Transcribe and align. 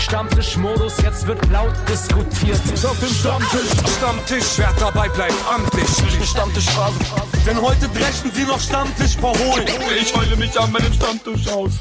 Stammtischmodus, 0.00 0.96
jetzt 1.02 1.26
wird 1.26 1.46
laut 1.50 1.74
diskutiert. 1.86 2.58
Auf 2.84 2.98
dem 3.00 3.08
Stammtisch, 3.10 3.70
Stammtisch, 3.98 4.46
wer 4.56 4.72
dabei 4.80 5.08
bleibt, 5.10 5.34
amtlich. 5.46 5.86
Stammtisch 6.26 6.64
Phase. 6.70 6.98
Denn 7.46 7.60
heute 7.60 7.86
brechen 7.90 8.30
sie 8.32 8.44
noch 8.44 8.58
Stammtisch 8.58 9.16
verholen. 9.16 9.66
Ich 10.00 10.16
heule 10.16 10.36
mich 10.36 10.58
an 10.58 10.72
meinem 10.72 10.92
Stammtisch 10.94 11.46
aus. 11.48 11.72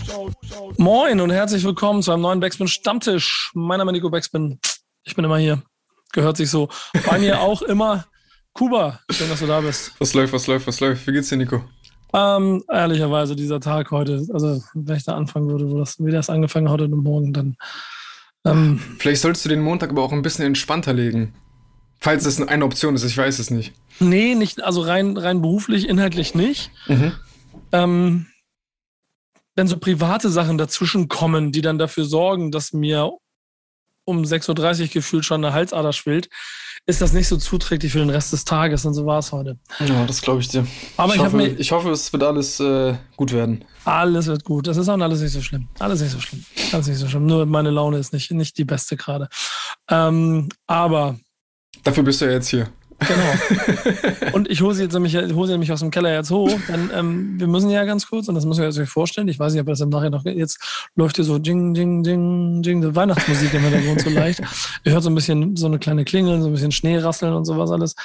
Moin 0.77 1.21
und 1.21 1.31
herzlich 1.31 1.63
willkommen 1.63 2.03
zu 2.03 2.11
einem 2.11 2.23
neuen 2.23 2.41
Backspin 2.41 2.67
Stammtisch. 2.67 3.51
Mein 3.53 3.77
Name 3.77 3.91
ist 3.91 3.95
Nico 3.95 4.09
Backspin. 4.09 4.59
Ich 5.05 5.15
bin 5.15 5.23
immer 5.23 5.37
hier. 5.37 5.63
Gehört 6.11 6.35
sich 6.35 6.49
so. 6.49 6.67
Bei 7.07 7.19
mir 7.19 7.39
auch 7.39 7.61
immer 7.61 8.05
Kuba. 8.53 8.99
Schön, 9.09 9.29
dass 9.29 9.39
du 9.39 9.47
da 9.47 9.61
bist. 9.61 9.93
Was 9.97 10.13
läuft, 10.13 10.33
was 10.33 10.45
läuft, 10.45 10.67
was 10.67 10.79
läuft? 10.81 11.07
Wie 11.07 11.13
geht's 11.13 11.29
dir, 11.29 11.37
Nico? 11.37 11.63
Ähm, 12.13 12.63
ehrlicherweise, 12.69 13.37
dieser 13.37 13.61
Tag 13.61 13.91
heute, 13.91 14.25
also 14.33 14.61
wenn 14.73 14.97
ich 14.97 15.05
da 15.05 15.15
anfangen 15.15 15.47
würde, 15.47 15.69
wo 15.71 15.77
das, 15.77 15.97
wie 15.99 16.11
das 16.11 16.29
angefangen 16.29 16.69
hat 16.69 16.81
heute 16.81 16.95
Morgen, 16.95 17.31
dann. 17.31 17.55
Ähm, 18.45 18.79
Vielleicht 18.99 19.21
solltest 19.21 19.45
du 19.45 19.49
den 19.49 19.61
Montag 19.61 19.89
aber 19.89 20.03
auch 20.03 20.11
ein 20.11 20.21
bisschen 20.21 20.45
entspannter 20.45 20.93
legen. 20.93 21.33
Falls 21.99 22.25
es 22.25 22.41
eine 22.41 22.65
Option 22.65 22.95
ist, 22.95 23.03
ich 23.03 23.17
weiß 23.17 23.39
es 23.39 23.51
nicht. 23.51 23.73
Nee, 23.99 24.33
nicht, 24.35 24.63
also 24.63 24.81
rein, 24.81 25.17
rein 25.17 25.41
beruflich, 25.41 25.87
inhaltlich 25.87 26.33
nicht. 26.33 26.71
Mhm. 26.87 27.11
Ähm, 27.73 28.27
wenn 29.55 29.67
so 29.67 29.77
private 29.77 30.29
Sachen 30.29 30.57
dazwischen 30.57 31.09
kommen, 31.09 31.51
die 31.51 31.61
dann 31.61 31.77
dafür 31.77 32.05
sorgen, 32.05 32.51
dass 32.51 32.71
mir 32.71 33.11
um 34.05 34.23
6.30 34.23 34.81
Uhr 34.81 34.87
gefühlt 34.87 35.25
schon 35.25 35.43
eine 35.43 35.53
Halsader 35.53 35.91
schwillt, 35.91 36.29
ist 36.89 37.01
das 37.01 37.13
nicht 37.13 37.27
so 37.27 37.37
zuträglich 37.37 37.91
für 37.91 37.99
den 37.99 38.09
Rest 38.09 38.33
des 38.33 38.43
Tages 38.43 38.83
und 38.83 38.95
so 38.95 39.05
war 39.05 39.19
es 39.19 39.31
heute. 39.31 39.59
Ja, 39.79 40.05
das 40.05 40.21
glaube 40.21 40.41
ich 40.41 40.47
dir. 40.47 40.65
Aber 40.97 41.13
ich, 41.13 41.19
ich, 41.19 41.25
hoffe, 41.25 41.37
mir, 41.37 41.47
ich 41.47 41.71
hoffe, 41.71 41.91
es 41.91 42.11
wird 42.11 42.23
alles 42.23 42.59
äh, 42.59 42.95
gut 43.15 43.31
werden. 43.31 43.63
Alles 43.85 44.25
wird 44.25 44.43
gut. 44.43 44.65
Das 44.65 44.75
ist 44.75 44.89
auch 44.89 44.97
alles 44.97 45.21
nicht 45.21 45.31
so 45.31 45.41
schlimm. 45.41 45.67
Alles 45.77 46.01
nicht 46.01 46.11
so 46.11 46.19
schlimm. 46.19 46.43
Alles 46.71 46.87
nicht 46.87 46.97
so 46.97 47.07
schlimm. 47.07 47.27
Nur 47.27 47.45
meine 47.45 47.69
Laune 47.69 47.99
ist 47.99 48.11
nicht, 48.11 48.31
nicht 48.31 48.57
die 48.57 48.65
beste 48.65 48.97
gerade. 48.97 49.29
Ähm, 49.87 50.49
aber. 50.65 51.19
Dafür 51.83 52.03
bist 52.03 52.21
du 52.21 52.25
ja 52.25 52.31
jetzt 52.31 52.49
hier. 52.49 52.67
Genau. 52.99 54.31
Und 54.33 54.49
ich 54.49 54.61
hole 54.61 54.75
sie 54.75 54.83
jetzt 54.83 54.93
nämlich, 54.93 55.15
hole 55.15 55.47
sie 55.47 55.53
nämlich 55.53 55.71
aus 55.71 55.79
dem 55.79 55.91
Keller 55.91 56.13
jetzt 56.13 56.31
hoch. 56.31 56.51
Denn 56.67 56.89
ähm, 56.93 57.39
wir 57.39 57.47
müssen 57.47 57.69
ja 57.69 57.85
ganz 57.85 58.07
kurz, 58.07 58.27
und 58.27 58.35
das 58.35 58.45
müssen 58.45 58.61
wir 58.61 58.67
euch 58.67 58.89
vorstellen, 58.89 59.27
ich 59.27 59.39
weiß 59.39 59.53
nicht, 59.53 59.61
ob 59.61 59.67
das 59.67 59.79
im 59.81 59.89
Nachhinein 59.89 60.11
noch, 60.11 60.25
jetzt 60.25 60.59
läuft 60.95 61.15
hier 61.15 61.25
so 61.25 61.39
Ding, 61.39 61.73
Ding, 61.73 62.03
Ding, 62.03 62.61
Ding, 62.61 62.95
Weihnachtsmusik 62.95 63.53
im 63.53 63.61
Hintergrund 63.61 64.01
so 64.01 64.09
leicht. 64.09 64.41
Ihr 64.83 64.91
hört 64.91 65.03
so 65.03 65.09
ein 65.09 65.15
bisschen 65.15 65.55
so 65.55 65.67
eine 65.67 65.79
kleine 65.79 66.05
Klingel, 66.05 66.41
so 66.41 66.47
ein 66.47 66.53
bisschen 66.53 66.71
Schnee 66.71 66.97
rasseln 66.97 67.33
und 67.33 67.45
sowas 67.45 67.71
alles. 67.71 67.95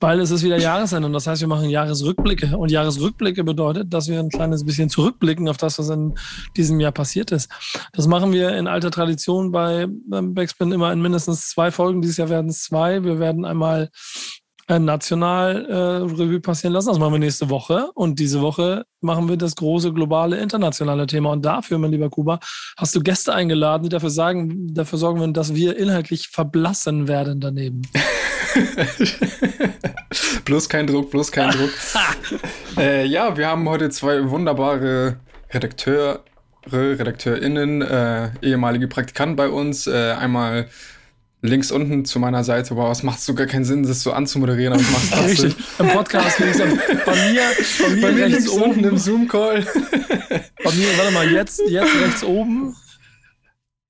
Weil 0.00 0.20
es 0.20 0.30
ist 0.30 0.42
wieder 0.42 0.58
Jahresende 0.58 1.06
und 1.06 1.12
das 1.12 1.26
heißt, 1.26 1.40
wir 1.40 1.48
machen 1.48 1.68
Jahresrückblicke. 1.68 2.56
Und 2.56 2.70
Jahresrückblicke 2.70 3.44
bedeutet, 3.44 3.92
dass 3.92 4.08
wir 4.08 4.20
ein 4.20 4.28
kleines 4.28 4.64
bisschen 4.64 4.88
zurückblicken 4.88 5.48
auf 5.48 5.56
das, 5.56 5.78
was 5.78 5.88
in 5.88 6.14
diesem 6.56 6.78
Jahr 6.80 6.92
passiert 6.92 7.32
ist. 7.32 7.50
Das 7.92 8.06
machen 8.06 8.32
wir 8.32 8.56
in 8.56 8.66
alter 8.66 8.90
Tradition 8.90 9.52
bei 9.52 9.86
Backspin 9.88 10.72
immer 10.72 10.92
in 10.92 11.00
mindestens 11.00 11.48
zwei 11.48 11.70
Folgen. 11.70 12.02
Dieses 12.02 12.16
Jahr 12.16 12.28
werden 12.28 12.50
es 12.50 12.62
zwei. 12.64 13.04
Wir 13.04 13.18
werden 13.18 13.44
einmal 13.44 13.90
national 14.68 15.66
äh, 15.66 15.74
Revue 15.74 16.40
passieren 16.40 16.72
lassen. 16.72 16.88
Das 16.88 16.98
machen 16.98 17.12
wir 17.12 17.18
nächste 17.18 17.50
Woche. 17.50 17.90
Und 17.94 18.18
diese 18.18 18.40
Woche 18.40 18.84
machen 19.00 19.28
wir 19.28 19.36
das 19.36 19.56
große 19.56 19.92
globale 19.92 20.38
internationale 20.38 21.06
Thema. 21.06 21.32
Und 21.32 21.44
dafür, 21.44 21.78
mein 21.78 21.90
lieber 21.90 22.10
Kuba, 22.10 22.38
hast 22.76 22.94
du 22.94 23.02
Gäste 23.02 23.34
eingeladen, 23.34 23.84
die 23.84 23.88
dafür 23.88 24.10
sagen, 24.10 24.72
dafür 24.74 24.98
sorgen 24.98 25.20
werden, 25.20 25.34
dass 25.34 25.54
wir 25.54 25.76
inhaltlich 25.76 26.28
verblassen 26.28 27.08
werden 27.08 27.40
daneben. 27.40 27.82
bloß 30.44 30.68
kein 30.68 30.86
Druck, 30.86 31.10
bloß 31.10 31.32
kein 31.32 31.50
Druck. 31.50 31.70
äh, 32.76 33.04
ja, 33.06 33.36
wir 33.36 33.48
haben 33.48 33.68
heute 33.68 33.90
zwei 33.90 34.28
wunderbare 34.30 35.16
Redakteure, 35.50 36.20
RedakteurInnen, 36.70 37.82
äh, 37.82 38.30
ehemalige 38.42 38.88
Praktikanten 38.88 39.36
bei 39.36 39.48
uns. 39.48 39.86
Äh, 39.86 40.12
einmal 40.12 40.68
links 41.42 41.70
unten 41.70 42.04
zu 42.04 42.18
meiner 42.18 42.44
Seite. 42.44 42.76
Wow, 42.76 42.90
es 42.90 43.02
macht 43.02 43.20
so 43.20 43.34
gar 43.34 43.46
keinen 43.46 43.64
Sinn, 43.64 43.82
das 43.82 44.02
so 44.02 44.12
anzumoderieren, 44.12 44.72
aber 44.72 44.82
ich 44.82 44.90
mach's 44.90 45.10
trotzdem. 45.10 45.46
Richtig, 45.48 45.56
im 45.78 45.88
Podcast 45.88 46.38
links 46.38 46.60
unten. 46.60 46.78
Bei 47.04 47.14
mir, 47.30 47.42
bei 47.80 47.88
mir, 47.90 48.00
bei 48.00 48.12
mir 48.12 48.26
rechts 48.26 48.48
oben 48.48 48.84
im 48.84 48.96
Zoom-Call. 48.96 49.66
Bei 50.64 50.72
mir, 50.72 50.98
warte 50.98 51.12
mal, 51.12 51.30
jetzt, 51.30 51.60
jetzt 51.68 51.94
rechts 52.00 52.24
oben. 52.24 52.74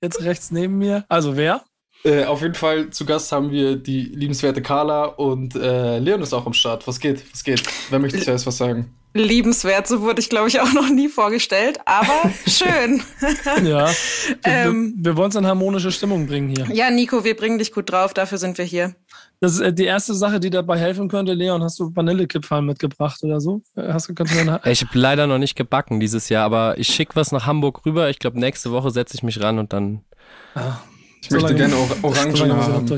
Jetzt 0.03 0.23
rechts 0.23 0.51
neben 0.51 0.79
mir. 0.79 1.05
Also 1.09 1.37
wer? 1.37 1.63
Äh, 2.05 2.25
auf 2.25 2.43
jeden 2.43 2.55
Fall 2.55 2.91
zu 2.91 3.05
Gast 3.05 3.31
haben 3.31 3.53
wir 3.53 3.77
die 3.77 4.03
liebenswerte 4.03 4.61
Carla 4.61 5.05
und 5.05 5.55
äh, 5.55 5.99
Leon 6.01 6.23
ist 6.23 6.33
auch 6.33 6.47
am 6.47 6.53
Start. 6.53 6.89
Was 6.89 6.99
geht? 6.99 7.23
Was 7.33 7.45
geht? 7.45 7.63
Wer 7.91 8.01
möchte 8.01 8.19
zuerst 8.19 8.47
was 8.47 8.57
sagen? 8.57 8.93
Liebenswert, 9.15 9.87
so 9.87 10.01
wurde 10.03 10.21
ich, 10.21 10.29
glaube 10.29 10.49
ich, 10.49 10.61
auch 10.63 10.73
noch 10.73 10.89
nie 10.89 11.09
vorgestellt, 11.09 11.81
aber 11.85 12.31
schön. 12.47 13.03
ja, 13.65 13.91
ähm, 14.45 14.95
wir, 14.97 15.13
wir 15.13 15.17
wollen 15.17 15.31
es 15.31 15.37
in 15.37 15.47
harmonische 15.47 15.93
Stimmung 15.93 16.27
bringen 16.27 16.49
hier. 16.49 16.67
Ja, 16.73 16.91
Nico, 16.91 17.25
wir 17.25 17.37
bringen 17.37 17.59
dich 17.59 17.73
gut 17.73 17.91
drauf, 17.91 18.15
dafür 18.15 18.39
sind 18.39 18.59
wir 18.59 18.65
hier. 18.65 18.95
Das 19.41 19.55
ist 19.55 19.61
äh, 19.61 19.73
die 19.73 19.85
erste 19.85 20.15
Sache, 20.15 20.39
die 20.39 20.51
dabei 20.51 20.79
helfen 20.79 21.09
könnte. 21.09 21.33
Leon, 21.33 21.63
hast 21.63 21.79
du 21.81 21.95
Vanillekipferl 21.95 22.63
mitgebracht 22.63 23.23
oder 23.23 23.41
so? 23.41 23.63
Hast 23.77 24.09
du, 24.09 24.15
kannst 24.15 24.35
du 24.35 24.61
ich 24.71 24.83
habe 24.83 24.99
leider 24.99 25.27
noch 25.27 25.39
nicht 25.39 25.57
gebacken 25.57 25.99
dieses 25.99 26.29
Jahr, 26.29 26.45
aber 26.45 26.79
ich 26.79 26.89
schicke 26.89 27.17
was 27.17 27.33
nach 27.33 27.47
Hamburg 27.47 27.85
rüber. 27.85 28.09
Ich 28.09 28.19
glaube, 28.19 28.39
nächste 28.39 28.71
Woche 28.71 28.91
setze 28.91 29.17
ich 29.17 29.23
mich 29.23 29.41
ran 29.43 29.59
und 29.59 29.73
dann... 29.73 30.03
Ah, 30.55 30.79
ich 31.21 31.29
so 31.29 31.37
möchte 31.37 31.55
gerne 31.55 31.75
Or 31.75 31.89
Orangen 32.03 32.53
haben. 32.53 32.89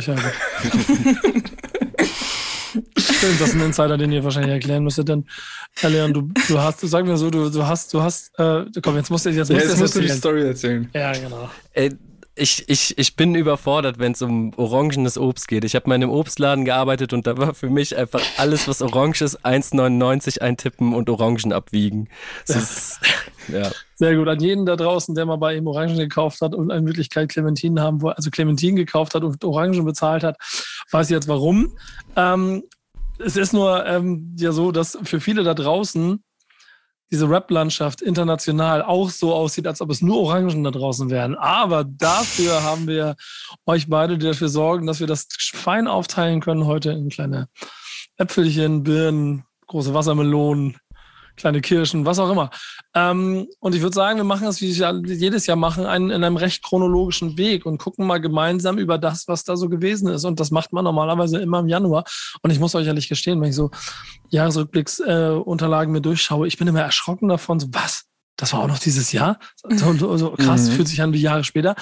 Stimmt, 3.25 3.41
das 3.41 3.49
ist 3.49 3.55
ein 3.55 3.62
Insider, 3.62 3.97
den 3.97 4.12
ihr 4.12 4.23
wahrscheinlich 4.23 4.53
erklären 4.53 4.85
müsstet, 4.85 5.09
denn 5.09 5.25
Herr 5.77 5.89
Leon, 5.89 6.12
du, 6.12 6.29
du 6.47 6.61
hast, 6.61 6.83
du 6.83 6.87
sag 6.87 7.07
mir 7.07 7.17
so, 7.17 7.31
du, 7.31 7.49
du 7.49 7.67
hast, 7.67 7.95
du 7.95 8.03
hast, 8.03 8.39
äh, 8.39 8.65
komm, 8.83 8.97
jetzt 8.97 9.11
musst 9.11 9.25
du 9.25 9.31
jetzt, 9.31 9.51
musst, 9.51 9.62
ja, 9.62 9.69
jetzt 9.71 9.81
musst 9.81 9.97
du 9.97 10.01
die 10.01 10.09
Story 10.11 10.47
erzählen. 10.47 10.91
Ja, 10.93 11.12
genau. 11.12 11.49
Ey, 11.73 11.97
ich, 12.34 12.69
ich, 12.69 12.99
ich 12.99 13.17
bin 13.17 13.34
überfordert, 13.34 13.99
wenn 13.99 14.13
es 14.13 14.21
um 14.21 14.53
orangenes 14.59 15.17
Obst 15.17 15.49
geht. 15.49 15.65
Ich 15.65 15.75
habe 15.75 15.89
mal 15.89 15.95
in 15.95 16.03
einem 16.03 16.13
Obstladen 16.13 16.67
gearbeitet 16.67 17.15
und 17.15 17.27
da 17.27 17.39
war 17.39 17.55
für 17.55 17.71
mich 17.71 17.97
einfach 17.97 18.21
alles, 18.37 18.69
was 18.69 18.83
orange 18.83 19.23
ist, 19.23 19.43
1,99 19.43 20.43
eintippen 20.43 20.93
und 20.93 21.09
Orangen 21.09 21.55
abwiegen. 21.55 22.09
Das 22.47 22.57
ist, 22.57 23.01
ja. 23.49 23.71
Sehr 23.95 24.17
gut. 24.17 24.29
An 24.29 24.41
jeden 24.41 24.67
da 24.67 24.77
draußen, 24.77 25.15
der 25.15 25.25
mal 25.25 25.37
bei 25.37 25.57
ihm 25.57 25.67
Orangen 25.67 25.97
gekauft 25.97 26.43
hat 26.43 26.55
und 26.55 26.71
in 26.71 26.84
Wirklichkeit 26.84 27.31
Clementinen 27.31 27.81
haben 27.81 28.03
wollte, 28.03 28.19
also 28.19 28.31
Clementinen 28.31 28.77
gekauft 28.77 29.15
hat 29.15 29.25
und 29.25 29.43
Orangen 29.45 29.84
bezahlt 29.87 30.25
hat, 30.25 30.37
weiß 30.91 31.07
ich 31.07 31.15
jetzt 31.15 31.29
warum. 31.29 31.77
Ähm, 32.17 32.65
es 33.19 33.37
ist 33.37 33.53
nur 33.53 33.87
ähm, 33.87 34.35
ja 34.39 34.53
so, 34.53 34.73
dass 34.73 34.99
für 35.03 35.21
viele 35.21 35.45
da 35.45 35.55
draußen 35.55 36.23
diese 37.11 37.29
Rap-Landschaft 37.29 38.03
international 38.03 38.83
auch 38.83 39.11
so 39.11 39.35
aussieht, 39.35 39.67
als 39.67 39.81
ob 39.81 39.91
es 39.91 40.03
nur 40.03 40.19
Orangen 40.19 40.65
da 40.65 40.71
draußen 40.71 41.11
wären. 41.11 41.37
Aber 41.37 41.85
dafür 41.85 42.63
haben 42.63 42.87
wir 42.87 43.15
euch 43.67 43.89
beide, 43.89 44.19
die 44.19 44.27
dafür 44.27 44.49
sorgen, 44.49 44.87
dass 44.87 45.01
wir 45.01 45.07
das 45.07 45.29
fein 45.53 45.87
aufteilen 45.87 46.41
können 46.41 46.67
heute 46.67 46.91
in 46.91 47.11
kleine 47.11 47.49
Äpfelchen, 48.17 48.83
Birnen, 48.83 49.45
große 49.67 49.95
Wassermelonen, 49.95 50.77
kleine 51.37 51.61
Kirschen, 51.61 52.06
was 52.06 52.19
auch 52.19 52.31
immer. 52.31 52.50
Ähm, 52.95 53.47
und 53.61 53.75
ich 53.75 53.83
würde 53.83 53.95
sagen, 53.95 54.19
wir 54.19 54.25
machen 54.25 54.45
das, 54.45 54.61
wie 54.61 54.77
wir 54.78 55.17
jedes 55.17 55.47
Jahr 55.47 55.56
machen, 55.56 55.87
einen, 55.87 56.11
in 56.11 56.25
einem 56.25 56.37
recht 56.37 56.62
chronologischen 56.62 57.37
Weg 57.37 57.67
und 57.67 57.78
gucken 57.78 58.06
mal 58.06 58.21
gemeinsam 58.21 58.78
über 58.78 58.99
das, 58.99 59.27
was 59.28 59.45
da 59.45 59.56
so 59.56 59.69
gewesen 59.69 60.09
ist. 60.09 60.25
Und 60.25 60.41
das 60.41 60.50
macht 60.50 60.72
man 60.72 60.84
normalerweise 60.84 61.41
immer 61.41 61.61
im 61.61 61.69
Januar. 61.69 62.05
Und 62.43 62.50
ich 62.50 62.61
muss 62.61 62.75
euch 62.75 62.87
ehrlich 62.87 63.09
gestehen, 63.09 63.41
wenn 63.41 63.50
ich 63.50 63.56
so 63.56 63.71
Jahresrückblicksunterlagen 64.31 65.93
äh, 65.95 65.99
mir 65.99 66.03
durchschaue, 66.03 66.47
ich 66.47 66.56
bin 66.56 66.69
immer 66.69 66.83
erschrocken 66.83 67.28
davon, 67.28 67.61
so 67.61 67.69
was? 67.72 68.05
Das 68.37 68.53
war 68.53 68.61
auch 68.61 68.69
noch 68.69 68.78
dieses 68.78 69.12
Jahr. 69.12 69.39
So, 69.62 69.93
so, 69.93 70.17
so 70.17 70.31
krass, 70.33 70.69
mhm. 70.69 70.72
fühlt 70.72 70.89
sich 70.89 71.00
an 71.00 71.12
wie 71.12 71.21
Jahre 71.21 71.45
später. 71.45 71.77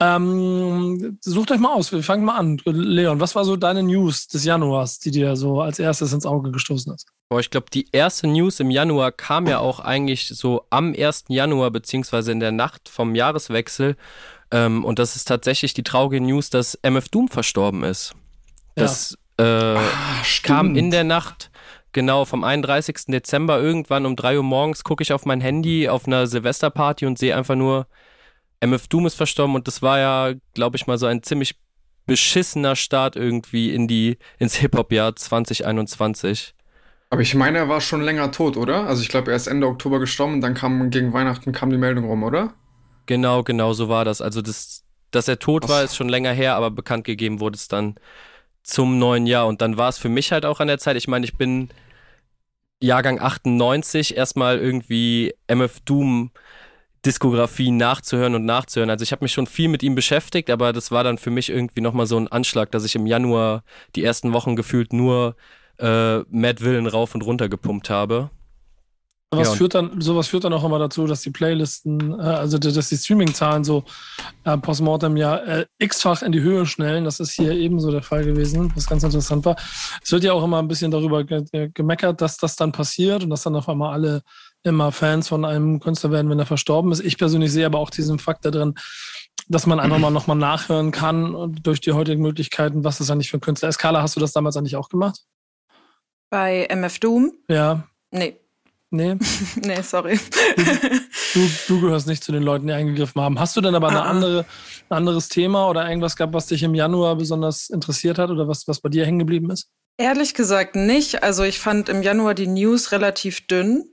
Ähm, 0.00 1.18
sucht 1.20 1.50
euch 1.50 1.58
mal 1.58 1.74
aus. 1.74 1.92
Wir 1.92 2.02
fangen 2.02 2.24
mal 2.24 2.36
an. 2.36 2.58
Leon, 2.64 3.20
was 3.20 3.34
war 3.34 3.44
so 3.44 3.56
deine 3.56 3.82
News 3.82 4.26
des 4.26 4.44
Januars, 4.44 4.98
die 4.98 5.10
dir 5.10 5.36
so 5.36 5.60
als 5.60 5.78
erstes 5.78 6.12
ins 6.14 6.24
Auge 6.24 6.50
gestoßen 6.52 6.94
ist? 6.94 7.06
Boah, 7.28 7.40
ich 7.40 7.50
glaube, 7.50 7.66
die 7.72 7.86
erste 7.92 8.26
News 8.26 8.60
im 8.60 8.70
Januar 8.70 9.12
kam 9.12 9.46
ja 9.46 9.58
auch 9.58 9.78
eigentlich 9.78 10.28
so 10.28 10.64
am 10.70 10.94
1. 10.98 11.24
Januar, 11.28 11.70
beziehungsweise 11.70 12.32
in 12.32 12.40
der 12.40 12.52
Nacht 12.52 12.88
vom 12.88 13.14
Jahreswechsel. 13.14 13.96
Ähm, 14.50 14.84
und 14.84 14.98
das 14.98 15.16
ist 15.16 15.28
tatsächlich 15.28 15.74
die 15.74 15.84
traurige 15.84 16.20
News, 16.24 16.48
dass 16.48 16.78
MF 16.82 17.08
Doom 17.10 17.28
verstorben 17.28 17.84
ist. 17.84 18.14
Das 18.74 19.18
ja. 19.38 19.74
äh, 19.74 19.78
ah, 19.78 20.22
kam 20.42 20.76
in 20.76 20.90
der 20.90 21.04
Nacht 21.04 21.49
Genau, 21.92 22.24
vom 22.24 22.44
31. 22.44 23.06
Dezember 23.08 23.60
irgendwann 23.60 24.06
um 24.06 24.14
3 24.14 24.36
Uhr 24.36 24.42
morgens 24.44 24.84
gucke 24.84 25.02
ich 25.02 25.12
auf 25.12 25.26
mein 25.26 25.40
Handy 25.40 25.88
auf 25.88 26.06
einer 26.06 26.26
Silvesterparty 26.26 27.06
und 27.06 27.18
sehe 27.18 27.36
einfach 27.36 27.56
nur, 27.56 27.86
MF 28.60 28.86
Doom 28.88 29.06
ist 29.06 29.14
verstorben 29.14 29.54
und 29.54 29.66
das 29.66 29.82
war 29.82 29.98
ja, 29.98 30.34
glaube 30.54 30.76
ich 30.76 30.86
mal, 30.86 30.98
so 30.98 31.06
ein 31.06 31.22
ziemlich 31.22 31.56
beschissener 32.06 32.76
Start 32.76 33.16
irgendwie 33.16 33.74
in 33.74 33.88
die, 33.88 34.18
ins 34.38 34.56
Hip-Hop-Jahr 34.56 35.16
2021. 35.16 36.54
Aber 37.10 37.22
ich 37.22 37.34
meine, 37.34 37.58
er 37.58 37.68
war 37.68 37.80
schon 37.80 38.02
länger 38.02 38.30
tot, 38.30 38.56
oder? 38.56 38.86
Also 38.86 39.02
ich 39.02 39.08
glaube, 39.08 39.32
er 39.32 39.36
ist 39.36 39.48
Ende 39.48 39.66
Oktober 39.66 39.98
gestorben 39.98 40.34
und 40.34 40.40
dann 40.42 40.54
kam 40.54 40.90
gegen 40.90 41.12
Weihnachten 41.12 41.52
kam 41.52 41.70
die 41.70 41.76
Meldung 41.76 42.04
rum, 42.04 42.22
oder? 42.22 42.54
Genau, 43.06 43.42
genau, 43.42 43.72
so 43.72 43.88
war 43.88 44.04
das. 44.04 44.20
Also 44.20 44.42
das, 44.42 44.84
dass 45.10 45.26
er 45.26 45.40
tot 45.40 45.64
Was? 45.64 45.70
war, 45.70 45.82
ist 45.82 45.96
schon 45.96 46.08
länger 46.08 46.32
her, 46.32 46.54
aber 46.54 46.70
bekannt 46.70 47.04
gegeben 47.04 47.40
wurde 47.40 47.56
es 47.56 47.66
dann 47.66 47.96
zum 48.70 48.98
neuen 48.98 49.26
Jahr. 49.26 49.46
Und 49.46 49.60
dann 49.60 49.76
war 49.76 49.88
es 49.88 49.98
für 49.98 50.08
mich 50.08 50.32
halt 50.32 50.44
auch 50.44 50.60
an 50.60 50.68
der 50.68 50.78
Zeit. 50.78 50.96
Ich 50.96 51.08
meine, 51.08 51.24
ich 51.24 51.36
bin 51.36 51.68
Jahrgang 52.82 53.20
98, 53.20 54.16
erstmal 54.16 54.58
irgendwie 54.58 55.34
MF 55.48 55.80
Doom 55.80 56.30
Diskografie 57.04 57.70
nachzuhören 57.70 58.34
und 58.34 58.44
nachzuhören. 58.44 58.90
Also 58.90 59.02
ich 59.02 59.12
habe 59.12 59.24
mich 59.24 59.32
schon 59.32 59.46
viel 59.46 59.68
mit 59.68 59.82
ihm 59.82 59.94
beschäftigt, 59.94 60.50
aber 60.50 60.72
das 60.72 60.90
war 60.90 61.02
dann 61.02 61.18
für 61.18 61.30
mich 61.30 61.48
irgendwie 61.48 61.80
nochmal 61.80 62.06
so 62.06 62.18
ein 62.18 62.28
Anschlag, 62.28 62.70
dass 62.70 62.84
ich 62.84 62.94
im 62.94 63.06
Januar 63.06 63.64
die 63.96 64.04
ersten 64.04 64.32
Wochen 64.34 64.54
gefühlt 64.54 64.92
nur 64.92 65.34
äh, 65.78 66.18
Mad 66.28 66.62
Villain 66.62 66.86
rauf 66.86 67.14
und 67.14 67.22
runter 67.22 67.48
gepumpt 67.48 67.88
habe. 67.88 68.30
Was 69.32 69.48
Ja, 69.48 69.54
führt 69.54 69.74
dann, 69.76 70.00
sowas 70.00 70.26
führt 70.26 70.42
dann 70.42 70.52
auch 70.52 70.64
immer 70.64 70.80
dazu, 70.80 71.06
dass 71.06 71.20
die 71.20 71.30
Playlisten, 71.30 72.18
äh, 72.18 72.22
also 72.22 72.58
dass 72.58 72.88
die 72.88 72.96
Streaming-Zahlen 72.96 73.62
so 73.62 73.84
äh, 74.42 74.58
postmortem 74.58 75.16
ja 75.16 75.36
äh, 75.36 75.66
x-fach 75.78 76.22
in 76.22 76.32
die 76.32 76.40
Höhe 76.40 76.66
schnellen. 76.66 77.04
Das 77.04 77.20
ist 77.20 77.32
hier 77.32 77.52
ebenso 77.52 77.92
der 77.92 78.02
Fall 78.02 78.24
gewesen, 78.24 78.72
was 78.74 78.88
ganz 78.88 79.04
interessant 79.04 79.44
war. 79.44 79.54
Es 80.02 80.10
wird 80.10 80.24
ja 80.24 80.32
auch 80.32 80.42
immer 80.42 80.58
ein 80.58 80.66
bisschen 80.66 80.90
darüber 80.90 81.22
ge 81.22 81.44
ge 81.52 81.70
gemeckert, 81.72 82.20
dass 82.20 82.38
das 82.38 82.56
dann 82.56 82.72
passiert 82.72 83.22
und 83.22 83.30
dass 83.30 83.42
dann 83.44 83.54
auf 83.54 83.68
einmal 83.68 83.92
alle 83.92 84.22
immer 84.64 84.90
Fans 84.90 85.28
von 85.28 85.44
einem 85.44 85.78
Künstler 85.78 86.10
werden, 86.10 86.28
wenn 86.28 86.40
er 86.40 86.46
verstorben 86.46 86.90
ist. 86.90 87.00
Ich 87.00 87.16
persönlich 87.16 87.52
sehe 87.52 87.66
aber 87.66 87.78
auch 87.78 87.90
diesen 87.90 88.18
Fakt 88.18 88.44
da 88.44 88.50
drin, 88.50 88.74
dass 89.46 89.64
man 89.64 89.78
einfach 89.78 89.98
mal 89.98 90.10
nochmal 90.10 90.36
nachhören 90.38 90.90
kann 90.90 91.36
und 91.36 91.64
durch 91.68 91.80
die 91.80 91.92
heutigen 91.92 92.20
Möglichkeiten, 92.20 92.82
was 92.82 92.98
das 92.98 93.10
eigentlich 93.12 93.30
für 93.30 93.36
ein 93.36 93.42
Künstler 93.42 93.68
ist. 93.68 93.78
Carla, 93.78 94.02
hast 94.02 94.16
du 94.16 94.20
das 94.20 94.32
damals 94.32 94.56
eigentlich 94.56 94.74
auch 94.74 94.88
gemacht? 94.88 95.20
Bei 96.30 96.66
MF 96.68 96.98
Doom? 96.98 97.32
Ja, 97.48 97.84
Nee, 98.12 98.39
nee. 98.90 99.16
nee, 99.64 99.82
sorry. 99.82 100.18
Du, 101.34 101.48
du 101.68 101.80
gehörst 101.80 102.06
nicht 102.06 102.22
zu 102.24 102.32
den 102.32 102.42
Leuten, 102.42 102.66
die 102.66 102.72
eingegriffen 102.72 103.20
haben. 103.22 103.38
Hast 103.38 103.56
du 103.56 103.60
denn 103.60 103.74
aber 103.74 103.88
eine 103.88 104.02
Ah, 104.02 104.06
ah. 104.06 104.10
andere, 104.10 104.46
ein 104.88 104.96
anderes 104.96 105.28
Thema 105.28 105.68
oder 105.68 105.88
irgendwas 105.88 106.16
gehabt, 106.16 106.34
was 106.34 106.46
dich 106.46 106.62
im 106.62 106.74
Januar 106.74 107.16
besonders 107.16 107.70
interessiert 107.70 108.18
hat 108.18 108.30
oder 108.30 108.48
was, 108.48 108.66
was 108.68 108.80
bei 108.80 108.88
dir 108.88 109.06
hängen 109.06 109.18
geblieben 109.20 109.50
ist? 109.50 109.68
Ehrlich 109.96 110.34
gesagt 110.34 110.76
nicht. 110.76 111.22
Also 111.22 111.42
ich 111.44 111.58
fand 111.58 111.88
im 111.88 112.02
Januar 112.02 112.34
die 112.34 112.46
News 112.46 112.92
relativ 112.92 113.46
dünn. 113.46 113.84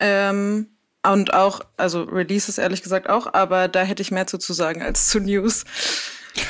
Ähm, 0.00 0.68
und 1.06 1.32
auch, 1.32 1.60
also 1.76 2.02
Releases 2.02 2.58
ehrlich 2.58 2.82
gesagt 2.82 3.08
auch, 3.08 3.32
aber 3.32 3.68
da 3.68 3.82
hätte 3.82 4.02
ich 4.02 4.10
mehr 4.10 4.26
zu, 4.26 4.36
zu 4.38 4.52
sagen 4.52 4.82
als 4.82 5.08
zu 5.08 5.20
News. 5.20 5.64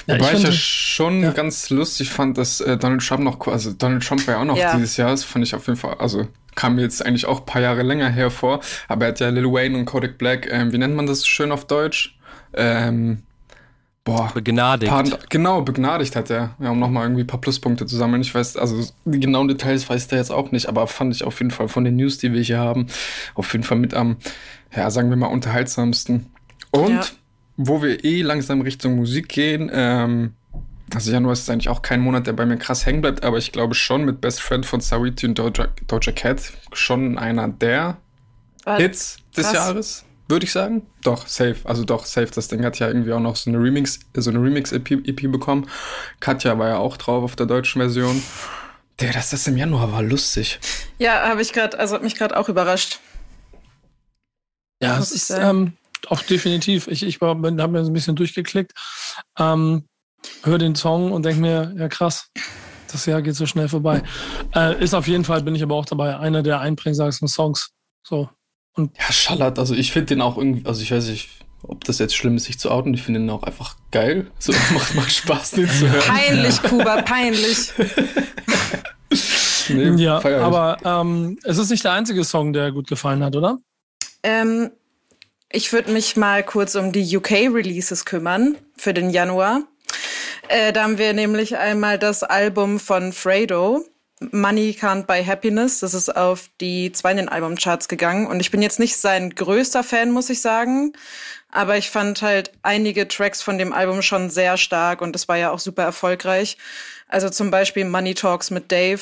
Ja, 0.07 0.15
Wobei 0.15 0.27
ich, 0.33 0.33
ja 0.33 0.39
finde- 0.39 0.53
schon 0.53 1.23
ja. 1.23 1.31
ganz 1.33 1.71
lustig 1.71 2.11
fand, 2.11 2.37
dass 2.39 2.61
äh, 2.61 2.77
Donald 2.77 3.07
Trump 3.07 3.23
noch, 3.25 3.47
also 3.47 3.73
Donald 3.73 4.05
Trump 4.07 4.27
war 4.27 4.35
ja 4.35 4.41
auch 4.41 4.45
noch 4.45 4.57
Ja. 4.57 4.75
dieses 4.75 4.97
Jahr, 4.97 5.11
das 5.11 5.25
fand 5.25 5.45
ich 5.47 5.55
auf 5.55 5.67
jeden 5.67 5.79
Fall, 5.79 5.95
also 5.99 6.27
kam 6.59 6.75
mir 6.75 6.83
jetzt 6.83 7.07
eigentlich 7.07 7.25
auch 7.27 7.41
ein 7.41 7.47
paar 7.47 7.63
Jahre 7.63 7.83
länger 7.83 8.09
hervor, 8.11 8.59
aber 8.89 9.05
er 9.05 9.13
hat 9.13 9.21
ja 9.21 9.29
Lil 9.29 9.45
Wayne 9.45 9.79
und 9.79 9.85
Kodak 9.85 10.19
Black, 10.19 10.49
ähm, 10.51 10.73
wie 10.73 10.79
nennt 10.79 10.97
man 10.97 11.07
das 11.07 11.25
schön 11.25 11.53
auf 11.53 11.67
Deutsch? 11.67 12.19
Ähm, 12.53 13.23
boah. 14.03 14.33
Begnadigt. 14.35 14.91
Paar, 14.91 15.05
genau, 15.29 15.63
begnadigt 15.63 16.17
hat 16.17 16.31
er, 16.31 16.57
ja, 16.59 16.71
um 16.71 16.81
nochmal 16.81 17.05
irgendwie 17.05 17.23
ein 17.23 17.29
paar 17.29 17.41
Pluspunkte 17.41 17.87
zu 17.87 17.95
sammeln. 17.97 18.23
Ich 18.23 18.35
weiß, 18.35 18.57
also 18.57 18.83
die 19.05 19.21
genauen 19.21 19.47
Details 19.47 19.89
weiß 19.89 20.09
der 20.09 20.19
jetzt 20.19 20.33
auch 20.33 20.51
nicht, 20.51 20.67
aber 20.67 20.89
fand 20.89 21.15
ich 21.15 21.23
auf 21.23 21.39
jeden 21.39 21.53
Fall 21.53 21.69
von 21.69 21.85
den 21.85 21.95
News, 21.95 22.19
die 22.19 22.33
wir 22.33 22.43
hier 22.43 22.59
haben, 22.59 22.89
auf 23.37 23.53
jeden 23.53 23.65
Fall 23.65 23.79
mit 23.79 23.95
am, 23.95 24.17
ja, 24.75 24.91
sagen 24.91 25.11
wir 25.11 25.17
mal, 25.17 25.29
unterhaltsamsten. 25.29 26.27
Und 26.73 26.91
Ja. 26.91 27.03
wo 27.57 27.83
wir 27.83 28.05
eh 28.05 28.23
langsam 28.23 28.63
Richtung 28.63 28.97
Musik 28.97 29.29
gehen, 29.29 29.71
ähm, 29.73 30.33
also 30.95 31.11
Januar 31.13 31.33
ist 31.35 31.49
eigentlich 31.51 31.69
auch 31.69 31.83
kein 31.83 32.01
Monat, 32.01 32.27
der 32.27 32.33
bei 32.33 32.47
mir 32.47 32.57
krass 32.57 32.87
hängen 32.87 33.01
bleibt, 33.01 33.25
aber 33.25 33.39
ich 33.39 33.53
glaube 33.53 33.75
schon 33.75 34.05
mit 34.05 34.21
Best 34.21 34.41
Friend 34.41 34.65
von 34.65 34.81
Sawiti 34.81 35.27
und 35.27 35.39
Doja, 35.39 35.69
Doja 35.87 36.13
Cat 36.13 36.53
schon 36.73 37.19
einer 37.19 37.49
der 37.49 37.99
War- 38.65 38.79
Hits 38.79 39.19
des 39.37 39.45
krass. 39.47 39.55
Jahres, 39.55 40.05
würde 40.29 40.45
ich 40.47 40.53
sagen. 40.53 40.87
Doch, 41.03 41.27
safe. 41.27 41.57
Also 41.65 41.85
doch, 41.85 42.05
safe. 42.05 42.29
Das 42.35 42.49
Ding 42.49 42.65
hat 42.65 42.79
ja 42.79 42.89
irgendwie 42.89 43.13
auch 43.13 43.21
noch 43.21 43.37
so 43.37 43.51
eine 43.51 43.59
Remix, 43.59 44.01
so 44.15 44.31
eine 44.31 44.41
Remix-EP 44.43 44.91
EP 45.07 45.31
bekommen. 45.31 45.69
Katja 46.21 46.59
war 46.59 46.69
ja 46.69 46.77
auch 46.79 46.97
drauf 46.97 47.23
auf 47.25 47.37
der 47.37 47.47
deutschen 47.47 47.81
Version. 47.81 48.23
Der, 49.01 49.13
dass 49.13 49.31
das 49.31 49.47
im 49.47 49.57
Januar 49.57 49.93
war, 49.93 50.03
lustig. 50.03 50.59
Ja, 50.99 51.29
habe 51.29 51.41
ich 51.41 51.53
gerade, 51.53 51.79
also 51.79 51.95
hat 51.95 52.03
mich 52.03 52.17
gerade 52.17 52.37
auch 52.37 52.49
überrascht. 52.49 52.99
Ja, 54.83 54.99
es 54.99 55.11
ich 55.11 55.17
ist 55.17 55.31
ähm, 55.31 55.75
auch 56.09 56.23
definitiv. 56.23 56.89
Ich, 56.89 57.03
ich 57.05 57.21
habe 57.21 57.51
mir 57.51 57.85
so 57.85 57.91
ein 57.91 57.93
bisschen 57.93 58.17
durchgeklickt, 58.17 58.73
ähm, 59.39 59.85
höre 60.43 60.59
den 60.59 60.75
Song 60.75 61.13
und 61.13 61.25
denke 61.25 61.41
mir, 61.41 61.75
ja 61.77 61.89
krass, 61.89 62.31
das 62.91 63.07
Jahr 63.07 63.23
geht 63.23 63.35
so 63.35 63.47
schnell 63.47 63.69
vorbei. 63.69 64.03
Äh, 64.55 64.83
ist 64.83 64.95
auf 64.95 65.07
jeden 65.07 65.25
Fall, 65.25 65.43
bin 65.43 65.55
ich 65.55 65.63
aber 65.63 65.75
auch 65.75 65.87
dabei, 65.87 66.19
einer 66.19 66.43
der 66.43 66.61
einprägsamsten 66.61 67.29
Songs. 67.29 67.71
So. 68.03 68.29
Ja, 68.77 69.13
schallert. 69.13 69.59
Also 69.59 69.75
ich 69.75 69.93
finde 69.93 70.07
den 70.07 70.21
auch 70.21 70.39
irgendwie, 70.39 70.65
also 70.67 70.83
ich 70.83 70.93
weiß 70.93 71.09
nicht, 71.09 71.29
ob 71.63 71.85
das 71.85 71.99
jetzt 71.99 72.15
schlimm 72.15 72.37
ist, 72.37 72.45
sich 72.45 72.59
zu 72.59 72.71
outen. 72.71 72.95
Ich 72.95 73.03
finde 73.03 73.21
den 73.21 73.31
auch 73.31 73.43
einfach 73.43 73.77
geil. 73.91 74.31
So 74.39 74.53
macht, 74.73 74.95
macht 74.95 75.13
Spaß, 75.13 75.53
den 75.53 75.69
zu 75.69 75.91
hören. 75.91 76.03
Peinlich, 76.07 76.63
Kuba, 76.63 77.03
peinlich. 77.03 77.73
Nee, 79.69 80.03
ja, 80.03 80.19
aber 80.41 80.79
ähm, 80.85 81.39
es 81.45 81.59
ist 81.59 81.71
nicht 81.71 81.85
der 81.85 81.93
einzige 81.93 82.25
Song, 82.25 82.53
der 82.53 82.73
gut 82.73 82.89
gefallen 82.89 83.23
hat, 83.23 83.37
oder? 83.37 83.59
Ähm, 84.23 84.71
ich 85.51 85.73
würde 85.73 85.93
mich 85.93 86.17
mal 86.17 86.43
kurz 86.43 86.75
um 86.75 86.93
die 86.93 87.17
UK-Releases 87.17 88.05
kümmern 88.05 88.57
für 88.77 88.95
den 88.95 89.11
Januar. 89.11 89.63
Äh, 90.49 90.73
da 90.73 90.85
haben 90.85 90.99
wir 90.99 91.13
nämlich 91.13 91.57
einmal 91.59 91.99
das 91.99 92.23
Album 92.23 92.81
von 92.81 93.13
Fredo, 93.13 93.85
Money 94.33 94.77
Can't 94.79 95.05
Buy 95.05 95.25
Happiness. 95.25 95.81
Das 95.81 95.95
ist 95.95 96.15
auf 96.15 96.49
die 96.61 96.91
zwei 96.93 97.11
in 97.13 97.19
den 97.19 97.29
Albumcharts 97.29 97.89
gegangen. 97.89 98.27
Und 98.27 98.41
ich 98.41 98.51
bin 98.51 98.63
jetzt 98.63 98.79
nicht 98.79 98.97
sein 98.97 99.31
größter 99.31 99.85
Fan, 99.85 100.11
muss 100.11 100.31
ich 100.31 100.41
sagen. 100.41 100.95
Aber 101.51 101.77
ich 101.77 101.91
fand 101.91 102.23
halt 102.23 102.53
einige 102.63 103.09
Tracks 103.09 103.43
von 103.43 103.59
dem 103.59 103.73
Album 103.73 104.03
schon 104.03 104.31
sehr 104.31 104.57
stark 104.57 105.01
und 105.01 105.17
es 105.17 105.29
war 105.29 105.37
ja 105.37 105.51
auch 105.51 105.59
super 105.59 105.83
erfolgreich. 105.83 106.59
Also 107.09 107.31
zum 107.31 107.51
Beispiel 107.51 107.85
Money 107.85 108.15
Talks 108.15 108.51
mit 108.51 108.71
Dave. 108.73 109.01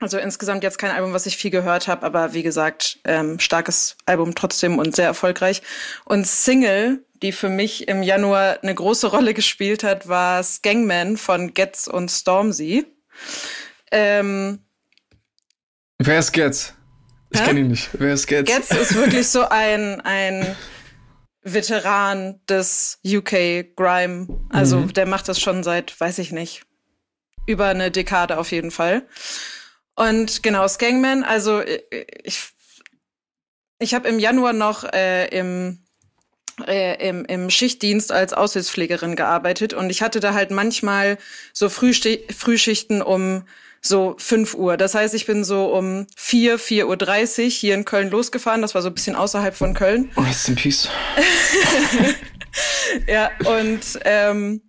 Also 0.00 0.18
insgesamt 0.18 0.64
jetzt 0.64 0.78
kein 0.78 0.90
Album, 0.90 1.12
was 1.12 1.26
ich 1.26 1.36
viel 1.36 1.50
gehört 1.50 1.88
habe, 1.88 2.04
aber 2.04 2.34
wie 2.34 2.42
gesagt, 2.42 2.98
ähm, 3.04 3.38
starkes 3.38 3.96
Album 4.04 4.34
trotzdem 4.34 4.78
und 4.78 4.96
sehr 4.96 5.06
erfolgreich. 5.06 5.62
Und 6.04 6.26
Single, 6.26 7.04
die 7.22 7.32
für 7.32 7.48
mich 7.48 7.88
im 7.88 8.02
Januar 8.02 8.58
eine 8.62 8.74
große 8.74 9.06
Rolle 9.06 9.32
gespielt 9.34 9.84
hat, 9.84 10.08
war 10.08 10.42
Skangman 10.42 11.16
von 11.16 11.54
Getz 11.54 11.86
und 11.86 12.10
Stormzy. 12.10 12.84
Ähm, 13.90 14.58
Wer 15.98 16.18
ist 16.18 16.32
Getz? 16.32 16.74
Ich 17.30 17.42
kenne 17.42 17.60
ihn 17.60 17.68
nicht. 17.68 17.88
Wer 17.92 18.12
ist 18.14 18.26
Getz? 18.26 18.46
Getz 18.48 18.70
ist 18.72 18.94
wirklich 18.94 19.28
so 19.28 19.48
ein, 19.48 20.00
ein 20.02 20.56
Veteran 21.42 22.40
des 22.48 22.98
UK 23.06 23.74
Grime. 23.76 24.26
Also 24.50 24.80
Mhm. 24.80 24.92
der 24.92 25.06
macht 25.06 25.28
das 25.28 25.40
schon 25.40 25.62
seit, 25.62 25.98
weiß 25.98 26.18
ich 26.18 26.32
nicht, 26.32 26.64
über 27.46 27.66
eine 27.68 27.90
Dekade 27.90 28.38
auf 28.38 28.50
jeden 28.52 28.70
Fall. 28.70 29.06
Und 29.94 30.42
genau, 30.42 30.66
Skangman, 30.68 31.22
also 31.22 31.60
äh, 31.60 31.82
ich, 32.24 32.42
ich 33.78 33.94
habe 33.94 34.08
im 34.08 34.18
Januar 34.18 34.52
noch 34.52 34.84
äh, 34.84 35.26
im, 35.28 35.81
äh, 36.62 37.08
im, 37.08 37.24
im 37.24 37.50
Schichtdienst 37.50 38.12
als 38.12 38.32
Aushilfspflegerin 38.32 39.16
gearbeitet 39.16 39.74
und 39.74 39.90
ich 39.90 40.02
hatte 40.02 40.20
da 40.20 40.34
halt 40.34 40.50
manchmal 40.50 41.18
so 41.52 41.68
Frühsti 41.68 42.24
Frühschichten 42.36 43.02
um 43.02 43.44
so 43.80 44.14
5 44.18 44.54
Uhr. 44.54 44.76
Das 44.76 44.94
heißt, 44.94 45.12
ich 45.14 45.26
bin 45.26 45.42
so 45.42 45.66
um 45.66 46.06
4, 46.16 46.58
4.30 46.58 47.44
Uhr 47.44 47.50
hier 47.50 47.74
in 47.74 47.84
Köln 47.84 48.10
losgefahren. 48.10 48.62
Das 48.62 48.76
war 48.76 48.82
so 48.82 48.88
ein 48.88 48.94
bisschen 48.94 49.16
außerhalb 49.16 49.56
von 49.56 49.74
Köln. 49.74 50.10
Rest 50.16 50.48
in 50.48 50.54
Peace. 50.54 50.88
Ja, 53.06 53.30
und 53.44 53.98
ähm, 54.04 54.62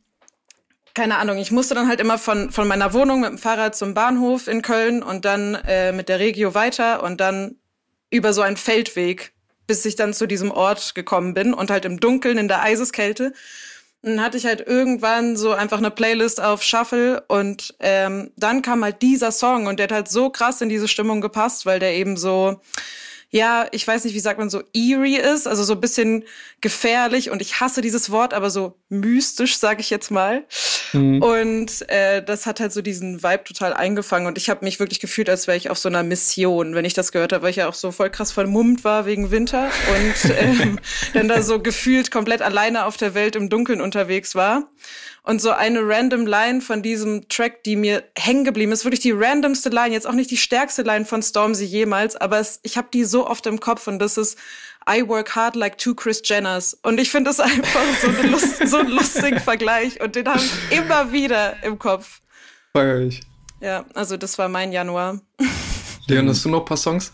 keine 0.93 1.17
Ahnung, 1.17 1.37
ich 1.37 1.51
musste 1.51 1.75
dann 1.75 1.87
halt 1.87 1.99
immer 1.99 2.17
von, 2.17 2.51
von 2.51 2.67
meiner 2.67 2.93
Wohnung 2.93 3.21
mit 3.21 3.29
dem 3.29 3.37
Fahrrad 3.37 3.75
zum 3.75 3.93
Bahnhof 3.93 4.47
in 4.47 4.61
Köln 4.61 5.01
und 5.01 5.25
dann 5.25 5.55
äh, 5.55 5.91
mit 5.91 6.07
der 6.09 6.19
Regio 6.19 6.53
weiter 6.53 7.03
und 7.03 7.19
dann 7.19 7.55
über 8.09 8.31
so 8.33 8.41
einen 8.41 8.57
Feldweg, 8.57 9.33
bis 9.67 9.85
ich 9.85 9.95
dann 9.95 10.13
zu 10.13 10.27
diesem 10.27 10.51
Ort 10.51 10.95
gekommen 10.95 11.33
bin 11.33 11.53
und 11.53 11.71
halt 11.71 11.85
im 11.85 11.99
Dunkeln 11.99 12.37
in 12.37 12.47
der 12.47 12.61
Eiseskälte. 12.61 13.33
Dann 14.01 14.21
hatte 14.21 14.37
ich 14.37 14.45
halt 14.45 14.59
irgendwann 14.59 15.37
so 15.37 15.53
einfach 15.53 15.77
eine 15.77 15.91
Playlist 15.91 16.41
auf 16.41 16.61
Shuffle 16.61 17.23
und 17.29 17.73
ähm, 17.79 18.31
dann 18.35 18.61
kam 18.61 18.83
halt 18.83 19.01
dieser 19.01 19.31
Song 19.31 19.65
und 19.67 19.79
der 19.79 19.85
hat 19.85 19.93
halt 19.93 20.09
so 20.09 20.29
krass 20.29 20.59
in 20.61 20.67
diese 20.67 20.89
Stimmung 20.89 21.21
gepasst, 21.21 21.65
weil 21.65 21.79
der 21.79 21.93
eben 21.93 22.17
so, 22.17 22.59
ja, 23.33 23.65
ich 23.71 23.87
weiß 23.87 24.03
nicht, 24.03 24.13
wie 24.13 24.19
sagt 24.19 24.37
man 24.37 24.51
so, 24.51 24.61
eerie 24.73 25.17
ist, 25.17 25.47
also 25.47 25.63
so 25.63 25.73
ein 25.73 25.81
bisschen 25.81 26.23
gefährlich 26.61 27.31
und 27.31 27.41
ich 27.41 27.59
hasse 27.59 27.81
dieses 27.81 28.11
Wort, 28.11 28.31
aber 28.31 28.51
so 28.51 28.77
mystisch, 28.89 29.57
sage 29.57 29.81
ich 29.81 29.89
jetzt 29.89 30.11
mal. 30.11 30.43
Mhm. 30.93 31.19
Und 31.23 31.89
äh, 31.89 32.23
das 32.23 32.45
hat 32.45 32.59
halt 32.59 32.71
so 32.71 32.83
diesen 32.83 33.23
Vibe 33.23 33.43
total 33.43 33.73
eingefangen 33.73 34.27
und 34.27 34.37
ich 34.37 34.51
habe 34.51 34.63
mich 34.63 34.79
wirklich 34.79 34.99
gefühlt, 34.99 35.31
als 35.31 35.47
wäre 35.47 35.57
ich 35.57 35.71
auf 35.71 35.79
so 35.79 35.89
einer 35.89 36.03
Mission, 36.03 36.75
wenn 36.75 36.85
ich 36.85 36.93
das 36.93 37.11
gehört 37.11 37.33
habe, 37.33 37.41
weil 37.41 37.49
ich 37.49 37.55
ja 37.55 37.67
auch 37.67 37.73
so 37.73 37.91
voll 37.91 38.11
krass 38.11 38.31
vermummt 38.31 38.83
war 38.83 39.07
wegen 39.07 39.31
Winter 39.31 39.71
und 39.95 40.31
ähm, 40.37 40.79
dann 41.15 41.27
da 41.27 41.41
so 41.41 41.59
gefühlt 41.59 42.11
komplett 42.11 42.43
alleine 42.43 42.85
auf 42.85 42.97
der 42.97 43.15
Welt 43.15 43.35
im 43.35 43.49
Dunkeln 43.49 43.81
unterwegs 43.81 44.35
war. 44.35 44.69
Und 45.25 45.41
so 45.41 45.51
eine 45.51 45.79
random 45.87 46.27
Line 46.27 46.59
von 46.59 46.81
diesem 46.81 47.29
Track, 47.29 47.63
die 47.63 47.77
mir 47.77 48.03
hängen 48.17 48.43
geblieben 48.43 48.73
ist, 48.73 48.83
wirklich 48.83 48.99
die 48.99 49.11
randomste 49.11 49.69
Line, 49.69 49.93
jetzt 49.93 50.05
auch 50.05 50.13
nicht 50.13 50.29
die 50.31 50.37
stärkste 50.37 50.81
Line 50.81 51.05
von 51.05 51.23
Stormzy 51.23 51.63
jemals, 51.63 52.17
aber 52.17 52.39
es, 52.39 52.59
ich 52.63 52.77
habe 52.77 52.89
die 52.93 53.05
so 53.05 53.25
oft 53.25 53.45
im 53.47 53.61
Kopf 53.61 53.87
und 53.87 53.99
das 53.99 54.17
ist 54.17 54.37
I 54.89 55.07
work 55.07 55.33
hard 55.33 55.55
like 55.55 55.77
two 55.77 55.95
Chris 55.95 56.21
Jenners. 56.25 56.77
Und 56.83 56.99
ich 56.99 57.09
finde 57.09 57.29
das 57.29 57.39
einfach 57.39 57.81
so, 58.01 58.07
eine 58.07 58.29
Lust, 58.29 58.67
so 58.67 58.77
einen 58.77 58.89
lustigen 58.89 59.39
Vergleich 59.39 60.01
und 60.01 60.15
den 60.15 60.27
habe 60.27 60.39
ich 60.39 60.77
immer 60.77 61.11
wieder 61.11 61.63
im 61.63 61.79
Kopf. 61.79 62.21
Feier 62.73 62.99
ich. 62.99 63.21
Ja, 63.61 63.85
also 63.93 64.17
das 64.17 64.37
war 64.37 64.49
mein 64.49 64.73
Januar. 64.73 65.21
Leon, 66.07 66.27
hast 66.27 66.43
du 66.43 66.49
noch 66.49 66.59
ein 66.59 66.65
paar 66.65 66.77
Songs? 66.77 67.13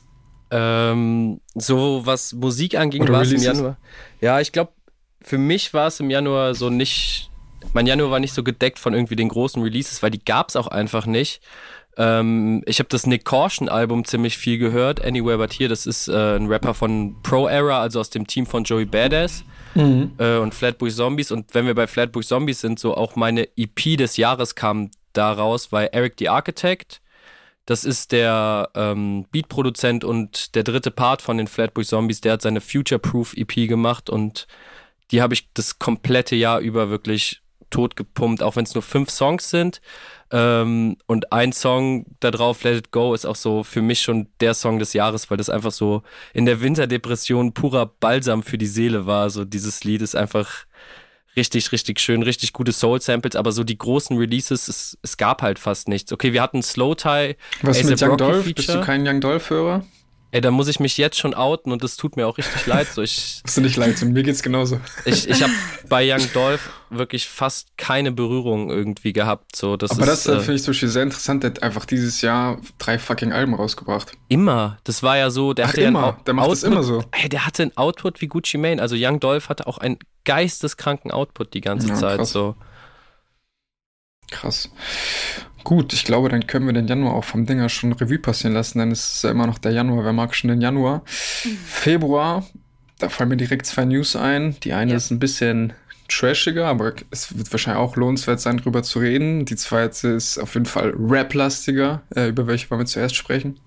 Ähm, 0.52 1.40
so 1.54 2.02
was 2.06 2.34
Musik 2.34 2.76
anging, 2.76 3.08
war 3.08 3.22
es 3.22 3.32
im 3.32 3.42
Januar. 3.42 3.78
Ja, 4.20 4.40
ich 4.40 4.52
glaube, 4.52 4.72
für 5.22 5.38
mich 5.38 5.74
war 5.76 5.88
es 5.88 6.00
im 6.00 6.10
Januar 6.10 6.56
so 6.56 6.72
nicht. 6.72 7.29
Mein 7.74 7.88
Januar 7.88 8.12
war 8.12 8.20
nicht 8.20 8.34
so 8.34 8.44
gedeckt 8.44 8.80
von 8.80 8.94
irgendwie 8.94 9.16
den 9.16 9.30
großen 9.30 9.62
Releases, 9.62 10.02
weil 10.02 10.12
die 10.12 10.24
gab 10.24 10.50
es 10.50 10.56
auch 10.56 10.68
einfach 10.68 11.06
nicht. 11.06 11.42
Ähm, 11.98 12.64
ich 12.66 12.80
habe 12.80 12.90
das 12.90 13.06
Nick 13.06 13.26
Caution 13.26 13.68
Album 13.68 14.06
ziemlich 14.06 14.38
viel 14.38 14.58
gehört. 14.58 15.04
Anywhere 15.04 15.38
But 15.38 15.54
Here, 15.54 15.70
das 15.70 15.86
ist 15.86 16.08
äh, 16.08 16.38
ein 16.38 16.48
Rapper 16.48 16.74
von 16.74 17.16
Pro 17.24 17.48
Era, 17.48 17.82
also 17.82 18.00
aus 18.00 18.10
dem 18.10 18.26
Team 18.26 18.46
von 18.46 18.64
Joey 18.64 18.86
Badass 18.86 19.44
mhm. 19.76 20.14
äh, 20.18 20.38
und 20.38 20.54
Flatbush 20.54 20.96
Zombies. 20.96 21.32
Und 21.32 21.54
wenn 21.54 21.66
wir 21.66 21.76
bei 21.76 21.88
Flatbush 21.88 22.28
Zombies 22.28 22.62
sind, 22.62 22.80
so 22.80 22.96
auch 22.96 23.16
meine 23.16 23.50
EP 23.58 23.98
des 23.98 24.18
Jahres 24.18 24.56
kam 24.56 24.92
daraus, 25.14 25.72
weil 25.72 25.90
Eric 25.92 26.16
the 26.20 26.30
Architect, 26.30 27.02
das 27.66 27.84
ist 27.84 28.14
der 28.14 28.70
ähm, 28.76 29.26
Beatproduzent 29.32 30.04
und 30.04 30.56
der 30.56 30.64
dritte 30.64 30.92
Part 30.92 31.22
von 31.22 31.38
den 31.38 31.48
Flatbush 31.48 31.88
Zombies, 31.88 32.22
der 32.22 32.34
hat 32.34 32.42
seine 32.42 32.62
Future 32.62 33.00
Proof 33.00 33.34
EP 33.36 33.68
gemacht 33.68 34.10
und 34.10 34.48
die 35.12 35.22
habe 35.22 35.34
ich 35.34 35.50
das 35.54 35.80
komplette 35.80 36.36
Jahr 36.36 36.60
über 36.60 36.90
wirklich 36.90 37.42
tot 37.70 37.96
gepumpt, 37.96 38.42
auch 38.44 38.56
wenn 38.56 38.66
es 38.66 38.74
nur 38.74 38.82
fünf 38.82 39.10
Songs 39.10 39.50
sind. 39.50 39.82
Ähm, 40.32 40.98
und 41.08 41.32
ein 41.32 41.52
Song 41.54 42.06
da 42.20 42.32
drauf, 42.32 42.64
Let 42.64 42.78
It 42.78 42.92
Go, 42.92 43.14
ist 43.14 43.26
auch 43.26 43.36
so 43.36 43.64
für 43.64 43.82
mich 43.82 44.02
schon 44.02 44.28
der 44.40 44.54
Song 44.54 44.80
des 44.80 44.94
Jahres, 44.94 45.30
weil 45.30 45.38
das 45.38 45.50
einfach 45.50 45.72
so 45.72 46.04
in 46.34 46.46
der 46.46 46.62
Winterdepression 46.62 47.54
purer 47.54 47.88
Balsam 47.88 48.44
für 48.44 48.58
die 48.58 48.68
Seele 48.68 49.06
war. 49.06 49.30
So 49.30 49.46
dieses 49.46 49.84
Lied 49.84 50.02
ist 50.02 50.16
einfach 50.16 50.66
richtig, 51.36 51.72
richtig 51.72 52.00
schön, 52.00 52.22
richtig 52.24 52.54
gute 52.54 52.72
Soul-Samples, 52.72 53.36
aber 53.36 53.52
so 53.52 53.64
die 53.64 53.78
großen 53.78 54.18
Releases, 54.18 54.68
es, 54.68 54.98
es 55.02 55.18
gab 55.18 55.42
halt 55.42 55.58
fast 55.58 55.88
nichts. 55.88 56.12
Okay, 56.12 56.34
wir 56.34 56.42
hatten 56.42 56.62
Slow 56.62 56.96
Tie. 56.96 57.36
Was 57.62 57.84
mit 57.84 58.02
Young 58.02 58.18
Dolph? 58.18 58.54
Bist 58.54 58.70
du 58.70 58.82
kein 58.82 59.08
Young 59.08 59.22
Dolph-Hörer? 59.22 59.84
Ey, 60.32 60.42
da 60.42 60.52
muss 60.52 60.68
ich 60.68 60.80
mich 60.80 60.98
jetzt 60.98 61.18
schon 61.18 61.34
outen 61.34 61.72
und 61.72 61.84
das 61.84 61.98
tut 61.98 62.16
mir 62.16 62.28
auch 62.28 62.38
richtig 62.38 62.66
leid. 62.68 62.88
So, 62.88 63.02
ich, 63.02 63.42
Hast 63.46 63.58
du 63.58 63.62
nicht 63.62 63.78
leid, 63.78 64.00
mir 64.04 64.22
geht's 64.22 64.44
genauso. 64.44 64.80
Ich, 65.06 65.28
ich 65.28 65.42
habe 65.42 65.52
bei 65.90 66.08
Young 66.08 66.22
Dolph 66.34 66.70
wirklich 66.92 67.28
fast 67.28 67.76
keine 67.78 68.12
Berührung 68.12 68.70
irgendwie 68.70 69.12
gehabt. 69.12 69.56
So, 69.56 69.76
das 69.76 69.92
Aber 69.92 70.02
ist, 70.02 70.28
das 70.28 70.36
äh, 70.36 70.40
finde 70.40 70.56
ich 70.56 70.64
zum 70.64 70.74
Beispiel 70.74 70.90
sehr 70.90 71.04
interessant. 71.04 71.44
Der 71.44 71.52
hat 71.52 71.64
einfach 71.64 71.86
dieses 71.86 72.22
Jahr 72.22 72.60
drei 72.78 73.00
fucking 73.00 73.32
Alben 73.32 73.56
rausgebracht. 73.56 74.12
Immer. 74.28 74.78
Das 74.84 75.02
war 75.02 75.18
ja 75.18 75.32
so, 75.32 75.54
der 75.54 75.66
Ach, 75.66 75.70
hatte 75.70 75.82
immer. 75.82 76.02
ja 76.02 76.20
der 76.28 76.34
macht 76.36 76.46
Output, 76.46 76.58
das 76.58 76.64
immer 76.64 76.84
so. 76.84 77.04
Ey, 77.12 77.30
der 77.30 77.48
hatte 77.48 77.64
einen 77.64 77.78
Output 77.78 78.22
wie 78.22 78.28
Gucci 78.28 78.58
Mane. 78.60 78.80
Also 78.80 78.96
Young 79.00 79.20
Dolph 79.20 79.50
hatte 79.50 79.66
auch 79.66 79.80
einen 79.80 79.98
geisteskranken 80.26 81.10
Output 81.10 81.56
die 81.56 81.62
ganze 81.62 81.88
ja, 81.88 81.96
Zeit. 81.96 82.18
Krass. 82.18 82.32
So. 82.32 82.56
Krass. 84.30 84.70
Gut, 85.64 85.94
ich 85.94 86.04
glaube, 86.04 86.30
dann 86.30 86.48
können 86.48 86.66
wir 86.66 86.74
den 86.74 86.88
Januar 86.88 87.14
auch 87.14 87.24
vom 87.24 87.46
Dinger 87.46 87.70
schon 87.70 87.94
Revue 87.94 88.20
passieren 88.20 88.54
lassen, 88.54 88.80
denn 88.80 88.92
es 88.92 89.16
ist 89.16 89.24
ja 89.24 89.32
immer 89.32 89.48
noch 89.48 89.58
der 89.58 89.72
Januar. 89.72 90.06
Wer 90.06 90.14
mag 90.14 90.36
schon 90.36 90.50
den 90.50 90.62
Januar? 90.62 91.04
Mhm. 91.44 91.58
Februar, 91.66 92.48
da 92.98 93.10
fallen 93.10 93.30
mir 93.30 93.38
direkt 93.38 93.66
zwei 93.66 93.86
News 93.86 94.16
ein. 94.16 94.56
Die 94.64 94.74
eine 94.74 94.92
ja. 94.92 94.98
ist 94.98 95.12
ein 95.12 95.20
bisschen 95.20 95.74
trashiger, 96.08 96.68
aber 96.68 96.94
es 97.12 97.38
wird 97.38 97.52
wahrscheinlich 97.52 97.82
auch 97.82 97.96
lohnenswert 97.96 98.42
sein, 98.42 98.58
drüber 98.58 98.84
zu 98.84 99.00
reden. 99.00 99.46
Die 99.46 99.56
zweite 99.56 100.10
ist 100.10 100.38
auf 100.38 100.54
jeden 100.56 100.66
Fall 100.66 100.94
rap-lastiger. 100.98 102.02
Äh, 102.16 102.30
über 102.30 102.48
welche 102.48 102.70
wollen 102.70 102.82
wir 102.82 102.86
zuerst 102.86 103.16
sprechen? 103.16 103.60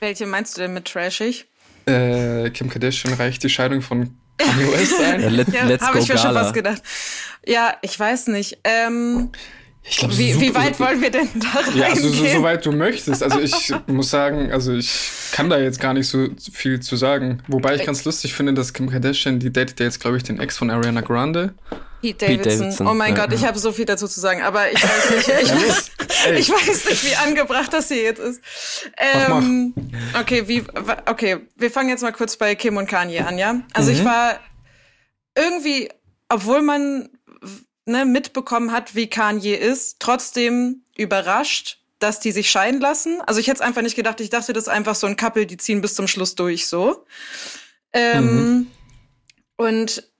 Welche 0.00 0.26
meinst 0.26 0.56
du 0.56 0.62
denn 0.62 0.74
mit 0.74 0.86
trashig? 0.86 1.46
Äh, 1.86 2.50
Kim 2.50 2.68
Kardashian 2.68 3.14
reicht 3.14 3.42
die 3.42 3.48
Scheidung 3.48 3.80
von 3.80 4.16
Kanye 4.38 4.72
West 4.72 5.00
ein. 5.00 5.20
ja, 5.22 5.28
let, 5.28 5.48
ja, 5.48 5.80
Habe 5.80 5.98
ich 5.98 6.08
mir 6.08 6.18
schon 6.18 6.34
was 6.34 6.52
gedacht. 6.52 6.82
Ja, 7.46 7.74
ich 7.82 7.98
weiß 7.98 8.28
nicht. 8.28 8.58
Ähm, 8.64 9.30
ich 9.86 9.98
glaub, 9.98 10.16
wie, 10.16 10.40
wie 10.40 10.54
weit 10.54 10.80
wollen 10.80 11.02
wir 11.02 11.10
denn 11.10 11.28
da 11.34 11.48
reingehen? 11.48 11.78
Ja, 11.78 11.88
also 11.88 12.08
so, 12.08 12.24
so 12.24 12.42
weit 12.42 12.64
du 12.64 12.72
möchtest. 12.72 13.22
Also 13.22 13.38
ich 13.38 13.72
muss 13.86 14.08
sagen, 14.08 14.50
also 14.50 14.72
ich 14.72 14.90
kann 15.32 15.50
da 15.50 15.58
jetzt 15.58 15.78
gar 15.78 15.92
nicht 15.92 16.08
so 16.08 16.28
viel 16.52 16.80
zu 16.80 16.96
sagen. 16.96 17.42
Wobei 17.48 17.76
ich 17.76 17.84
ganz 17.84 18.04
lustig 18.04 18.32
finde, 18.32 18.54
dass 18.54 18.72
Kim 18.72 18.88
Kardashian, 18.88 19.40
die 19.40 19.52
datet 19.52 19.80
ja 19.80 19.86
jetzt, 19.86 20.00
glaube 20.00 20.16
ich, 20.16 20.22
den 20.22 20.40
Ex 20.40 20.56
von 20.56 20.70
Ariana 20.70 21.02
Grande. 21.02 21.52
Pete 22.00 22.26
Davidson. 22.26 22.44
Pete 22.44 22.58
Davidson. 22.58 22.86
Oh 22.86 22.94
mein 22.94 23.14
ja. 23.14 23.26
Gott, 23.26 23.34
ich 23.34 23.44
habe 23.44 23.58
so 23.58 23.72
viel 23.72 23.84
dazu 23.84 24.08
zu 24.08 24.20
sagen, 24.20 24.42
aber 24.42 24.72
ich 24.72 24.82
weiß 24.82 25.10
nicht, 25.10 25.28
ich, 25.28 26.38
ich 26.38 26.50
weiß 26.50 26.86
nicht, 26.86 27.04
wie 27.04 27.16
angebracht 27.16 27.72
das 27.72 27.88
hier 27.88 28.02
jetzt 28.02 28.20
ist. 28.20 28.40
Ähm, 28.96 29.74
okay, 30.18 30.48
wie, 30.48 30.64
okay, 31.06 31.40
wir 31.56 31.70
fangen 31.70 31.90
jetzt 31.90 32.02
mal 32.02 32.12
kurz 32.12 32.38
bei 32.38 32.54
Kim 32.54 32.78
und 32.78 32.88
Kanye 32.88 33.20
an, 33.20 33.36
ja? 33.36 33.60
Also 33.74 33.90
mhm. 33.90 33.98
ich 33.98 34.04
war 34.04 34.40
irgendwie, 35.36 35.90
obwohl 36.30 36.62
man 36.62 37.10
ne, 37.86 38.04
mitbekommen 38.04 38.72
hat, 38.72 38.94
wie 38.94 39.08
Kanye 39.08 39.54
ist, 39.54 39.96
trotzdem 40.00 40.82
überrascht, 40.96 41.78
dass 41.98 42.20
die 42.20 42.32
sich 42.32 42.50
scheiden 42.50 42.80
lassen. 42.80 43.20
Also 43.26 43.40
ich 43.40 43.46
hätte 43.46 43.56
es 43.56 43.60
einfach 43.60 43.82
nicht 43.82 43.96
gedacht. 43.96 44.20
Ich 44.20 44.30
dachte, 44.30 44.52
das 44.52 44.64
ist 44.64 44.68
einfach 44.68 44.94
so 44.94 45.06
ein 45.06 45.16
Couple, 45.16 45.46
die 45.46 45.56
ziehen 45.56 45.80
bis 45.80 45.94
zum 45.94 46.08
Schluss 46.08 46.34
durch 46.34 46.66
so. 46.66 47.04
Ähm, 47.92 48.24
mhm. 48.24 48.66
Und 49.56 50.10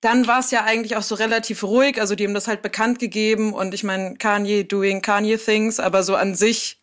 dann 0.00 0.26
war 0.26 0.40
es 0.40 0.50
ja 0.50 0.64
eigentlich 0.64 0.96
auch 0.96 1.02
so 1.02 1.14
relativ 1.14 1.62
ruhig. 1.62 2.00
Also 2.00 2.14
die 2.14 2.24
haben 2.24 2.34
das 2.34 2.48
halt 2.48 2.62
bekannt 2.62 2.98
gegeben 2.98 3.52
und 3.52 3.74
ich 3.74 3.82
meine, 3.82 4.16
Kanye 4.16 4.64
doing 4.64 5.02
Kanye 5.02 5.38
things, 5.38 5.80
aber 5.80 6.02
so 6.02 6.14
an 6.14 6.34
sich 6.34 6.80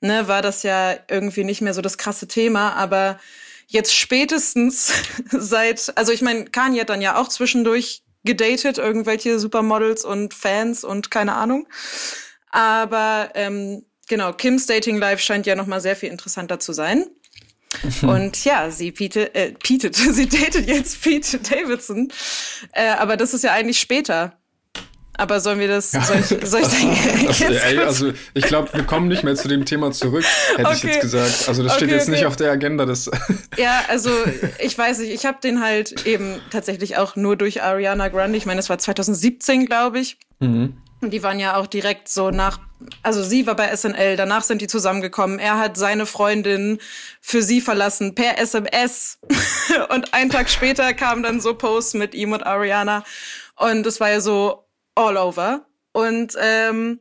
ne, 0.00 0.28
war 0.28 0.42
das 0.42 0.62
ja 0.62 0.96
irgendwie 1.08 1.44
nicht 1.44 1.60
mehr 1.60 1.74
so 1.74 1.82
das 1.82 1.98
krasse 1.98 2.26
Thema. 2.26 2.72
Aber 2.74 3.20
jetzt 3.66 3.94
spätestens 3.94 4.92
seit, 5.30 5.92
also 5.96 6.12
ich 6.12 6.22
meine, 6.22 6.46
Kanye 6.46 6.80
hat 6.80 6.88
dann 6.88 7.02
ja 7.02 7.16
auch 7.16 7.28
zwischendurch 7.28 8.02
gedatet, 8.28 8.76
irgendwelche 8.76 9.38
Supermodels 9.38 10.04
und 10.04 10.34
Fans 10.34 10.84
und 10.84 11.10
keine 11.10 11.34
Ahnung. 11.34 11.66
Aber 12.50 13.30
ähm, 13.34 13.86
genau, 14.06 14.34
Kims 14.34 14.66
Dating 14.66 14.98
Life 14.98 15.22
scheint 15.22 15.46
ja 15.46 15.56
noch 15.56 15.66
mal 15.66 15.80
sehr 15.80 15.96
viel 15.96 16.10
interessanter 16.10 16.60
zu 16.60 16.72
sein. 16.72 17.06
Und 18.02 18.44
ja, 18.46 18.70
sie 18.70 18.92
pietet, 18.92 19.34
äh, 19.34 19.52
pietet, 19.52 19.94
sie 19.96 20.26
datet 20.26 20.66
jetzt 20.66 21.02
Pete 21.02 21.38
Davidson. 21.38 22.10
Äh, 22.72 22.88
aber 22.92 23.18
das 23.18 23.34
ist 23.34 23.44
ja 23.44 23.52
eigentlich 23.52 23.78
später. 23.78 24.38
Aber 25.20 25.40
sollen 25.40 25.58
wir 25.58 25.66
das, 25.66 25.90
soll 25.90 26.16
ich, 26.20 26.48
soll 26.48 26.62
ich 26.62 26.68
denken, 26.68 27.26
also, 27.26 27.44
ey, 27.44 27.78
also 27.78 28.12
ich 28.34 28.44
glaube, 28.44 28.72
wir 28.72 28.84
kommen 28.84 29.08
nicht 29.08 29.24
mehr 29.24 29.34
zu 29.34 29.48
dem 29.48 29.64
Thema 29.64 29.90
zurück, 29.90 30.24
hätte 30.54 30.68
okay. 30.68 30.76
ich 30.76 30.82
jetzt 30.84 31.00
gesagt. 31.00 31.48
Also 31.48 31.64
das 31.64 31.72
okay, 31.72 31.84
steht 31.84 31.90
jetzt 31.90 32.02
okay. 32.04 32.12
nicht 32.12 32.26
auf 32.26 32.36
der 32.36 32.52
Agenda. 32.52 32.86
Das 32.86 33.10
ja, 33.56 33.82
also 33.88 34.10
ich 34.60 34.78
weiß 34.78 35.00
nicht, 35.00 35.10
ich 35.10 35.26
habe 35.26 35.38
den 35.42 35.60
halt 35.60 36.06
eben 36.06 36.40
tatsächlich 36.50 36.98
auch 36.98 37.16
nur 37.16 37.34
durch 37.34 37.62
Ariana 37.64 38.08
Grande. 38.08 38.38
Ich 38.38 38.46
meine, 38.46 38.58
das 38.58 38.70
war 38.70 38.78
2017, 38.78 39.66
glaube 39.66 39.98
ich. 39.98 40.18
Mhm. 40.38 40.76
Und 41.00 41.10
die 41.10 41.22
waren 41.24 41.40
ja 41.40 41.56
auch 41.56 41.66
direkt 41.66 42.08
so 42.08 42.30
nach, 42.30 42.60
also 43.02 43.22
sie 43.22 43.46
war 43.46 43.56
bei 43.56 43.74
SNL, 43.74 44.16
danach 44.16 44.44
sind 44.44 44.62
die 44.62 44.68
zusammengekommen. 44.68 45.40
Er 45.40 45.58
hat 45.58 45.76
seine 45.76 46.06
Freundin 46.06 46.78
für 47.20 47.42
sie 47.42 47.60
verlassen 47.60 48.14
per 48.14 48.38
SMS. 48.38 49.18
und 49.90 50.14
einen 50.14 50.30
Tag 50.30 50.48
später 50.48 50.94
kamen 50.94 51.24
dann 51.24 51.40
so 51.40 51.54
Posts 51.54 51.94
mit 51.94 52.14
ihm 52.14 52.32
und 52.32 52.46
Ariana. 52.46 53.02
Und 53.56 53.84
es 53.84 53.98
war 53.98 54.10
ja 54.10 54.20
so, 54.20 54.67
all 54.98 55.16
over. 55.16 55.64
Und 55.92 56.34
ähm, 56.40 57.00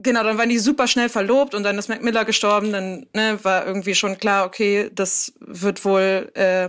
genau, 0.00 0.22
dann 0.22 0.38
waren 0.38 0.48
die 0.48 0.58
super 0.58 0.86
schnell 0.86 1.08
verlobt 1.08 1.54
und 1.54 1.62
dann 1.64 1.78
ist 1.78 1.88
Mac 1.88 2.02
Miller 2.02 2.24
gestorben. 2.24 2.72
Dann 2.72 3.06
ne, 3.12 3.38
war 3.42 3.66
irgendwie 3.66 3.94
schon 3.94 4.18
klar, 4.18 4.46
okay, 4.46 4.90
das 4.94 5.32
wird 5.40 5.84
wohl 5.84 6.30
äh, 6.34 6.68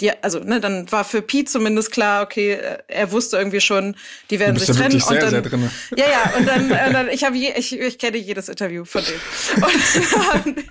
die, 0.00 0.12
also 0.22 0.38
ne, 0.38 0.60
dann 0.60 0.90
war 0.92 1.04
für 1.04 1.22
Pete 1.22 1.50
zumindest 1.50 1.90
klar, 1.90 2.22
okay, 2.22 2.52
äh, 2.52 2.78
er 2.86 3.10
wusste 3.10 3.36
irgendwie 3.36 3.60
schon, 3.60 3.96
die 4.30 4.38
werden 4.38 4.56
sich 4.56 4.68
trennen. 4.68 5.00
Sehr, 5.00 5.10
und 5.10 5.22
dann, 5.22 5.30
sehr 5.30 5.42
drin. 5.42 5.70
Ja, 5.96 6.04
ja, 6.08 6.32
und 6.38 6.46
dann, 6.46 6.62
und 6.86 6.92
dann 6.92 7.08
ich 7.08 7.24
habe 7.24 7.36
je, 7.36 7.52
ich, 7.56 7.78
ich 7.78 7.98
kenne 7.98 8.16
jedes 8.16 8.48
Interview 8.48 8.84
von 8.84 9.02
dem. 9.02 9.64
Und, 9.64 10.64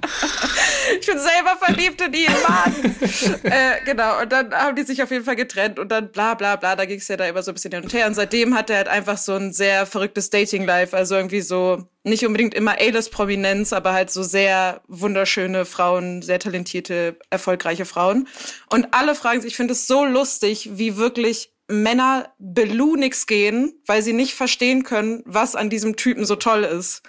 ich 1.00 1.06
bin 1.06 1.20
selber 1.20 1.58
verliebt 1.60 2.02
in 2.02 2.14
ihren 2.14 2.42
Mann. 2.42 2.96
äh, 3.44 3.84
genau, 3.86 4.22
und 4.22 4.32
dann 4.32 4.54
haben 4.54 4.76
die 4.76 4.84
sich 4.84 5.02
auf 5.02 5.12
jeden 5.12 5.26
Fall 5.26 5.36
getrennt 5.36 5.80
und 5.80 5.90
dann 5.90 6.12
bla 6.12 6.34
bla 6.34 6.56
bla, 6.56 6.76
da 6.76 6.86
ging 6.86 7.00
es 7.00 7.08
ja 7.08 7.18
da 7.18 7.26
immer 7.26 7.44
so 7.44 7.52
ein 7.52 7.54
bisschen 7.54 7.72
hin 7.72 7.84
und 7.84 7.94
her. 7.94 8.08
Und 8.08 8.14
seitdem 8.14 8.56
hat 8.56 8.70
er 8.70 8.78
halt 8.78 8.88
einfach 8.88 9.18
so 9.18 9.34
ein 9.34 9.54
sehr 9.54 9.86
verrücktes 9.86 10.30
Dating-Life, 10.30 10.96
also 10.96 11.16
irgendwie 11.16 11.42
so 11.42 11.88
nicht 12.04 12.26
unbedingt 12.26 12.54
immer 12.54 12.80
A-List-Prominenz, 12.80 13.74
aber 13.74 13.94
halt 13.94 14.10
so 14.10 14.24
sehr 14.24 14.82
wunderschöne 14.88 15.66
Frauen, 15.66 16.22
sehr 16.22 16.40
talentierte, 16.40 17.18
erfolgreiche 17.30 17.86
Frauen. 17.86 18.28
Und 18.70 18.88
alle 18.92 19.16
fragen 19.16 19.42
sich, 19.42 19.52
ich 19.52 19.58
finde 19.58 19.74
es 19.74 19.88
so 19.88 20.04
lustig, 20.06 20.70
wie 20.74 20.98
wirklich 20.98 21.54
Männer 21.68 22.34
Belunix 22.38 23.28
gehen, 23.28 23.74
weil 23.86 24.02
sie 24.02 24.14
nicht 24.14 24.34
verstehen 24.34 24.84
können, 24.84 25.24
was 25.26 25.56
an 25.56 25.70
diesem 25.70 25.96
Typen 25.96 26.26
so 26.26 26.36
toll 26.36 26.64
ist. 26.64 27.02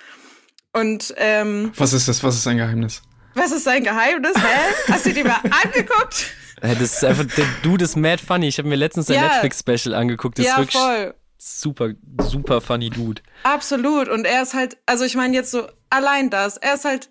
Und 0.73 1.15
ähm, 1.19 1.73
was 1.77 1.93
ist 1.93 2.09
das? 2.09 2.23
Was 2.25 2.37
ist 2.37 2.45
sein 2.45 2.57
Geheimnis? 2.57 3.03
Was 3.35 3.53
ist 3.53 3.65
sein 3.65 3.85
Geheimnis? 3.85 4.33
Hä? 4.37 4.93
Hast 4.93 5.07
du 5.07 5.13
dir 5.13 5.25
mal 5.25 5.41
angeguckt? 5.65 6.35
Das 6.61 6.81
ist 6.81 7.05
einfach, 7.05 7.25
der 7.25 7.47
Dude 7.63 7.85
ist 7.85 7.97
mad 7.97 8.23
funny. 8.25 8.47
Ich 8.49 8.59
habe 8.59 8.69
mir 8.69 8.77
letztens 8.77 9.11
ein 9.11 9.17
ja. 9.17 9.29
Netflix-Special 9.29 9.95
angeguckt. 9.95 10.39
Das 10.39 10.47
ja, 10.47 10.53
ist 10.53 10.59
wirklich 10.59 10.83
voll. 10.83 11.15
super, 11.37 11.91
super 12.19 12.61
funny 12.61 12.89
Dude. 12.89 13.21
Absolut. 13.43 14.09
Und 14.09 14.25
er 14.27 14.43
ist 14.43 14.55
halt, 14.55 14.77
also 14.87 15.05
ich 15.05 15.17
meine 15.17 15.35
jetzt 15.35 15.51
so 15.51 15.67
allein 15.91 16.31
das, 16.31 16.57
er 16.57 16.75
ist 16.75 16.85
halt 16.85 17.11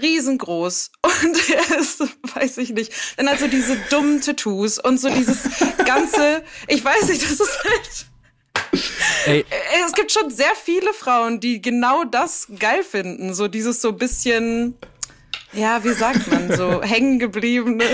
riesengroß 0.00 0.92
und 1.02 1.50
er 1.50 1.78
ist, 1.78 2.00
weiß 2.34 2.58
ich 2.58 2.70
nicht, 2.70 2.92
dann 3.16 3.28
halt 3.28 3.40
so 3.40 3.48
diese 3.48 3.76
dummen 3.90 4.20
Tattoos 4.20 4.78
und 4.78 5.00
so 5.00 5.08
dieses 5.08 5.42
ganze, 5.84 6.42
ich 6.68 6.84
weiß 6.84 7.08
nicht, 7.08 7.22
das 7.22 7.32
ist 7.32 7.64
halt 7.64 8.06
Ey. 9.26 9.44
Es 9.86 9.92
gibt 9.92 10.12
schon 10.12 10.30
sehr 10.30 10.54
viele 10.54 10.92
Frauen, 10.92 11.40
die 11.40 11.60
genau 11.60 12.04
das 12.04 12.48
geil 12.58 12.82
finden. 12.82 13.34
So 13.34 13.48
dieses 13.48 13.80
so 13.80 13.92
bisschen 13.92 14.76
ja, 15.52 15.82
wie 15.82 15.92
sagt 15.92 16.28
man, 16.30 16.56
so 16.56 16.80
hängen 16.82 17.18
gebliebene. 17.18 17.84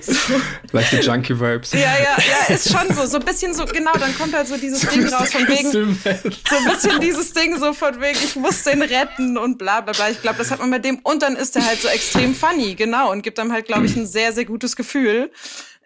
so. 0.00 0.40
Leichte 0.72 1.00
Junkie-Vibes. 1.00 1.72
Ja, 1.72 1.78
ja, 1.78 2.16
ja, 2.18 2.54
ist 2.54 2.70
schon 2.70 2.94
so. 2.94 3.06
So 3.06 3.18
ein 3.18 3.24
bisschen 3.24 3.54
so, 3.54 3.64
genau, 3.64 3.92
dann 3.92 4.14
kommt 4.18 4.34
halt 4.34 4.46
so 4.46 4.58
dieses 4.58 4.82
so 4.82 4.90
Ding 4.90 5.08
raus 5.08 5.32
von 5.32 5.48
wegen. 5.48 5.70
So 5.70 5.78
ein 5.78 6.64
bisschen 6.70 7.00
dieses 7.00 7.32
Ding 7.32 7.58
so 7.58 7.72
von 7.72 7.98
wegen, 8.00 8.18
ich 8.22 8.36
muss 8.36 8.62
den 8.64 8.82
retten 8.82 9.38
und 9.38 9.56
bla 9.56 9.80
bla 9.80 9.92
bla. 9.92 10.10
Ich 10.10 10.20
glaube, 10.20 10.38
das 10.38 10.50
hat 10.50 10.58
man 10.58 10.70
bei 10.70 10.80
dem. 10.80 10.98
Und 10.98 11.22
dann 11.22 11.34
ist 11.34 11.56
er 11.56 11.64
halt 11.64 11.80
so 11.80 11.88
extrem 11.88 12.34
funny, 12.34 12.74
genau, 12.74 13.10
und 13.10 13.22
gibt 13.22 13.38
einem 13.38 13.52
halt, 13.52 13.66
glaube 13.66 13.86
ich, 13.86 13.96
ein 13.96 14.06
sehr, 14.06 14.32
sehr 14.32 14.44
gutes 14.44 14.76
Gefühl. 14.76 15.30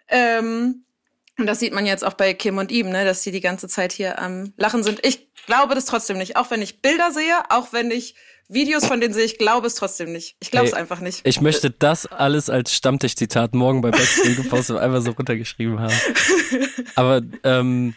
Ähm, 0.09 0.83
und 1.37 1.45
das 1.45 1.59
sieht 1.59 1.73
man 1.73 1.85
jetzt 1.85 2.03
auch 2.03 2.13
bei 2.13 2.33
Kim 2.33 2.57
und 2.57 2.71
ihm, 2.71 2.89
ne, 2.89 3.05
dass 3.05 3.23
sie 3.23 3.31
die 3.31 3.41
ganze 3.41 3.67
Zeit 3.67 3.91
hier 3.91 4.19
am 4.19 4.53
Lachen 4.57 4.83
sind. 4.83 4.99
Ich 5.05 5.27
glaube 5.45 5.75
das 5.75 5.85
trotzdem 5.85 6.17
nicht. 6.17 6.35
Auch 6.35 6.51
wenn 6.51 6.61
ich 6.61 6.81
Bilder 6.81 7.11
sehe, 7.11 7.35
auch 7.49 7.73
wenn 7.73 7.91
ich 7.91 8.15
Videos 8.49 8.85
von 8.85 9.01
denen 9.01 9.13
sehe, 9.13 9.25
ich 9.25 9.37
glaube 9.37 9.67
es 9.67 9.75
trotzdem 9.75 10.11
nicht. 10.11 10.37
Ich 10.39 10.51
glaube 10.51 10.67
es 10.67 10.73
einfach 10.73 10.99
nicht. 10.99 11.21
Ich 11.25 11.41
möchte 11.41 11.69
das 11.69 12.05
alles 12.05 12.49
als 12.49 12.73
Stammtisch-Zitat 12.73 13.53
morgen 13.53 13.81
bei 13.81 13.91
Backspin 13.91 14.35
gepostet 14.35 14.77
einfach 14.77 15.01
so 15.01 15.11
runtergeschrieben 15.11 15.79
haben. 15.79 15.93
Aber 16.95 17.21
ähm, 17.43 17.93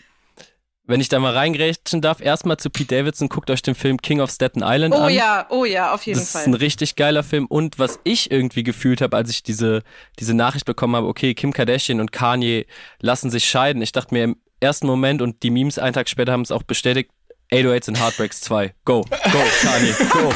wenn 0.91 1.01
ich 1.01 1.09
da 1.09 1.19
mal 1.19 1.33
reingrätschen 1.33 2.01
darf, 2.01 2.21
erstmal 2.21 2.57
zu 2.57 2.69
Pete 2.69 2.97
Davidson, 2.97 3.29
guckt 3.29 3.51
euch 3.51 3.63
den 3.63 3.75
Film 3.75 4.03
King 4.03 4.21
of 4.21 4.31
Staten 4.31 4.61
Island 4.63 4.95
oh, 4.95 4.99
an. 4.99 5.05
Oh 5.05 5.09
ja, 5.09 5.47
oh 5.49 5.65
ja, 5.65 5.95
auf 5.95 6.05
jeden 6.05 6.19
das 6.19 6.33
Fall. 6.33 6.41
Das 6.41 6.49
ist 6.49 6.55
ein 6.55 6.61
richtig 6.61 6.97
geiler 6.97 7.23
Film. 7.23 7.47
Und 7.47 7.79
was 7.79 8.01
ich 8.05 8.31
irgendwie 8.31 8.63
gefühlt 8.63 9.01
habe, 9.01 9.17
als 9.17 9.31
ich 9.31 9.43
diese, 9.43 9.83
diese 10.19 10.35
Nachricht 10.35 10.67
bekommen 10.67 10.97
habe, 10.97 11.07
okay, 11.07 11.35
Kim 11.35 11.53
Kardashian 11.53 12.01
und 12.01 12.13
Kanye 12.13 12.67
lassen 13.01 13.31
sich 13.31 13.45
scheiden. 13.45 13.81
Ich 13.81 13.93
dachte 13.93 14.13
mir 14.13 14.25
im 14.25 14.37
ersten 14.61 14.87
Moment 14.87 15.23
und 15.23 15.43
die 15.43 15.51
Memes 15.51 15.79
einen 15.79 15.95
Tag 15.95 16.09
später 16.09 16.33
haben 16.33 16.43
es 16.43 16.51
auch 16.51 16.65
bestätigt, 16.65 17.11
808s 17.53 17.89
and 17.89 18.01
Heartbreaks 18.01 18.41
2. 18.43 18.75
Go, 18.85 19.03
go, 19.03 19.43
Kanye, 19.63 19.95
go. 20.13 20.33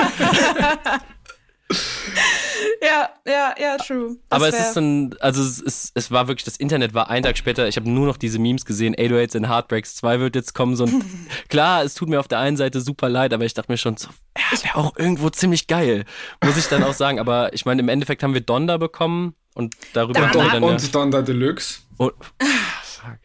ja, 2.82 3.10
ja, 3.26 3.54
ja, 3.58 3.76
true. 3.76 4.16
Das 4.28 4.36
Aber 4.36 4.48
es 4.48 4.58
ist 4.58 4.76
ein, 4.76 5.14
also 5.20 5.42
es, 5.42 5.60
ist, 5.60 5.92
es 5.94 6.10
war 6.10 6.28
wirklich, 6.28 6.44
das 6.44 6.56
Internet 6.56 6.94
war 6.94 7.10
einen 7.10 7.24
Tag 7.24 7.36
später, 7.38 7.68
ich 7.68 7.76
habe 7.76 7.88
nur 7.90 8.06
noch 8.06 8.16
diese 8.16 8.38
Memes 8.38 8.64
gesehen, 8.64 8.94
808s 8.94 9.36
and 9.36 9.48
Heartbreaks 9.48 9.96
2 9.96 10.20
wird 10.20 10.36
jetzt 10.36 10.54
kommen, 10.54 10.76
so 10.76 10.84
ein, 10.84 11.04
klar, 11.48 11.82
es 11.82 11.94
tut 11.94 12.08
mir 12.08 12.20
auf 12.20 12.28
der 12.28 12.38
einen 12.38 12.56
Seite 12.56 12.80
super 12.80 13.08
leid, 13.08 13.32
aber 13.32 13.44
ich 13.44 13.54
dachte 13.54 13.70
mir 13.72 13.78
schon 13.78 13.96
so, 13.96 14.08
ja, 14.36 14.62
wäre 14.62 14.76
auch 14.76 14.96
irgendwo 14.96 15.30
ziemlich 15.30 15.66
geil, 15.66 16.04
muss 16.44 16.56
ich 16.56 16.66
dann 16.66 16.82
auch 16.82 16.94
sagen, 16.94 17.18
aber 17.18 17.52
ich 17.52 17.64
meine, 17.64 17.82
im 17.82 17.88
Endeffekt 17.88 18.22
haben 18.22 18.34
wir 18.34 18.40
Donda 18.40 18.76
bekommen 18.76 19.34
und 19.54 19.74
darüber 19.92 20.20
und, 20.20 20.28
haben 20.28 20.34
wir 20.34 20.50
dann 20.50 20.62
Und 20.62 20.82
ja, 20.82 20.88
Donda 20.88 21.22
Deluxe. 21.22 21.80
Und, 21.96 22.12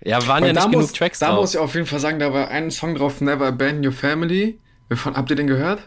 ja, 0.03 0.25
waren 0.27 0.43
Weil 0.43 0.47
ja 0.49 0.53
nicht 0.53 0.71
genug 0.71 0.81
muss, 0.81 0.93
Tracks 0.93 1.19
Da 1.19 1.29
drauf. 1.29 1.41
muss 1.41 1.53
ich 1.53 1.59
auf 1.59 1.73
jeden 1.73 1.85
Fall 1.85 1.99
sagen, 1.99 2.19
da 2.19 2.33
war 2.33 2.49
ein 2.49 2.71
Song 2.71 2.95
drauf, 2.95 3.21
Never 3.21 3.47
Abandon 3.47 3.85
Your 3.85 3.91
Family. 3.91 4.59
Habt 4.89 5.29
ihr 5.29 5.35
den 5.35 5.47
gehört? 5.47 5.81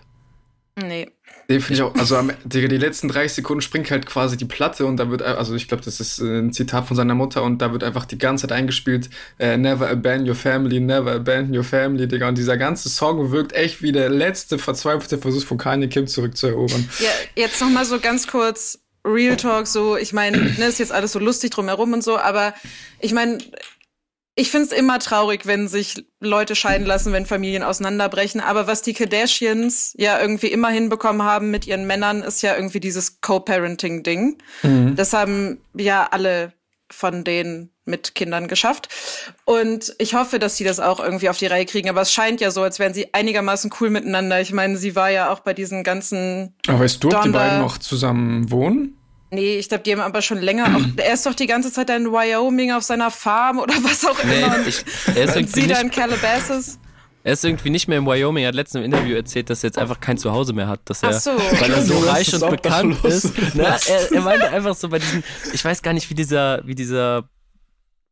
Nee. 0.76 1.10
Den 1.52 1.60
finde 1.60 1.74
ich 1.74 1.82
auch, 1.82 1.94
also 1.96 2.18
die, 2.44 2.66
die, 2.66 2.78
letzten 2.78 3.08
30 3.08 3.34
Sekunden 3.34 3.60
springt 3.60 3.90
halt 3.90 4.06
quasi 4.06 4.38
die 4.38 4.46
Platte 4.46 4.86
und 4.86 4.96
da 4.96 5.10
wird, 5.10 5.20
also 5.20 5.54
ich 5.54 5.68
glaube, 5.68 5.84
das 5.84 6.00
ist 6.00 6.18
ein 6.18 6.50
Zitat 6.50 6.86
von 6.86 6.96
seiner 6.96 7.14
Mutter 7.14 7.42
und 7.42 7.60
da 7.60 7.72
wird 7.72 7.84
einfach 7.84 8.06
die 8.06 8.16
ganze 8.16 8.48
Zeit 8.48 8.56
eingespielt, 8.56 9.10
äh, 9.38 9.58
Never 9.58 9.90
abandon 9.90 10.26
your 10.26 10.34
family, 10.34 10.80
never 10.80 11.12
abandon 11.12 11.54
your 11.54 11.62
family, 11.62 12.08
Digga. 12.08 12.28
Und 12.28 12.38
dieser 12.38 12.56
ganze 12.56 12.88
Song 12.88 13.32
wirkt 13.32 13.52
echt 13.52 13.82
wie 13.82 13.92
der 13.92 14.08
letzte 14.08 14.56
verzweifelte 14.56 15.18
Versuch 15.18 15.44
von 15.44 15.58
Kanye 15.58 15.88
Kim 15.88 16.06
zurückzuerobern. 16.06 16.88
Ja, 17.00 17.10
jetzt 17.36 17.60
nochmal 17.60 17.84
so 17.84 18.00
ganz 18.00 18.26
kurz 18.26 18.78
Real 19.04 19.36
Talk, 19.36 19.66
so, 19.66 19.98
ich 19.98 20.14
meine, 20.14 20.38
ne, 20.38 20.64
ist 20.64 20.78
jetzt 20.78 20.92
alles 20.92 21.12
so 21.12 21.18
lustig 21.18 21.50
drumherum 21.50 21.92
und 21.92 22.02
so, 22.02 22.16
aber 22.16 22.54
ich 22.98 23.12
meine, 23.12 23.38
ich 24.34 24.50
finde 24.50 24.68
es 24.68 24.72
immer 24.72 24.98
traurig, 24.98 25.46
wenn 25.46 25.68
sich 25.68 26.06
Leute 26.20 26.56
scheiden 26.56 26.86
lassen, 26.86 27.12
wenn 27.12 27.26
Familien 27.26 27.62
auseinanderbrechen. 27.62 28.40
Aber 28.40 28.66
was 28.66 28.80
die 28.80 28.94
Kardashians 28.94 29.94
ja 29.98 30.18
irgendwie 30.20 30.46
immer 30.46 30.68
hinbekommen 30.68 31.22
haben 31.22 31.50
mit 31.50 31.66
ihren 31.66 31.86
Männern, 31.86 32.22
ist 32.22 32.42
ja 32.42 32.54
irgendwie 32.54 32.80
dieses 32.80 33.20
Co-Parenting-Ding. 33.20 34.38
Mhm. 34.62 34.96
Das 34.96 35.12
haben 35.12 35.58
ja 35.74 36.08
alle 36.10 36.52
von 36.90 37.24
denen 37.24 37.70
mit 37.84 38.14
Kindern 38.14 38.48
geschafft. 38.48 38.88
Und 39.44 39.94
ich 39.98 40.14
hoffe, 40.14 40.38
dass 40.38 40.56
sie 40.56 40.64
das 40.64 40.80
auch 40.80 41.00
irgendwie 41.00 41.28
auf 41.28 41.36
die 41.36 41.46
Reihe 41.46 41.66
kriegen. 41.66 41.90
Aber 41.90 42.00
es 42.00 42.12
scheint 42.12 42.40
ja 42.40 42.50
so, 42.50 42.62
als 42.62 42.78
wären 42.78 42.94
sie 42.94 43.12
einigermaßen 43.12 43.70
cool 43.80 43.90
miteinander. 43.90 44.40
Ich 44.40 44.52
meine, 44.52 44.76
sie 44.76 44.94
war 44.94 45.10
ja 45.10 45.30
auch 45.30 45.40
bei 45.40 45.52
diesen 45.52 45.82
ganzen. 45.82 46.54
Aber 46.68 46.80
weißt 46.80 47.02
du, 47.02 47.08
ob 47.08 47.22
die 47.22 47.30
beiden 47.30 47.60
noch 47.60 47.78
zusammen 47.78 48.50
wohnen? 48.50 48.96
Nee, 49.32 49.56
ich 49.56 49.68
glaube, 49.70 49.82
die 49.82 49.92
haben 49.92 50.00
aber 50.00 50.20
schon 50.20 50.38
länger. 50.42 50.76
Auch, 50.76 50.82
er 50.96 51.14
ist 51.14 51.24
doch 51.24 51.34
die 51.34 51.46
ganze 51.46 51.72
Zeit 51.72 51.88
in 51.88 52.12
Wyoming 52.12 52.72
auf 52.72 52.82
seiner 52.82 53.10
Farm 53.10 53.58
oder 53.58 53.74
was 53.82 54.04
auch 54.04 54.22
nee, 54.24 54.42
immer. 54.42 54.66
Ich, 54.66 54.84
er 55.14 55.24
ist 55.24 55.36
irgendwie 55.36 55.60
sie 55.62 55.66
da 55.66 55.80
in 55.80 55.90
Calabasas. 55.90 56.78
Er 57.24 57.32
ist 57.32 57.44
irgendwie 57.44 57.70
nicht 57.70 57.88
mehr 57.88 57.98
in 57.98 58.06
Wyoming. 58.06 58.44
Er 58.44 58.48
hat 58.48 58.54
letztens 58.54 58.84
im 58.84 58.92
Interview 58.92 59.14
erzählt, 59.14 59.48
dass 59.48 59.64
er 59.64 59.68
jetzt 59.68 59.78
einfach 59.78 60.00
kein 60.00 60.18
Zuhause 60.18 60.52
mehr 60.52 60.68
hat. 60.68 60.80
Dass 60.84 61.02
er, 61.02 61.14
so. 61.14 61.30
weil 61.30 61.72
er 61.72 61.82
so 61.82 61.98
reich 62.00 62.34
und 62.34 62.50
bekannt 62.50 63.02
ist. 63.04 63.32
Na, 63.54 63.78
er, 63.88 64.12
er 64.12 64.20
meinte 64.20 64.50
einfach 64.50 64.74
so 64.74 64.88
bei 64.88 64.98
diesem, 64.98 65.22
ich 65.52 65.64
weiß 65.64 65.80
gar 65.82 65.94
nicht, 65.94 66.10
wie 66.10 66.14
dieser, 66.14 66.66
wie 66.66 66.74
dieser 66.74 67.24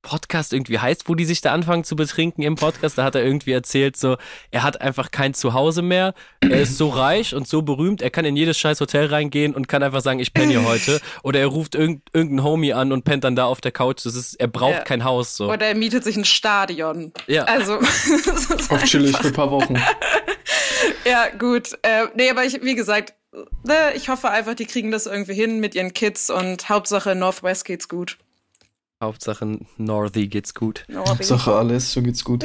Podcast 0.02 0.52
irgendwie 0.52 0.78
heißt, 0.78 1.08
wo 1.08 1.14
die 1.14 1.24
sich 1.24 1.40
da 1.40 1.52
anfangen 1.52 1.84
zu 1.84 1.96
betrinken 1.96 2.42
im 2.42 2.56
Podcast. 2.56 2.96
Da 2.98 3.04
hat 3.04 3.14
er 3.14 3.24
irgendwie 3.24 3.52
erzählt, 3.52 3.96
so, 3.96 4.16
er 4.50 4.62
hat 4.62 4.80
einfach 4.80 5.10
kein 5.10 5.34
Zuhause 5.34 5.82
mehr. 5.82 6.14
Er 6.40 6.62
ist 6.62 6.78
so 6.78 6.88
reich 6.88 7.34
und 7.34 7.46
so 7.46 7.62
berühmt, 7.62 8.02
er 8.02 8.10
kann 8.10 8.24
in 8.24 8.36
jedes 8.36 8.58
scheiß 8.58 8.80
Hotel 8.80 9.06
reingehen 9.06 9.54
und 9.54 9.68
kann 9.68 9.82
einfach 9.82 10.00
sagen, 10.00 10.20
ich 10.20 10.32
penne 10.32 10.52
hier 10.52 10.64
heute. 10.64 11.00
Oder 11.22 11.40
er 11.40 11.46
ruft 11.46 11.74
irgend, 11.74 12.02
irgendeinen 12.12 12.44
Homie 12.44 12.72
an 12.72 12.92
und 12.92 13.04
pennt 13.04 13.24
dann 13.24 13.36
da 13.36 13.44
auf 13.44 13.60
der 13.60 13.72
Couch. 13.72 14.04
Das 14.04 14.14
ist, 14.14 14.34
er 14.34 14.48
braucht 14.48 14.72
ja. 14.74 14.84
kein 14.84 15.04
Haus. 15.04 15.36
So. 15.36 15.52
Oder 15.52 15.66
er 15.66 15.74
mietet 15.74 16.04
sich 16.04 16.16
ein 16.16 16.24
Stadion. 16.24 17.12
Ja. 17.26 17.44
Also. 17.44 17.74
auf 18.68 18.84
chillig 18.84 19.16
für 19.18 19.28
ein 19.28 19.32
paar 19.32 19.50
Wochen. 19.50 19.74
ja, 21.04 21.28
gut. 21.38 21.72
Äh, 21.82 22.06
nee, 22.14 22.30
aber 22.30 22.44
ich, 22.44 22.62
wie 22.62 22.74
gesagt, 22.74 23.14
ne, 23.64 23.92
ich 23.94 24.08
hoffe 24.08 24.30
einfach, 24.30 24.54
die 24.54 24.66
kriegen 24.66 24.90
das 24.90 25.06
irgendwie 25.06 25.34
hin 25.34 25.60
mit 25.60 25.74
ihren 25.74 25.92
Kids 25.92 26.30
und 26.30 26.68
Hauptsache 26.68 27.14
Northwest 27.14 27.64
geht's 27.64 27.88
gut. 27.88 28.18
Hauptsache 29.02 29.58
Northy 29.78 30.28
geht's 30.28 30.54
gut. 30.54 30.84
Northy. 30.88 31.08
Hauptsache 31.10 31.52
alles, 31.54 31.92
so 31.92 32.02
geht's 32.02 32.22
gut. 32.22 32.44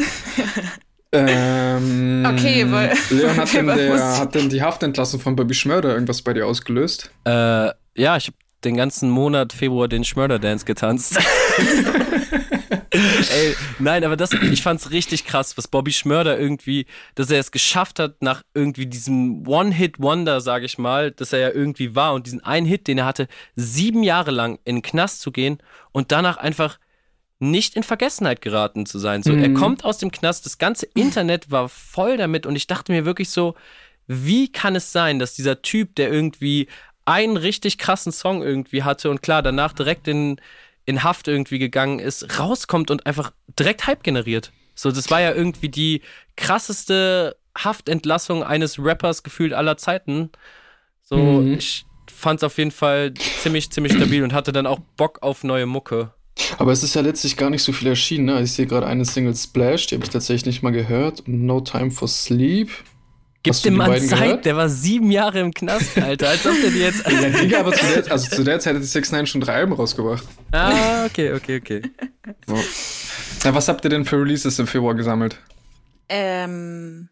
ähm, 1.12 2.26
okay, 2.26 2.72
weil. 2.72 2.94
Leon, 3.10 3.36
hat 3.36 3.54
denn, 3.54 3.68
der, 3.68 4.18
hat 4.18 4.36
denn 4.36 4.50
die 4.50 4.62
Haftentlassung 4.62 5.20
von 5.20 5.36
Bobby 5.36 5.54
Schmörder 5.54 5.94
irgendwas 5.94 6.22
bei 6.22 6.34
dir 6.34 6.48
ausgelöst? 6.48 7.12
Äh, 7.26 7.72
ja, 7.98 8.18
ich 8.18 8.28
habe 8.28 8.38
den 8.63 8.78
ganzen 8.78 9.10
Monat 9.10 9.54
Februar 9.54 9.88
den 9.88 10.04
Schmörder-Dance 10.04 10.65
getanzt. 10.65 11.20
Ey, 12.91 13.56
nein, 13.80 14.04
aber 14.04 14.17
das, 14.17 14.32
ich 14.34 14.62
fand's 14.62 14.91
richtig 14.91 15.25
krass, 15.25 15.58
was 15.58 15.67
Bobby 15.67 15.91
Schmörder 15.91 16.39
irgendwie, 16.39 16.86
dass 17.15 17.30
er 17.30 17.39
es 17.39 17.51
geschafft 17.51 17.99
hat, 17.99 18.21
nach 18.21 18.41
irgendwie 18.54 18.86
diesem 18.86 19.47
One-Hit-Wonder, 19.47 20.41
sag 20.41 20.63
ich 20.63 20.78
mal, 20.78 21.12
dass 21.12 21.34
er 21.34 21.39
ja 21.39 21.49
irgendwie 21.51 21.95
war 21.95 22.13
und 22.13 22.25
diesen 22.25 22.43
einen 22.43 22.65
Hit, 22.65 22.88
den 22.88 22.97
er 22.97 23.06
hatte, 23.06 23.28
sieben 23.56 24.04
Jahre 24.04 24.32
lang 24.32 24.60
in 24.65 24.78
den 24.78 24.82
Knast 24.82 25.21
zu 25.21 25.32
gehen 25.32 25.60
und 25.91 26.12
danach 26.12 26.38
einfach 26.38 26.80
nicht 27.39 27.75
in 27.75 27.84
Vergessenheit 27.84 28.41
geraten 28.41 28.86
zu 28.86 28.99
sein. 28.99 29.23
So, 29.23 29.34
mhm. 29.34 29.43
er 29.43 29.54
kommt 29.54 29.84
aus 29.84 29.97
dem 29.97 30.12
Knast, 30.12 30.45
das 30.45 30.58
ganze 30.58 30.88
Internet 30.93 31.51
war 31.51 31.69
voll 31.69 32.17
damit 32.17 32.45
und 32.45 32.56
ich 32.56 32.67
dachte 32.67 32.91
mir 32.91 33.06
wirklich 33.06 33.30
so, 33.30 33.56
wie 34.08 34.51
kann 34.51 34.75
es 34.75 34.91
sein, 34.91 35.19
dass 35.19 35.34
dieser 35.34 35.62
Typ, 35.62 35.95
der 35.95 36.12
irgendwie 36.12 36.67
einen 37.06 37.38
richtig 37.38 37.78
krassen 37.78 38.12
Song 38.12 38.41
irgendwie 38.41 38.84
hatte 38.84 39.10
und 39.10 39.21
klar, 39.21 39.41
danach 39.41 39.73
direkt 39.73 40.08
in 40.08 40.38
in 40.86 41.04
Haft 41.04 41.28
irgendwie 41.28 41.60
gegangen 41.60 42.00
ist, 42.00 42.39
rauskommt 42.39 42.91
und 42.91 43.06
einfach 43.06 43.32
direkt 43.60 43.88
Hype 43.88 44.04
generiert. 44.04 44.52
So, 44.76 44.91
das 44.91 45.10
war 45.10 45.21
ja 45.21 45.34
irgendwie 45.34 45.69
die 45.69 46.02
krasseste 46.36 47.38
Haftentlassung 47.58 48.43
eines 48.43 48.78
Rappers 48.78 49.24
gefühlt 49.24 49.54
aller 49.54 49.78
Zeiten. 49.78 50.30
So, 51.02 51.17
mhm. 51.17 51.54
ich 51.54 51.86
fand 52.12 52.39
es 52.39 52.43
auf 52.43 52.58
jeden 52.58 52.71
Fall 52.71 53.13
ziemlich, 53.13 53.71
ziemlich 53.71 53.93
stabil 53.93 54.24
und 54.24 54.34
hatte 54.34 54.52
dann 54.52 54.67
auch 54.67 54.80
Bock 54.98 55.19
auf 55.21 55.43
neue 55.43 55.65
Mucke. 55.65 56.13
Aber 56.58 56.71
es 56.71 56.84
ist 56.84 56.95
ja 56.95 57.02
letztlich 57.02 57.38
gar 57.38 57.50
nicht 57.50 57.63
so 57.63 57.71
viel 57.71 57.88
erschienen. 57.88 58.26
Ne? 58.26 58.41
Ich 58.41 58.52
sehe 58.52 58.67
gerade 58.67 58.86
eine 58.86 59.06
Single 59.06 59.36
Splash, 59.36 59.88
die 59.88 59.95
habe 59.95 60.04
ich 60.04 60.10
tatsächlich 60.10 60.45
nicht 60.45 60.63
mal 60.63 60.71
gehört. 60.71 61.24
No 61.28 61.62
Time 61.62 61.91
for 61.91 62.08
Sleep. 62.08 62.69
Gib 63.45 63.62
dem 63.62 63.75
Mann 63.75 64.01
Zeit, 64.01 64.19
gehört? 64.19 64.45
der 64.45 64.58
war 64.58 64.69
sieben 64.69 65.12
Jahre 65.12 65.39
im 65.39 65.53
Knast, 65.53 65.97
Alter. 65.99 66.29
Als 66.29 66.47
ob 66.47 66.60
der 66.60 66.71
die 66.71 66.79
jetzt. 66.79 67.05
ja, 67.08 67.29
Digga, 67.29 67.60
aber 67.60 67.73
zu 67.73 67.86
der, 67.86 68.12
also 68.12 68.36
zu 68.36 68.43
der 68.43 68.60
Zeit 68.60 68.73
hat 68.73 68.81
die 68.81 68.88
6 68.88 69.12
9 69.12 69.27
schon 69.27 69.41
drei 69.41 69.53
Alben 69.53 69.73
rausgebracht. 69.73 70.23
Ah, 70.51 71.05
okay, 71.05 71.34
okay, 71.34 71.58
okay. 71.58 71.81
So. 72.47 72.55
Ja, 73.43 73.53
was 73.53 73.67
habt 73.67 73.84
ihr 73.84 73.91
denn 73.91 74.03
für 74.03 74.17
Releases 74.17 74.58
im 74.58 74.65
Februar 74.65 74.95
gesammelt? 74.95 75.38
Ähm. 76.10 77.10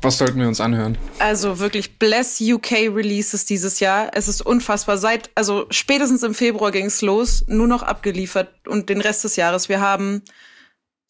Was 0.00 0.16
sollten 0.18 0.40
wir 0.40 0.48
uns 0.48 0.60
anhören? 0.60 0.96
Also 1.18 1.58
wirklich 1.58 1.98
Bless 1.98 2.40
UK 2.40 2.72
Releases 2.94 3.44
dieses 3.44 3.78
Jahr. 3.78 4.10
Es 4.14 4.26
ist 4.26 4.40
unfassbar. 4.40 4.96
Seit, 4.96 5.30
also 5.34 5.66
spätestens 5.70 6.22
im 6.22 6.34
Februar 6.34 6.72
ging 6.72 6.86
es 6.86 7.02
los, 7.02 7.44
nur 7.46 7.68
noch 7.68 7.82
abgeliefert 7.82 8.48
und 8.66 8.88
den 8.88 9.00
Rest 9.02 9.22
des 9.22 9.36
Jahres. 9.36 9.68
Wir 9.68 9.80
haben 9.80 10.22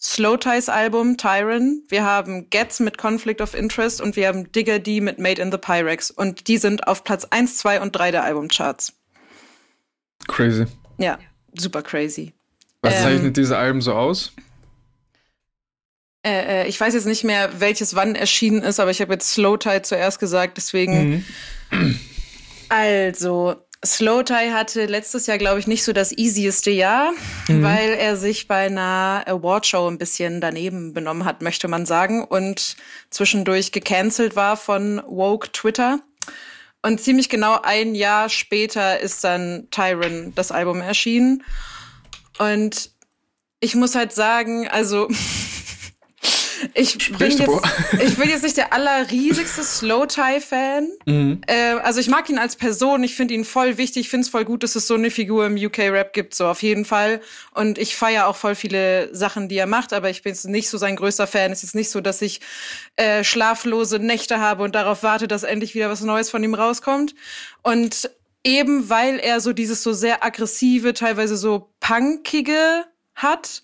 Slow 0.04 0.36
Ties 0.36 0.68
Album 0.68 1.16
Tyron, 1.16 1.84
wir 1.88 2.02
haben 2.02 2.50
Gets 2.50 2.80
mit 2.80 2.98
Conflict 2.98 3.40
of 3.40 3.54
Interest 3.54 4.00
und 4.00 4.16
wir 4.16 4.26
haben 4.26 4.50
Digger 4.50 4.80
D 4.80 5.00
mit 5.00 5.20
Made 5.20 5.40
in 5.40 5.52
the 5.52 5.58
Pyrex. 5.58 6.10
Und 6.10 6.48
die 6.48 6.58
sind 6.58 6.88
auf 6.88 7.04
Platz 7.04 7.24
1, 7.30 7.58
2 7.58 7.80
und 7.80 7.94
3 7.94 8.10
der 8.10 8.24
Albumcharts. 8.24 8.94
Crazy. 10.26 10.66
Ja, 10.98 11.18
super 11.56 11.82
crazy. 11.82 12.32
Was 12.80 12.96
ähm, 12.96 13.02
zeichnet 13.02 13.36
diese 13.36 13.56
Alben 13.56 13.80
so 13.80 13.92
aus? 13.92 14.32
Äh, 16.24 16.62
äh, 16.62 16.68
ich 16.68 16.80
weiß 16.80 16.94
jetzt 16.94 17.06
nicht 17.06 17.22
mehr, 17.22 17.60
welches 17.60 17.94
wann 17.94 18.16
erschienen 18.16 18.62
ist, 18.62 18.80
aber 18.80 18.90
ich 18.90 19.00
habe 19.00 19.12
jetzt 19.12 19.30
Slow 19.30 19.56
Tide 19.56 19.82
zuerst 19.82 20.18
gesagt, 20.18 20.56
deswegen. 20.56 21.24
Mhm. 21.70 22.00
Also, 22.68 23.56
Slow 23.84 24.22
Tie 24.22 24.52
hatte 24.52 24.86
letztes 24.86 25.26
Jahr, 25.26 25.38
glaube 25.38 25.58
ich, 25.58 25.66
nicht 25.66 25.82
so 25.82 25.92
das 25.92 26.12
easieste 26.12 26.70
Jahr, 26.70 27.12
mhm. 27.48 27.64
weil 27.64 27.90
er 27.94 28.16
sich 28.16 28.46
bei 28.46 28.66
einer 28.66 29.24
Awardshow 29.26 29.88
ein 29.88 29.98
bisschen 29.98 30.40
daneben 30.40 30.92
benommen 30.92 31.24
hat, 31.24 31.42
möchte 31.42 31.66
man 31.66 31.84
sagen, 31.84 32.24
und 32.24 32.76
zwischendurch 33.10 33.72
gecancelt 33.72 34.36
war 34.36 34.56
von 34.56 35.02
Woke 35.08 35.50
Twitter. 35.50 35.98
Und 36.82 37.00
ziemlich 37.00 37.28
genau 37.28 37.60
ein 37.62 37.94
Jahr 37.94 38.28
später 38.28 39.00
ist 39.00 39.24
dann 39.24 39.68
Tyron 39.70 40.32
das 40.34 40.52
Album 40.52 40.80
erschienen. 40.80 41.42
Und 42.38 42.90
ich 43.58 43.74
muss 43.74 43.94
halt 43.94 44.12
sagen, 44.12 44.68
also 44.68 45.08
ich 46.74 47.12
bin, 47.12 47.30
jetzt, 47.30 47.40
ich 48.02 48.16
bin 48.16 48.28
jetzt 48.28 48.42
nicht 48.42 48.56
der 48.56 48.72
allerriesigste 48.72 49.62
Slow-Tie-Fan. 49.62 50.88
Mhm. 51.06 51.40
Äh, 51.46 51.74
also 51.82 52.00
ich 52.00 52.08
mag 52.08 52.28
ihn 52.28 52.38
als 52.38 52.56
Person, 52.56 53.02
ich 53.04 53.14
finde 53.14 53.34
ihn 53.34 53.44
voll 53.44 53.78
wichtig, 53.78 54.02
ich 54.02 54.08
finde 54.08 54.24
es 54.24 54.28
voll 54.28 54.44
gut, 54.44 54.62
dass 54.62 54.76
es 54.76 54.86
so 54.86 54.94
eine 54.94 55.10
Figur 55.10 55.46
im 55.46 55.56
UK-Rap 55.56 56.12
gibt, 56.12 56.34
so 56.34 56.46
auf 56.46 56.62
jeden 56.62 56.84
Fall. 56.84 57.20
Und 57.54 57.78
ich 57.78 57.96
feiere 57.96 58.26
auch 58.26 58.36
voll 58.36 58.54
viele 58.54 59.14
Sachen, 59.14 59.48
die 59.48 59.56
er 59.56 59.66
macht, 59.66 59.92
aber 59.92 60.10
ich 60.10 60.22
bin 60.22 60.32
jetzt 60.32 60.46
nicht 60.46 60.68
so 60.68 60.78
sein 60.78 60.96
größter 60.96 61.26
Fan. 61.26 61.52
Es 61.52 61.62
ist 61.62 61.74
nicht 61.74 61.90
so, 61.90 62.00
dass 62.00 62.22
ich 62.22 62.40
äh, 62.96 63.24
schlaflose 63.24 63.98
Nächte 63.98 64.38
habe 64.38 64.62
und 64.62 64.74
darauf 64.74 65.02
warte, 65.02 65.28
dass 65.28 65.42
endlich 65.42 65.74
wieder 65.74 65.90
was 65.90 66.02
Neues 66.02 66.30
von 66.30 66.42
ihm 66.42 66.54
rauskommt. 66.54 67.14
Und 67.62 68.10
eben 68.44 68.88
weil 68.88 69.18
er 69.18 69.40
so 69.40 69.52
dieses 69.52 69.82
so 69.82 69.92
sehr 69.92 70.24
aggressive, 70.24 70.94
teilweise 70.94 71.36
so 71.36 71.72
punkige 71.80 72.84
hat, 73.14 73.62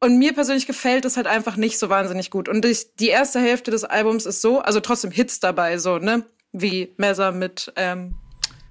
und 0.00 0.18
mir 0.18 0.32
persönlich 0.32 0.66
gefällt 0.66 1.04
es 1.04 1.16
halt 1.16 1.26
einfach 1.26 1.56
nicht 1.56 1.78
so 1.78 1.88
wahnsinnig 1.88 2.30
gut. 2.30 2.48
Und 2.48 2.64
ich, 2.64 2.94
die 2.96 3.08
erste 3.08 3.40
Hälfte 3.40 3.70
des 3.70 3.84
Albums 3.84 4.26
ist 4.26 4.40
so, 4.40 4.60
also 4.60 4.80
trotzdem 4.80 5.10
Hits 5.10 5.40
dabei, 5.40 5.78
so, 5.78 5.98
ne? 5.98 6.24
Wie 6.52 6.94
Messer 6.96 7.32
mit 7.32 7.72
ähm, 7.76 8.14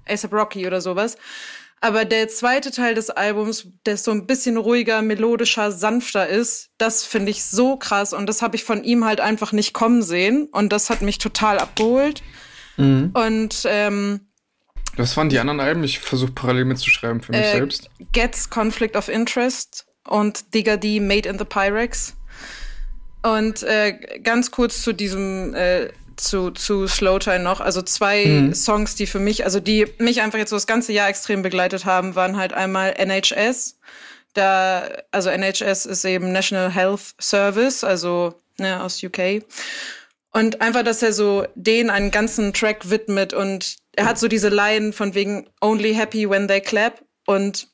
ASAP 0.08 0.32
Rocky 0.32 0.66
oder 0.66 0.80
sowas. 0.80 1.16
Aber 1.80 2.04
der 2.04 2.28
zweite 2.28 2.72
Teil 2.72 2.94
des 2.94 3.10
Albums, 3.10 3.68
der 3.86 3.96
so 3.96 4.10
ein 4.10 4.26
bisschen 4.26 4.56
ruhiger, 4.56 5.00
melodischer, 5.00 5.70
sanfter 5.70 6.26
ist, 6.26 6.70
das 6.76 7.04
finde 7.04 7.30
ich 7.30 7.44
so 7.44 7.76
krass. 7.76 8.12
Und 8.12 8.26
das 8.26 8.42
habe 8.42 8.56
ich 8.56 8.64
von 8.64 8.82
ihm 8.82 9.04
halt 9.04 9.20
einfach 9.20 9.52
nicht 9.52 9.74
kommen 9.74 10.02
sehen. 10.02 10.48
Und 10.50 10.72
das 10.72 10.90
hat 10.90 11.02
mich 11.02 11.18
total 11.18 11.58
abgeholt. 11.58 12.22
Mhm. 12.78 13.10
Und 13.14 13.62
ähm, 13.66 14.28
was 14.96 15.16
waren 15.16 15.28
die 15.28 15.38
anderen 15.38 15.60
Alben? 15.60 15.84
Ich 15.84 16.00
versuche 16.00 16.32
parallel 16.32 16.64
mitzuschreiben 16.64 17.22
für 17.22 17.30
mich 17.30 17.42
äh, 17.42 17.52
selbst. 17.52 17.88
Gets 18.10 18.50
Conflict 18.50 18.96
of 18.96 19.08
Interest 19.08 19.87
und 20.08 20.54
Digger 20.54 20.76
D 20.76 21.00
Made 21.00 21.28
in 21.28 21.38
the 21.38 21.44
Pyrex. 21.44 22.14
Und 23.22 23.62
äh, 23.62 24.20
ganz 24.22 24.50
kurz 24.50 24.82
zu 24.82 24.92
diesem, 24.92 25.54
äh, 25.54 25.88
zu, 26.16 26.50
zu 26.50 26.86
Slowtime 26.86 27.40
noch. 27.40 27.60
Also 27.60 27.82
zwei 27.82 28.24
mhm. 28.24 28.54
Songs, 28.54 28.94
die 28.94 29.06
für 29.06 29.18
mich, 29.18 29.44
also 29.44 29.60
die 29.60 29.86
mich 29.98 30.20
einfach 30.20 30.38
jetzt 30.38 30.50
so 30.50 30.56
das 30.56 30.66
ganze 30.66 30.92
Jahr 30.92 31.08
extrem 31.08 31.42
begleitet 31.42 31.84
haben, 31.84 32.14
waren 32.14 32.36
halt 32.36 32.52
einmal 32.52 32.94
NHS. 32.96 33.78
Da, 34.34 34.88
also 35.10 35.30
NHS 35.30 35.86
ist 35.86 36.04
eben 36.04 36.32
National 36.32 36.70
Health 36.70 37.14
Service, 37.20 37.82
also 37.82 38.34
ne, 38.58 38.82
aus 38.82 39.02
UK. 39.02 39.42
Und 40.32 40.60
einfach, 40.60 40.82
dass 40.82 41.02
er 41.02 41.12
so 41.12 41.46
den 41.54 41.90
einen 41.90 42.10
ganzen 42.10 42.52
Track 42.52 42.90
widmet 42.90 43.32
und 43.32 43.76
er 43.96 44.06
hat 44.06 44.18
so 44.18 44.28
diese 44.28 44.50
Line 44.50 44.92
von 44.92 45.14
wegen 45.14 45.48
Only 45.60 45.94
happy 45.94 46.28
when 46.28 46.46
they 46.46 46.60
clap 46.60 47.02
und 47.26 47.68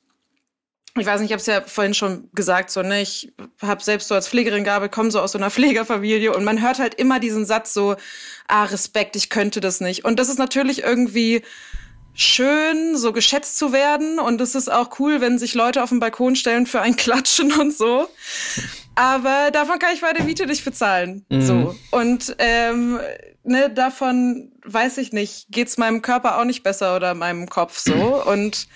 ich 0.96 1.06
weiß 1.06 1.20
nicht, 1.20 1.30
ich 1.30 1.32
habe 1.32 1.40
es 1.40 1.46
ja 1.46 1.60
vorhin 1.60 1.94
schon 1.94 2.28
gesagt, 2.34 2.70
so 2.70 2.82
ne, 2.82 3.02
ich 3.02 3.32
habe 3.60 3.82
selbst 3.82 4.08
so 4.08 4.14
als 4.14 4.28
Pflegerin 4.28 4.62
gearbeitet, 4.62 4.94
komme 4.94 5.10
so 5.10 5.20
aus 5.20 5.32
so 5.32 5.38
einer 5.38 5.50
Pflegerfamilie 5.50 6.32
und 6.32 6.44
man 6.44 6.62
hört 6.62 6.78
halt 6.78 6.94
immer 6.94 7.18
diesen 7.18 7.44
Satz 7.46 7.74
so, 7.74 7.96
ah 8.46 8.64
Respekt, 8.64 9.16
ich 9.16 9.28
könnte 9.28 9.60
das 9.60 9.80
nicht. 9.80 10.04
Und 10.04 10.20
das 10.20 10.28
ist 10.28 10.38
natürlich 10.38 10.84
irgendwie 10.84 11.42
schön, 12.14 12.96
so 12.96 13.12
geschätzt 13.12 13.58
zu 13.58 13.72
werden 13.72 14.20
und 14.20 14.40
es 14.40 14.54
ist 14.54 14.70
auch 14.70 15.00
cool, 15.00 15.20
wenn 15.20 15.36
sich 15.36 15.54
Leute 15.54 15.82
auf 15.82 15.88
den 15.88 15.98
Balkon 15.98 16.36
stellen 16.36 16.66
für 16.66 16.80
ein 16.80 16.94
Klatschen 16.96 17.52
und 17.52 17.76
so. 17.76 18.08
Aber 18.94 19.50
davon 19.50 19.80
kann 19.80 19.94
ich 19.94 20.02
meine 20.02 20.22
Miete 20.22 20.46
nicht 20.46 20.64
bezahlen. 20.64 21.26
Mhm. 21.28 21.42
So 21.42 21.74
und 21.90 22.36
ähm, 22.38 23.00
ne, 23.42 23.68
davon 23.68 24.52
weiß 24.64 24.98
ich 24.98 25.12
nicht, 25.12 25.46
geht's 25.50 25.76
meinem 25.76 26.02
Körper 26.02 26.38
auch 26.38 26.44
nicht 26.44 26.62
besser 26.62 26.94
oder 26.94 27.14
meinem 27.14 27.48
Kopf 27.48 27.78
so 27.78 28.22
und 28.24 28.68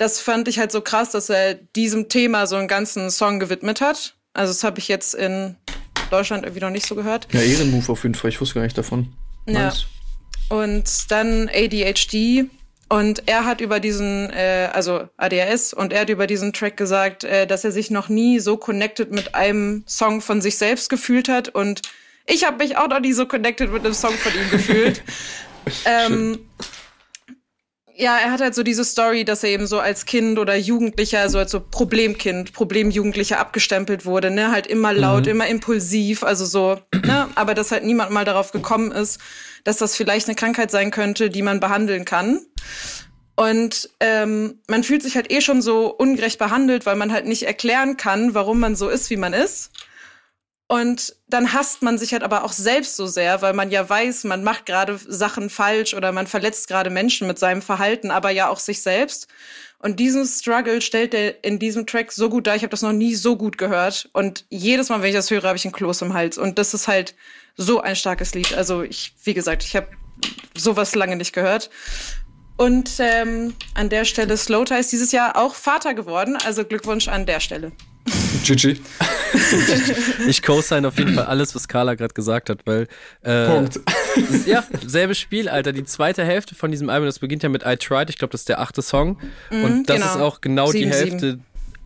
das 0.00 0.18
fand 0.18 0.48
ich 0.48 0.58
halt 0.58 0.72
so 0.72 0.80
krass, 0.80 1.10
dass 1.10 1.28
er 1.28 1.52
diesem 1.52 2.08
Thema 2.08 2.46
so 2.46 2.56
einen 2.56 2.68
ganzen 2.68 3.10
Song 3.10 3.38
gewidmet 3.38 3.82
hat. 3.82 4.14
Also 4.32 4.50
das 4.50 4.64
habe 4.64 4.78
ich 4.78 4.88
jetzt 4.88 5.14
in 5.14 5.56
Deutschland 6.10 6.44
irgendwie 6.44 6.62
noch 6.62 6.70
nicht 6.70 6.86
so 6.86 6.94
gehört. 6.94 7.28
Ja, 7.32 7.40
Ehrenmove 7.42 7.90
auf 7.90 8.02
jeden 8.04 8.14
Fall. 8.14 8.30
Ich 8.30 8.40
wusste 8.40 8.54
gar 8.54 8.62
nicht 8.62 8.78
davon. 8.78 9.12
Nice. 9.44 9.84
Ja. 10.48 10.56
Und 10.56 11.10
dann 11.10 11.50
ADHD. 11.50 12.46
Und 12.88 13.28
er 13.28 13.44
hat 13.44 13.60
über 13.60 13.78
diesen, 13.78 14.30
äh, 14.30 14.70
also 14.72 15.06
ADHS, 15.18 15.74
und 15.74 15.92
er 15.92 16.00
hat 16.00 16.08
über 16.08 16.26
diesen 16.26 16.54
Track 16.54 16.78
gesagt, 16.78 17.24
äh, 17.24 17.46
dass 17.46 17.64
er 17.64 17.70
sich 17.70 17.90
noch 17.90 18.08
nie 18.08 18.40
so 18.40 18.56
connected 18.56 19.12
mit 19.12 19.34
einem 19.34 19.84
Song 19.86 20.22
von 20.22 20.40
sich 20.40 20.56
selbst 20.56 20.88
gefühlt 20.88 21.28
hat. 21.28 21.50
Und 21.50 21.82
ich 22.24 22.46
habe 22.46 22.56
mich 22.56 22.78
auch 22.78 22.88
noch 22.88 23.00
nie 23.00 23.12
so 23.12 23.26
connected 23.26 23.70
mit 23.70 23.84
einem 23.84 23.94
Song 23.94 24.14
von 24.14 24.32
ihm 24.32 24.50
gefühlt. 24.50 25.02
ähm, 25.84 26.38
ja, 28.00 28.16
er 28.18 28.32
hat 28.32 28.40
halt 28.40 28.54
so 28.54 28.62
diese 28.62 28.84
Story, 28.84 29.24
dass 29.24 29.44
er 29.44 29.50
eben 29.50 29.66
so 29.66 29.78
als 29.78 30.06
Kind 30.06 30.38
oder 30.38 30.56
Jugendlicher, 30.56 31.28
so 31.28 31.38
als 31.38 31.50
so 31.50 31.60
Problemkind, 31.60 32.52
Problemjugendlicher 32.52 33.38
abgestempelt 33.38 34.06
wurde, 34.06 34.30
ne, 34.30 34.50
halt 34.50 34.66
immer 34.66 34.92
laut, 34.92 35.26
mhm. 35.26 35.32
immer 35.32 35.46
impulsiv, 35.48 36.22
also 36.22 36.44
so, 36.44 36.78
ne, 37.04 37.28
aber 37.34 37.54
dass 37.54 37.70
halt 37.70 37.84
niemand 37.84 38.10
mal 38.10 38.24
darauf 38.24 38.52
gekommen 38.52 38.90
ist, 38.90 39.20
dass 39.64 39.76
das 39.76 39.96
vielleicht 39.96 40.28
eine 40.28 40.34
Krankheit 40.34 40.70
sein 40.70 40.90
könnte, 40.90 41.30
die 41.30 41.42
man 41.42 41.60
behandeln 41.60 42.04
kann. 42.04 42.40
Und 43.36 43.90
ähm, 44.00 44.60
man 44.68 44.84
fühlt 44.84 45.02
sich 45.02 45.16
halt 45.16 45.30
eh 45.32 45.40
schon 45.40 45.62
so 45.62 45.86
ungerecht 45.86 46.38
behandelt, 46.38 46.86
weil 46.86 46.96
man 46.96 47.12
halt 47.12 47.26
nicht 47.26 47.44
erklären 47.44 47.96
kann, 47.96 48.34
warum 48.34 48.60
man 48.60 48.76
so 48.76 48.88
ist, 48.88 49.10
wie 49.10 49.16
man 49.16 49.32
ist. 49.32 49.70
Und 50.70 51.16
dann 51.26 51.52
hasst 51.52 51.82
man 51.82 51.98
sich 51.98 52.12
halt 52.12 52.22
aber 52.22 52.44
auch 52.44 52.52
selbst 52.52 52.94
so 52.94 53.08
sehr, 53.08 53.42
weil 53.42 53.54
man 53.54 53.72
ja 53.72 53.88
weiß, 53.88 54.22
man 54.22 54.44
macht 54.44 54.66
gerade 54.66 55.00
Sachen 55.04 55.50
falsch 55.50 55.94
oder 55.94 56.12
man 56.12 56.28
verletzt 56.28 56.68
gerade 56.68 56.90
Menschen 56.90 57.26
mit 57.26 57.40
seinem 57.40 57.60
Verhalten, 57.60 58.12
aber 58.12 58.30
ja 58.30 58.48
auch 58.48 58.60
sich 58.60 58.80
selbst. 58.80 59.26
Und 59.80 59.98
diesen 59.98 60.24
Struggle 60.24 60.80
stellt 60.80 61.12
er 61.12 61.42
in 61.42 61.58
diesem 61.58 61.88
Track 61.88 62.12
so 62.12 62.28
gut 62.28 62.46
dar. 62.46 62.54
Ich 62.54 62.62
habe 62.62 62.70
das 62.70 62.82
noch 62.82 62.92
nie 62.92 63.16
so 63.16 63.36
gut 63.36 63.58
gehört. 63.58 64.10
Und 64.12 64.46
jedes 64.48 64.90
Mal, 64.90 65.02
wenn 65.02 65.08
ich 65.08 65.16
das 65.16 65.32
höre, 65.32 65.42
habe 65.42 65.56
ich 65.56 65.64
ein 65.64 65.72
Kloß 65.72 66.02
im 66.02 66.14
Hals. 66.14 66.38
Und 66.38 66.56
das 66.56 66.72
ist 66.72 66.86
halt 66.86 67.16
so 67.56 67.80
ein 67.80 67.96
starkes 67.96 68.32
Lied. 68.36 68.54
Also 68.54 68.82
ich, 68.84 69.12
wie 69.24 69.34
gesagt, 69.34 69.64
ich 69.64 69.74
habe 69.74 69.88
sowas 70.56 70.94
lange 70.94 71.16
nicht 71.16 71.32
gehört. 71.32 71.68
Und 72.56 72.92
ähm, 73.00 73.56
an 73.74 73.88
der 73.88 74.04
Stelle 74.04 74.36
Slowtie 74.36 74.78
ist 74.78 74.92
dieses 74.92 75.10
Jahr 75.10 75.36
auch 75.36 75.56
Vater 75.56 75.94
geworden. 75.94 76.38
Also 76.44 76.64
Glückwunsch 76.64 77.08
an 77.08 77.26
der 77.26 77.40
Stelle. 77.40 77.72
GG. 78.44 78.76
ich 80.28 80.42
co-sign 80.42 80.84
auf 80.84 80.98
jeden 80.98 81.14
Fall 81.14 81.26
alles, 81.26 81.54
was 81.54 81.68
Carla 81.68 81.94
gerade 81.94 82.14
gesagt 82.14 82.50
hat, 82.50 82.60
weil. 82.64 82.88
Äh, 83.22 83.46
Punkt. 83.46 83.80
ja, 84.46 84.64
selbes 84.84 85.18
Spiel, 85.18 85.48
Alter. 85.48 85.72
Die 85.72 85.84
zweite 85.84 86.24
Hälfte 86.24 86.54
von 86.54 86.70
diesem 86.70 86.88
Album, 86.88 87.06
das 87.06 87.18
beginnt 87.18 87.42
ja 87.42 87.48
mit 87.48 87.62
I 87.64 87.76
Tried. 87.76 88.10
Ich 88.10 88.18
glaube, 88.18 88.32
das 88.32 88.42
ist 88.42 88.48
der 88.48 88.60
achte 88.60 88.82
Song. 88.82 89.18
Mhm, 89.50 89.64
und 89.64 89.88
das 89.88 89.96
genau. 89.96 90.10
ist 90.10 90.20
auch 90.20 90.40
genau 90.40 90.70
sieben, 90.70 90.90
die 90.90 90.96
Hälfte, 90.96 91.38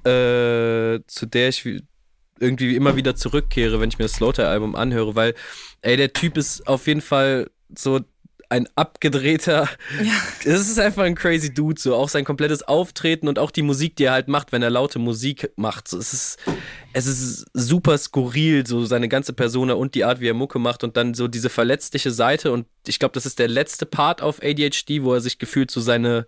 äh, 0.05 1.01
zu 1.07 1.27
der 1.27 1.49
ich 1.49 1.65
irgendwie 2.41 2.77
immer 2.77 2.97
wieder 2.97 3.15
zurückkehre, 3.15 3.81
wenn 3.81 3.89
ich 3.89 3.99
mir 3.99 4.05
das 4.05 4.15
Slaughter-Album 4.15 4.75
anhöre, 4.75 5.15
weil, 5.15 5.35
ey, 5.83 5.97
der 5.97 6.13
Typ 6.13 6.37
ist 6.37 6.67
auf 6.67 6.87
jeden 6.87 7.01
Fall 7.01 7.49
so 7.77 8.01
ein 8.49 8.69
abgedrehter. 8.77 9.69
Ja. 10.03 10.13
Es 10.45 10.69
ist 10.69 10.79
einfach 10.79 11.05
ein 11.05 11.15
crazy 11.15 11.53
Dude, 11.53 11.81
so 11.81 11.95
auch 11.95 12.09
sein 12.09 12.25
komplettes 12.25 12.63
Auftreten 12.63 13.29
und 13.29 13.39
auch 13.39 13.51
die 13.51 13.63
Musik, 13.63 13.97
die 13.97 14.05
er 14.05 14.13
halt 14.13 14.29
macht, 14.29 14.53
wenn 14.53 14.63
er 14.63 14.71
laute 14.71 14.99
Musik 14.99 15.51
macht. 15.57 15.89
So, 15.89 15.99
es 15.99 16.13
ist, 16.13 16.39
es 16.93 17.07
ist 17.07 17.47
super 17.55 17.97
skurril, 17.97 18.67
so 18.67 18.85
seine 18.85 19.09
ganze 19.09 19.33
Persona 19.33 19.75
und 19.75 19.95
die 19.95 20.05
Art, 20.05 20.21
wie 20.21 20.29
er 20.29 20.35
Mucke 20.35 20.59
macht 20.59 20.85
und 20.85 20.97
dann 20.97 21.15
so 21.15 21.29
diese 21.29 21.49
verletzliche 21.49 22.11
Seite. 22.11 22.53
Und 22.53 22.67
ich 22.87 22.99
glaube, 22.99 23.15
das 23.15 23.27
ist 23.27 23.39
der 23.39 23.49
letzte 23.49 23.87
Part 23.87 24.21
auf 24.21 24.43
ADHD, 24.43 25.03
wo 25.03 25.15
er 25.15 25.21
sich 25.21 25.39
gefühlt 25.39 25.71
so 25.71 25.81
seine 25.81 26.27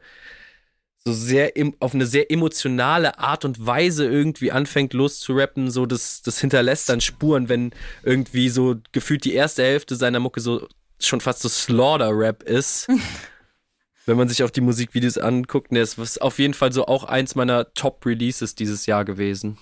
so 1.07 1.13
sehr 1.13 1.53
auf 1.79 1.95
eine 1.95 2.05
sehr 2.05 2.33
emotionale 2.33 3.21
Art 3.21 3.45
und 3.45 3.65
Weise 3.65 4.07
irgendwie 4.07 4.51
anfängt 4.51 4.93
loszurappen, 4.93 5.71
so 5.71 5.87
das, 5.87 6.21
das 6.21 6.41
hinterlässt 6.41 6.89
dann 6.89 7.01
Spuren, 7.01 7.49
wenn 7.49 7.71
irgendwie 8.03 8.49
so 8.49 8.75
gefühlt 8.91 9.25
die 9.25 9.35
erste 9.35 9.63
Hälfte 9.63 9.95
seiner 9.95 10.19
Mucke 10.19 10.41
so 10.41 10.67
schon 10.99 11.21
fast 11.21 11.43
so 11.43 11.49
Slaughter-Rap 11.49 12.43
ist. 12.43 12.89
wenn 14.07 14.17
man 14.17 14.29
sich 14.29 14.43
auch 14.45 14.51
die 14.51 14.61
Musikvideos 14.61 15.19
anguckt, 15.19 15.73
ne, 15.73 15.81
ist 15.81 16.23
auf 16.23 16.39
jeden 16.39 16.55
Fall 16.55 16.73
so 16.73 16.87
auch 16.87 17.05
eins 17.05 17.35
meiner 17.35 17.73
Top-Releases 17.75 18.55
dieses 18.55 18.87
Jahr 18.87 19.05
gewesen. 19.05 19.59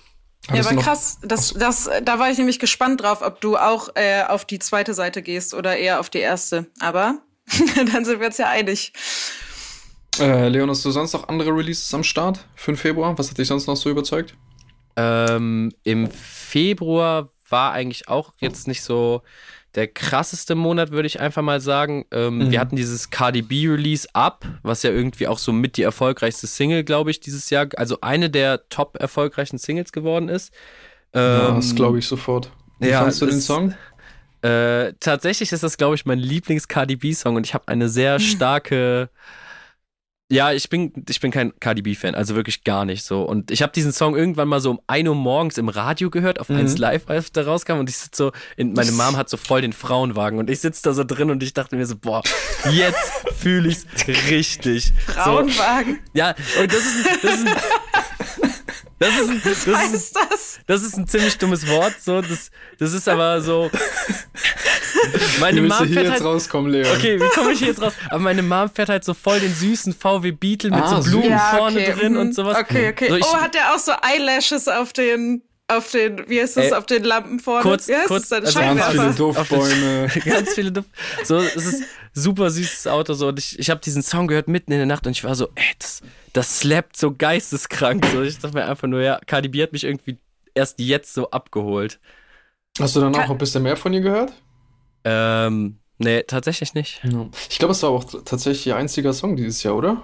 Ja, 0.53 0.63
aber 0.63 0.79
krass, 0.79 1.17
das, 1.23 1.53
das, 1.53 1.89
da 2.03 2.19
war 2.19 2.29
ich 2.29 2.37
nämlich 2.37 2.59
gespannt 2.59 3.01
drauf, 3.01 3.23
ob 3.23 3.41
du 3.41 3.57
auch 3.57 3.89
äh, 3.95 4.23
auf 4.23 4.45
die 4.45 4.59
zweite 4.59 4.93
Seite 4.93 5.23
gehst 5.23 5.55
oder 5.55 5.75
eher 5.75 5.99
auf 5.99 6.11
die 6.11 6.19
erste. 6.19 6.67
Aber 6.79 7.19
dann 7.75 8.05
sind 8.05 8.19
wir 8.19 8.27
uns 8.27 8.37
ja 8.37 8.49
einig. 8.49 8.93
Äh, 10.19 10.47
Leon, 10.49 10.69
hast 10.69 10.85
du 10.85 10.91
sonst 10.91 11.13
noch 11.13 11.27
andere 11.27 11.49
Releases 11.49 11.91
am 11.95 12.03
Start 12.03 12.45
für 12.55 12.71
den 12.71 12.77
Februar? 12.77 13.17
Was 13.17 13.31
hat 13.31 13.39
dich 13.39 13.47
sonst 13.47 13.65
noch 13.65 13.75
so 13.75 13.89
überzeugt? 13.89 14.35
Ähm, 14.95 15.73
Im 15.83 16.09
Februar 16.09 17.29
war 17.49 17.71
eigentlich 17.71 18.07
auch 18.07 18.33
jetzt 18.39 18.67
nicht 18.67 18.81
so 18.81 19.21
der 19.75 19.87
krasseste 19.87 20.55
Monat, 20.55 20.91
würde 20.91 21.07
ich 21.07 21.19
einfach 21.19 21.41
mal 21.41 21.59
sagen. 21.59 22.05
Ähm, 22.11 22.37
mhm. 22.37 22.51
Wir 22.51 22.59
hatten 22.59 22.75
dieses 22.75 23.09
Cardi 23.09 23.41
B 23.41 23.67
Release 23.67 24.07
Up, 24.13 24.45
was 24.63 24.83
ja 24.83 24.89
irgendwie 24.89 25.27
auch 25.27 25.37
so 25.37 25.51
mit 25.51 25.77
die 25.77 25.83
erfolgreichste 25.83 26.47
Single, 26.47 26.83
glaube 26.83 27.11
ich, 27.11 27.19
dieses 27.19 27.49
Jahr, 27.49 27.67
also 27.75 27.99
eine 28.01 28.29
der 28.29 28.67
top 28.69 28.97
erfolgreichen 28.99 29.57
Singles 29.57 29.91
geworden 29.91 30.29
ist. 30.29 30.53
Ähm, 31.13 31.21
ja, 31.21 31.51
das 31.51 31.75
glaube 31.75 31.99
ich 31.99 32.07
sofort. 32.07 32.51
Wie 32.79 32.87
ja, 32.87 32.99
fandest 32.99 33.21
du 33.21 33.25
den 33.25 33.41
Song? 33.41 33.75
Äh, 34.41 34.93
tatsächlich 34.99 35.51
ist 35.51 35.63
das, 35.63 35.77
glaube 35.77 35.95
ich, 35.95 36.05
mein 36.05 36.19
Lieblings-Cardi 36.19 36.97
B-Song 36.97 37.35
und 37.35 37.45
ich 37.45 37.53
habe 37.53 37.67
eine 37.67 37.89
sehr 37.89 38.19
starke 38.21 39.09
ja, 40.31 40.51
ich 40.51 40.69
bin, 40.69 40.91
ich 41.07 41.19
bin 41.19 41.29
kein 41.29 41.53
Cardi 41.59 41.83
B-Fan, 41.83 42.15
also 42.15 42.35
wirklich 42.35 42.63
gar 42.63 42.83
nicht 42.83 43.03
so. 43.03 43.21
Und 43.23 43.51
ich 43.51 43.61
habe 43.61 43.71
diesen 43.71 43.91
Song 43.91 44.15
irgendwann 44.15 44.47
mal 44.47 44.59
so 44.59 44.71
um 44.71 44.79
1 44.87 45.07
Uhr 45.07 45.13
morgens 45.13 45.59
im 45.59 45.69
Radio 45.69 46.09
gehört, 46.09 46.39
auf 46.39 46.49
mhm. 46.49 46.57
1 46.57 46.79
Live, 46.79 47.03
als 47.07 47.31
der 47.31 47.45
rauskam. 47.45 47.73
Und 47.73 47.89
ich 47.89 47.97
sitze 47.97 48.23
so, 48.23 48.31
in, 48.57 48.73
meine 48.73 48.91
Mom 48.91 49.17
hat 49.17 49.29
so 49.29 49.37
voll 49.37 49.61
den 49.61 49.73
Frauenwagen 49.73 50.39
und 50.39 50.49
ich 50.49 50.61
sitze 50.61 50.81
da 50.83 50.93
so 50.93 51.03
drin 51.03 51.29
und 51.29 51.43
ich 51.43 51.53
dachte 51.53 51.75
mir 51.75 51.85
so, 51.85 51.95
boah, 51.95 52.23
jetzt 52.71 53.11
fühle 53.35 53.69
ich's 53.69 53.85
richtig. 54.07 54.93
Frauenwagen? 55.05 55.95
So, 55.95 56.11
ja, 56.13 56.33
und 56.59 56.73
das 56.73 56.79
ist, 56.79 57.05
das 57.21 57.33
ist, 57.35 57.45
das 58.99 59.17
ist, 59.19 59.29
ein, 59.29 59.41
das, 59.43 59.67
Was 59.67 59.77
heißt 59.77 60.15
das? 60.15 60.59
Das 60.67 60.83
ist 60.83 60.97
ein 60.97 61.07
ziemlich 61.07 61.37
dummes 61.37 61.67
Wort. 61.67 61.95
So, 62.01 62.21
das, 62.21 62.49
das 62.79 62.93
ist 62.93 63.09
aber 63.09 63.41
so. 63.41 63.69
Meine 65.39 65.63
wie 65.63 65.67
Mom 65.67 65.85
hier 65.85 66.03
jetzt 66.03 66.11
halt, 66.11 66.23
rauskommen, 66.23 66.71
Leon? 66.71 66.95
Okay, 66.95 67.19
wie 67.19 67.27
komme 67.29 67.51
ich 67.51 67.59
hier 67.59 67.67
jetzt 67.69 67.81
raus? 67.81 67.93
Aber 68.09 68.19
meine 68.19 68.41
Mom 68.41 68.69
fährt 68.69 68.89
halt 68.89 69.03
so 69.03 69.13
voll 69.13 69.39
den 69.39 69.53
süßen 69.53 69.93
VW 69.93 70.31
Beetle 70.31 70.71
mit 70.71 70.81
ah, 70.81 71.01
so 71.01 71.09
Blumen 71.09 71.31
ja, 71.31 71.55
vorne 71.57 71.81
okay. 71.81 71.93
drin 71.93 72.17
und 72.17 72.27
mhm. 72.27 72.33
sowas. 72.33 72.57
Okay, 72.57 72.89
okay. 72.89 73.09
So, 73.09 73.15
ich, 73.17 73.25
oh, 73.25 73.35
hat 73.35 73.53
der 73.53 73.73
auch 73.73 73.79
so 73.79 73.91
Eyelashes 74.01 74.67
auf 74.67 74.93
den 74.93 75.43
auf 75.67 75.89
den, 75.91 76.29
wie 76.29 76.39
heißt 76.39 76.57
das, 76.57 76.71
äh, 76.71 76.75
auf 76.75 76.85
den 76.85 77.03
Lampen 77.03 77.39
vorne? 77.39 77.63
Kurz, 77.63 77.87
wie 77.87 77.95
heißt 77.95 78.07
kurz, 78.07 78.29
das? 78.29 78.55
Also 78.55 78.59
ganz 78.59 78.85
viele 78.85 79.13
Duftbäume. 79.13 80.07
ganz 80.25 80.53
viele 80.53 80.71
Duft. 80.71 80.89
So, 81.23 81.37
es 81.37 81.55
ist 81.55 81.83
super 82.15 82.49
süßes 82.49 82.87
Auto 82.87 83.13
so 83.13 83.27
und 83.27 83.37
ich, 83.37 83.59
ich 83.59 83.69
habe 83.69 83.81
diesen 83.81 84.01
Song 84.01 84.27
gehört 84.27 84.47
mitten 84.47 84.71
in 84.71 84.79
der 84.79 84.87
Nacht 84.87 85.05
und 85.05 85.11
ich 85.11 85.23
war 85.23 85.35
so, 85.35 85.49
ey, 85.53 85.73
das, 85.77 86.01
das 86.33 86.59
slappt 86.59 86.97
so 86.97 87.13
geisteskrank. 87.13 88.05
So, 88.05 88.23
ich 88.23 88.39
dachte 88.39 88.57
mir 88.57 88.65
einfach 88.65 88.87
nur, 88.87 89.01
ja, 89.01 89.19
Cardi 89.27 89.49
B 89.49 89.61
hat 89.61 89.73
mich 89.73 89.83
irgendwie 89.83 90.17
erst 90.55 90.79
jetzt 90.79 91.13
so 91.13 91.29
abgeholt. 91.29 91.99
Hast 92.79 92.95
du 92.95 93.01
dann 93.01 93.15
auch 93.15 93.29
ein 93.29 93.37
bisschen 93.37 93.63
mehr 93.63 93.77
von 93.77 93.93
ihr 93.93 94.01
gehört? 94.01 94.33
Ähm, 95.03 95.79
nee, 95.97 96.23
tatsächlich 96.23 96.73
nicht. 96.73 97.01
Ja. 97.03 97.27
Ich 97.49 97.59
glaube, 97.59 97.73
es 97.73 97.83
war 97.83 97.91
auch 97.91 98.03
tatsächlich 98.03 98.67
ihr 98.67 98.75
einziger 98.75 99.13
Song 99.13 99.35
dieses 99.35 99.61
Jahr, 99.63 99.75
oder? 99.75 100.01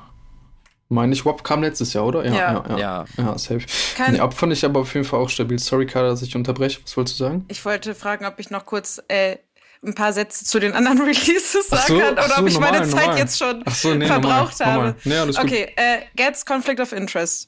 Meine 0.89 1.13
ich, 1.13 1.25
WAP 1.25 1.45
kam 1.45 1.61
letztes 1.63 1.93
Jahr, 1.93 2.05
oder? 2.05 2.25
Ja, 2.25 2.33
ja, 2.33 2.65
ja. 2.67 2.77
Ja, 2.77 3.05
ja 3.17 3.37
safe. 3.37 3.61
Kein 3.95 4.13
nee, 4.13 4.19
ab 4.19 4.33
fand 4.33 4.51
ich 4.51 4.65
aber 4.65 4.81
auf 4.81 4.93
jeden 4.93 5.05
Fall 5.05 5.21
auch 5.21 5.29
stabil. 5.29 5.57
Sorry, 5.57 5.85
Kader, 5.85 6.09
dass 6.09 6.21
ich 6.21 6.35
unterbreche. 6.35 6.81
Was 6.83 6.97
wolltest 6.97 7.17
du 7.17 7.23
sagen? 7.23 7.45
Ich 7.47 7.63
wollte 7.63 7.95
fragen, 7.95 8.25
ob 8.25 8.39
ich 8.39 8.49
noch 8.49 8.65
kurz 8.65 9.01
äh, 9.07 9.37
ein 9.83 9.95
paar 9.95 10.13
Sätze 10.13 10.45
zu 10.45 10.59
den 10.59 10.73
anderen 10.73 11.01
Releases 11.01 11.67
sagen 11.67 11.83
so, 11.87 11.99
kann 11.99 12.13
oder 12.13 12.27
so, 12.27 12.41
ob 12.41 12.47
ich 12.47 12.53
normal, 12.53 12.71
meine 12.71 12.87
Zeit 12.87 13.01
normal. 13.01 13.17
jetzt 13.17 13.37
schon 13.37 13.63
so, 13.73 13.93
nee, 13.95 14.05
verbraucht 14.05 14.59
normal, 14.59 14.75
habe. 14.75 14.95
Nee, 15.03 15.19
okay, 15.39 15.73
äh, 15.75 15.99
Gets 16.15 16.45
Conflict 16.45 16.79
of 16.79 16.91
Interest. 16.91 17.47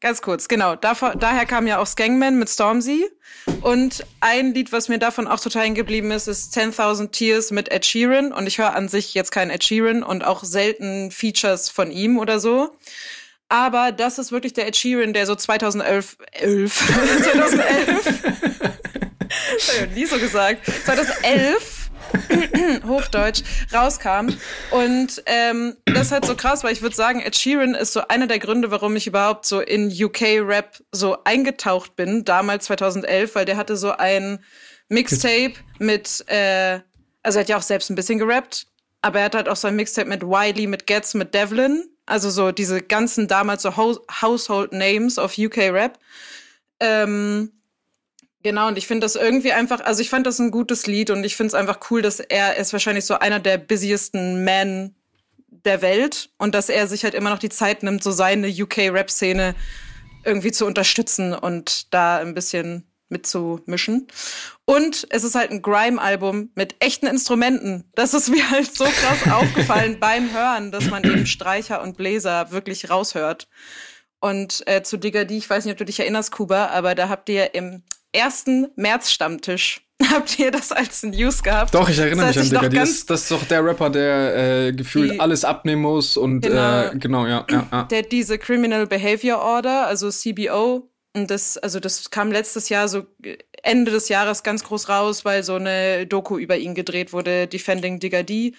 Ganz 0.00 0.22
kurz, 0.22 0.46
genau. 0.46 0.76
Davor, 0.76 1.16
daher 1.16 1.44
kam 1.44 1.66
ja 1.66 1.78
auch 1.78 1.86
Skangman 1.86 2.38
mit 2.38 2.48
Stormzy. 2.48 3.08
Und 3.62 4.06
ein 4.20 4.54
Lied, 4.54 4.70
was 4.70 4.88
mir 4.88 4.98
davon 4.98 5.26
auch 5.26 5.40
total 5.40 5.64
hängen 5.64 5.74
geblieben 5.74 6.12
ist, 6.12 6.28
ist 6.28 6.56
10.000 6.56 7.10
Tears 7.10 7.50
mit 7.50 7.72
Ed 7.72 7.84
Sheeran. 7.84 8.32
Und 8.32 8.46
ich 8.46 8.58
höre 8.58 8.76
an 8.76 8.88
sich 8.88 9.14
jetzt 9.14 9.32
keinen 9.32 9.50
Ed 9.50 9.64
Sheeran 9.64 10.04
und 10.04 10.24
auch 10.24 10.44
selten 10.44 11.10
Features 11.10 11.68
von 11.68 11.90
ihm 11.90 12.18
oder 12.18 12.38
so. 12.38 12.76
Aber 13.48 13.90
das 13.90 14.18
ist 14.18 14.30
wirklich 14.30 14.52
der 14.52 14.68
Ed 14.68 14.76
Sheeran, 14.76 15.14
der 15.14 15.26
so 15.26 15.34
2011, 15.34 16.18
11, 16.32 16.76
2011, 16.76 18.60
das 19.54 19.80
habe 19.80 19.86
ich 19.90 19.96
nie 19.96 20.06
so 20.06 20.18
gesagt, 20.18 20.66
2011 20.84 21.78
Hochdeutsch, 22.86 23.42
rauskam. 23.72 24.28
Und 24.70 25.22
ähm, 25.26 25.76
das 25.84 26.06
ist 26.06 26.12
halt 26.12 26.24
so 26.24 26.36
krass, 26.36 26.64
weil 26.64 26.72
ich 26.72 26.82
würde 26.82 26.96
sagen, 26.96 27.20
Ed 27.20 27.36
Sheeran 27.36 27.74
ist 27.74 27.92
so 27.92 28.06
einer 28.08 28.26
der 28.26 28.38
Gründe, 28.38 28.70
warum 28.70 28.96
ich 28.96 29.06
überhaupt 29.06 29.46
so 29.46 29.60
in 29.60 29.90
UK-Rap 29.90 30.78
so 30.92 31.18
eingetaucht 31.24 31.96
bin, 31.96 32.24
damals 32.24 32.66
2011, 32.66 33.34
weil 33.34 33.44
der 33.44 33.56
hatte 33.56 33.76
so 33.76 33.92
ein 33.92 34.38
Mixtape 34.88 35.54
mit, 35.78 36.24
äh, 36.28 36.80
also 37.22 37.38
er 37.38 37.40
hat 37.40 37.48
ja 37.48 37.56
auch 37.58 37.62
selbst 37.62 37.90
ein 37.90 37.94
bisschen 37.94 38.18
gerappt, 38.18 38.66
aber 39.02 39.20
er 39.20 39.26
hat 39.26 39.34
halt 39.34 39.48
auch 39.48 39.56
so 39.56 39.68
ein 39.68 39.76
Mixtape 39.76 40.08
mit 40.08 40.22
Wiley, 40.22 40.66
mit 40.66 40.86
Getz, 40.86 41.14
mit 41.14 41.34
Devlin. 41.34 41.84
Also 42.06 42.30
so 42.30 42.52
diese 42.52 42.80
ganzen 42.80 43.28
damals 43.28 43.62
so 43.62 43.76
Household 43.76 44.72
Names 44.72 45.18
of 45.18 45.36
UK 45.36 45.58
Rap. 45.72 45.98
Ähm, 46.80 47.52
Genau, 48.42 48.68
und 48.68 48.78
ich 48.78 48.86
finde 48.86 49.04
das 49.04 49.16
irgendwie 49.16 49.52
einfach, 49.52 49.80
also 49.80 50.00
ich 50.00 50.10
fand 50.10 50.26
das 50.26 50.38
ein 50.38 50.50
gutes 50.50 50.86
Lied 50.86 51.10
und 51.10 51.24
ich 51.24 51.36
finde 51.36 51.48
es 51.48 51.54
einfach 51.54 51.80
cool, 51.90 52.02
dass 52.02 52.20
er, 52.20 52.56
ist 52.56 52.72
wahrscheinlich 52.72 53.04
so 53.04 53.18
einer 53.18 53.40
der 53.40 53.58
busiesten 53.58 54.44
Men 54.44 54.94
der 55.48 55.82
Welt 55.82 56.30
und 56.38 56.54
dass 56.54 56.68
er 56.68 56.86
sich 56.86 57.02
halt 57.02 57.14
immer 57.14 57.30
noch 57.30 57.40
die 57.40 57.48
Zeit 57.48 57.82
nimmt, 57.82 58.02
so 58.02 58.12
seine 58.12 58.48
UK-Rap-Szene 58.48 59.56
irgendwie 60.24 60.52
zu 60.52 60.66
unterstützen 60.66 61.34
und 61.34 61.92
da 61.92 62.18
ein 62.18 62.34
bisschen 62.34 62.84
mitzumischen. 63.08 64.06
Und 64.66 65.06
es 65.10 65.24
ist 65.24 65.34
halt 65.34 65.50
ein 65.50 65.62
Grime-Album 65.62 66.50
mit 66.54 66.76
echten 66.80 67.06
Instrumenten. 67.06 67.90
Das 67.94 68.14
ist 68.14 68.28
mir 68.28 68.50
halt 68.50 68.74
so 68.76 68.84
krass 68.84 69.32
aufgefallen 69.32 69.98
beim 69.98 70.32
Hören, 70.32 70.70
dass 70.70 70.90
man 70.90 71.02
eben 71.04 71.26
Streicher 71.26 71.82
und 71.82 71.96
Bläser 71.96 72.50
wirklich 72.52 72.90
raushört. 72.90 73.48
Und 74.20 74.62
äh, 74.66 74.82
zu 74.82 74.96
Digga 74.96 75.24
D, 75.24 75.36
ich 75.36 75.48
weiß 75.48 75.64
nicht, 75.64 75.72
ob 75.72 75.78
du 75.78 75.84
dich 75.84 76.00
erinnerst, 76.00 76.32
Kuba, 76.32 76.66
aber 76.66 76.94
da 76.94 77.08
habt 77.08 77.28
ihr 77.28 77.54
im 77.54 77.82
ersten 78.12 78.68
März-Stammtisch. 78.76 79.82
Habt 80.10 80.38
ihr 80.38 80.52
das 80.52 80.70
als 80.70 81.02
News 81.02 81.42
gehabt? 81.42 81.74
Doch, 81.74 81.88
ich 81.88 81.98
erinnere 81.98 82.28
das 82.28 82.36
heißt, 82.36 82.52
mich 82.52 82.58
an 82.60 82.70
Digga. 82.70 82.82
Das, 82.82 83.04
das 83.06 83.22
ist 83.22 83.30
doch 83.32 83.44
der 83.44 83.64
Rapper, 83.64 83.90
der 83.90 84.66
äh, 84.68 84.72
gefühlt 84.72 85.18
alles 85.18 85.44
abnehmen 85.44 85.82
muss 85.82 86.16
und 86.16 86.42
genau, 86.42 86.82
äh, 86.82 86.90
genau 86.96 87.26
ja, 87.26 87.44
ja, 87.50 87.66
ja. 87.72 87.82
Der 87.84 88.02
diese 88.02 88.38
Criminal 88.38 88.86
Behavior 88.86 89.40
Order, 89.40 89.88
also 89.88 90.10
CBO, 90.10 90.88
und 91.16 91.30
das, 91.30 91.58
also 91.58 91.80
das 91.80 92.10
kam 92.10 92.30
letztes 92.30 92.68
Jahr 92.68 92.86
so 92.88 93.06
Ende 93.62 93.90
des 93.90 94.08
Jahres 94.08 94.42
ganz 94.42 94.62
groß 94.62 94.88
raus, 94.88 95.24
weil 95.24 95.42
so 95.42 95.56
eine 95.56 96.06
Doku 96.06 96.38
über 96.38 96.56
ihn 96.56 96.74
gedreht 96.74 97.12
wurde, 97.12 97.48
Defending 97.48 97.98
Digga 97.98 98.22
D. 98.22 98.54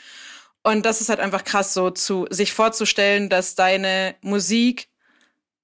Und 0.63 0.85
das 0.85 0.99
ist 0.99 1.09
halt 1.09 1.21
einfach 1.21 1.45
krass, 1.45 1.73
so 1.73 1.89
zu 1.89 2.27
sich 2.29 2.51
vorzustellen, 2.51 3.29
dass 3.29 3.55
deine 3.55 4.15
Musik 4.21 4.88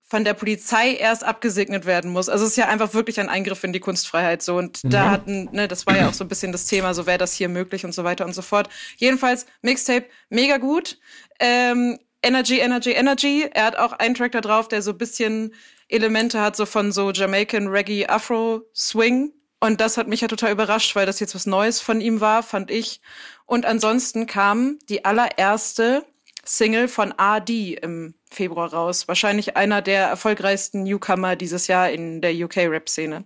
von 0.08 0.24
der 0.24 0.36
Polizei 0.36 0.94
erst 0.94 1.24
abgesegnet 1.24 1.86
werden 1.86 2.12
muss. 2.12 2.30
Also 2.30 2.46
es 2.46 2.52
ist 2.52 2.58
ja 2.58 2.68
einfach 2.68 2.94
wirklich 2.94 3.20
ein 3.20 3.28
Eingriff 3.28 3.64
in 3.64 3.74
die 3.74 3.80
Kunstfreiheit 3.80 4.44
so 4.44 4.58
und 4.58 4.84
ja. 4.84 4.90
da 4.90 5.10
hatten, 5.10 5.50
ne, 5.52 5.68
das 5.68 5.88
war 5.88 5.98
ja 5.98 6.08
auch 6.08 6.14
so 6.14 6.24
ein 6.24 6.28
bisschen 6.28 6.52
das 6.52 6.66
Thema, 6.66 6.94
so 6.94 7.08
wäre 7.08 7.18
das 7.18 7.34
hier 7.34 7.50
möglich 7.50 7.86
und 7.86 7.94
so 7.94 8.04
weiter 8.04 8.24
und 8.26 8.34
so 8.34 8.44
fort. 8.44 8.70
Jedenfalls 8.98 9.48
Mixtape 9.62 10.06
mega 10.30 10.58
gut. 10.58 11.00
Ähm, 11.40 11.98
Energy, 12.22 12.60
Energy, 12.60 12.92
Energy. 12.92 13.50
Er 13.52 13.66
hat 13.66 13.78
auch 13.78 13.94
einen 13.94 14.16
Track 14.16 14.34
da 14.34 14.42
drauf, 14.42 14.68
der 14.68 14.82
so 14.82 14.92
ein 14.92 14.98
bisschen 14.98 15.54
Elemente 15.90 16.40
hat, 16.40 16.56
so 16.56 16.66
von 16.66 16.92
so 16.92 17.12
Jamaican 17.12 17.68
Reggae 17.68 18.08
Afro 18.08 18.64
Swing. 18.76 19.34
Und 19.60 19.82
das 19.82 19.98
hat 19.98 20.08
mich 20.08 20.22
ja 20.22 20.28
total 20.28 20.52
überrascht, 20.52 20.96
weil 20.96 21.06
das 21.06 21.20
jetzt 21.20 21.34
was 21.34 21.48
Neues 21.48 21.82
von 21.82 22.02
ihm 22.02 22.22
war, 22.22 22.44
fand 22.44 22.70
ich. 22.70 23.02
Und 23.46 23.66
ansonsten 23.66 24.28
kam 24.28 24.78
die 24.90 25.06
allererste 25.06 26.06
Single 26.46 26.88
von 26.88 27.14
AD 27.18 27.74
im 27.82 28.14
Februar 28.30 28.74
raus. 28.74 29.08
Wahrscheinlich 29.08 29.58
einer 29.58 29.82
der 29.82 30.06
erfolgreichsten 30.08 30.84
Newcomer 30.84 31.36
dieses 31.36 31.68
Jahr 31.68 31.90
in 31.90 32.22
der 32.22 32.34
UK-Rap-Szene. 32.34 33.26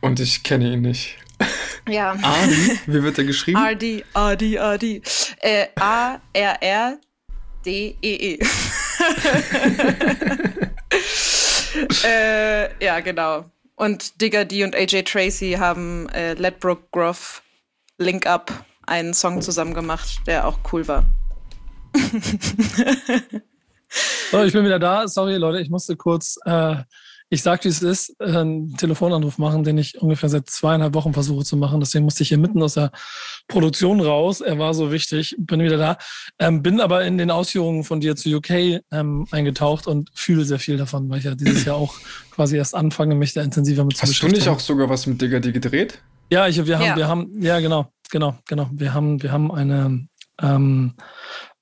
Und 0.00 0.20
ich 0.20 0.42
kenne 0.42 0.72
ihn 0.72 0.82
nicht. 0.82 1.16
Ja. 1.88 2.12
AD? 2.12 2.52
Wie 2.86 3.02
wird 3.02 3.16
er 3.16 3.24
geschrieben? 3.24 3.58
RD, 3.58 4.04
RD, 4.14 4.58
RD. 4.58 5.00
Äh, 5.40 5.68
A-R-R-D-E-E. 5.76 6.98
-E. 8.36 8.46
äh, 12.04 12.84
ja, 12.84 13.00
genau. 13.00 13.46
Und 13.76 14.20
Digger 14.20 14.44
D 14.44 14.64
und 14.64 14.76
AJ 14.76 15.04
Tracy 15.04 15.52
haben 15.58 16.10
äh, 16.10 16.34
Ledbrook 16.34 16.90
Groff 16.90 17.42
Link 17.96 18.26
Up 18.26 18.52
einen 18.86 19.14
Song 19.14 19.40
zusammen 19.40 19.72
gemacht, 19.72 20.20
der 20.26 20.46
auch 20.46 20.58
cool 20.72 20.86
war. 20.88 21.06
so, 24.30 24.42
ich 24.42 24.52
bin 24.52 24.64
wieder 24.64 24.78
da. 24.78 25.08
Sorry, 25.08 25.36
Leute, 25.36 25.60
ich 25.60 25.70
musste 25.70 25.96
kurz, 25.96 26.38
äh, 26.44 26.76
ich 27.30 27.42
sag, 27.42 27.64
wie 27.64 27.68
es 27.68 27.82
ist, 27.82 28.14
äh, 28.20 28.24
einen 28.24 28.76
Telefonanruf 28.76 29.38
machen, 29.38 29.64
den 29.64 29.78
ich 29.78 30.00
ungefähr 30.00 30.28
seit 30.28 30.48
zweieinhalb 30.48 30.94
Wochen 30.94 31.12
versuche 31.12 31.44
zu 31.44 31.56
machen. 31.56 31.80
Deswegen 31.80 32.04
musste 32.04 32.22
ich 32.22 32.28
hier 32.28 32.38
mitten 32.38 32.62
aus 32.62 32.74
der 32.74 32.90
Produktion 33.48 34.00
raus. 34.00 34.40
Er 34.40 34.58
war 34.58 34.74
so 34.74 34.92
wichtig. 34.92 35.34
Bin 35.38 35.60
wieder 35.60 35.76
da. 35.76 35.98
Ähm, 36.38 36.62
bin 36.62 36.80
aber 36.80 37.04
in 37.04 37.18
den 37.18 37.30
Ausführungen 37.30 37.84
von 37.84 38.00
dir 38.00 38.16
zu 38.16 38.36
UK 38.36 38.82
ähm, 38.90 39.26
eingetaucht 39.30 39.86
und 39.86 40.10
fühle 40.14 40.44
sehr 40.44 40.58
viel 40.58 40.76
davon, 40.76 41.08
weil 41.10 41.18
ich 41.18 41.24
ja 41.24 41.34
dieses 41.34 41.64
Jahr 41.64 41.76
auch 41.76 41.94
quasi 42.30 42.56
erst 42.56 42.74
anfange, 42.74 43.14
mich 43.14 43.34
da 43.34 43.42
intensiver 43.42 43.84
mit 43.84 43.96
zu 43.96 44.06
beschäftigen. 44.06 44.32
Hast 44.32 44.46
du 44.46 44.50
nicht 44.50 44.56
auch 44.56 44.60
sogar 44.60 44.88
was 44.88 45.06
mit 45.06 45.20
Digga 45.20 45.40
die 45.40 45.52
gedreht? 45.52 46.00
Ja, 46.30 46.46
ich, 46.46 46.64
wir 46.66 46.78
haben, 46.78 46.86
ja. 46.86 46.96
wir 46.96 47.08
haben, 47.08 47.30
ja, 47.40 47.60
genau, 47.60 47.90
genau, 48.10 48.38
genau. 48.46 48.68
Wir 48.72 48.92
haben, 48.92 49.22
wir 49.22 49.32
haben 49.32 49.50
eine 49.50 50.07
ähm, 50.40 50.94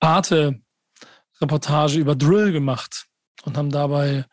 Arte-Reportage 0.00 1.98
über 1.98 2.14
Drill 2.14 2.52
gemacht 2.52 3.06
und 3.44 3.56
haben 3.56 3.70
dabei 3.70 4.24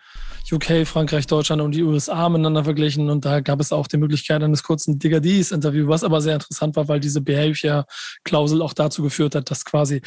UK, 0.52 0.86
Frankreich, 0.86 1.26
Deutschland 1.26 1.62
und 1.62 1.74
die 1.74 1.84
USA 1.84 2.28
miteinander 2.28 2.64
verglichen 2.66 3.10
und 3.10 3.24
da 3.24 3.40
gab 3.40 3.62
es 3.62 3.72
auch 3.72 3.88
die 3.88 3.98
Möglichkeit 3.98 4.44
eines 4.44 4.62
kurzen 4.64 5.00
Digger 5.00 5.22
Dies 5.22 5.52
Interview, 5.52 5.88
was 5.88 6.04
aber 6.04 6.22
sehr 6.22 6.36
interessant 6.36 6.76
war, 6.76 6.88
weil 6.88 7.00
diese 7.00 7.22
Behavior-Klausel 7.22 8.62
auch 8.62 8.74
dazu 8.74 9.04
geführt 9.04 9.36
hat, 9.36 9.50
dass 9.50 9.64
quasi 9.64 10.02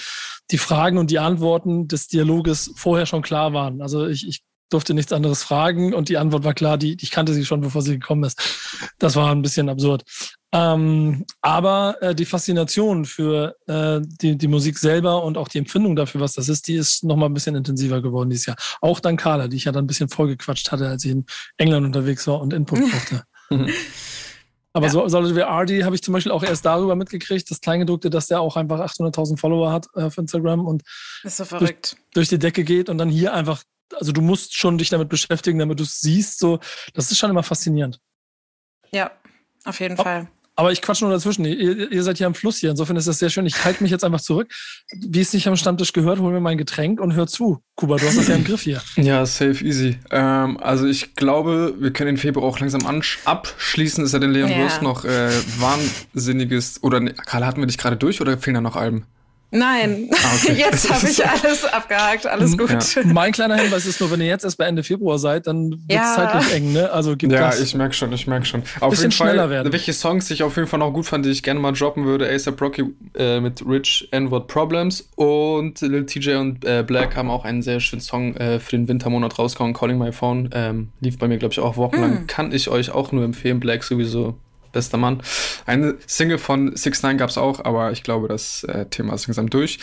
die 0.51 0.59
Fragen 0.59 0.99
und 0.99 1.11
die 1.11 1.19
Antworten 1.19 1.89
des 1.89 2.09
Dialoges 2.09 2.73
vorher 2.77 3.07
schon 3.07 3.23
klar 3.23 3.55
waren. 3.55 3.81
Also 3.81 4.07
ich, 4.07 4.29
ich 4.29 4.43
durfte 4.71 4.95
nichts 4.95 5.13
anderes 5.13 5.43
fragen 5.43 5.95
und 5.95 6.09
die 6.09 6.19
Antwort 6.19 6.45
war 6.45 6.55
klar, 6.55 6.77
die, 6.77 6.97
ich 7.01 7.11
kannte 7.11 7.33
sie 7.33 7.45
schon, 7.45 7.61
bevor 7.61 7.83
sie 7.83 7.99
gekommen 7.99 8.25
ist. 8.25 8.91
Das 8.99 9.17
war 9.17 9.31
ein 9.31 9.43
bisschen 9.43 9.69
absurd. 9.69 10.05
Ähm, 10.53 11.25
aber 11.41 11.97
äh, 12.01 12.15
die 12.15 12.25
Faszination 12.25 13.05
für 13.05 13.57
äh, 13.67 14.01
die, 14.03 14.39
die 14.39 14.49
Musik 14.49 14.79
selber 14.79 15.25
und 15.25 15.37
auch 15.37 15.49
die 15.49 15.59
Empfindung 15.59 15.97
dafür, 15.97 16.21
was 16.21 16.35
das 16.35 16.49
ist, 16.49 16.69
die 16.69 16.77
ist 16.77 17.05
nochmal 17.05 17.29
ein 17.29 17.35
bisschen 17.35 17.57
intensiver 17.57 18.01
geworden 18.01 18.31
dieses 18.31 18.47
Jahr. 18.47 18.57
Auch 18.81 19.01
dank 19.01 19.21
Carla, 19.21 19.49
die 19.49 19.57
ich 19.57 19.65
ja 19.65 19.73
dann 19.73 19.85
ein 19.85 19.89
bisschen 19.89 20.09
vollgequatscht 20.09 20.71
hatte, 20.71 20.89
als 20.89 21.05
ich 21.05 21.13
in 21.13 21.27
England 21.57 21.87
unterwegs 21.87 22.27
war 22.27 22.41
und 22.41 22.53
Input 22.53 22.81
brauchte. 22.91 23.25
Aber 24.77 24.87
ja. 24.87 24.93
so, 24.93 25.09
so 25.09 25.35
wie 25.35 25.43
Ardi 25.43 25.81
habe 25.81 25.95
ich 25.95 26.03
zum 26.03 26.13
Beispiel 26.13 26.33
auch 26.33 26.43
erst 26.43 26.67
darüber 26.67 26.97
mitgekriegt, 26.97 27.51
das 27.51 27.63
Kleingedruckte, 27.63 28.11
dass 28.11 28.27
der 28.27 28.43
auch 28.43 28.57
einfach 28.57 28.79
800.000 28.79 29.39
Follower 29.39 29.73
hat 29.73 29.87
äh, 29.95 30.03
auf 30.03 30.19
Instagram 30.19 30.67
und 30.67 30.83
so 31.25 31.45
durch, 31.59 31.77
durch, 32.13 32.29
die 32.29 32.39
Decke 32.39 32.63
geht 32.63 32.91
und 32.91 32.99
dann 32.99 33.09
hier 33.09 33.33
einfach, 33.33 33.63
also 33.95 34.13
du 34.13 34.21
musst 34.21 34.55
schon 34.55 34.77
dich 34.77 34.91
damit 34.91 35.09
beschäftigen, 35.09 35.59
damit 35.59 35.79
du 35.79 35.85
es 35.85 36.01
siehst. 36.01 36.39
So, 36.39 36.61
das 36.93 37.11
ist 37.11 37.17
schon 37.17 37.31
immer 37.31 37.43
faszinierend. 37.43 38.01
Ja, 38.93 39.11
auf 39.65 39.81
jeden 39.81 39.99
Ob, 39.99 40.05
Fall. 40.05 40.29
Aber 40.59 40.73
ich 40.73 40.81
quatsch 40.81 41.03
nur 41.03 41.11
dazwischen. 41.11 41.45
Ihr, 41.45 41.93
ihr, 41.93 42.03
seid 42.03 42.17
hier 42.17 42.27
am 42.27 42.35
Fluss 42.35 42.57
hier. 42.57 42.71
Insofern 42.71 42.97
ist 42.97 43.07
das 43.07 43.19
sehr 43.19 43.29
schön. 43.29 43.45
Ich 43.45 43.63
halte 43.65 43.83
mich 43.83 43.93
jetzt 43.93 44.05
einfach 44.05 44.23
zurück. 44.23 44.51
Wie 44.91 45.21
es 45.21 45.35
nicht 45.35 45.47
am 45.47 45.57
Stammtisch 45.57 45.93
gehört, 45.93 46.19
hol 46.19 46.33
mir 46.33 46.41
mein 46.41 46.57
Getränk 46.57 46.99
und 46.99 47.15
hör 47.15 47.27
zu. 47.27 47.63
Kuba, 47.75 47.97
du 47.97 48.07
hast 48.07 48.17
das 48.17 48.29
ja 48.29 48.37
im 48.37 48.45
Griff 48.45 48.63
hier. 48.63 48.81
Ja, 48.97 49.27
safe, 49.27 49.63
easy. 49.63 49.99
Ähm, 50.11 50.57
also 50.57 50.87
ich 50.87 51.15
glaube, 51.15 51.75
wir 51.79 51.93
können 51.93 52.15
den 52.15 52.17
Februar 52.17 52.47
auch 52.47 52.59
langsam 52.59 52.87
abschließen. 53.27 54.03
Ist 54.03 54.13
ja 54.13 54.19
den 54.19 54.31
Leon 54.31 54.51
ja. 54.51 54.83
noch 54.83 55.05
äh, 55.05 55.31
wahnsinniges. 55.59 56.83
Oder 56.83 57.01
ne, 57.01 57.13
Karl, 57.13 57.45
hatten 57.45 57.61
wir 57.61 57.67
dich 57.67 57.77
gerade 57.77 57.99
durch 57.99 58.23
oder 58.23 58.39
fehlen 58.39 58.55
da 58.55 58.61
noch 58.63 58.77
Alben? 58.77 59.05
Nein, 59.51 60.11
ah, 60.13 60.17
okay. 60.35 60.53
jetzt 60.57 60.91
habe 60.91 61.09
ich 61.09 61.25
alles 61.25 61.65
abgehakt, 61.65 62.27
alles 62.27 62.59
gut. 62.59 62.95
Ja. 62.95 63.03
Mein 63.05 63.33
kleiner 63.33 63.57
Hinweis 63.57 63.87
ist 63.87 64.01
nur, 64.01 64.11
wenn 64.11 64.21
ihr 64.21 64.27
jetzt 64.27 64.45
erst 64.45 64.59
bei 64.59 64.65
Ende 64.65 64.83
Februar 64.83 65.19
seid, 65.19 65.47
dann 65.47 65.71
wird 65.71 65.83
es 65.89 65.95
ja. 65.95 66.15
zeitlich 66.17 66.55
eng, 66.55 66.73
ne? 66.73 66.91
Also 66.91 67.17
gibt 67.17 67.33
Ja, 67.33 67.47
das. 67.47 67.61
ich 67.61 67.75
merke 67.75 67.95
schon, 67.95 68.13
ich 68.13 68.27
merke 68.27 68.45
schon. 68.45 68.63
Auf 68.81 68.99
jeden 68.99 69.13
Fall, 69.13 69.37
werden. 69.49 69.73
welche 69.73 69.93
Songs 69.93 70.31
ich 70.31 70.43
auf 70.43 70.57
jeden 70.57 70.69
Fall 70.69 70.81
noch 70.81 70.93
gut 70.93 71.07
fand, 71.07 71.25
die 71.25 71.31
ich 71.31 71.43
gerne 71.43 71.61
mal 71.61 71.73
droppen 71.73 72.05
würde, 72.05 72.29
ASAP 72.29 72.61
Rocky 72.61 72.85
äh, 73.17 73.41
mit 73.41 73.65
Rich 73.67 74.09
N-Word 74.11 74.49
Problems 74.49 75.09
und 75.15 75.81
Lil 75.81 76.07
TJ 76.07 76.35
und 76.35 76.65
äh, 76.65 76.83
Black 76.87 77.17
haben 77.17 77.31
auch 77.31 77.45
einen 77.45 77.63
sehr 77.63 77.81
schönen 77.81 78.03
Song 78.03 78.35
äh, 78.37 78.59
für 78.59 78.77
den 78.77 78.89
Wintermonat 78.89 79.39
rausgehauen, 79.39 79.75
Calling 79.75 79.99
My 79.99 80.13
Phone. 80.13 80.51
Ähm, 80.53 80.89
lief 81.01 81.19
bei 81.19 81.29
mir, 81.29 81.39
glaube 81.39 81.53
ich, 81.53 81.61
auch 81.61 81.77
wochenlang. 81.77 82.25
Mm. 82.25 82.27
Kann 82.27 82.53
ich 82.53 82.69
euch 82.69 82.91
auch 82.91 83.13
nur 83.13 83.25
empfehlen, 83.25 83.61
Black 83.61 83.85
sowieso 83.85 84.39
bester 84.77 84.99
Mann. 84.99 85.23
Eine 85.65 85.97
Single 86.07 86.37
von 86.37 86.77
6 86.77 87.03
9 87.03 87.17
gab 87.17 87.31
es 87.31 87.39
auch, 87.39 87.65
aber 87.65 87.93
ich 87.93 88.03
glaube, 88.03 88.29
das 88.29 88.63
äh, 88.65 88.85
Thema 88.87 89.15
ist 89.15 89.27
langsam 89.27 89.49
durch. 89.49 89.79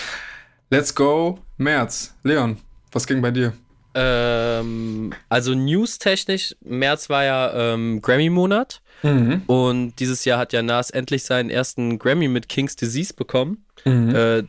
Let's 0.69 0.93
go, 0.93 1.39
März. 1.58 2.13
Leon, 2.21 2.58
was 2.91 3.08
ging 3.08 3.21
bei 3.21 3.32
dir? 3.32 3.53
Ähm, 3.95 5.13
also 5.29 5.56
news-technisch, 5.56 6.56
März 6.62 7.10
war 7.10 7.23
ja 7.23 7.73
ähm, 7.73 8.01
Grammy-Monat. 8.01 8.82
Mhm. 9.01 9.41
Und 9.47 9.95
dieses 9.99 10.25
Jahr 10.25 10.38
hat 10.38 10.53
ja 10.53 10.62
Nas 10.62 10.91
endlich 10.91 11.23
seinen 11.23 11.49
ersten 11.49 11.97
Grammy 11.97 12.27
mit 12.27 12.47
King's 12.47 12.75
Disease 12.75 13.15
bekommen. 13.15 13.65
Mhm. 13.86 14.15
Äh, 14.15 14.43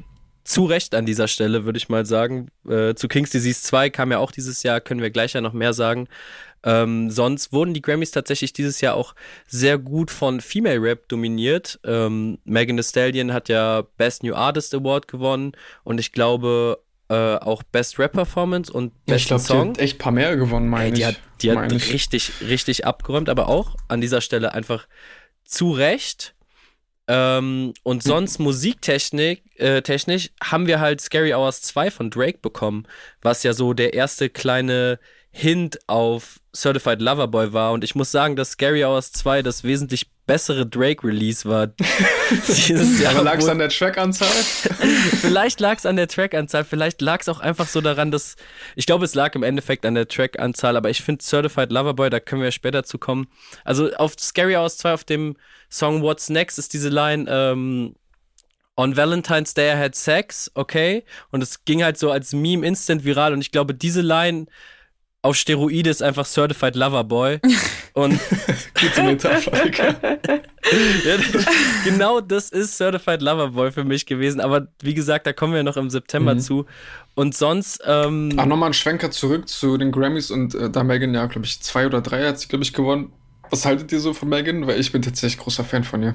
zu 0.45 0.67
Recht 0.67 0.95
an 0.95 1.07
dieser 1.07 1.27
Stelle, 1.27 1.65
würde 1.65 1.79
ich 1.79 1.89
mal 1.89 2.05
sagen. 2.05 2.49
Äh, 2.69 2.95
zu 2.95 3.09
King's 3.09 3.31
Disease 3.31 3.63
2 3.63 3.89
kam 3.89 4.13
ja 4.13 4.19
auch 4.19 4.31
dieses 4.31 4.63
Jahr, 4.63 4.83
können 4.83 5.01
wir 5.01 5.11
gleich 5.11 5.33
ja 5.33 5.41
noch 5.41 5.55
mehr 5.55 5.73
sagen. 5.73 6.07
Ähm, 6.65 7.11
sonst 7.11 7.53
wurden 7.53 7.75
die 7.75 7.83
Grammys 7.83 8.11
tatsächlich 8.11 8.53
dieses 8.53 8.81
Jahr 8.81 8.95
auch 8.95 9.15
sehr 9.47 9.77
gut 9.79 10.11
von 10.11 10.41
Female 10.41 10.81
Rap 10.81 11.09
dominiert. 11.09 11.79
Ähm, 11.85 12.39
Megan 12.45 12.77
Thee 12.79 12.83
Stallion 12.83 13.33
hat 13.33 13.49
ja 13.49 13.83
Best 13.99 14.23
New 14.23 14.35
Artist 14.35 14.75
Award 14.75 15.07
gewonnen 15.07 15.53
und 15.85 16.01
ich 16.01 16.13
glaube 16.13 16.83
äh, 17.11 17.37
auch 17.37 17.63
Best 17.65 17.99
Rap 17.99 18.13
Performance 18.13 18.73
und 18.73 18.93
Best 19.05 19.09
ja, 19.09 19.17
ich 19.17 19.27
glaub, 19.27 19.41
Song. 19.41 19.75
Die 19.75 19.81
hat 19.81 19.85
echt 19.85 19.97
ein 19.97 19.99
paar 19.99 20.13
mehr 20.13 20.37
gewonnen, 20.37 20.69
meine 20.69 20.89
ich. 20.89 20.95
Die 20.95 21.07
hat, 21.07 21.17
die 21.43 21.53
hat 21.53 21.71
richtig, 21.71 22.33
richtig 22.41 22.87
abgeräumt, 22.87 23.29
aber 23.29 23.49
auch 23.49 23.77
an 23.89 24.01
dieser 24.01 24.23
Stelle 24.23 24.55
einfach 24.55 24.87
zu 25.45 25.73
Recht. 25.73 26.35
Ähm, 27.07 27.75
und 27.83 28.03
sonst 28.03 28.39
mhm. 28.39 28.45
musiktechnisch 28.45 29.39
äh, 29.57 29.83
technisch 29.83 30.31
haben 30.43 30.67
wir 30.67 30.81
halt 30.81 31.03
Scary 31.03 31.35
Hours 31.35 31.61
2 31.61 31.91
von 31.91 32.11
Drake 32.11 32.39
bekommen, 32.41 32.87
was 33.21 33.43
ja 33.43 33.53
so 33.53 33.75
der 33.75 33.93
erste 33.93 34.31
kleine 34.31 34.99
Hint 35.37 35.81
auf 35.89 36.39
Certified 36.55 37.03
Lover 37.03 37.27
Boy 37.27 37.53
war. 37.53 37.73
Und 37.73 37.83
ich 37.83 37.97
muss 37.97 38.13
sagen, 38.13 38.37
dass 38.37 38.53
Scary 38.53 38.85
Hours 38.85 39.11
2 39.11 39.43
das 39.43 39.65
wesentlich 39.65 40.09
bessere 40.27 40.65
Drake-Release 40.65 41.49
war. 41.49 41.67
dieses 42.47 43.01
Jahr. 43.01 43.15
Aber 43.15 43.25
lag 43.25 43.39
es 43.39 43.49
an 43.49 43.59
der 43.59 43.69
Track-Anzahl? 43.69 44.29
vielleicht 44.29 45.59
lag 45.59 45.77
es 45.77 45.87
an 45.87 45.97
der 45.97 46.07
Track-Anzahl, 46.07 46.63
vielleicht 46.63 47.03
lag 47.03 47.21
es 47.21 47.29
auch 47.29 47.41
einfach 47.41 47.67
so 47.67 47.81
daran, 47.81 48.13
dass. 48.13 48.37
Ich 48.77 48.87
glaube, 48.87 49.05
es 49.05 49.17
lag 49.17 49.35
im 49.35 49.43
Endeffekt 49.43 49.85
an 49.85 49.97
der 49.97 50.07
Track-Anzahl, 50.07 50.77
aber 50.77 50.89
ich 50.89 51.03
finde 51.03 51.25
Certified 51.25 51.73
Lover 51.73 51.95
Boy, 51.95 52.11
da 52.11 52.21
können 52.21 52.41
wir 52.41 52.53
später 52.53 52.85
zu 52.85 52.99
kommen. 52.99 53.27
Also 53.65 53.93
auf 53.95 54.15
Scary 54.17 54.55
Hours 54.55 54.77
2, 54.79 54.95
auf 54.95 55.03
dem 55.03 55.37
Song 55.69 56.01
What's 56.03 56.29
Next, 56.29 56.61
ist 56.61 56.73
diese 56.73 56.91
Line, 56.91 57.27
ähm, 57.29 57.97
On 58.77 58.97
Valentine's 58.97 59.55
Day 59.55 59.73
I 59.73 59.77
had 59.77 59.97
sex, 59.97 60.51
okay? 60.55 61.05
Und 61.33 61.43
es 61.43 61.65
ging 61.65 61.83
halt 61.83 61.99
so 61.99 62.13
als 62.13 62.33
Meme 62.33 62.65
instant 62.65 63.05
viral 63.05 63.33
und 63.33 63.41
ich 63.41 63.51
glaube, 63.51 63.75
diese 63.75 64.01
Line 64.01 64.47
auf 65.25 65.37
Steroide 65.37 65.89
ist 65.89 66.03
einfach 66.03 66.27
Certified 66.27 66.77
Lover 66.77 67.03
Boy. 67.03 67.41
Und 67.95 68.21
gute 68.81 69.03
Metapher. 69.05 69.53
ja, 69.75 71.17
genau 71.83 72.21
das 72.21 72.51
ist 72.51 72.77
Certified 72.77 73.23
Lover 73.23 73.49
Boy 73.49 73.73
für 73.73 73.85
mich 73.85 74.05
gewesen. 74.05 74.41
Aber 74.41 74.69
wie 74.83 74.93
gesagt, 74.93 75.27
da 75.27 75.33
kommen 75.33 75.55
wir 75.55 75.63
noch 75.63 75.79
im 75.79 75.89
September 75.89 76.35
mhm. 76.35 76.41
zu. 76.41 76.67
Und 77.15 77.35
sonst. 77.35 77.83
Ähm, 77.87 78.35
Ach, 78.37 78.45
nochmal 78.45 78.71
ein 78.71 78.75
Schwenker 78.75 79.11
zurück 79.11 79.49
zu 79.49 79.79
den 79.79 79.93
Grammys 79.93 80.31
und 80.31 80.55
äh, 80.55 80.69
da 80.69 80.85
Megan 80.85 81.15
ja, 81.15 81.25
glaube 81.25 81.47
ich, 81.47 81.59
zwei 81.63 81.87
oder 81.87 82.03
drei 82.03 82.27
hat 82.29 82.39
sie, 82.39 82.49
glaube 82.49 82.65
ich, 82.65 82.75
gewonnen. 82.75 83.11
Was 83.49 83.65
haltet 83.65 83.93
ihr 83.93 84.01
so 84.01 84.13
von 84.13 84.29
Megan? 84.29 84.67
Weil 84.67 84.79
ich 84.79 84.93
bin 84.93 85.01
tatsächlich 85.01 85.39
großer 85.39 85.65
Fan 85.65 85.85
von 85.85 86.03
ihr. 86.03 86.15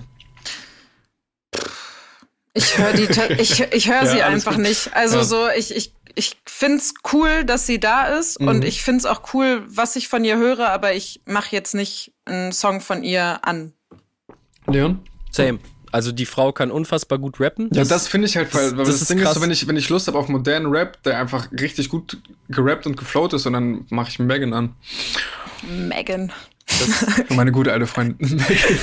Ich 2.53 2.77
höre 2.77 2.93
die, 2.93 3.07
ich, 3.41 3.59
ich 3.59 3.87
höre 3.87 4.03
ja, 4.03 4.05
sie 4.05 4.21
einfach 4.21 4.55
gut. 4.55 4.63
nicht. 4.63 4.93
Also 4.93 5.17
ja. 5.17 5.23
so, 5.23 5.47
ich, 5.55 5.75
ich 5.75 5.93
ich 6.19 6.37
find's 6.45 6.93
cool, 7.13 7.45
dass 7.45 7.65
sie 7.65 7.79
da 7.79 8.05
ist 8.05 8.39
mhm. 8.39 8.47
und 8.49 8.65
ich 8.65 8.83
find's 8.83 9.05
auch 9.05 9.33
cool, 9.33 9.63
was 9.67 9.95
ich 9.95 10.07
von 10.09 10.23
ihr 10.23 10.37
höre, 10.37 10.69
aber 10.69 10.93
ich 10.93 11.21
mache 11.25 11.55
jetzt 11.55 11.73
nicht 11.73 12.13
einen 12.25 12.51
Song 12.51 12.81
von 12.81 13.03
ihr 13.03 13.39
an. 13.43 13.73
Leon? 14.67 14.99
Same. 15.31 15.59
Also 15.91 16.11
die 16.11 16.27
Frau 16.27 16.51
kann 16.51 16.69
unfassbar 16.69 17.17
gut 17.17 17.39
rappen. 17.39 17.69
Ja, 17.71 17.79
das, 17.79 17.87
das 17.87 18.07
finde 18.07 18.27
ich 18.27 18.37
halt, 18.37 18.53
weil, 18.53 18.77
weil 18.77 18.85
das, 18.85 18.99
das 18.99 19.07
Ding 19.07 19.17
krass. 19.17 19.29
ist 19.29 19.35
so, 19.35 19.41
wenn 19.41 19.49
ich, 19.49 19.67
wenn 19.67 19.77
ich 19.77 19.89
Lust 19.89 20.07
habe 20.07 20.19
auf 20.19 20.27
modernen 20.27 20.67
Rap, 20.67 21.01
der 21.03 21.17
einfach 21.19 21.51
richtig 21.51 21.89
gut 21.89 22.17
gerappt 22.49 22.85
und 22.85 22.95
geflowt 22.95 23.33
ist, 23.33 23.47
und 23.47 23.53
dann 23.53 23.85
mache 23.89 24.09
ich 24.09 24.19
Megan 24.19 24.53
an. 24.53 24.75
Megan. 25.63 26.31
meine 27.29 27.51
gute 27.51 27.71
alte 27.71 27.87
Freundin 27.87 28.35
Megan. 28.35 28.79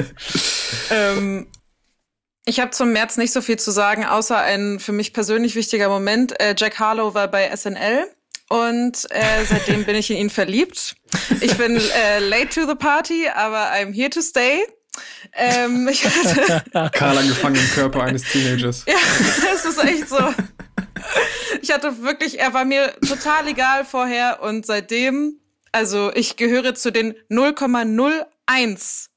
ähm, 0.90 1.46
ich 2.48 2.60
habe 2.60 2.70
zum 2.70 2.92
März 2.92 3.18
nicht 3.18 3.32
so 3.32 3.42
viel 3.42 3.58
zu 3.58 3.70
sagen, 3.70 4.06
außer 4.06 4.38
ein 4.38 4.80
für 4.80 4.92
mich 4.92 5.12
persönlich 5.12 5.54
wichtiger 5.54 5.90
Moment. 5.90 6.40
Äh, 6.40 6.54
Jack 6.56 6.78
Harlow 6.78 7.12
war 7.12 7.28
bei 7.28 7.54
SNL 7.54 8.06
und 8.48 9.06
äh, 9.10 9.44
seitdem 9.46 9.84
bin 9.84 9.94
ich 9.94 10.10
in 10.10 10.16
ihn 10.16 10.30
verliebt. 10.30 10.96
Ich 11.40 11.56
bin 11.58 11.76
äh, 11.76 12.18
late 12.20 12.48
to 12.48 12.66
the 12.66 12.74
party, 12.74 13.28
aber 13.28 13.70
I'm 13.72 13.92
here 13.92 14.08
to 14.08 14.22
stay. 14.22 14.60
Ähm, 15.34 15.88
ich 15.92 16.06
hatte 16.06 16.64
Karl 16.94 17.18
angefangen 17.18 17.56
im 17.56 17.70
Körper 17.70 18.04
eines 18.04 18.22
Teenagers. 18.22 18.84
ja, 18.86 18.94
es 19.54 19.66
ist 19.66 19.84
echt 19.84 20.08
so. 20.08 20.18
Ich 21.60 21.70
hatte 21.70 22.02
wirklich, 22.02 22.38
er 22.38 22.54
war 22.54 22.64
mir 22.64 22.94
total 23.06 23.46
egal 23.48 23.84
vorher 23.84 24.42
und 24.42 24.64
seitdem, 24.64 25.38
also 25.70 26.10
ich 26.14 26.36
gehöre 26.36 26.74
zu 26.74 26.92
den 26.92 27.14
0,01 27.30 29.07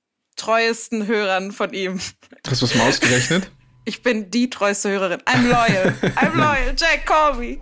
treuesten 0.42 1.06
Hörern 1.06 1.52
von 1.52 1.72
ihm. 1.74 2.00
Hast 2.48 2.62
du 2.62 2.66
es 2.66 2.76
mal 2.76 2.88
ausgerechnet? 2.88 3.52
Ich 3.86 4.02
bin 4.02 4.32
die 4.32 4.50
treueste 4.50 4.90
Hörerin. 4.90 5.20
I'm 5.22 5.44
loyal. 5.44 5.94
I'm 6.16 6.36
loyal. 6.36 6.76
Jack, 6.76 7.06
call 7.06 7.36
me. 7.36 7.58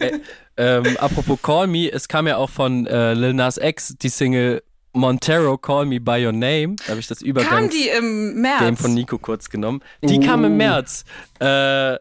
äh, 0.00 0.20
ähm, 0.56 0.96
apropos 0.98 1.40
Call 1.42 1.66
Me, 1.66 1.90
es 1.90 2.06
kam 2.08 2.26
ja 2.26 2.36
auch 2.36 2.50
von 2.50 2.86
äh, 2.86 3.14
Lil 3.14 3.32
Nas 3.32 3.56
X 3.56 3.96
die 4.00 4.08
Single 4.08 4.62
Montero 4.92 5.56
Call 5.56 5.86
Me 5.86 6.00
By 6.00 6.24
Your 6.24 6.32
Name. 6.32 6.76
Da 6.76 6.88
habe 6.88 7.00
ich 7.00 7.06
das 7.06 7.22
Übergang. 7.22 7.50
Kam 7.50 7.70
die 7.70 7.88
im 7.88 8.40
März? 8.40 8.60
Game 8.60 8.76
von 8.76 8.92
Nico 8.92 9.18
kurz 9.18 9.48
genommen. 9.48 9.82
Die 10.02 10.18
uh. 10.18 10.20
kam 10.20 10.44
im 10.44 10.56
März. 10.56 11.04
Äh, 11.38 11.96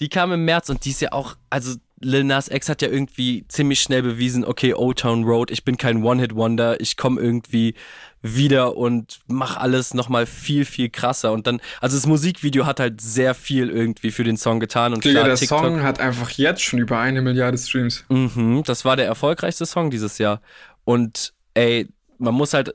die 0.00 0.08
kam 0.08 0.32
im 0.32 0.44
März 0.44 0.68
und 0.68 0.84
die 0.84 0.90
ist 0.90 1.00
ja 1.00 1.12
auch, 1.12 1.36
also 1.50 1.76
Lil 2.00 2.24
Nas 2.24 2.48
X 2.48 2.68
hat 2.68 2.82
ja 2.82 2.88
irgendwie 2.88 3.44
ziemlich 3.48 3.80
schnell 3.80 4.02
bewiesen, 4.02 4.44
okay, 4.44 4.74
Old 4.74 5.00
Town 5.00 5.24
Road, 5.24 5.50
ich 5.50 5.64
bin 5.64 5.76
kein 5.76 6.02
One-Hit-Wonder, 6.04 6.80
ich 6.80 6.96
komme 6.96 7.20
irgendwie 7.20 7.74
wieder 8.22 8.76
und 8.76 9.20
mach 9.26 9.56
alles 9.56 9.94
nochmal 9.94 10.26
viel, 10.26 10.64
viel 10.64 10.90
krasser. 10.90 11.32
Und 11.32 11.46
dann, 11.46 11.60
also 11.80 11.96
das 11.96 12.06
Musikvideo 12.06 12.66
hat 12.66 12.80
halt 12.80 13.00
sehr 13.00 13.34
viel 13.34 13.68
irgendwie 13.68 14.10
für 14.10 14.24
den 14.24 14.36
Song 14.36 14.60
getan. 14.60 14.92
Und 14.92 15.04
Digga, 15.04 15.20
klar, 15.20 15.28
der 15.28 15.36
TikTok, 15.36 15.60
Song 15.60 15.82
hat 15.82 16.00
einfach 16.00 16.30
jetzt 16.30 16.62
schon 16.62 16.78
über 16.78 16.98
eine 16.98 17.22
Milliarde 17.22 17.58
Streams. 17.58 18.04
Mhm, 18.08 18.62
das 18.64 18.84
war 18.84 18.96
der 18.96 19.06
erfolgreichste 19.06 19.66
Song 19.66 19.90
dieses 19.90 20.18
Jahr. 20.18 20.40
Und 20.84 21.32
ey, 21.54 21.88
man 22.18 22.34
muss 22.34 22.54
halt, 22.54 22.74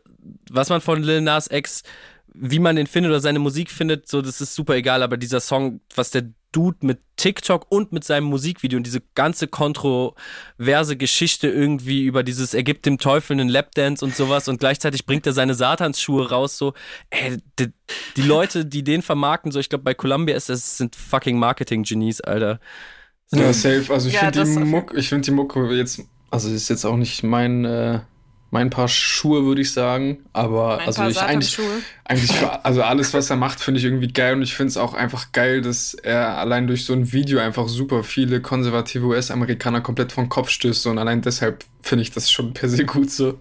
was 0.49 0.69
man 0.69 0.82
von 0.82 1.01
Lil 1.01 1.21
Nas 1.21 1.49
X, 1.51 1.84
wie 2.34 2.59
man 2.59 2.76
den 2.76 2.88
findet 2.88 3.11
oder 3.11 3.19
seine 3.19 3.39
Musik 3.39 3.69
findet, 3.71 4.07
so, 4.07 4.21
das 4.21 4.41
ist 4.41 4.55
super 4.55 4.76
egal, 4.76 5.03
aber 5.03 5.17
dieser 5.17 5.39
Song, 5.39 5.82
was 5.95 6.11
der 6.11 6.24
Dude 6.54 6.78
mit 6.82 6.99
TikTok 7.18 7.66
und 7.70 7.91
mit 7.91 8.06
seinem 8.06 8.24
Musikvideo 8.26 8.78
und 8.78 8.86
diese 8.86 9.01
ganze 9.16 9.47
kontroverse 9.47 10.95
Geschichte 10.97 11.49
irgendwie 11.49 12.06
über 12.06 12.24
dieses, 12.24 12.54
er 12.54 12.64
gibt 12.64 12.86
dem 12.86 12.97
Teufel 12.97 13.34
einen 13.34 13.49
Lapdance 13.49 14.04
und 14.06 14.16
sowas 14.16 14.47
und 14.47 14.60
gleichzeitig 14.60 15.06
bringt 15.06 15.28
er 15.28 15.34
seine 15.34 15.54
Satansschuhe 15.54 16.30
raus, 16.30 16.58
so, 16.58 16.74
ey, 17.10 17.38
die, 17.60 17.74
die 18.16 18.22
Leute, 18.22 18.66
die 18.66 18.84
den 18.84 19.01
vermarkten, 19.01 19.51
so, 19.51 19.60
ich 19.60 19.70
glaube, 19.70 19.84
bei 19.84 19.93
Columbia 19.93 20.36
ist 20.36 20.47
das 20.49 20.78
sind 20.78 20.95
fucking 20.95 21.38
Marketing-Genies, 21.38 22.22
Alter. 22.22 22.60
Ja, 23.34 23.51
safe. 23.51 23.91
Also 23.91 24.08
ich 24.08 24.14
Ja, 24.14 24.32
finde 24.32 24.43
die 24.43 24.60
Muck, 24.60 24.93
ich 24.95 25.10
finde 25.10 25.26
die 25.26 25.32
Mucke 25.32 25.74
jetzt, 25.76 26.01
also 26.30 26.49
ist 26.49 26.70
jetzt 26.70 26.86
auch 26.86 26.97
nicht 26.97 27.24
mein, 27.24 27.66
äh, 27.66 27.99
mein 28.54 28.70
Paar 28.70 28.88
Schuhe, 28.88 29.45
würde 29.45 29.62
ich 29.62 29.74
sagen. 29.74 30.24
Aber 30.32 30.78
Ein 30.78 30.86
also 30.86 31.08
ich 31.08 31.20
eigentlich, 31.20 31.58
eigentlich 32.06 32.32
für, 32.32 32.64
also 32.64 32.84
alles, 32.84 33.12
was 33.12 33.32
er 33.32 33.36
macht, 33.36 33.60
finde 33.60 33.80
ich 33.80 33.84
irgendwie 33.84 34.14
geil 34.14 34.36
und 34.36 34.43
ich 34.43 34.54
finde 34.54 34.70
es 34.70 34.78
auch 34.78 34.93
einfach 34.93 35.32
geil, 35.32 35.62
dass 35.62 35.95
er 35.95 36.38
allein 36.38 36.68
durch 36.68 36.86
so 36.86 36.93
ein 36.93 37.12
Video 37.12 37.39
einfach 37.39 37.68
super 37.68 38.04
viele 38.04 38.41
konservative 38.41 39.08
US-Amerikaner 39.08 39.82
komplett 39.82 40.12
vom 40.12 40.30
Kopf 40.30 40.49
stößt 40.49 40.86
und 40.86 40.99
allein 40.99 41.24
deshalb 41.24 41.66
finde 41.82 42.04
ich 42.04 42.12
das 42.12 42.32
schon 42.32 42.54
per 42.54 42.70
se 42.70 42.86
gut 42.86 43.10
so. 43.10 43.39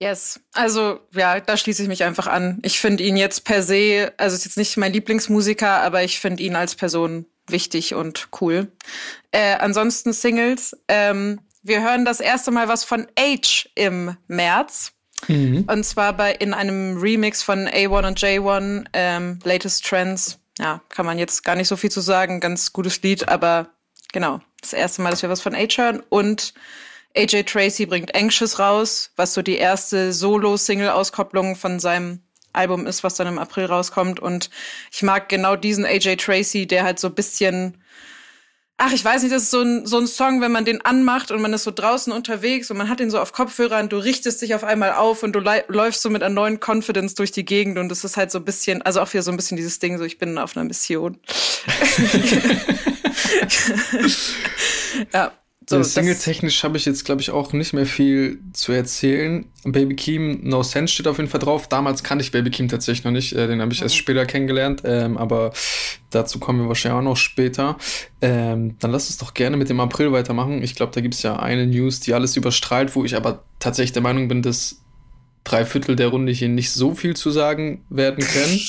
Yes. 0.00 0.40
Also, 0.52 0.98
ja, 1.14 1.38
da 1.38 1.56
schließe 1.56 1.80
ich 1.84 1.88
mich 1.88 2.02
einfach 2.02 2.26
an. 2.26 2.58
Ich 2.64 2.80
finde 2.80 3.04
ihn 3.04 3.16
jetzt 3.16 3.44
per 3.44 3.62
se, 3.62 4.12
also 4.16 4.34
ist 4.34 4.44
jetzt 4.44 4.58
nicht 4.58 4.76
mein 4.76 4.92
Lieblingsmusiker, 4.92 5.80
aber 5.80 6.02
ich 6.02 6.18
finde 6.18 6.42
ihn 6.42 6.56
als 6.56 6.74
Person 6.74 7.26
wichtig 7.46 7.94
und 7.94 8.30
cool. 8.40 8.72
Äh, 9.30 9.58
ansonsten 9.58 10.12
Singles. 10.12 10.76
Ähm, 10.88 11.38
wir 11.62 11.82
hören 11.82 12.04
das 12.04 12.20
erste 12.20 12.50
Mal 12.50 12.68
was 12.68 12.84
von 12.84 13.06
H 13.18 13.68
im 13.74 14.16
März. 14.28 14.92
Und 15.68 15.84
zwar 15.84 16.12
bei 16.14 16.32
in 16.32 16.52
einem 16.52 16.98
Remix 16.98 17.42
von 17.42 17.68
A1 17.68 18.06
und 18.06 18.18
J1, 18.18 18.86
ähm, 18.92 19.38
Latest 19.44 19.86
Trends. 19.86 20.38
Ja, 20.58 20.82
kann 20.88 21.06
man 21.06 21.18
jetzt 21.18 21.44
gar 21.44 21.54
nicht 21.54 21.68
so 21.68 21.76
viel 21.76 21.90
zu 21.90 22.00
sagen. 22.00 22.40
Ganz 22.40 22.72
gutes 22.72 23.00
Lied, 23.02 23.28
aber 23.28 23.70
genau, 24.12 24.40
das 24.60 24.72
erste 24.72 25.02
Mal, 25.02 25.10
dass 25.10 25.22
wir 25.22 25.30
was 25.30 25.40
von 25.40 25.54
H 25.54 25.76
hören. 25.78 26.02
Und 26.08 26.54
AJ 27.16 27.44
Tracy 27.44 27.86
bringt 27.86 28.14
Anxious 28.14 28.58
raus, 28.58 29.10
was 29.16 29.34
so 29.34 29.42
die 29.42 29.56
erste 29.56 30.12
Solo-Single-Auskopplung 30.12 31.56
von 31.56 31.78
seinem 31.78 32.20
Album 32.52 32.86
ist, 32.86 33.04
was 33.04 33.14
dann 33.14 33.26
im 33.26 33.38
April 33.38 33.66
rauskommt. 33.66 34.20
Und 34.20 34.50
ich 34.90 35.02
mag 35.02 35.28
genau 35.28 35.56
diesen 35.56 35.84
AJ 35.84 36.16
Tracy, 36.16 36.66
der 36.66 36.84
halt 36.84 36.98
so 36.98 37.08
ein 37.08 37.14
bisschen 37.14 37.82
Ach, 38.78 38.92
ich 38.92 39.04
weiß 39.04 39.22
nicht, 39.22 39.32
das 39.32 39.44
ist 39.44 39.50
so 39.52 39.60
ein, 39.60 39.86
so 39.86 39.98
ein 39.98 40.08
Song, 40.08 40.40
wenn 40.40 40.50
man 40.50 40.64
den 40.64 40.84
anmacht 40.84 41.30
und 41.30 41.40
man 41.40 41.52
ist 41.52 41.62
so 41.62 41.70
draußen 41.70 42.12
unterwegs 42.12 42.68
und 42.70 42.78
man 42.78 42.88
hat 42.88 42.98
den 42.98 43.10
so 43.10 43.20
auf 43.20 43.32
Kopfhörer 43.32 43.78
und 43.78 43.92
du 43.92 43.98
richtest 43.98 44.42
dich 44.42 44.54
auf 44.56 44.64
einmal 44.64 44.94
auf 44.94 45.22
und 45.22 45.32
du 45.34 45.40
läufst 45.40 46.02
so 46.02 46.10
mit 46.10 46.22
einer 46.22 46.34
neuen 46.34 46.58
Confidence 46.58 47.14
durch 47.14 47.30
die 47.30 47.44
Gegend 47.44 47.78
und 47.78 47.92
es 47.92 48.02
ist 48.02 48.16
halt 48.16 48.32
so 48.32 48.38
ein 48.38 48.44
bisschen, 48.44 48.82
also 48.82 49.00
auch 49.00 49.12
wieder 49.12 49.22
so 49.22 49.30
ein 49.30 49.36
bisschen 49.36 49.56
dieses 49.56 49.78
Ding, 49.78 49.98
so 49.98 50.04
ich 50.04 50.18
bin 50.18 50.36
auf 50.36 50.56
einer 50.56 50.64
Mission. 50.64 51.18
ja. 55.12 55.32
So, 55.68 55.76
So, 55.76 55.78
das- 55.78 55.94
Single-technisch 55.94 56.64
habe 56.64 56.76
ich 56.76 56.84
jetzt, 56.86 57.04
glaube 57.04 57.20
ich, 57.20 57.30
auch 57.30 57.52
nicht 57.52 57.72
mehr 57.72 57.86
viel 57.86 58.40
zu 58.52 58.72
erzählen. 58.72 59.44
Baby 59.64 59.94
Keem, 59.94 60.40
No 60.42 60.62
Sense 60.62 60.92
steht 60.92 61.06
auf 61.06 61.18
jeden 61.18 61.30
Fall 61.30 61.40
drauf. 61.40 61.68
Damals 61.68 62.02
kannte 62.02 62.24
ich 62.24 62.32
Baby 62.32 62.50
Keem 62.50 62.68
tatsächlich 62.68 63.04
noch 63.04 63.12
nicht. 63.12 63.32
Äh, 63.32 63.46
den 63.46 63.60
habe 63.60 63.72
ich 63.72 63.80
erst 63.80 63.96
später 63.96 64.26
kennengelernt. 64.26 64.82
Ähm, 64.84 65.16
aber 65.16 65.52
dazu 66.10 66.40
kommen 66.40 66.60
wir 66.62 66.68
wahrscheinlich 66.68 66.98
auch 66.98 67.04
noch 67.04 67.16
später. 67.16 67.76
Ähm, 68.20 68.76
dann 68.80 68.90
lass 68.90 69.06
uns 69.08 69.18
doch 69.18 69.34
gerne 69.34 69.56
mit 69.56 69.68
dem 69.68 69.78
April 69.80 70.10
weitermachen. 70.12 70.62
Ich 70.62 70.74
glaube, 70.74 70.92
da 70.94 71.00
gibt 71.00 71.14
es 71.14 71.22
ja 71.22 71.36
eine 71.38 71.66
News, 71.66 72.00
die 72.00 72.12
alles 72.14 72.36
überstrahlt, 72.36 72.96
wo 72.96 73.04
ich 73.04 73.14
aber 73.16 73.44
tatsächlich 73.60 73.92
der 73.92 74.02
Meinung 74.02 74.26
bin, 74.28 74.42
dass 74.42 74.78
drei 75.44 75.64
Viertel 75.64 75.96
der 75.96 76.08
Runde 76.08 76.30
hier 76.32 76.48
nicht 76.48 76.70
so 76.72 76.94
viel 76.94 77.14
zu 77.16 77.30
sagen 77.30 77.84
werden 77.88 78.24
können. 78.24 78.60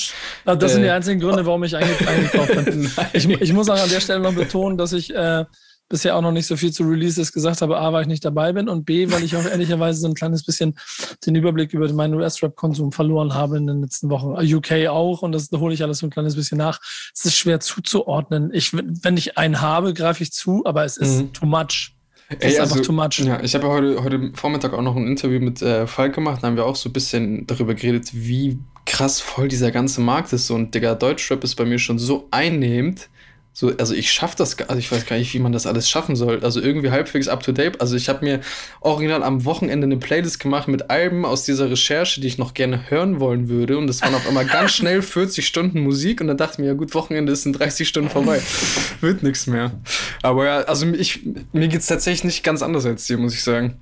Also 0.44 0.58
das 0.60 0.72
sind 0.72 0.82
die 0.82 0.88
Äh, 0.88 0.92
einzigen 0.92 1.20
Gründe, 1.20 1.44
warum 1.46 1.62
ich 1.64 1.76
einge 1.76 1.90
eingekauft 2.06 2.64
bin. 2.66 2.90
Ich, 3.12 3.28
ich 3.28 3.52
muss 3.52 3.68
auch 3.68 3.80
an 3.80 3.88
der 3.90 4.00
Stelle 4.00 4.20
noch 4.20 4.34
betonen, 4.34 4.76
dass 4.78 4.92
ich 4.92 5.14
äh, 5.14 5.44
bisher 5.88 6.16
auch 6.16 6.22
noch 6.22 6.32
nicht 6.32 6.46
so 6.46 6.56
viel 6.56 6.72
zu 6.72 6.82
Releases 6.84 7.32
gesagt 7.32 7.62
habe. 7.62 7.78
A, 7.78 7.92
weil 7.92 8.02
ich 8.02 8.08
nicht 8.08 8.24
dabei 8.24 8.52
bin 8.52 8.68
und 8.68 8.84
B, 8.84 9.10
weil 9.10 9.22
ich 9.22 9.36
auch 9.36 9.44
ehrlicherweise 9.50 10.00
so 10.00 10.08
ein 10.08 10.14
kleines 10.14 10.44
bisschen 10.44 10.76
den 11.26 11.34
Überblick 11.34 11.72
über 11.74 11.92
meinen 11.92 12.14
US-Rap-Konsum 12.14 12.92
verloren 12.92 13.34
habe 13.34 13.56
in 13.56 13.66
den 13.66 13.82
letzten 13.82 14.10
Wochen. 14.10 14.34
UK 14.54 14.88
auch 14.88 15.22
und 15.22 15.32
das 15.32 15.50
hole 15.52 15.74
ich 15.74 15.82
alles 15.82 15.98
so 15.98 16.06
ein 16.06 16.10
kleines 16.10 16.36
bisschen 16.36 16.58
nach. 16.58 16.80
Es 17.14 17.24
ist 17.24 17.36
schwer 17.36 17.60
zuzuordnen. 17.60 18.50
Ich, 18.52 18.72
wenn 18.74 19.16
ich 19.16 19.36
einen 19.38 19.60
habe, 19.60 19.94
greife 19.94 20.22
ich 20.22 20.32
zu, 20.32 20.62
aber 20.64 20.84
es 20.84 20.96
ist 20.96 21.20
Mhm. 21.20 21.32
too 21.32 21.46
much. 21.46 21.92
Es 22.30 22.38
Ey, 22.40 22.52
ist 22.52 22.60
also, 22.60 22.74
einfach 22.76 22.86
too 22.86 22.92
much. 22.92 23.18
Ja, 23.18 23.42
ich 23.42 23.54
habe 23.54 23.66
ja 23.66 23.72
heute, 23.72 24.02
heute 24.02 24.32
Vormittag 24.34 24.72
auch 24.72 24.80
noch 24.82 24.96
ein 24.96 25.06
Interview 25.06 25.40
mit 25.40 25.60
äh, 25.60 25.86
Falk 25.86 26.14
gemacht. 26.14 26.42
Da 26.42 26.46
haben 26.46 26.56
wir 26.56 26.64
auch 26.64 26.76
so 26.76 26.88
ein 26.88 26.92
bisschen 26.94 27.46
darüber 27.46 27.74
geredet, 27.74 28.08
wie 28.14 28.58
krass 28.86 29.20
voll 29.20 29.48
dieser 29.48 29.70
ganze 29.70 30.00
Markt 30.00 30.32
ist. 30.32 30.50
Und 30.50 30.74
Digga, 30.74 30.94
Deutschrap 30.94 31.44
ist 31.44 31.54
bei 31.54 31.66
mir 31.66 31.78
schon 31.78 31.98
so 31.98 32.26
einnehmend. 32.30 33.10
So, 33.56 33.72
also 33.78 33.94
ich 33.94 34.10
schaff 34.10 34.34
das, 34.34 34.56
gar- 34.56 34.68
also 34.68 34.80
ich 34.80 34.90
weiß 34.90 35.06
gar 35.06 35.14
nicht, 35.16 35.32
wie 35.32 35.38
man 35.38 35.52
das 35.52 35.64
alles 35.64 35.88
schaffen 35.88 36.16
soll. 36.16 36.40
Also 36.42 36.60
irgendwie 36.60 36.90
halbwegs 36.90 37.28
up 37.28 37.40
to 37.44 37.52
date. 37.52 37.80
Also 37.80 37.94
ich 37.94 38.08
habe 38.08 38.24
mir 38.24 38.40
original 38.80 39.22
am 39.22 39.44
Wochenende 39.44 39.84
eine 39.86 39.96
Playlist 39.96 40.40
gemacht 40.40 40.66
mit 40.66 40.90
Alben 40.90 41.24
aus 41.24 41.44
dieser 41.44 41.70
Recherche, 41.70 42.20
die 42.20 42.26
ich 42.26 42.36
noch 42.36 42.52
gerne 42.52 42.90
hören 42.90 43.20
wollen 43.20 43.48
würde. 43.48 43.78
Und 43.78 43.86
das 43.86 44.02
waren 44.02 44.12
auf 44.16 44.26
einmal 44.26 44.44
ganz 44.44 44.72
schnell 44.72 45.02
40 45.02 45.46
Stunden 45.46 45.80
Musik. 45.80 46.20
Und 46.20 46.26
dann 46.26 46.36
dachte 46.36 46.54
ich 46.54 46.58
mir, 46.58 46.66
ja 46.66 46.72
gut, 46.74 46.94
Wochenende 46.94 47.32
ist 47.32 47.46
in 47.46 47.52
30 47.52 47.88
Stunden 47.88 48.10
vorbei. 48.10 48.42
Wird 49.00 49.22
nichts 49.22 49.46
mehr. 49.46 49.70
Aber 50.22 50.44
ja, 50.46 50.56
also 50.62 50.86
ich, 50.88 51.20
mir 51.52 51.68
geht's 51.68 51.86
tatsächlich 51.86 52.24
nicht 52.24 52.42
ganz 52.42 52.60
anders 52.60 52.84
als 52.86 53.06
dir, 53.06 53.18
muss 53.18 53.34
ich 53.34 53.44
sagen. 53.44 53.76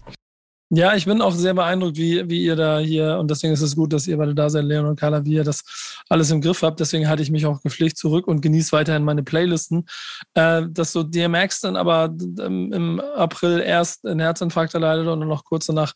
Ja, 0.74 0.94
ich 0.94 1.04
bin 1.04 1.20
auch 1.20 1.34
sehr 1.34 1.52
beeindruckt, 1.52 1.98
wie, 1.98 2.30
wie 2.30 2.44
ihr 2.44 2.56
da 2.56 2.78
hier, 2.78 3.18
und 3.18 3.30
deswegen 3.30 3.52
ist 3.52 3.60
es 3.60 3.76
gut, 3.76 3.92
dass 3.92 4.06
ihr 4.06 4.16
beide 4.16 4.34
da 4.34 4.48
seid, 4.48 4.64
Leon 4.64 4.86
und 4.86 4.98
Carla, 4.98 5.22
wie 5.22 5.34
ihr 5.34 5.44
das 5.44 5.62
alles 6.08 6.30
im 6.30 6.40
Griff 6.40 6.62
habt. 6.62 6.80
Deswegen 6.80 7.08
halte 7.08 7.22
ich 7.22 7.30
mich 7.30 7.44
auch 7.44 7.60
gepflegt 7.60 7.98
zurück 7.98 8.26
und 8.26 8.40
genieße 8.40 8.72
weiterhin 8.72 9.04
meine 9.04 9.22
Playlisten. 9.22 9.84
Äh, 10.32 10.62
dass 10.70 10.92
so 10.92 11.02
DMX 11.02 11.60
dann 11.60 11.76
aber 11.76 12.14
ähm, 12.40 12.72
im 12.72 13.00
April 13.00 13.60
erst 13.60 14.06
einen 14.06 14.20
Herzinfarkt 14.20 14.72
erleidet 14.72 15.08
und 15.08 15.20
dann 15.20 15.28
noch 15.28 15.44
kurz 15.44 15.66
danach 15.66 15.92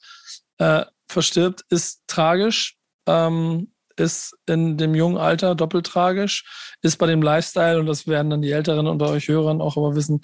äh, 0.58 0.84
verstirbt, 1.08 1.64
ist 1.70 2.02
tragisch. 2.06 2.76
Ähm, 3.06 3.72
ist 3.96 4.36
in 4.46 4.76
dem 4.76 4.94
jungen 4.94 5.16
Alter 5.16 5.54
doppelt 5.54 5.86
tragisch, 5.86 6.44
ist 6.82 6.98
bei 6.98 7.06
dem 7.06 7.22
Lifestyle, 7.22 7.78
und 7.78 7.86
das 7.86 8.06
werden 8.06 8.30
dann 8.30 8.42
die 8.42 8.52
Älteren 8.52 8.86
unter 8.86 9.08
euch 9.08 9.28
Hörern 9.28 9.60
auch 9.60 9.76
aber 9.76 9.94
wissen, 9.94 10.20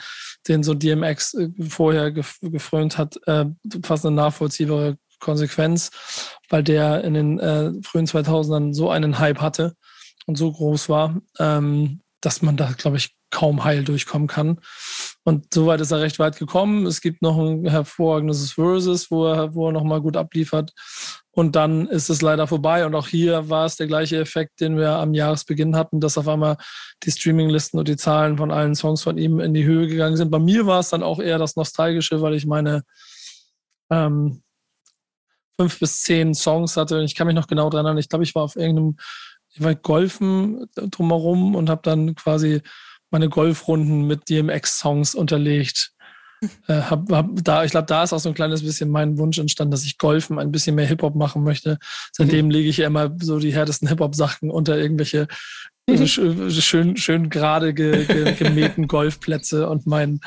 den 0.49 0.63
so 0.63 0.75
DMX 0.75 1.35
äh, 1.35 1.49
vorher 1.69 2.11
gef 2.11 2.39
gefrönt 2.41 2.99
hat, 2.99 3.19
äh, 3.27 3.47
fast 3.83 4.07
eine 4.07 4.17
nachvollziehbare 4.17 4.97
Konsequenz, 5.21 5.91
weil 6.49 6.63
der 6.63 7.05
in 7.05 7.15
den 7.15 7.39
äh, 7.39 7.73
frühen 7.83 8.07
2000ern 8.07 8.75
so 8.75 8.91
einen 8.91 9.19
Hype 9.19 9.41
hatte 9.41 9.75
und 10.27 10.37
so 10.37 10.53
groß 10.53 10.89
war, 10.89 11.21
ähm, 11.39 12.01
dass 12.21 12.43
man 12.43 12.57
da, 12.57 12.73
glaube 12.73 12.97
ich, 12.99 13.17
kaum 13.31 13.65
heil 13.65 13.83
durchkommen 13.83 14.29
kann. 14.29 14.61
Und 15.25 15.53
soweit 15.55 15.81
ist 15.81 15.91
er 15.91 16.01
recht 16.01 16.19
weit 16.19 16.39
gekommen. 16.39 16.87
Es 16.87 17.01
gibt 17.01 17.23
noch 17.23 17.39
ein 17.39 17.67
hervorragendes 17.67 18.53
Versus, 18.53 19.11
wo 19.11 19.27
er, 19.27 19.55
wo 19.55 19.69
er 19.69 19.73
nochmal 19.73 20.01
gut 20.01 20.17
abliefert. 20.17 20.73
Und 21.35 21.57
dann 21.57 21.87
ist 21.89 22.11
es 22.11 22.21
leider 22.21 22.47
vorbei. 22.47 22.85
Und 22.85 22.95
auch 22.95 23.09
hier 23.09 23.49
war 23.49 23.65
es 23.65 23.77
der 23.77 23.87
gleiche 23.87 24.19
Effekt, 24.19 24.61
den 24.61 24.77
wir 24.77 24.91
am 24.91 25.15
Jahresbeginn 25.15 25.77
hatten, 25.77 25.99
dass 25.99 26.19
auf 26.19 26.29
einmal 26.29 26.59
die 27.03 27.11
Streaminglisten 27.11 27.79
und 27.79 27.89
die 27.89 27.97
Zahlen 27.97 28.37
von 28.37 28.51
allen 28.51 28.75
Songs 28.75 29.03
von 29.03 29.17
ihm 29.17 29.41
in 29.41 29.55
die 29.55 29.65
Höhe 29.65 29.87
gegangen 29.87 30.17
sind. 30.17 30.31
Bei 30.31 30.39
mir 30.39 30.67
war 30.67 30.81
es 30.81 30.91
dann 30.91 31.03
auch 31.03 31.21
eher 31.21 31.39
das 31.39 31.57
Nostalgische, 31.57 32.21
weil 32.21 32.35
ich 32.35 32.47
meine 32.47 32.83
ähm, 33.91 34.43
fünf 35.59 35.79
bis 35.81 36.03
zehn 36.03 36.35
Songs 36.35 36.77
hatte. 36.77 37.03
Ich 37.03 37.15
kann 37.15 37.27
mich 37.27 37.37
noch 37.37 37.47
genau 37.47 37.71
dran 37.71 37.87
erinnern. 37.87 37.99
Ich 37.99 38.11
glaube, 38.11 38.25
ich 38.25 38.35
war 38.35 38.43
auf 38.43 38.57
irgendeinem, 38.57 38.97
ich 39.55 39.63
war 39.63 39.75
Golfen 39.75 40.67
drumherum 40.75 41.55
und 41.55 41.71
habe 41.71 41.83
dann 41.83 42.15
quasi 42.15 42.61
meine 43.11 43.29
Golfrunden 43.29 44.07
mit 44.07 44.29
DMX-Songs 44.29 45.15
unterlegt. 45.15 45.93
Äh, 46.67 46.75
hab, 46.83 47.11
hab 47.13 47.29
da, 47.45 47.65
ich 47.65 47.71
glaube, 47.71 47.87
da 47.87 48.03
ist 48.03 48.13
auch 48.13 48.19
so 48.19 48.29
ein 48.29 48.35
kleines 48.35 48.63
bisschen 48.65 48.91
mein 48.91 49.17
Wunsch 49.19 49.39
entstanden, 49.39 49.71
dass 49.71 49.85
ich 49.85 49.99
Golfen 49.99 50.39
ein 50.39 50.51
bisschen 50.51 50.75
mehr 50.75 50.87
Hip-Hop 50.87 51.15
machen 51.15 51.45
möchte. 51.45 51.79
Seitdem 52.13 52.51
lege 52.51 52.69
ich 52.69 52.79
ja 52.79 52.87
immer 52.89 53.11
so 53.21 53.39
die 53.39 53.53
härtesten 53.55 53.89
Hip-Hop-Sachen 53.89 54.51
unter 54.51 54.77
irgendwelche 54.77 55.29
äh, 55.87 55.93
sch- 55.95 56.61
schön, 56.61 56.97
schön 56.97 57.31
gerade 57.31 57.75
ge, 57.75 58.05
ge, 58.07 58.35
gemähten 58.35 58.89
Golfplätze 58.89 59.69
und 59.69 59.87
mein, 59.87 60.21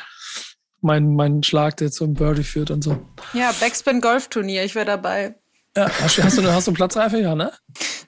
mein, 0.81 1.15
mein 1.15 1.43
Schlag, 1.43 1.77
der 1.77 1.91
zum 1.91 2.13
Birdie 2.13 2.43
führt 2.43 2.71
und 2.71 2.83
so. 2.83 2.97
Ja, 3.33 3.51
Backspin 3.59 3.99
Golfturnier, 4.01 4.63
ich 4.63 4.75
wäre 4.75 4.85
dabei. 4.85 5.35
Ja, 5.75 5.89
hast, 6.01 6.17
du- 6.17 6.23
hast, 6.23 6.37
du, 6.37 6.43
hast 6.53 6.67
du 6.67 6.71
Platzreife? 6.73 7.19
Ja, 7.19 7.35
ne? 7.35 7.51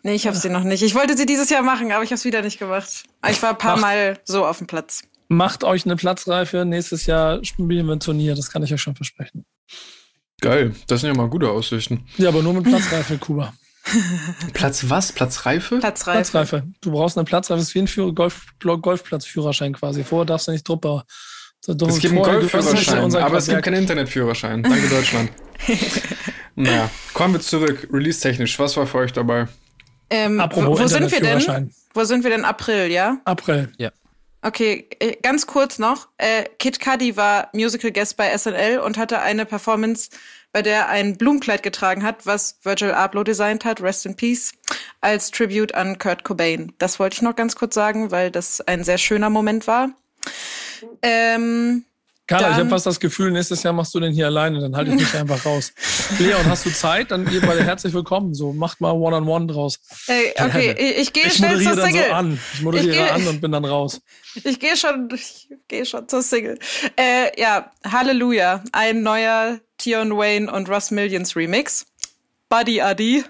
Nee, 0.03 0.13
ich 0.15 0.27
habe 0.27 0.37
sie 0.37 0.49
noch 0.49 0.63
nicht. 0.63 0.83
Ich 0.83 0.95
wollte 0.95 1.17
sie 1.17 1.25
dieses 1.25 1.49
Jahr 1.49 1.63
machen, 1.63 1.91
aber 1.91 2.03
ich 2.03 2.11
habe 2.11 2.15
es 2.15 2.23
wieder 2.23 2.41
nicht 2.41 2.59
gemacht. 2.59 3.03
Ich 3.29 3.41
war 3.41 3.49
ein 3.49 3.57
paar 3.57 3.75
Ach. 3.75 3.81
Mal 3.81 4.17
so 4.23 4.45
auf 4.45 4.59
dem 4.59 4.67
Platz. 4.67 5.03
Macht 5.29 5.63
euch 5.63 5.85
eine 5.85 5.95
Platzreife. 5.95 6.65
Nächstes 6.65 7.05
Jahr 7.05 7.43
spielen 7.43 7.69
wir 7.69 7.83
ein 7.83 7.99
Turnier. 7.99 8.35
Das 8.35 8.49
kann 8.49 8.63
ich 8.63 8.73
euch 8.73 8.81
schon 8.81 8.95
versprechen. 8.95 9.45
Geil, 10.39 10.73
das 10.87 11.01
sind 11.01 11.09
ja 11.09 11.15
mal 11.15 11.29
gute 11.29 11.49
Aussichten. 11.49 12.05
Ja, 12.17 12.29
aber 12.29 12.43
nur 12.43 12.53
mit 12.53 12.63
Platzreife, 12.63 13.17
Kuba. 13.17 13.53
Platz 14.53 14.89
was? 14.89 15.11
Platzreife? 15.11 15.79
Platzreife. 15.79 16.31
Platzreife. 16.31 16.63
Du 16.81 16.91
brauchst 16.91 17.17
eine 17.17 17.25
Platzreife. 17.25 17.59
Das 17.59 17.69
ist 17.69 17.75
wie 17.75 17.79
ein 17.79 17.87
Führer 17.87 18.13
Golf, 18.13 18.45
Golfplatzführerschein 18.59 19.73
quasi. 19.73 20.03
Vorher 20.03 20.25
darfst 20.25 20.47
du 20.47 20.51
nicht 20.51 20.67
Drupper. 20.67 21.05
So, 21.59 21.73
es 21.73 21.99
gibt 21.99 22.13
einen 22.13 22.23
Golfführerschein, 22.23 23.15
aber 23.15 23.37
es 23.37 23.47
gibt 23.47 23.63
keinen 23.63 23.81
Internetführerschein. 23.81 24.63
Danke, 24.63 24.87
Deutschland. 24.89 25.31
naja, 26.55 26.89
kommen 27.13 27.33
wir 27.33 27.41
zurück. 27.41 27.87
Release-technisch, 27.91 28.59
was 28.59 28.77
war 28.77 28.85
für 28.85 28.99
euch 28.99 29.11
dabei? 29.11 29.47
Ähm, 30.09 30.39
Apropos 30.39 30.79
wo, 30.79 30.83
wo 30.83 30.87
sind 30.87 31.11
wir 31.11 31.19
denn? 31.19 31.73
Wo 31.93 32.03
sind 32.03 32.23
wir 32.23 32.29
denn? 32.29 32.45
April, 32.45 32.91
ja? 32.91 33.17
April. 33.25 33.71
Ja. 33.77 33.91
Okay, 34.47 34.87
äh, 34.99 35.17
ganz 35.21 35.45
kurz 35.45 35.77
noch. 35.77 36.07
Äh, 36.17 36.45
Kid 36.57 36.79
Cudi 36.79 37.17
war 37.17 37.49
Musical 37.51 37.91
Guest 37.91 38.15
bei 38.15 38.29
SNL 38.29 38.79
und 38.79 38.97
hatte 38.97 39.19
eine 39.19 39.45
Performance, 39.45 40.09
bei 40.53 40.61
der 40.61 40.77
er 40.77 40.87
ein 40.87 41.17
Blumenkleid 41.17 41.63
getragen 41.63 42.01
hat, 42.01 42.25
was 42.25 42.57
Virgil 42.63 42.91
Abloh 42.91 43.25
designt 43.25 43.65
hat, 43.65 43.81
Rest 43.81 44.05
in 44.05 44.15
Peace, 44.15 44.53
als 45.01 45.31
Tribute 45.31 45.75
an 45.75 45.99
Kurt 45.99 46.23
Cobain. 46.23 46.71
Das 46.77 46.97
wollte 46.97 47.15
ich 47.15 47.21
noch 47.23 47.35
ganz 47.35 47.57
kurz 47.57 47.75
sagen, 47.75 48.09
weil 48.11 48.31
das 48.31 48.61
ein 48.61 48.85
sehr 48.85 48.97
schöner 48.97 49.29
Moment 49.29 49.67
war. 49.67 49.89
Ähm, 51.01 51.83
Carla, 52.27 52.51
ich 52.51 52.57
habe 52.57 52.69
fast 52.69 52.85
das 52.85 52.99
Gefühl, 52.99 53.31
nächstes 53.31 53.63
Jahr 53.63 53.73
machst 53.73 53.95
du 53.95 54.01
den 54.01 54.11
hier 54.11 54.25
alleine, 54.25 54.59
dann 54.59 54.75
halte 54.75 54.91
ich 54.91 54.97
mich 54.97 55.13
einfach 55.13 55.45
raus. 55.45 55.71
Leon, 56.19 56.45
hast 56.45 56.65
du 56.65 56.69
Zeit? 56.71 57.11
Dann 57.11 57.31
ihr 57.31 57.39
beide 57.39 57.63
herzlich 57.63 57.93
willkommen. 57.93 58.33
So, 58.33 58.51
macht 58.51 58.81
mal 58.81 58.91
One-on-One 58.91 59.45
-on 59.45 59.47
-one 59.47 59.53
draus. 59.53 59.79
Ey, 60.07 60.33
okay, 60.37 60.75
ich, 60.77 60.97
ich 60.97 61.13
gehe 61.13 61.29
schnell 61.29 61.61
zur 61.61 61.77
Single. 61.77 62.07
So 62.07 62.13
an. 62.13 62.39
Ich 62.53 62.61
moderiere 62.61 62.91
ich 62.91 62.97
geh, 62.97 63.09
an 63.09 63.27
und 63.27 63.41
bin 63.41 63.51
dann 63.53 63.65
raus. 63.65 64.01
Ich 64.43 64.59
gehe 64.59 64.77
schon, 64.77 65.09
ich 65.15 65.47
gehe 65.67 65.83
schon 65.83 66.07
zur 66.07 66.21
Single. 66.21 66.59
Äh, 66.95 67.41
ja, 67.41 67.71
Halleluja, 67.83 68.63
ein 68.71 69.01
neuer 69.01 69.59
Tion 69.79 70.15
Wayne 70.15 70.51
und 70.51 70.69
Russ 70.69 70.91
Millions 70.91 71.35
Remix. 71.35 71.87
Buddy 72.47 72.81
Adi. 72.81 73.23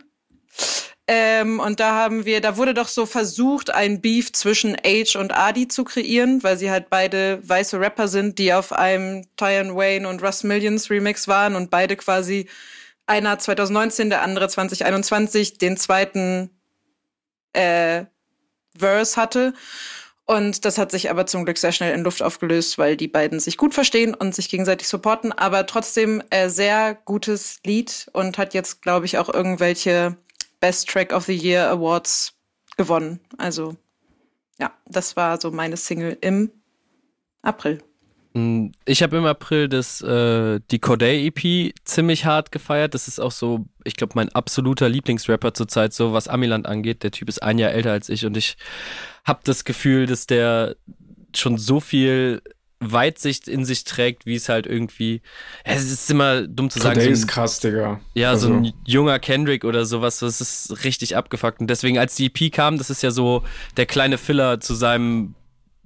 Ähm, 1.10 1.62
und 1.62 1.80
da 1.80 1.93
haben 1.93 2.26
wir, 2.26 2.41
da 2.41 2.58
wurde 2.58 2.74
doch 2.74 2.89
so 2.89 3.05
versucht, 3.05 3.74
ein 3.74 4.01
Beef 4.01 4.34
zwischen 4.34 4.76
Age 4.86 5.16
und 5.16 5.32
Adi 5.34 5.70
zu 5.70 5.86
kreieren, 5.86 6.43
weil 6.43 6.58
sie 6.58 6.70
halt 6.70 6.89
beide 6.89 7.39
weiße 7.47 7.80
Rapper 7.80 8.10
sind, 8.10 8.39
die 8.39 8.53
auf 8.53 8.74
einem 8.74 9.26
Tyon 9.38 9.76
Wayne 9.76 10.08
und 10.08 10.22
Russ 10.22 10.43
Millions 10.43 10.89
Remix 10.89 11.30
waren 11.30 11.55
und 11.55 11.70
beide 11.70 11.95
quasi 11.95 12.49
einer 13.05 13.39
2019, 13.39 14.10
der 14.10 14.22
andere 14.22 14.49
2021 14.49 15.58
den 15.58 15.78
zweiten 15.78 16.49
äh, 17.53 18.03
Verse 18.78 19.20
hatte. 19.20 19.53
Und 20.26 20.66
das 20.66 20.78
hat 20.78 20.91
sich 20.91 21.10
aber 21.10 21.26
zum 21.26 21.45
Glück 21.45 21.58
sehr 21.58 21.72
schnell 21.72 21.93
in 21.93 22.03
Luft 22.03 22.22
aufgelöst, 22.22 22.78
weil 22.78 22.97
die 22.97 23.08
beiden 23.08 23.39
sich 23.39 23.55
gut 23.55 23.74
verstehen 23.74 24.14
und 24.14 24.36
sich 24.36 24.49
gegenseitig 24.49 24.89
supporten. 24.89 25.32
Aber 25.32 25.66
trotzdem 25.68 26.22
äh, 26.32 26.49
sehr 26.49 26.95
gutes 27.05 27.60
Lied 27.66 28.10
und 28.12 28.38
hat 28.38 28.53
jetzt, 28.53 28.82
glaube 28.82 29.05
ich, 29.05 29.18
auch 29.18 29.34
irgendwelche 29.34 30.18
Best 30.60 30.89
Track 30.89 31.14
of 31.14 31.26
the 31.26 31.36
Year 31.36 31.70
Awards 31.70 32.34
gewonnen. 32.78 33.20
Also 33.38 33.76
ja, 34.60 34.72
das 34.88 35.16
war 35.16 35.39
so 35.39 35.51
meine 35.51 35.78
Single 35.78 36.18
im 36.22 36.51
April. 37.41 37.80
Mm, 38.34 38.68
ich 38.86 39.03
habe 39.03 39.18
im 39.18 39.26
April 39.26 39.70
das, 39.70 40.01
äh, 40.01 40.60
die 40.72 40.80
Corday 40.80 41.28
EP 41.28 41.74
ziemlich 41.86 42.26
hart 42.26 42.51
gefeiert. 42.51 42.93
Das 42.93 43.08
ist 43.08 43.20
auch 43.20 43.32
so, 43.32 43.66
ich 43.84 43.95
glaube, 43.95 44.14
mein 44.16 44.30
absoluter 44.30 44.89
Lieblingsrapper 44.89 45.53
zurzeit, 45.53 45.93
so 45.93 46.14
was 46.14 46.28
Amiland 46.28 46.66
angeht. 46.66 47.03
Der 47.03 47.12
Typ 47.12 47.30
ist 47.30 47.41
ein 47.41 47.60
Jahr 47.60 47.72
älter 47.72 47.91
als 47.91 48.10
ich 48.10 48.26
und 48.26 48.38
ich 48.38 48.58
habe 49.26 49.41
das 49.43 49.64
Gefühl, 49.64 50.05
dass 50.05 50.28
der 50.28 50.76
schon 51.36 51.58
so 51.58 51.80
viel 51.80 52.41
Weitsicht 52.80 53.47
in 53.47 53.65
sich 53.65 53.84
trägt, 53.84 54.25
wie 54.25 54.36
es 54.36 54.49
halt 54.49 54.67
irgendwie. 54.67 55.21
Es 55.63 55.91
ist 55.91 56.09
immer 56.11 56.43
dumm 56.47 56.69
zu 56.69 56.80
sagen. 56.80 56.95
Today 56.95 57.15
so 57.15 57.21
ist 57.21 57.28
krass, 57.28 57.59
Digga. 57.59 57.99
Ja, 58.13 58.32
also. 58.32 58.47
so 58.47 58.53
ein 58.53 58.73
junger 58.86 59.19
Kendrick 59.19 59.65
oder 59.65 59.86
sowas, 59.86 60.19
das 60.19 60.41
ist 60.41 60.84
richtig 60.84 61.15
abgefuckt. 61.15 61.59
Und 61.59 61.67
deswegen, 61.67 61.97
als 61.97 62.15
die 62.15 62.28
EP 62.28 62.51
kam, 62.51 62.78
das 62.78 62.89
ist 62.89 63.01
ja 63.01 63.11
so 63.11 63.43
der 63.78 63.88
kleine 63.88 64.17
Filler 64.17 64.59
zu 64.59 64.75
seinem 64.75 65.34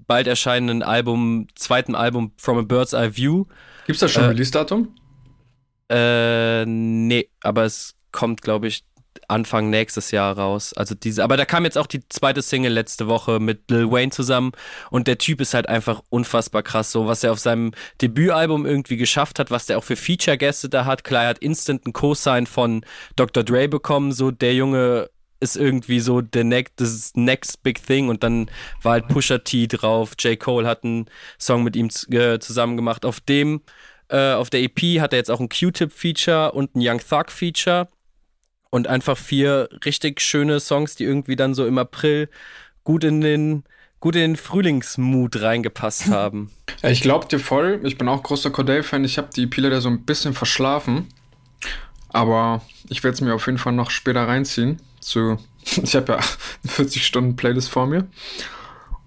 bald 0.08 0.28
erscheinenden 0.28 0.84
Album, 0.84 1.48
zweiten 1.56 1.96
Album 1.96 2.34
From 2.36 2.58
a 2.58 2.62
Bird's 2.64 2.94
Eye 2.94 3.16
View. 3.16 3.46
Gibt's 3.86 4.02
da 4.02 4.10
schon 4.10 4.24
äh, 4.24 4.28
Release-Datum? 4.28 4.94
Äh, 5.90 6.66
nee, 6.66 7.30
aber 7.42 7.64
es 7.64 7.96
kommt, 8.12 8.42
glaube 8.42 8.68
ich, 8.68 8.84
Anfang 9.32 9.70
nächstes 9.70 10.12
Jahr 10.12 10.38
raus. 10.38 10.74
Also 10.74 10.94
diese, 10.94 11.24
aber 11.24 11.38
da 11.38 11.46
kam 11.46 11.64
jetzt 11.64 11.78
auch 11.78 11.88
die 11.88 12.08
zweite 12.10 12.42
Single 12.42 12.74
letzte 12.74 13.08
Woche 13.08 13.40
mit 13.40 13.72
Lil 13.72 13.90
Wayne 13.90 14.12
zusammen 14.12 14.52
und 14.90 15.08
der 15.08 15.18
Typ 15.18 15.42
ist 15.42 15.54
halt 15.54 15.68
einfach 15.70 16.02
unfassbar 16.10 16.64
krass, 16.64 16.92
so 16.92 17.08
was 17.08 17.24
er 17.24 17.32
auf 17.32 17.40
seinem 17.40 17.72
Debütalbum 18.02 18.66
irgendwie 18.66 18.98
geschafft 18.98 19.40
hat, 19.40 19.50
was 19.50 19.66
der 19.66 19.78
auch 19.78 19.84
für 19.84 19.96
Feature-Gäste 19.96 20.70
da 20.70 20.86
hat. 20.86 21.04
Klar, 21.04 21.24
er 21.24 21.30
hat 21.30 21.40
instant 21.40 21.86
einen 21.86 21.94
Co-Sign 21.94 22.46
von 22.46 22.86
Dr. 23.16 23.44
Dre 23.44 23.68
bekommen, 23.68 24.12
so 24.12 24.32
der 24.32 24.54
Junge 24.54 25.10
ist 25.42 25.58
irgendwie 25.58 26.00
so 26.00 26.22
der 26.22 26.44
next, 26.44 26.74
das 26.78 27.14
next 27.16 27.64
big 27.64 27.84
thing 27.84 28.10
und 28.10 28.24
dann 28.24 28.50
war 28.84 28.94
halt 28.94 29.08
Pusha 29.08 29.40
T 29.40 29.68
drauf. 29.68 30.14
J. 30.20 30.40
Cole 30.40 30.68
hat 30.68 30.84
einen 30.84 31.08
Song 31.40 31.64
mit 31.64 31.76
ihm 31.76 31.90
äh, 32.12 32.40
zusammen 32.40 32.78
gemacht. 32.78 33.06
Auf 33.06 33.20
dem, 33.20 33.62
äh, 34.10 34.34
auf 34.34 34.52
der 34.52 34.62
EP 34.62 35.02
hat 35.02 35.14
er 35.14 35.18
jetzt 35.18 35.32
auch 35.32 35.40
ein 35.40 35.50
Q-Tip-Feature 35.50 36.52
und 36.52 36.76
ein 36.76 36.82
Young 36.84 37.00
Thug-Feature 37.00 37.88
und 38.72 38.88
einfach 38.88 39.18
vier 39.18 39.70
richtig 39.86 40.22
schöne 40.22 40.60
Songs, 40.60 40.96
die 40.96 41.04
irgendwie 41.04 41.36
dann 41.36 41.54
so 41.54 41.68
im 41.68 41.78
April 41.78 42.30
gut 42.84 43.04
in 43.04 43.22
den 43.22 43.64
gut 44.00 44.16
in 44.16 44.22
den 44.22 44.36
Frühlingsmut 44.36 45.40
reingepasst 45.40 46.08
haben. 46.10 46.50
Ich 46.82 47.02
glaub 47.02 47.30
dir 47.30 47.40
voll. 47.40 47.80
Ich 47.84 48.00
bin 48.00 48.10
auch 48.10 48.24
großer 48.24 48.50
Corday-Fan. 48.50 49.06
Ich 49.06 49.20
habe 49.20 49.30
die 49.36 49.46
Pile 49.46 49.70
da 49.70 49.80
so 49.80 49.90
ein 49.90 50.04
bisschen 50.06 50.34
verschlafen. 50.34 51.08
Aber 52.10 52.62
ich 52.90 53.04
werde 53.04 53.14
es 53.14 53.22
mir 53.22 53.36
auf 53.36 53.46
jeden 53.46 53.60
Fall 53.60 53.74
noch 53.74 53.92
später 53.92 54.28
reinziehen. 54.28 54.82
Zu, 55.00 55.38
ich 55.84 55.96
habe 55.96 56.14
ja 56.14 56.20
40 56.66 57.06
Stunden 57.06 57.36
Playlist 57.36 57.70
vor 57.70 57.86
mir. 57.86 58.08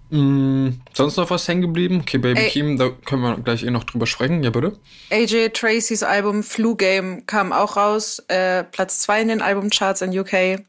Mm, 0.09 0.81
sonst 0.93 1.17
noch 1.17 1.29
was 1.29 1.47
hängen 1.47 1.61
geblieben? 1.61 2.01
Okay, 2.01 2.17
Baby 2.17 2.41
Ey. 2.41 2.49
Keem, 2.49 2.77
da 2.77 2.89
können 2.89 3.21
wir 3.21 3.37
gleich 3.37 3.63
eh 3.63 3.71
noch 3.71 3.83
drüber 3.83 4.05
sprechen. 4.05 4.43
Ja, 4.43 4.49
bitte. 4.51 4.77
AJ 5.11 5.49
Tracys 5.49 6.03
Album 6.03 6.43
Flu 6.43 6.75
Game 6.75 7.25
kam 7.25 7.51
auch 7.51 7.75
raus. 7.75 8.19
Äh, 8.27 8.63
Platz 8.65 8.99
2 8.99 9.21
in 9.21 9.27
den 9.29 9.41
Albumcharts 9.41 10.01
in 10.01 10.17
UK. 10.17 10.61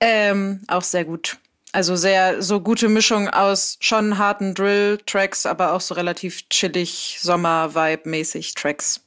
Ähm, 0.00 0.60
auch 0.68 0.82
sehr 0.82 1.04
gut. 1.04 1.38
Also 1.72 1.94
sehr 1.94 2.42
so 2.42 2.60
gute 2.60 2.88
Mischung 2.88 3.28
aus 3.28 3.76
schon 3.80 4.18
harten 4.18 4.54
Drill-Tracks, 4.54 5.46
aber 5.46 5.72
auch 5.72 5.80
so 5.80 5.94
relativ 5.94 6.48
chillig, 6.48 7.18
Sommer-Vibe-mäßig 7.20 8.54
Tracks. 8.54 9.00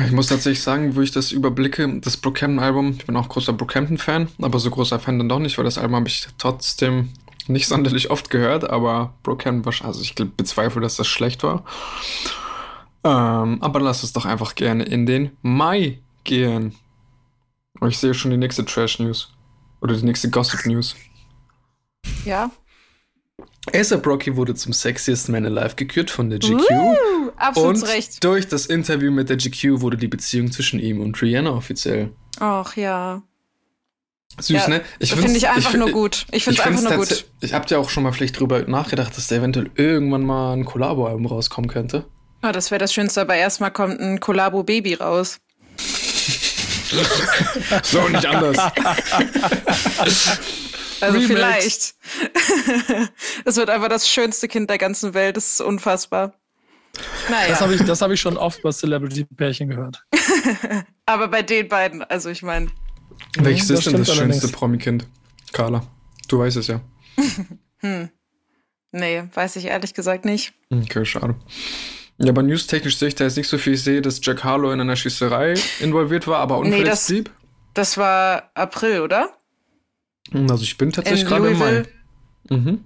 Ich 0.00 0.12
muss 0.12 0.28
tatsächlich 0.28 0.62
sagen, 0.62 0.94
wo 0.94 1.02
ich 1.02 1.10
das 1.10 1.32
überblicke, 1.32 2.00
das 2.00 2.16
Brookhampton-Album, 2.16 2.96
ich 2.98 3.06
bin 3.06 3.16
auch 3.16 3.28
großer 3.28 3.52
Brookhampton-Fan, 3.52 4.28
aber 4.40 4.58
so 4.58 4.70
großer 4.70 5.00
Fan 5.00 5.18
dann 5.18 5.28
doch 5.28 5.40
nicht, 5.40 5.58
weil 5.58 5.64
das 5.64 5.76
Album 5.76 5.96
habe 5.96 6.08
ich 6.08 6.28
trotzdem 6.38 7.10
nicht 7.48 7.66
sonderlich 7.66 8.10
oft 8.10 8.30
gehört, 8.30 8.68
aber 8.68 9.14
Broken 9.22 9.64
wahrscheinlich, 9.64 9.96
also 9.96 10.02
ich 10.02 10.14
bezweifle, 10.36 10.80
dass 10.80 10.96
das 10.96 11.06
schlecht 11.06 11.42
war. 11.42 11.64
Ähm, 13.04 13.62
aber 13.62 13.80
lass 13.80 14.02
uns 14.02 14.12
doch 14.12 14.24
einfach 14.24 14.54
gerne 14.54 14.84
in 14.84 15.06
den 15.06 15.36
Mai 15.42 16.00
gehen. 16.24 16.74
Und 17.80 17.88
ich 17.88 17.98
sehe 17.98 18.14
schon 18.14 18.30
die 18.30 18.36
nächste 18.36 18.64
Trash 18.64 18.98
News. 18.98 19.32
Oder 19.80 19.94
die 19.94 20.04
nächste 20.04 20.30
Gossip 20.30 20.66
News. 20.66 20.96
Ja. 22.24 22.50
ASAP 23.72 24.06
Rocky 24.06 24.34
wurde 24.36 24.54
zum 24.54 24.72
Sexiest 24.72 25.28
Man 25.28 25.44
Alive 25.44 25.76
gekürt 25.76 26.10
von 26.10 26.30
der 26.30 26.38
GQ. 26.38 26.50
Uh, 26.50 27.30
absolut 27.36 27.76
und 27.76 27.88
recht. 27.88 28.24
durch 28.24 28.48
das 28.48 28.66
Interview 28.66 29.10
mit 29.10 29.28
der 29.28 29.36
GQ 29.36 29.80
wurde 29.80 29.96
die 29.96 30.08
Beziehung 30.08 30.50
zwischen 30.50 30.80
ihm 30.80 31.00
und 31.00 31.20
Rihanna 31.20 31.50
offiziell. 31.50 32.10
Ach 32.40 32.76
ja. 32.76 33.22
Süß, 34.40 34.50
ja, 34.50 34.68
ne? 34.68 34.84
Ich 34.98 35.12
finde 35.12 35.36
ich 35.36 35.48
einfach 35.48 35.70
ich, 35.70 35.76
nur 35.76 35.90
gut. 35.90 36.26
Ich 36.30 36.44
finde 36.44 36.60
es 36.60 36.66
einfach 36.66 36.82
nur 36.82 36.98
gut. 36.98 37.24
Ich 37.40 37.54
habe 37.54 37.66
ja 37.68 37.78
auch 37.78 37.90
schon 37.90 38.04
mal 38.04 38.12
vielleicht 38.12 38.38
drüber 38.38 38.62
nachgedacht, 38.62 39.16
dass 39.16 39.26
da 39.26 39.36
eventuell 39.36 39.70
irgendwann 39.74 40.22
mal 40.22 40.52
ein 40.52 40.64
Kollabo-Album 40.64 41.26
rauskommen 41.26 41.68
könnte. 41.68 42.04
Oh, 42.42 42.52
das 42.52 42.70
wäre 42.70 42.78
das 42.78 42.92
Schönste, 42.92 43.20
aber 43.22 43.34
erstmal 43.34 43.72
kommt 43.72 44.00
ein 44.00 44.20
Kollabo-Baby 44.20 44.94
raus. 44.94 45.40
so, 47.82 48.08
nicht 48.08 48.26
anders. 48.26 48.56
also 51.00 51.18
Remix. 51.18 51.26
vielleicht. 51.26 51.94
Es 53.44 53.56
wird 53.56 53.70
einfach 53.70 53.88
das 53.88 54.08
schönste 54.08 54.46
Kind 54.48 54.70
der 54.70 54.78
ganzen 54.78 55.14
Welt. 55.14 55.36
Das 55.36 55.52
ist 55.52 55.60
unfassbar. 55.60 56.34
Naja. 57.28 57.48
Das 57.48 57.60
habe 57.60 57.74
ich, 57.74 57.80
hab 57.82 58.10
ich 58.10 58.20
schon 58.20 58.36
oft 58.36 58.62
bei 58.62 58.70
Celebrity-Pärchen 58.70 59.68
gehört. 59.68 60.04
aber 61.06 61.28
bei 61.28 61.42
den 61.42 61.68
beiden, 61.68 62.02
also 62.02 62.30
ich 62.30 62.42
meine. 62.42 62.68
Welches 63.38 63.70
ist 63.70 63.86
denn 63.86 63.98
das 63.98 64.14
schönste 64.14 64.48
Promi-Kind? 64.48 65.06
Carla, 65.52 65.82
du 66.28 66.38
weißt 66.38 66.56
es 66.56 66.66
ja. 66.66 66.80
hm. 67.78 68.08
Nee, 68.92 69.24
weiß 69.34 69.56
ich 69.56 69.66
ehrlich 69.66 69.94
gesagt 69.94 70.24
nicht. 70.24 70.54
Okay, 70.70 71.04
schade. 71.04 71.36
Ja, 72.18 72.30
aber 72.30 72.42
newstechnisch 72.42 72.96
sehe 72.96 73.08
ich 73.08 73.14
da 73.14 73.24
jetzt 73.24 73.36
nicht 73.36 73.48
so 73.48 73.58
viel. 73.58 73.74
Ich 73.74 73.82
sehe, 73.82 74.02
dass 74.02 74.20
Jack 74.22 74.42
Harlow 74.44 74.72
in 74.72 74.80
einer 74.80 74.96
Schießerei 74.96 75.54
involviert 75.80 76.26
war, 76.26 76.38
aber 76.38 76.58
unverletzt 76.58 77.10
nee, 77.10 77.16
blieb. 77.16 77.30
Das 77.74 77.96
war 77.96 78.50
April, 78.54 79.02
oder? 79.02 79.30
Also 80.32 80.62
ich 80.62 80.76
bin 80.76 80.90
tatsächlich 80.90 81.26
gerade 81.26 81.48
im 81.48 81.58
Mai. 81.58 81.82
Mhm. 82.50 82.84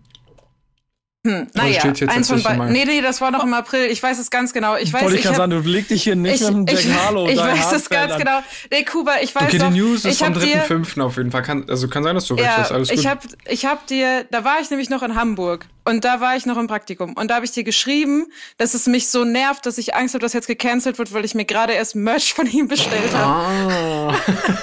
Hm, 1.25 1.47
naja, 1.55 1.83
eins 2.09 2.29
von 2.29 2.43
beiden. 2.43 2.73
Nee, 2.73 2.85
nee, 2.85 3.01
das 3.01 3.21
war 3.21 3.31
noch 3.31 3.45
im 3.45 3.55
April. 3.55 3.87
Ich 3.87 4.03
weiß 4.03 4.19
es 4.19 4.29
ganz 4.29 4.53
genau. 4.53 4.77
Ich 4.77 4.93
weiß, 4.93 5.03
Wollte 5.03 5.19
ich, 5.19 5.25
ich 5.25 5.37
sagen, 5.37 5.53
du 5.53 5.61
leg 5.61 5.87
dich 5.87 6.03
hier 6.03 6.17
nicht 6.17 6.41
ich, 6.41 6.51
mit 6.51 6.51
dem 6.51 6.67
Jack 6.67 6.85
ich, 6.85 6.93
Harlow. 6.93 7.29
Ich 7.29 7.39
weiß 7.39 7.73
es 7.73 7.89
ganz 7.89 8.15
an. 8.15 8.19
genau. 8.19 8.41
Nee, 8.73 8.83
Kuba, 8.83 9.13
ich 9.23 9.33
weiß 9.33 9.45
okay, 9.45 9.59
noch. 9.59 9.73
die 9.73 9.79
News 9.79 10.05
ist 10.05 10.21
am 10.21 10.33
3.5. 10.33 11.01
auf 11.01 11.17
jeden 11.19 11.31
Fall. 11.31 11.43
Kann, 11.43 11.65
also 11.69 11.87
kann 11.87 12.03
sein, 12.03 12.17
dass 12.17 12.27
du 12.27 12.35
recht 12.35 12.47
ja, 12.47 12.57
hast. 12.57 12.73
Alles 12.73 12.89
gut. 12.89 12.99
Ich 12.99 13.07
hab, 13.07 13.23
ich 13.47 13.65
hab 13.67 13.87
dir, 13.87 14.25
da 14.33 14.43
war 14.43 14.61
ich 14.61 14.71
nämlich 14.71 14.91
noch 14.91 15.05
in 15.05 15.15
Hamburg. 15.15 15.67
Und 15.85 16.05
da 16.05 16.21
war 16.21 16.37
ich 16.37 16.45
noch 16.45 16.59
im 16.59 16.67
Praktikum. 16.67 17.15
Und 17.15 17.31
da 17.31 17.37
habe 17.37 17.45
ich 17.45 17.53
dir 17.53 17.65
geschrieben, 17.65 18.27
dass 18.57 18.75
es 18.75 18.87
mich 18.87 19.09
so 19.09 19.25
nervt, 19.25 19.65
dass 19.67 19.79
ich 19.79 19.95
Angst 19.95 20.15
habe, 20.15 20.23
dass 20.23 20.33
jetzt 20.33 20.47
gecancelt 20.49 20.99
wird, 20.99 21.13
weil 21.13 21.25
ich 21.25 21.35
mir 21.35 21.45
gerade 21.45 21.73
erst 21.73 21.95
Merch 21.95 22.35
von 22.35 22.47
ihm 22.47 22.67
bestellt 22.67 23.13
habe. 23.15 24.13
Ah. 24.13 24.15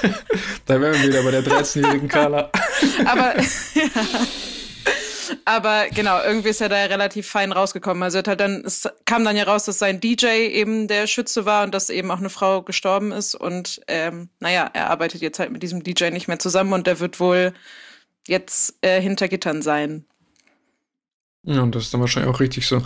da 0.65 0.81
wären 0.81 0.93
wir 0.93 1.09
wieder 1.09 1.23
bei 1.23 1.31
der 1.31 1.43
13-jährigen 1.43 2.07
Carla. 2.09 2.49
Aber, 3.05 3.37
ja. 3.75 3.83
Aber 5.45 5.85
genau, 5.93 6.21
irgendwie 6.21 6.49
ist 6.49 6.61
er 6.61 6.69
da 6.69 6.77
relativ 6.85 7.27
fein 7.27 7.51
rausgekommen. 7.51 8.03
Also 8.03 8.19
hat 8.19 8.39
dann, 8.39 8.63
es 8.65 8.87
kam 9.05 9.23
dann 9.23 9.35
ja 9.35 9.43
raus, 9.43 9.65
dass 9.65 9.79
sein 9.79 9.99
DJ 9.99 10.27
eben 10.51 10.87
der 10.87 11.07
Schütze 11.07 11.45
war 11.45 11.63
und 11.63 11.73
dass 11.73 11.89
eben 11.89 12.11
auch 12.11 12.19
eine 12.19 12.29
Frau 12.29 12.61
gestorben 12.61 13.11
ist. 13.11 13.35
Und 13.35 13.81
ähm, 13.87 14.29
naja, 14.39 14.69
er 14.73 14.89
arbeitet 14.89 15.21
jetzt 15.21 15.39
halt 15.39 15.51
mit 15.51 15.63
diesem 15.63 15.83
DJ 15.83 16.09
nicht 16.09 16.27
mehr 16.27 16.39
zusammen 16.39 16.73
und 16.73 16.87
der 16.87 16.99
wird 16.99 17.19
wohl 17.19 17.53
jetzt 18.27 18.75
äh, 18.81 19.01
hinter 19.01 19.27
Gittern 19.27 19.61
sein. 19.61 20.05
Ja, 21.43 21.61
und 21.61 21.73
das 21.73 21.83
ist 21.85 21.93
dann 21.93 22.01
wahrscheinlich 22.01 22.33
auch 22.33 22.39
richtig 22.39 22.67
so. 22.67 22.81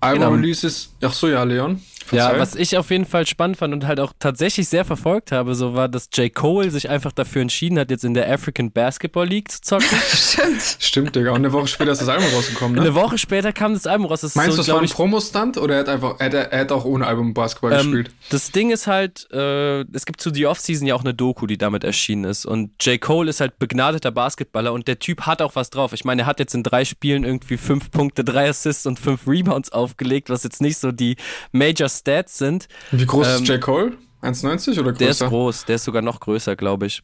Album-Releases, 0.00 0.90
genau. 0.98 1.10
ach 1.10 1.14
so, 1.14 1.28
ja, 1.28 1.42
Leon. 1.42 1.80
Ja, 2.12 2.38
was 2.38 2.54
ich 2.54 2.76
auf 2.76 2.90
jeden 2.90 3.04
Fall 3.04 3.26
spannend 3.26 3.56
fand 3.56 3.72
und 3.72 3.86
halt 3.86 4.00
auch 4.00 4.12
tatsächlich 4.18 4.68
sehr 4.68 4.84
verfolgt 4.84 5.32
habe, 5.32 5.54
so 5.54 5.74
war, 5.74 5.88
dass 5.88 6.08
J. 6.12 6.32
Cole 6.34 6.70
sich 6.70 6.90
einfach 6.90 7.12
dafür 7.12 7.42
entschieden 7.42 7.78
hat, 7.78 7.90
jetzt 7.90 8.04
in 8.04 8.14
der 8.14 8.30
African 8.30 8.72
Basketball 8.72 9.26
League 9.26 9.50
zu 9.50 9.60
zocken. 9.60 9.98
Stimmt. 10.12 10.76
Stimmt, 10.78 11.16
Digga. 11.16 11.30
Und 11.30 11.36
eine 11.36 11.52
Woche 11.52 11.68
später 11.68 11.92
ist 11.92 12.00
das 12.00 12.08
Album 12.08 12.26
rausgekommen, 12.34 12.76
ne? 12.76 12.82
Eine 12.82 12.94
Woche 12.94 13.18
später 13.18 13.52
kam 13.52 13.74
das 13.74 13.86
Album 13.86 14.06
raus. 14.06 14.22
Das 14.22 14.34
Meinst 14.34 14.56
so, 14.56 14.62
du, 14.62 14.66
das 14.66 14.74
war 14.74 14.82
ein 14.82 14.88
Promo-Stunt 14.88 15.58
oder 15.58 15.74
er 15.74 15.80
hat 15.80 15.88
einfach, 15.88 16.16
er 16.18 16.26
hat, 16.26 16.34
er 16.34 16.60
hat 16.60 16.72
auch 16.72 16.84
ohne 16.84 17.06
Album 17.06 17.34
Basketball 17.34 17.72
ähm, 17.72 17.78
gespielt? 17.78 18.10
Das 18.30 18.50
Ding 18.50 18.70
ist 18.70 18.86
halt, 18.86 19.28
äh, 19.32 19.80
es 19.92 20.06
gibt 20.06 20.20
zu 20.20 20.32
The 20.32 20.46
Off-Season 20.46 20.86
ja 20.86 20.94
auch 20.94 21.02
eine 21.02 21.14
Doku, 21.14 21.46
die 21.46 21.58
damit 21.58 21.84
erschienen 21.84 22.24
ist. 22.24 22.46
Und 22.46 22.84
J. 22.84 23.00
Cole 23.00 23.30
ist 23.30 23.40
halt 23.40 23.58
begnadeter 23.58 24.10
Basketballer 24.10 24.72
und 24.72 24.88
der 24.88 24.98
Typ 24.98 25.22
hat 25.22 25.42
auch 25.42 25.54
was 25.54 25.70
drauf. 25.70 25.92
Ich 25.92 26.04
meine, 26.04 26.22
er 26.22 26.26
hat 26.26 26.40
jetzt 26.40 26.54
in 26.54 26.62
drei 26.62 26.84
Spielen 26.84 27.24
irgendwie 27.24 27.56
fünf 27.56 27.90
Punkte, 27.90 28.24
drei 28.24 28.48
Assists 28.48 28.86
und 28.86 28.98
fünf 28.98 29.26
Rebounds 29.26 29.70
aufgelegt, 29.90 30.30
was 30.30 30.44
jetzt 30.44 30.60
nicht 30.60 30.78
so 30.78 30.92
die 30.92 31.16
Major 31.52 31.88
Stats 31.88 32.38
sind. 32.38 32.68
Wie 32.90 33.06
groß 33.06 33.26
ähm, 33.26 33.42
ist 33.42 33.48
J. 33.48 33.60
Cole? 33.60 33.92
1,90 34.22 34.80
oder 34.80 34.92
größer? 34.92 34.98
Der 34.98 35.08
ist 35.10 35.20
groß, 35.20 35.64
der 35.64 35.76
ist 35.76 35.84
sogar 35.84 36.02
noch 36.02 36.20
größer, 36.20 36.56
glaube 36.56 36.86
ich. 36.86 37.02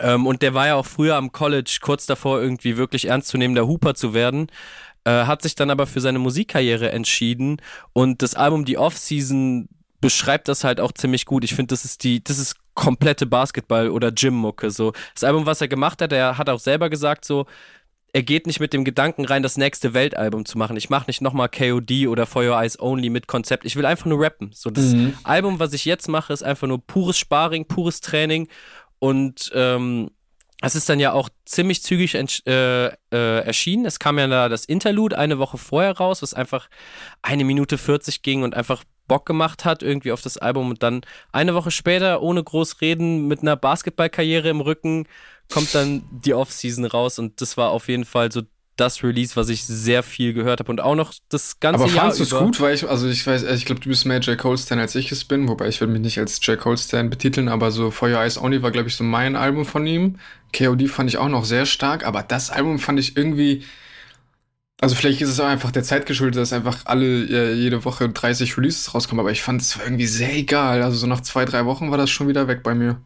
Ähm, 0.00 0.26
und 0.26 0.42
der 0.42 0.54
war 0.54 0.66
ja 0.66 0.74
auch 0.74 0.86
früher 0.86 1.16
am 1.16 1.32
College 1.32 1.78
kurz 1.80 2.06
davor, 2.06 2.40
irgendwie 2.40 2.76
wirklich 2.76 3.06
ernstzunehmender 3.06 3.66
Hooper 3.66 3.94
zu 3.94 4.14
werden. 4.14 4.48
Äh, 5.04 5.26
hat 5.26 5.42
sich 5.42 5.54
dann 5.54 5.70
aber 5.70 5.86
für 5.86 6.00
seine 6.00 6.18
Musikkarriere 6.18 6.90
entschieden 6.90 7.60
und 7.92 8.22
das 8.22 8.34
Album 8.34 8.64
Die 8.64 8.78
Off-Season 8.78 9.68
beschreibt 10.00 10.48
das 10.48 10.64
halt 10.64 10.80
auch 10.80 10.92
ziemlich 10.92 11.24
gut. 11.24 11.44
Ich 11.44 11.54
finde, 11.54 11.72
das 11.72 11.84
ist 11.84 12.04
die, 12.04 12.22
das 12.22 12.38
ist 12.38 12.56
komplette 12.74 13.26
Basketball- 13.26 13.90
oder 13.90 14.12
Gym-Mucke. 14.12 14.70
So. 14.70 14.92
Das 15.14 15.24
Album, 15.24 15.46
was 15.46 15.60
er 15.60 15.68
gemacht 15.68 16.02
hat, 16.02 16.12
er 16.12 16.36
hat 16.36 16.48
auch 16.50 16.58
selber 16.58 16.90
gesagt, 16.90 17.24
so, 17.24 17.46
er 18.14 18.22
geht 18.22 18.46
nicht 18.46 18.60
mit 18.60 18.72
dem 18.72 18.84
Gedanken 18.84 19.24
rein, 19.24 19.42
das 19.42 19.56
nächste 19.56 19.92
Weltalbum 19.92 20.44
zu 20.44 20.56
machen. 20.56 20.76
Ich 20.76 20.88
mache 20.88 21.08
nicht 21.08 21.20
nochmal 21.20 21.48
KOD 21.48 22.06
oder 22.06 22.26
For 22.26 22.44
Your 22.44 22.56
Eyes 22.56 22.78
Only 22.78 23.10
mit 23.10 23.26
Konzept. 23.26 23.64
Ich 23.64 23.74
will 23.74 23.84
einfach 23.84 24.06
nur 24.06 24.20
rappen. 24.20 24.52
So, 24.54 24.70
das 24.70 24.92
mhm. 24.92 25.14
Album, 25.24 25.58
was 25.58 25.72
ich 25.72 25.84
jetzt 25.84 26.08
mache, 26.08 26.32
ist 26.32 26.44
einfach 26.44 26.68
nur 26.68 26.78
pures 26.78 27.18
Sparring, 27.18 27.66
pures 27.66 28.00
Training. 28.00 28.46
Und 29.00 29.50
ähm, 29.52 30.12
es 30.62 30.76
ist 30.76 30.88
dann 30.88 31.00
ja 31.00 31.10
auch 31.12 31.28
ziemlich 31.44 31.82
zügig 31.82 32.14
äh, 32.14 32.86
äh, 32.86 32.90
erschienen. 33.10 33.84
Es 33.84 33.98
kam 33.98 34.16
ja 34.20 34.28
da 34.28 34.48
das 34.48 34.64
Interlude 34.64 35.18
eine 35.18 35.40
Woche 35.40 35.58
vorher 35.58 35.96
raus, 35.96 36.22
was 36.22 36.34
einfach 36.34 36.70
eine 37.20 37.42
Minute 37.42 37.78
40 37.78 38.22
ging 38.22 38.44
und 38.44 38.54
einfach 38.54 38.84
Bock 39.08 39.26
gemacht 39.26 39.64
hat, 39.64 39.82
irgendwie 39.82 40.12
auf 40.12 40.22
das 40.22 40.38
Album. 40.38 40.70
Und 40.70 40.84
dann 40.84 41.00
eine 41.32 41.54
Woche 41.54 41.72
später, 41.72 42.22
ohne 42.22 42.44
groß 42.44 42.80
reden, 42.80 43.26
mit 43.26 43.42
einer 43.42 43.56
Basketballkarriere 43.56 44.48
im 44.48 44.60
Rücken, 44.60 45.08
kommt 45.52 45.74
dann 45.74 46.02
die 46.10 46.34
Off-Season 46.34 46.84
raus 46.84 47.18
und 47.18 47.40
das 47.40 47.56
war 47.56 47.70
auf 47.70 47.88
jeden 47.88 48.04
Fall 48.04 48.32
so 48.32 48.42
das 48.76 49.04
Release, 49.04 49.36
was 49.36 49.48
ich 49.48 49.64
sehr 49.64 50.02
viel 50.02 50.32
gehört 50.32 50.58
habe 50.58 50.70
und 50.70 50.80
auch 50.80 50.96
noch 50.96 51.14
das 51.28 51.60
ganze 51.60 51.84
Aber 51.84 51.92
Jahr 51.92 52.10
fandest 52.10 52.32
du 52.32 52.36
es 52.36 52.42
gut? 52.42 52.60
Weil 52.60 52.74
ich, 52.74 52.88
also 52.88 53.08
ich 53.08 53.24
weiß, 53.24 53.44
ich 53.44 53.64
glaube, 53.66 53.80
du 53.80 53.88
bist 53.88 54.04
mehr 54.04 54.18
J. 54.18 54.36
Cole 54.36 54.58
Stan 54.58 54.78
als 54.80 54.94
ich 54.96 55.12
es 55.12 55.24
bin, 55.24 55.48
wobei 55.48 55.68
ich 55.68 55.80
würde 55.80 55.92
mich 55.92 56.02
nicht 56.02 56.18
als 56.18 56.44
J. 56.44 56.58
Cole 56.58 56.76
Stan 56.76 57.08
betiteln, 57.08 57.48
aber 57.48 57.70
so 57.70 57.90
For 57.90 58.08
Your 58.08 58.18
Eyes 58.18 58.36
Only 58.36 58.62
war, 58.62 58.72
glaube 58.72 58.88
ich, 58.88 58.96
so 58.96 59.04
mein 59.04 59.36
Album 59.36 59.64
von 59.64 59.86
ihm. 59.86 60.18
KOD 60.52 60.88
fand 60.88 61.08
ich 61.08 61.18
auch 61.18 61.28
noch 61.28 61.44
sehr 61.44 61.66
stark, 61.66 62.04
aber 62.04 62.22
das 62.22 62.50
Album 62.50 62.80
fand 62.80 62.98
ich 62.98 63.16
irgendwie, 63.16 63.62
also 64.80 64.96
vielleicht 64.96 65.20
ist 65.20 65.28
es 65.30 65.38
auch 65.38 65.46
einfach 65.46 65.70
der 65.70 65.84
Zeit 65.84 66.06
geschuldet, 66.06 66.40
dass 66.40 66.52
einfach 66.52 66.78
alle 66.84 67.54
jede 67.54 67.84
Woche 67.84 68.08
30 68.08 68.56
Releases 68.56 68.92
rauskommen, 68.92 69.20
aber 69.20 69.30
ich 69.30 69.42
fand 69.42 69.62
es 69.62 69.76
irgendwie 69.76 70.06
sehr 70.06 70.34
egal. 70.34 70.82
Also 70.82 70.98
so 70.98 71.06
nach 71.06 71.20
zwei, 71.20 71.44
drei 71.44 71.64
Wochen 71.64 71.92
war 71.92 71.98
das 71.98 72.10
schon 72.10 72.26
wieder 72.26 72.48
weg 72.48 72.64
bei 72.64 72.74
mir. 72.74 73.00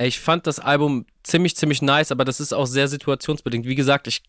Ich 0.00 0.20
fand 0.20 0.46
das 0.46 0.60
Album 0.60 1.06
ziemlich, 1.24 1.56
ziemlich 1.56 1.82
nice, 1.82 2.12
aber 2.12 2.24
das 2.24 2.40
ist 2.40 2.52
auch 2.52 2.66
sehr 2.66 2.88
situationsbedingt. 2.88 3.66
Wie 3.66 3.74
gesagt, 3.74 4.06
ich, 4.06 4.22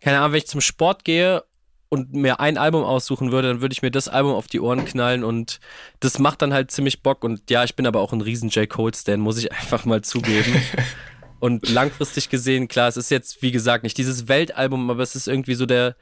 keine 0.00 0.18
Ahnung, 0.18 0.32
wenn 0.32 0.38
ich 0.38 0.46
zum 0.46 0.60
Sport 0.60 1.04
gehe 1.04 1.42
und 1.88 2.12
mir 2.12 2.40
ein 2.40 2.58
Album 2.58 2.84
aussuchen 2.84 3.32
würde, 3.32 3.48
dann 3.48 3.60
würde 3.60 3.72
ich 3.72 3.82
mir 3.82 3.90
das 3.90 4.08
Album 4.08 4.32
auf 4.32 4.46
die 4.46 4.60
Ohren 4.60 4.84
knallen 4.84 5.24
und 5.24 5.58
das 6.00 6.18
macht 6.18 6.42
dann 6.42 6.52
halt 6.52 6.70
ziemlich 6.70 7.02
Bock. 7.02 7.24
Und 7.24 7.50
ja, 7.50 7.64
ich 7.64 7.74
bin 7.74 7.86
aber 7.86 8.00
auch 8.00 8.12
ein 8.12 8.20
riesen 8.20 8.50
J. 8.50 8.68
Cole-Stan, 8.68 9.18
muss 9.18 9.38
ich 9.38 9.52
einfach 9.60 9.84
mal 9.84 10.02
zugeben. 10.02 10.54
und 11.40 11.68
langfristig 11.68 12.28
gesehen, 12.28 12.68
klar, 12.68 12.88
es 12.88 12.96
ist 12.96 13.10
jetzt, 13.10 13.42
wie 13.42 13.52
gesagt, 13.52 13.84
nicht 13.84 13.98
dieses 13.98 14.28
Weltalbum, 14.28 14.90
aber 14.90 15.02
es 15.02 15.16
ist 15.16 15.28
irgendwie 15.28 15.54
so 15.54 15.66
der, 15.66 15.96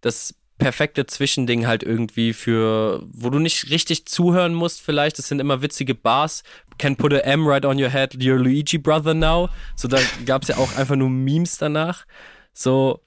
das 0.00 0.34
perfekte 0.58 1.06
Zwischending 1.06 1.66
halt 1.66 1.82
irgendwie 1.82 2.32
für, 2.32 3.02
wo 3.10 3.30
du 3.30 3.38
nicht 3.38 3.70
richtig 3.70 4.06
zuhören 4.06 4.54
musst 4.54 4.80
vielleicht. 4.80 5.18
Es 5.18 5.28
sind 5.28 5.40
immer 5.40 5.60
witzige 5.60 5.94
Bars. 5.94 6.42
Can 6.78 6.96
put 6.96 7.12
a 7.12 7.24
M 7.24 7.46
right 7.46 7.64
on 7.64 7.78
your 7.78 7.90
head, 7.90 8.22
your 8.22 8.38
Luigi 8.38 8.78
brother 8.78 9.14
now. 9.14 9.48
So, 9.74 9.88
da 9.88 9.98
gab 10.24 10.42
es 10.42 10.48
ja 10.48 10.56
auch 10.56 10.76
einfach 10.76 10.96
nur 10.96 11.10
Memes 11.10 11.58
danach. 11.58 12.04
So, 12.52 13.00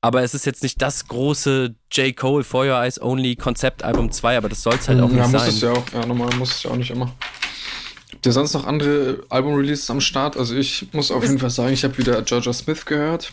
aber 0.00 0.22
es 0.22 0.34
ist 0.34 0.46
jetzt 0.46 0.62
nicht 0.64 0.82
das 0.82 1.06
große 1.06 1.74
J. 1.92 2.16
Cole 2.16 2.42
For 2.42 2.64
Your 2.64 2.82
Eyes 2.82 3.00
Only 3.00 3.36
Konzeptalbum 3.36 4.10
2, 4.10 4.36
aber 4.36 4.48
das 4.48 4.62
soll 4.62 4.74
es 4.74 4.88
halt 4.88 5.00
auch 5.00 5.10
ja, 5.10 5.28
nicht 5.28 5.32
muss 5.32 5.42
sein. 5.42 5.50
Es 5.50 5.60
ja, 5.60 5.72
auch, 5.72 5.84
ja, 5.92 6.04
normal 6.04 6.34
muss 6.36 6.56
es 6.56 6.62
ja 6.64 6.70
auch 6.72 6.76
nicht 6.76 6.90
immer. 6.90 7.14
Habt 8.12 8.26
ihr 8.26 8.32
sonst 8.32 8.52
noch 8.52 8.66
andere 8.66 9.22
Album-Releases 9.28 9.88
am 9.90 10.00
Start? 10.00 10.36
Also 10.36 10.56
ich 10.56 10.88
muss 10.92 11.10
auf 11.12 11.22
jeden 11.22 11.38
Fall 11.38 11.50
sagen, 11.50 11.72
ich 11.72 11.84
habe 11.84 11.96
wieder 11.98 12.20
Georgia 12.22 12.52
Smith 12.52 12.84
gehört. 12.84 13.32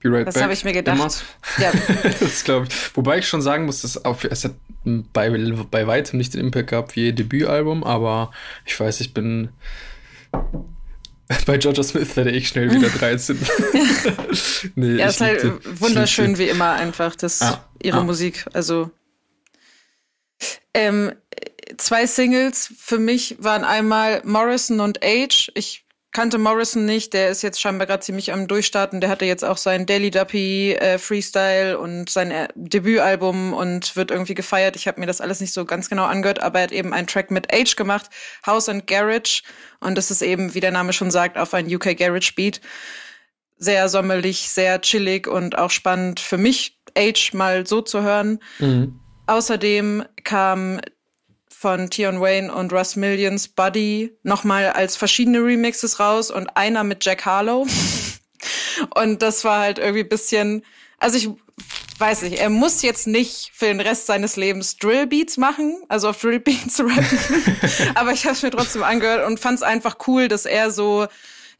Be 0.00 0.10
right 0.12 0.26
das 0.26 0.40
habe 0.40 0.52
ich 0.52 0.64
mir 0.64 0.72
gedacht. 0.72 1.24
Ja. 1.58 1.72
das 2.20 2.44
glaube 2.44 2.66
ich. 2.68 2.96
Wobei 2.96 3.18
ich 3.18 3.28
schon 3.28 3.42
sagen 3.42 3.66
muss, 3.66 3.82
dass 3.82 4.04
auch, 4.04 4.22
es 4.24 4.44
hat 4.44 4.52
bei, 4.84 5.30
bei 5.70 5.86
weitem 5.86 6.18
nicht 6.18 6.34
den 6.34 6.40
Impact 6.40 6.70
gehabt 6.70 6.96
wie 6.96 7.06
ihr 7.06 7.12
Debütalbum, 7.12 7.84
aber 7.84 8.30
ich 8.64 8.78
weiß, 8.78 9.00
ich 9.00 9.14
bin 9.14 9.50
bei 11.46 11.58
Georgia 11.58 11.82
Smith 11.82 12.16
werde 12.16 12.30
ich 12.30 12.48
schnell 12.48 12.70
wieder 12.74 12.88
13. 12.88 13.38
nee, 14.74 14.96
ja, 14.96 15.08
ist 15.08 15.20
halt 15.20 15.42
liebte, 15.42 15.80
wunderschön 15.80 16.38
wie 16.38 16.48
immer 16.48 16.72
einfach, 16.72 17.16
das, 17.16 17.42
ah, 17.42 17.64
ihre 17.82 17.98
ah. 17.98 18.04
Musik. 18.04 18.46
Also 18.52 18.90
ähm, 20.74 21.12
zwei 21.76 22.06
Singles 22.06 22.72
für 22.78 22.98
mich 22.98 23.36
waren 23.40 23.64
einmal 23.64 24.22
Morrison 24.24 24.80
und 24.80 25.02
Age. 25.02 25.50
Ich 25.54 25.84
kannte 26.12 26.38
Morrison 26.38 26.84
nicht, 26.84 27.12
der 27.12 27.28
ist 27.28 27.42
jetzt 27.42 27.60
scheinbar 27.60 27.86
gerade 27.86 28.00
ziemlich 28.00 28.32
am 28.32 28.48
Durchstarten. 28.48 29.00
Der 29.00 29.10
hatte 29.10 29.24
jetzt 29.24 29.44
auch 29.44 29.56
sein 29.56 29.86
Daily 29.86 30.10
Duppy 30.10 30.72
äh, 30.72 30.98
Freestyle 30.98 31.78
und 31.78 32.08
sein 32.08 32.30
äh, 32.30 32.48
Debütalbum 32.54 33.52
und 33.52 33.94
wird 33.94 34.10
irgendwie 34.10 34.34
gefeiert. 34.34 34.76
Ich 34.76 34.88
habe 34.88 35.00
mir 35.00 35.06
das 35.06 35.20
alles 35.20 35.40
nicht 35.40 35.52
so 35.52 35.64
ganz 35.64 35.88
genau 35.88 36.04
angehört, 36.04 36.42
aber 36.42 36.60
er 36.60 36.64
hat 36.64 36.72
eben 36.72 36.92
einen 36.92 37.06
Track 37.06 37.30
mit 37.30 37.52
Age 37.52 37.76
gemacht, 37.76 38.10
House 38.46 38.68
and 38.68 38.86
Garage. 38.86 39.42
Und 39.80 39.96
das 39.98 40.10
ist 40.10 40.22
eben, 40.22 40.54
wie 40.54 40.60
der 40.60 40.72
Name 40.72 40.92
schon 40.92 41.10
sagt, 41.10 41.36
auf 41.36 41.54
ein 41.54 41.72
UK 41.72 41.96
Garage 41.96 42.32
Beat. 42.34 42.60
Sehr 43.58 43.88
sommerlich, 43.88 44.48
sehr 44.48 44.80
chillig 44.80 45.26
und 45.26 45.58
auch 45.58 45.70
spannend 45.70 46.20
für 46.20 46.38
mich, 46.38 46.78
Age 46.96 47.32
mal 47.34 47.66
so 47.66 47.82
zu 47.82 48.02
hören. 48.02 48.38
Mhm. 48.60 49.00
Außerdem 49.26 50.04
kam 50.24 50.80
von 51.58 51.90
Tion 51.90 52.20
Wayne 52.20 52.54
und 52.54 52.72
Russ 52.72 52.94
Millions 52.94 53.48
Buddy 53.48 54.16
nochmal 54.22 54.70
als 54.70 54.94
verschiedene 54.94 55.38
Remixes 55.38 55.98
raus 55.98 56.30
und 56.30 56.56
einer 56.56 56.84
mit 56.84 57.04
Jack 57.04 57.24
Harlow. 57.24 57.66
und 58.94 59.22
das 59.22 59.42
war 59.42 59.58
halt 59.58 59.80
irgendwie 59.80 60.04
bisschen, 60.04 60.64
also 60.98 61.16
ich 61.16 61.28
weiß 61.98 62.22
nicht, 62.22 62.38
er 62.38 62.48
muss 62.48 62.82
jetzt 62.82 63.08
nicht 63.08 63.50
für 63.52 63.66
den 63.66 63.80
Rest 63.80 64.06
seines 64.06 64.36
Lebens 64.36 64.76
Drillbeats 64.76 65.36
machen, 65.36 65.82
also 65.88 66.10
auf 66.10 66.20
Drillbeats 66.20 66.78
rappen. 66.78 67.56
Aber 67.96 68.12
ich 68.12 68.24
habe 68.24 68.34
es 68.34 68.42
mir 68.44 68.50
trotzdem 68.50 68.84
angehört 68.84 69.26
und 69.26 69.40
fand 69.40 69.56
es 69.56 69.64
einfach 69.64 69.96
cool, 70.06 70.28
dass 70.28 70.46
er 70.46 70.70
so 70.70 71.08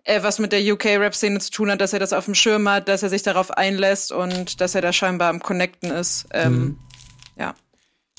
äh, 0.05 0.23
was 0.23 0.39
mit 0.39 0.53
der 0.53 0.61
UK-Rap-Szene 0.61 1.41
zu 1.41 1.51
tun 1.51 1.73
hat, 1.73 1.81
dass 1.81 1.93
er 1.93 1.99
das 1.99 2.13
auf 2.13 2.27
dem 2.27 2.37
Schirm 2.37 2.69
hat, 2.69 2.89
dass 2.89 3.03
er 3.03 3.09
sich 3.09 3.25
darauf 3.25 3.51
einlässt 3.51 4.13
und 4.13 4.61
dass 4.61 4.77
er 4.77 4.81
da 4.81 4.93
scheinbar 4.93 5.29
am 5.29 5.43
Connecten 5.43 5.91
ist. 5.91 6.27
Ähm, 6.33 6.53
mhm. 6.53 6.79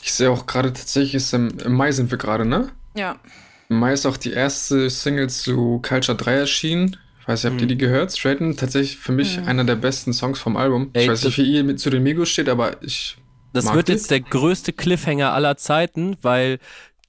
Ich 0.01 0.13
sehe 0.13 0.29
auch 0.31 0.45
gerade 0.45 0.71
tatsächlich, 0.73 1.15
ist 1.15 1.33
im, 1.33 1.49
im, 1.59 1.73
Mai 1.73 1.91
sind 1.91 2.11
wir 2.11 2.17
gerade, 2.17 2.45
ne? 2.45 2.69
Ja. 2.95 3.17
Im 3.69 3.79
Mai 3.79 3.93
ist 3.93 4.05
auch 4.05 4.17
die 4.17 4.31
erste 4.31 4.89
Single 4.89 5.29
zu 5.29 5.79
Culture 5.87 6.17
3 6.17 6.33
erschienen. 6.33 6.97
weiß 7.27 7.43
nicht, 7.43 7.51
habt 7.51 7.61
ihr 7.61 7.67
die 7.67 7.77
gehört? 7.77 8.11
Straighten, 8.17 8.55
tatsächlich 8.57 8.97
für 8.97 9.11
mich 9.11 9.39
einer 9.39 9.63
der 9.63 9.75
besten 9.75 10.13
Songs 10.13 10.39
vom 10.39 10.57
Album. 10.57 10.89
Ey, 10.93 11.03
ich 11.03 11.09
weiß 11.09 11.21
das- 11.21 11.37
nicht, 11.37 11.37
wie 11.37 11.53
ihr 11.55 11.63
mit 11.63 11.79
zu 11.79 11.89
den 11.89 12.03
Migos 12.03 12.29
steht, 12.29 12.49
aber 12.49 12.81
ich. 12.81 13.17
Das 13.53 13.65
mag 13.65 13.75
wird 13.75 13.87
die. 13.87 13.93
jetzt 13.93 14.09
der 14.11 14.19
größte 14.21 14.73
Cliffhanger 14.73 15.33
aller 15.33 15.57
Zeiten, 15.57 16.17
weil 16.21 16.59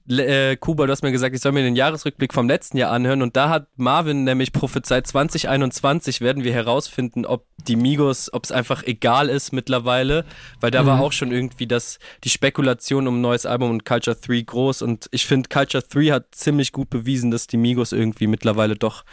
äh, 0.09 0.55
Kuba, 0.57 0.85
du 0.85 0.91
hast 0.91 1.03
mir 1.03 1.11
gesagt, 1.11 1.35
ich 1.35 1.41
soll 1.41 1.51
mir 1.51 1.63
den 1.63 1.75
Jahresrückblick 1.75 2.33
vom 2.33 2.47
letzten 2.47 2.77
Jahr 2.77 2.91
anhören 2.91 3.21
und 3.21 3.35
da 3.35 3.49
hat 3.49 3.67
Marvin 3.75 4.23
nämlich 4.23 4.51
prophezeit, 4.51 5.07
2021 5.07 6.21
werden 6.21 6.43
wir 6.43 6.53
herausfinden, 6.53 7.25
ob 7.25 7.45
die 7.67 7.75
Migos, 7.75 8.33
ob 8.33 8.43
es 8.43 8.51
einfach 8.51 8.83
egal 8.83 9.29
ist 9.29 9.51
mittlerweile, 9.51 10.25
weil 10.59 10.71
da 10.71 10.85
war 10.85 10.99
auch 10.99 11.11
schon 11.11 11.31
irgendwie 11.31 11.67
das, 11.67 11.99
die 12.23 12.29
Spekulation 12.29 13.07
um 13.07 13.17
ein 13.17 13.21
neues 13.21 13.45
Album 13.45 13.69
und 13.69 13.85
Culture 13.85 14.15
3 14.15 14.41
groß 14.41 14.81
und 14.81 15.07
ich 15.11 15.25
finde, 15.25 15.49
Culture 15.49 15.83
3 15.87 16.11
hat 16.11 16.25
ziemlich 16.31 16.71
gut 16.71 16.89
bewiesen, 16.89 17.31
dass 17.31 17.47
die 17.47 17.57
Migos 17.57 17.91
irgendwie 17.91 18.27
mittlerweile 18.27 18.75
doch 18.75 19.03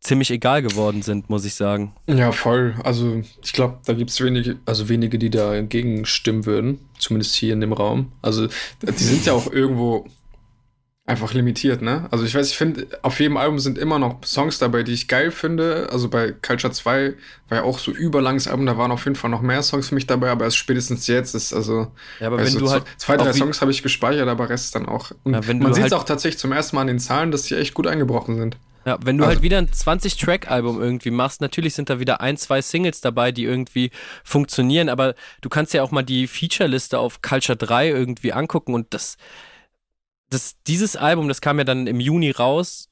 ziemlich 0.00 0.30
egal 0.30 0.62
geworden 0.62 1.02
sind, 1.02 1.28
muss 1.28 1.44
ich 1.44 1.54
sagen. 1.54 1.92
Ja, 2.06 2.32
voll. 2.32 2.76
Also, 2.84 3.22
ich 3.42 3.52
glaube, 3.52 3.78
da 3.86 3.92
gibt 3.92 4.10
es 4.10 4.20
wenige, 4.20 4.56
also 4.64 4.88
wenige, 4.88 5.18
die 5.18 5.30
dagegen 5.30 6.06
stimmen 6.06 6.46
würden. 6.46 6.78
Zumindest 6.98 7.34
hier 7.34 7.52
in 7.52 7.60
dem 7.60 7.72
Raum. 7.72 8.12
Also, 8.22 8.46
die 8.46 9.02
sind 9.02 9.26
ja 9.26 9.32
auch 9.32 9.50
irgendwo 9.52 10.06
einfach 11.06 11.32
limitiert, 11.34 11.82
ne? 11.82 12.08
Also, 12.10 12.24
ich 12.24 12.34
weiß, 12.34 12.50
ich 12.50 12.56
finde, 12.56 12.86
auf 13.02 13.20
jedem 13.20 13.36
Album 13.36 13.58
sind 13.60 13.78
immer 13.78 13.98
noch 13.98 14.24
Songs 14.24 14.58
dabei, 14.58 14.82
die 14.82 14.92
ich 14.92 15.06
geil 15.08 15.30
finde. 15.30 15.88
Also, 15.92 16.08
bei 16.08 16.32
Culture 16.32 16.72
2 16.72 17.14
war 17.48 17.58
ja 17.58 17.64
auch 17.64 17.78
so 17.78 17.92
überlanges 17.92 18.48
Album, 18.48 18.66
da 18.66 18.76
waren 18.76 18.90
auf 18.90 19.04
jeden 19.04 19.14
Fall 19.16 19.30
noch 19.30 19.40
mehr 19.40 19.62
Songs 19.62 19.88
für 19.88 19.94
mich 19.94 20.06
dabei, 20.06 20.30
aber 20.30 20.44
erst 20.44 20.56
spätestens 20.56 21.06
jetzt 21.06 21.34
ist, 21.34 21.52
also. 21.54 21.92
Ja, 22.18 22.26
aber 22.26 22.38
wenn 22.38 22.52
du 22.52 22.66
so 22.66 22.72
halt 22.72 22.84
Zwei, 22.96 23.16
drei 23.16 23.32
Songs 23.32 23.60
habe 23.60 23.70
ich 23.70 23.82
gespeichert, 23.84 24.28
aber 24.28 24.48
Rest 24.48 24.74
dann 24.74 24.86
auch. 24.86 25.12
Und 25.22 25.34
Ja, 25.34 25.40
du 25.40 25.54
man 25.54 25.72
sieht 25.74 25.84
es 25.86 25.92
halt- 25.92 25.94
auch 25.94 26.04
tatsächlich 26.04 26.38
zum 26.40 26.50
ersten 26.52 26.74
Mal 26.76 26.82
an 26.82 26.88
den 26.88 26.98
Zahlen, 26.98 27.30
dass 27.30 27.42
die 27.42 27.54
echt 27.54 27.74
gut 27.74 27.86
eingebrochen 27.86 28.36
sind. 28.36 28.56
Ja, 28.84 28.98
wenn 29.04 29.18
du 29.18 29.24
Also- 29.24 29.34
halt 29.34 29.42
wieder 29.42 29.58
ein 29.58 29.68
20-Track-Album 29.72 30.80
irgendwie 30.80 31.10
machst, 31.10 31.40
natürlich 31.40 31.74
sind 31.74 31.90
da 31.90 31.98
wieder 31.98 32.20
ein, 32.20 32.36
zwei 32.36 32.62
Singles 32.62 33.00
dabei, 33.00 33.32
die 33.32 33.42
irgendwie 33.44 33.90
funktionieren, 34.22 34.88
aber 34.88 35.14
du 35.40 35.48
kannst 35.48 35.74
ja 35.74 35.82
auch 35.82 35.90
mal 35.90 36.02
die 36.04 36.26
Feature-Liste 36.28 36.98
auf 36.98 37.20
Culture 37.22 37.56
3 37.56 37.88
irgendwie 37.88 38.32
angucken 38.32 38.74
und 38.74 38.94
das, 38.94 39.16
das, 40.30 40.56
dieses 40.66 40.96
Album, 40.96 41.28
das 41.28 41.40
kam 41.40 41.58
ja 41.58 41.64
dann 41.64 41.86
im 41.86 42.00
Juni 42.00 42.30
raus, 42.30 42.88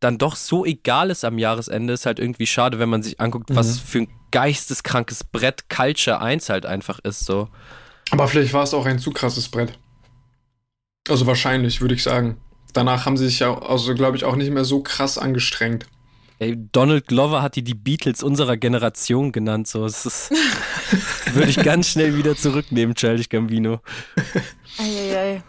dann 0.00 0.18
doch 0.18 0.36
so 0.36 0.64
egal 0.64 1.10
ist 1.10 1.24
am 1.24 1.38
Jahresende, 1.38 1.92
ist 1.92 2.06
halt 2.06 2.18
irgendwie 2.18 2.46
schade, 2.46 2.78
wenn 2.78 2.88
man 2.88 3.02
sich 3.02 3.20
anguckt, 3.20 3.54
was 3.54 3.78
für 3.78 4.00
ein 4.00 4.08
geisteskrankes 4.32 5.24
Brett 5.24 5.68
Culture 5.68 6.20
1 6.20 6.48
halt 6.48 6.66
einfach 6.66 6.98
ist, 7.00 7.24
so. 7.24 7.48
Aber 8.10 8.28
vielleicht 8.28 8.52
war 8.52 8.62
es 8.62 8.74
auch 8.74 8.86
ein 8.86 8.98
zu 8.98 9.10
krasses 9.10 9.48
Brett. 9.48 9.78
Also 11.08 11.26
wahrscheinlich, 11.26 11.80
würde 11.80 11.94
ich 11.94 12.02
sagen. 12.02 12.36
Danach 12.72 13.06
haben 13.06 13.16
sie 13.16 13.26
sich 13.26 13.38
ja, 13.38 13.56
also 13.58 13.94
glaube 13.94 14.16
ich, 14.16 14.24
auch 14.24 14.36
nicht 14.36 14.50
mehr 14.50 14.64
so 14.64 14.82
krass 14.82 15.18
angestrengt. 15.18 15.86
Ey, 16.38 16.54
Donald 16.72 17.06
Glover 17.06 17.40
hat 17.40 17.56
die 17.56 17.62
die 17.62 17.74
Beatles 17.74 18.22
unserer 18.22 18.58
Generation 18.58 19.32
genannt, 19.32 19.68
so. 19.68 19.84
Das 19.84 20.04
ist, 20.04 20.30
würde 21.32 21.48
ich 21.48 21.56
ganz 21.62 21.88
schnell 21.88 22.16
wieder 22.16 22.36
zurücknehmen, 22.36 22.94
Childish 22.94 23.28
Gambino. 23.28 23.80
Eieiei. 24.78 25.42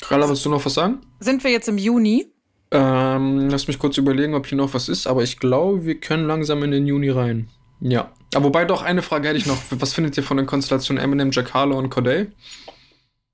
Carla, 0.00 0.28
willst 0.28 0.44
du 0.44 0.50
noch 0.50 0.64
was 0.64 0.74
sagen? 0.74 1.00
Sind 1.20 1.44
wir 1.44 1.50
jetzt 1.50 1.68
im 1.68 1.78
Juni? 1.78 2.32
Ähm, 2.70 3.48
lass 3.48 3.66
mich 3.66 3.78
kurz 3.78 3.96
überlegen, 3.96 4.34
ob 4.34 4.46
hier 4.46 4.58
noch 4.58 4.74
was 4.74 4.88
ist, 4.88 5.06
aber 5.06 5.22
ich 5.22 5.38
glaube, 5.38 5.84
wir 5.84 5.98
können 6.00 6.26
langsam 6.26 6.62
in 6.62 6.70
den 6.70 6.86
Juni 6.86 7.08
rein. 7.10 7.48
Ja. 7.80 8.12
Aber 8.34 8.46
wobei 8.46 8.64
doch 8.64 8.82
eine 8.82 9.02
Frage 9.02 9.28
hätte 9.28 9.38
ich 9.38 9.46
noch. 9.46 9.58
Was 9.70 9.94
findet 9.94 10.16
ihr 10.16 10.22
von 10.22 10.36
den 10.36 10.46
Konstellationen 10.46 11.02
Eminem, 11.02 11.30
Jack 11.30 11.54
Harlow 11.54 11.78
und 11.78 11.88
Corday? 11.90 12.26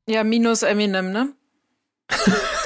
Ja, 0.07 0.23
minus 0.23 0.63
Eminem, 0.63 1.11
ne? 1.11 1.33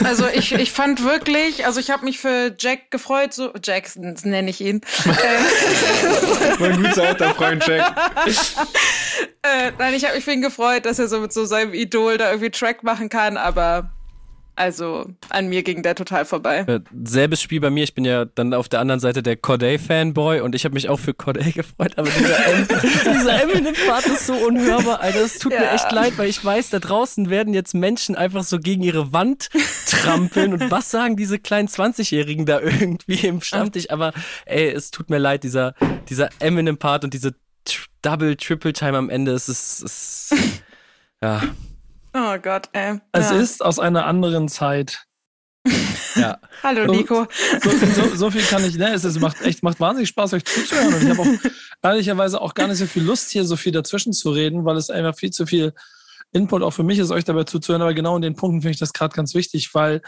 Also 0.05 0.26
ich, 0.28 0.53
ich 0.53 0.72
fand 0.72 1.03
wirklich, 1.05 1.66
also 1.66 1.80
ich 1.80 1.91
habe 1.91 2.05
mich 2.05 2.18
für 2.18 2.55
Jack 2.59 2.91
gefreut, 2.91 3.32
so 3.32 3.53
Jackson 3.62 4.16
nenne 4.24 4.51
ich 4.51 4.61
ihn. 4.61 4.80
äh, 5.05 6.55
Mein 6.59 6.82
guter 6.82 7.09
alter 7.09 7.34
Freund 7.34 7.66
Jack. 7.66 7.95
äh, 9.43 9.72
nein, 9.78 9.95
ich 9.95 10.05
habe 10.05 10.14
mich 10.14 10.24
für 10.24 10.32
ihn 10.32 10.43
gefreut, 10.43 10.86
dass 10.86 10.99
er 10.99 11.09
so 11.09 11.20
mit 11.20 11.32
so 11.32 11.45
seinem 11.45 11.74
Idol 11.74 12.18
da 12.18 12.30
irgendwie 12.30 12.51
Track 12.51 12.82
machen 12.82 13.09
kann, 13.09 13.36
aber 13.36 13.91
also 14.59 15.06
an 15.30 15.48
mir 15.48 15.62
ging 15.62 15.82
der 15.82 15.94
total 15.94 16.24
vorbei. 16.24 16.64
Äh, 16.66 16.80
selbes 17.04 17.40
Spiel 17.40 17.61
bei 17.61 17.70
mir. 17.70 17.84
Ich 17.84 17.94
bin 17.94 18.04
ja 18.04 18.24
dann 18.26 18.52
auf 18.54 18.68
der 18.68 18.80
anderen 18.80 19.00
Seite 19.00 19.22
der 19.22 19.36
Corday-Fanboy 19.36 20.40
und 20.40 20.54
ich 20.54 20.64
habe 20.64 20.74
mich 20.74 20.88
auch 20.88 20.98
für 20.98 21.14
Corday 21.14 21.52
gefreut. 21.52 21.96
Aber 21.96 22.09
dieser, 22.11 22.46
em 22.46 22.68
dieser 23.18 23.42
Eminem-Part 23.42 24.06
ist 24.06 24.26
so 24.26 24.34
unhörbar, 24.34 25.00
Alter. 25.00 25.20
Es 25.20 25.38
tut 25.38 25.52
mir 25.52 25.62
Ja. 25.62 25.74
echt 25.74 25.90
leid, 25.92 26.14
weil 26.18 26.28
ich 26.28 26.44
weiß, 26.44 26.70
da 26.70 26.78
draußen 26.80 27.30
werden 27.30 27.54
jetzt 27.54 27.74
Menschen 27.74 28.16
einfach 28.16 28.42
so 28.44 28.59
gegen 28.59 28.82
ihre 28.82 29.12
Wand 29.12 29.48
trampeln. 29.88 30.52
Und 30.52 30.70
was 30.70 30.90
sagen 30.90 31.16
diese 31.16 31.38
kleinen 31.38 31.68
20-Jährigen 31.68 32.44
da 32.46 32.61
irgendwie 32.61 33.26
im 33.26 33.40
Stammtisch? 33.40 33.90
Aber 33.90 34.12
ey, 34.46 34.68
es 34.70 34.90
tut 34.90 35.09
mir 35.11 35.18
leid, 35.18 35.44
dieser, 35.44 35.74
dieser 36.09 36.28
Eminem-Part 36.40 37.04
und 37.04 37.14
diese 37.14 37.34
Double, 38.02 38.36
Triple-Time 38.36 38.96
am 38.96 39.11
Ende. 39.11 39.32
Es 39.32 39.48
ist, 39.48 39.82
es 39.82 40.32
ist 40.32 40.62
ja, 41.22 41.42
Oh 42.21 42.37
Gott, 42.43 42.69
ey. 42.73 42.99
Es 43.12 43.31
ja. 43.31 43.39
ist 43.39 43.64
aus 43.64 43.79
einer 43.79 44.07
anderen 44.07 44.49
Zeit. 44.49 45.05
ja. 46.16 46.39
Hallo 46.64 46.87
So- 46.87 46.93
Nico. 46.93 47.27
So, 47.62 47.71
so, 47.71 48.16
so 48.16 48.31
viel 48.31 48.43
kann 48.43 48.64
ich, 48.64 48.77
ne, 48.77 48.93
es 48.93 49.05
ist, 49.05 49.21
macht 49.21 49.41
echt, 49.43 49.62
macht 49.62 49.79
wahnsinnig 49.79 50.09
Spaß, 50.09 50.33
euch 50.33 50.45
zuzuhören. 50.45 50.95
Und 50.95 51.03
ich 51.03 51.11
habe 51.11 51.23
auch 51.23 51.51
ehrlicherweise 51.83 52.41
auch 52.41 52.55
gar 52.55 52.66
nicht 52.66 52.79
so 52.79 52.87
viel 52.87 53.05
Lust, 53.05 53.31
hier 53.31 53.45
so 53.45 53.55
viel 53.55 53.71
dazwischen 53.73 54.12
zu 54.12 54.31
reden, 54.31 54.64
weil 54.64 54.77
es 54.77 54.91
einfach 54.91 55.16
viel 55.16 55.31
zu 55.31 55.47
viel 55.47 55.75
Input 56.33 56.62
auch 56.62 56.73
für 56.73 56.83
mich 56.83 56.99
ist, 56.99 57.12
euch 57.12 57.25
dabei 57.25 57.45
zuzuhören. 57.45 57.83
Aber 57.83 57.95
genau 57.95 58.16
in 58.16 58.23
den 58.23 58.35
Punkten 58.35 58.62
finde 58.62 58.73
ich 58.73 58.81
das 58.81 58.93
gerade 58.93 59.14
ganz 59.14 59.35
wichtig, 59.35 59.73
weil 59.75 60.03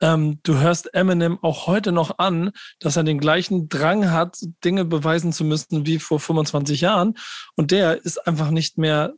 ähm, 0.00 0.40
du 0.44 0.58
hörst 0.58 0.94
Eminem 0.94 1.38
auch 1.42 1.66
heute 1.66 1.92
noch 1.92 2.18
an, 2.18 2.52
dass 2.80 2.96
er 2.96 3.04
den 3.04 3.18
gleichen 3.18 3.68
Drang 3.68 4.10
hat, 4.10 4.38
Dinge 4.64 4.86
beweisen 4.86 5.32
zu 5.32 5.44
müssen 5.44 5.84
wie 5.86 5.98
vor 5.98 6.20
25 6.20 6.80
Jahren. 6.80 7.14
Und 7.54 7.70
der 7.70 8.02
ist 8.02 8.26
einfach 8.26 8.50
nicht 8.50 8.78
mehr 8.78 9.12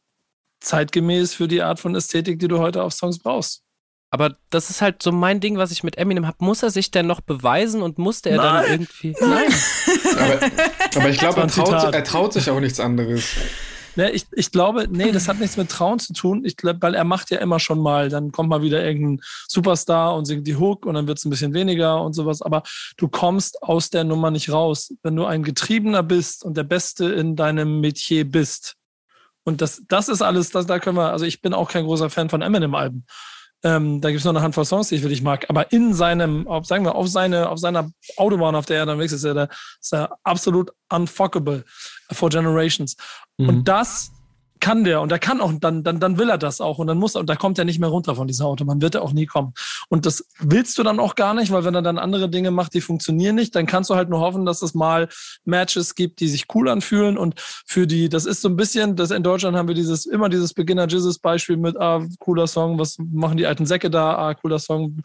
zeitgemäß 0.61 1.35
für 1.35 1.49
die 1.49 1.63
Art 1.63 1.81
von 1.81 1.95
Ästhetik, 1.95 2.39
die 2.39 2.49
du 2.49 2.59
heute 2.59 2.83
auf 2.83 2.93
Songs 2.93 3.19
brauchst. 3.19 3.63
Aber 4.11 4.37
das 4.51 4.71
ist 4.71 4.83
halt 4.83 5.03
so 5.03 5.13
mein 5.13 5.41
Ding, 5.41 5.59
was 5.59 5.71
ich 5.73 5.83
mit 5.83 5.99
Eminem 5.99 6.27
habe. 6.27 6.39
Muss 6.41 6.63
er 6.63 6.71
sich 6.71 6.91
denn 6.91 7.07
noch 7.07 7.21
beweisen 7.21 7.83
und 7.83 7.99
musste 7.99 8.31
er 8.31 8.37
dann 8.39 8.55
Nein. 8.55 8.71
irgendwie. 8.71 9.17
Nein. 9.21 9.53
Aber, 10.17 10.51
aber 10.95 11.09
ich 11.11 11.19
glaube, 11.19 11.41
er 11.41 11.49
traut, 11.49 11.95
er 11.95 12.05
traut 12.05 12.33
sich 12.33 12.49
auch 12.49 12.61
nichts 12.61 12.81
anderes. 12.81 13.35
Ne, 13.97 14.11
ich, 14.11 14.27
ich 14.33 14.51
glaube, 14.53 14.87
nee, 14.91 15.11
das 15.11 15.27
hat 15.27 15.41
nichts 15.41 15.57
mit 15.57 15.71
Trauen 15.71 15.99
zu 15.99 16.13
tun. 16.13 16.45
Ich 16.45 16.59
glaube, 16.59 16.81
weil 16.83 16.95
er 16.95 17.05
macht 17.05 17.31
ja 17.31 17.39
immer 17.39 17.59
schon 17.59 17.81
mal, 17.81 18.11
dann 18.11 18.31
kommt 18.31 18.51
mal 18.51 18.63
wieder 18.63 18.85
irgendein 18.85 19.25
Superstar 19.49 20.15
und 20.15 20.27
singt 20.27 20.47
die 20.47 20.57
Hook 20.57 20.85
und 20.85 20.95
dann 20.95 21.09
wird 21.09 21.19
es 21.19 21.25
ein 21.25 21.31
bisschen 21.31 21.55
weniger 21.55 22.03
und 22.03 22.13
sowas. 22.13 22.43
Aber 22.43 22.63
du 22.99 23.09
kommst 23.09 23.63
aus 23.63 23.89
der 23.89 24.05
Nummer 24.05 24.31
nicht 24.31 24.51
raus. 24.51 24.93
Wenn 25.03 25.17
du 25.17 25.25
ein 25.25 25.43
Getriebener 25.43 26.03
bist 26.03 26.45
und 26.45 26.59
der 26.59 26.65
Beste 26.65 27.07
in 27.07 27.37
deinem 27.37 27.81
Metier 27.81 28.31
bist. 28.31 28.77
Und 29.47 29.63
das, 29.63 29.83
das 29.89 30.09
ist 30.09 30.23
alles, 30.23 30.51
das, 30.51 30.67
da 30.67 30.81
können 30.81 30.97
wir, 30.97 31.13
also 31.13 31.25
ich 31.25 31.41
bin 31.41 31.55
auch 31.55 31.71
kein 31.71 31.85
großer 31.85 32.11
Fan 32.11 32.29
von 32.29 32.43
Eminem-Alben. 32.43 33.07
Ähm, 33.63 34.01
da 34.01 34.11
gibt 34.11 34.19
es 34.19 34.25
nur 34.25 34.35
eine 34.35 34.43
Handvoll 34.43 34.65
Songs, 34.65 34.89
die 34.89 34.97
ich 34.97 35.03
wirklich 35.03 35.23
mag. 35.23 35.47
Aber 35.49 35.73
in 35.73 35.95
seinem, 35.95 36.49
auf, 36.49 36.67
sagen 36.67 36.85
wir, 36.85 36.97
auf, 36.97 37.09
seine, 37.09 37.49
auf 37.49 37.59
seiner 37.59 37.91
Autobahn, 38.17 38.57
auf 38.57 38.67
der 38.67 38.79
er 38.79 38.87
dann 38.87 38.99
wächst, 38.99 39.15
ist 39.15 39.25
er, 39.25 39.35
der, 39.35 39.49
ist 39.81 39.95
er 39.95 40.19
absolut 40.25 40.73
unfuckable 40.93 41.65
for 42.13 42.29
generations. 42.29 42.97
Mhm. 43.39 43.49
Und 43.49 43.65
das 43.69 44.11
kann 44.61 44.85
der 44.85 45.01
und 45.01 45.11
der 45.11 45.19
kann 45.19 45.41
auch, 45.41 45.53
dann, 45.61 45.83
dann, 45.83 46.01
dann 46.01 46.19
will 46.19 46.31
er 46.31 46.39
das 46.39 46.61
auch 46.61 46.79
und 46.79 46.87
dann 46.87 46.99
muss 46.99 47.15
er, 47.15 47.21
und 47.21 47.29
da 47.29 47.37
kommt 47.37 47.59
er 47.59 47.65
nicht 47.65 47.79
mehr 47.79 47.89
runter 47.89 48.15
von 48.15 48.27
dieser 48.27 48.47
Autobahn, 48.47 48.81
wird 48.81 48.95
er 48.95 49.03
auch 49.03 49.13
nie 49.13 49.27
kommen. 49.27 49.53
Und 49.89 50.07
das 50.07 50.27
willst 50.39 50.79
du 50.79 50.83
dann 50.83 51.01
auch 51.01 51.15
gar 51.15 51.35
nicht, 51.35 51.53
weil 51.53 51.65
wenn 51.65 51.75
er 51.75 51.83
dann 51.83 51.99
andere 51.99 52.29
Dinge 52.29 52.51
macht, 52.51 52.75
die 52.75 52.81
funktionieren 52.81 53.35
nicht, 53.35 53.55
dann 53.55 53.67
kannst 53.67 53.91
du 53.91 53.95
halt 53.95 54.09
nur 54.09 54.21
hoffen, 54.21 54.47
dass 54.47 54.63
es 54.63 54.75
mal 54.75 55.09
Matches 55.45 55.95
gibt, 55.95 56.21
die 56.21 56.29
sich 56.29 56.47
cool 56.55 56.69
anfühlen 56.69 57.19
und 57.19 57.35
für 57.39 57.87
die, 57.87 58.09
das 58.09 58.27
ist 58.27 58.43
so 58.43 58.49
ein 58.49 58.57
bisschen, 58.57 58.97
das 58.97 59.11
in 59.11 59.23
Deutschland 59.23 59.57
haben 59.57 59.69
wir 59.69 59.75
dieses, 59.75 60.07
immer 60.07 60.29
dieses 60.29 60.55
Beginner 60.55 60.87
Jizzes 60.87 61.19
Beispiel 61.19 61.57
mit, 61.57 61.77
ah, 61.79 62.05
cooler 62.19 62.47
Song, 62.47 62.79
was 62.79 62.97
machen 62.99 63.37
die 63.37 63.47
alten 63.47 63.67
Säcke 63.67 63.91
da, 63.91 64.17
ah, 64.17 64.35
cooler 64.35 64.59
Song, 64.59 65.03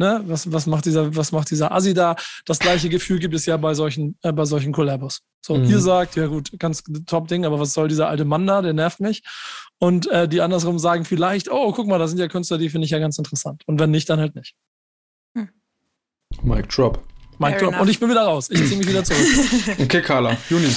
ne, 0.00 0.22
was, 0.26 0.50
was 0.50 0.66
macht 0.66 0.86
dieser, 0.86 1.14
was 1.14 1.30
macht 1.30 1.50
dieser 1.50 1.70
Assi 1.70 1.94
da? 1.94 2.16
Das 2.44 2.58
gleiche 2.58 2.88
Gefühl 2.88 3.20
gibt 3.20 3.34
es 3.34 3.46
ja 3.46 3.56
bei 3.56 3.74
solchen, 3.74 4.18
äh, 4.22 4.32
bei 4.32 4.44
solchen 4.46 4.72
Collabos. 4.72 5.20
So, 5.46 5.54
Mhm. 5.56 5.64
ihr 5.70 5.78
sagt, 5.78 6.16
ja 6.16 6.26
gut, 6.26 6.50
ganz 6.58 6.82
top 7.06 7.28
Ding, 7.28 7.44
aber 7.44 7.60
was 7.60 7.72
soll 7.72 7.86
dieser 7.86 8.08
alte 8.08 8.24
Mann 8.24 8.46
da, 8.46 8.62
der 8.62 8.72
nervt 8.72 8.98
mich. 9.00 9.22
Und 9.78 10.08
äh, 10.10 10.26
die 10.26 10.40
andersrum 10.40 10.78
sagen 10.80 11.04
vielleicht, 11.04 11.50
oh, 11.50 11.72
guck 11.72 11.86
mal, 11.86 11.98
da 11.98 12.08
sind 12.08 12.18
ja 12.18 12.26
Künstler, 12.28 12.58
die 12.58 12.68
finde 12.68 12.86
ich 12.86 12.90
ja 12.90 12.98
ganz 12.98 13.16
interessant. 13.18 13.62
Und 13.66 13.78
wenn 13.78 13.90
nicht, 13.92 14.10
dann 14.10 14.18
halt 14.18 14.34
nicht. 14.34 14.54
Mic 16.42 16.68
drop. 16.68 17.02
Mein 17.38 17.52
Fair 17.54 17.62
Job. 17.62 17.68
enough. 17.72 17.82
Und 17.82 17.88
ich 17.88 18.00
bin 18.00 18.10
wieder 18.10 18.22
raus. 18.22 18.50
Ich 18.50 18.64
ziehe 18.66 18.76
mich 18.78 18.86
wieder 18.88 19.02
zurück. 19.04 19.20
Okay, 19.80 20.02
Carla, 20.02 20.36
Juni. 20.48 20.68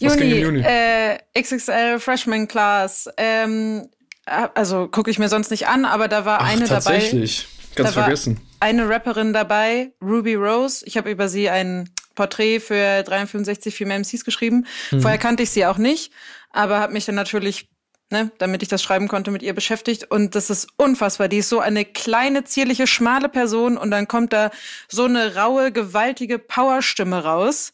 Was 0.00 0.16
ging 0.16 0.28
Juni, 0.30 0.38
im 0.40 0.44
Juni? 0.56 0.60
Äh, 0.64 1.18
XXL 1.40 1.98
Freshman 2.00 2.48
Class. 2.48 3.08
Ähm, 3.16 3.88
äh, 4.26 4.48
also 4.54 4.88
gucke 4.88 5.10
ich 5.10 5.18
mir 5.18 5.28
sonst 5.28 5.50
nicht 5.50 5.66
an, 5.68 5.84
aber 5.84 6.08
da 6.08 6.24
war 6.24 6.40
Ach, 6.40 6.48
eine 6.48 6.60
dabei. 6.62 6.74
tatsächlich. 6.74 7.48
Ganz 7.74 7.90
Da 7.90 7.96
war- 7.96 8.02
vergessen. 8.04 8.40
Eine 8.62 8.88
Rapperin 8.88 9.32
dabei, 9.32 9.90
Ruby 10.00 10.36
Rose. 10.36 10.86
Ich 10.86 10.96
habe 10.96 11.10
über 11.10 11.28
sie 11.28 11.50
ein 11.50 11.90
Porträt 12.14 12.60
für 12.60 13.02
365 13.02 13.74
Female 13.74 13.98
MCs 13.98 14.24
geschrieben. 14.24 14.66
Mhm. 14.92 15.00
Vorher 15.00 15.18
kannte 15.18 15.42
ich 15.42 15.50
sie 15.50 15.66
auch 15.66 15.78
nicht, 15.78 16.12
aber 16.52 16.78
habe 16.78 16.92
mich 16.92 17.04
dann 17.04 17.16
natürlich 17.16 17.68
ne, 18.10 18.30
damit 18.38 18.62
ich 18.62 18.68
das 18.68 18.80
schreiben 18.80 19.08
konnte, 19.08 19.32
mit 19.32 19.42
ihr 19.42 19.52
beschäftigt. 19.52 20.12
Und 20.12 20.36
das 20.36 20.48
ist 20.48 20.68
unfassbar. 20.76 21.26
Die 21.26 21.38
ist 21.38 21.48
so 21.48 21.58
eine 21.58 21.84
kleine, 21.84 22.44
zierliche, 22.44 22.86
schmale 22.86 23.28
Person 23.28 23.76
und 23.76 23.90
dann 23.90 24.06
kommt 24.06 24.32
da 24.32 24.52
so 24.86 25.06
eine 25.06 25.34
raue, 25.34 25.72
gewaltige 25.72 26.38
Powerstimme 26.38 27.24
raus. 27.24 27.72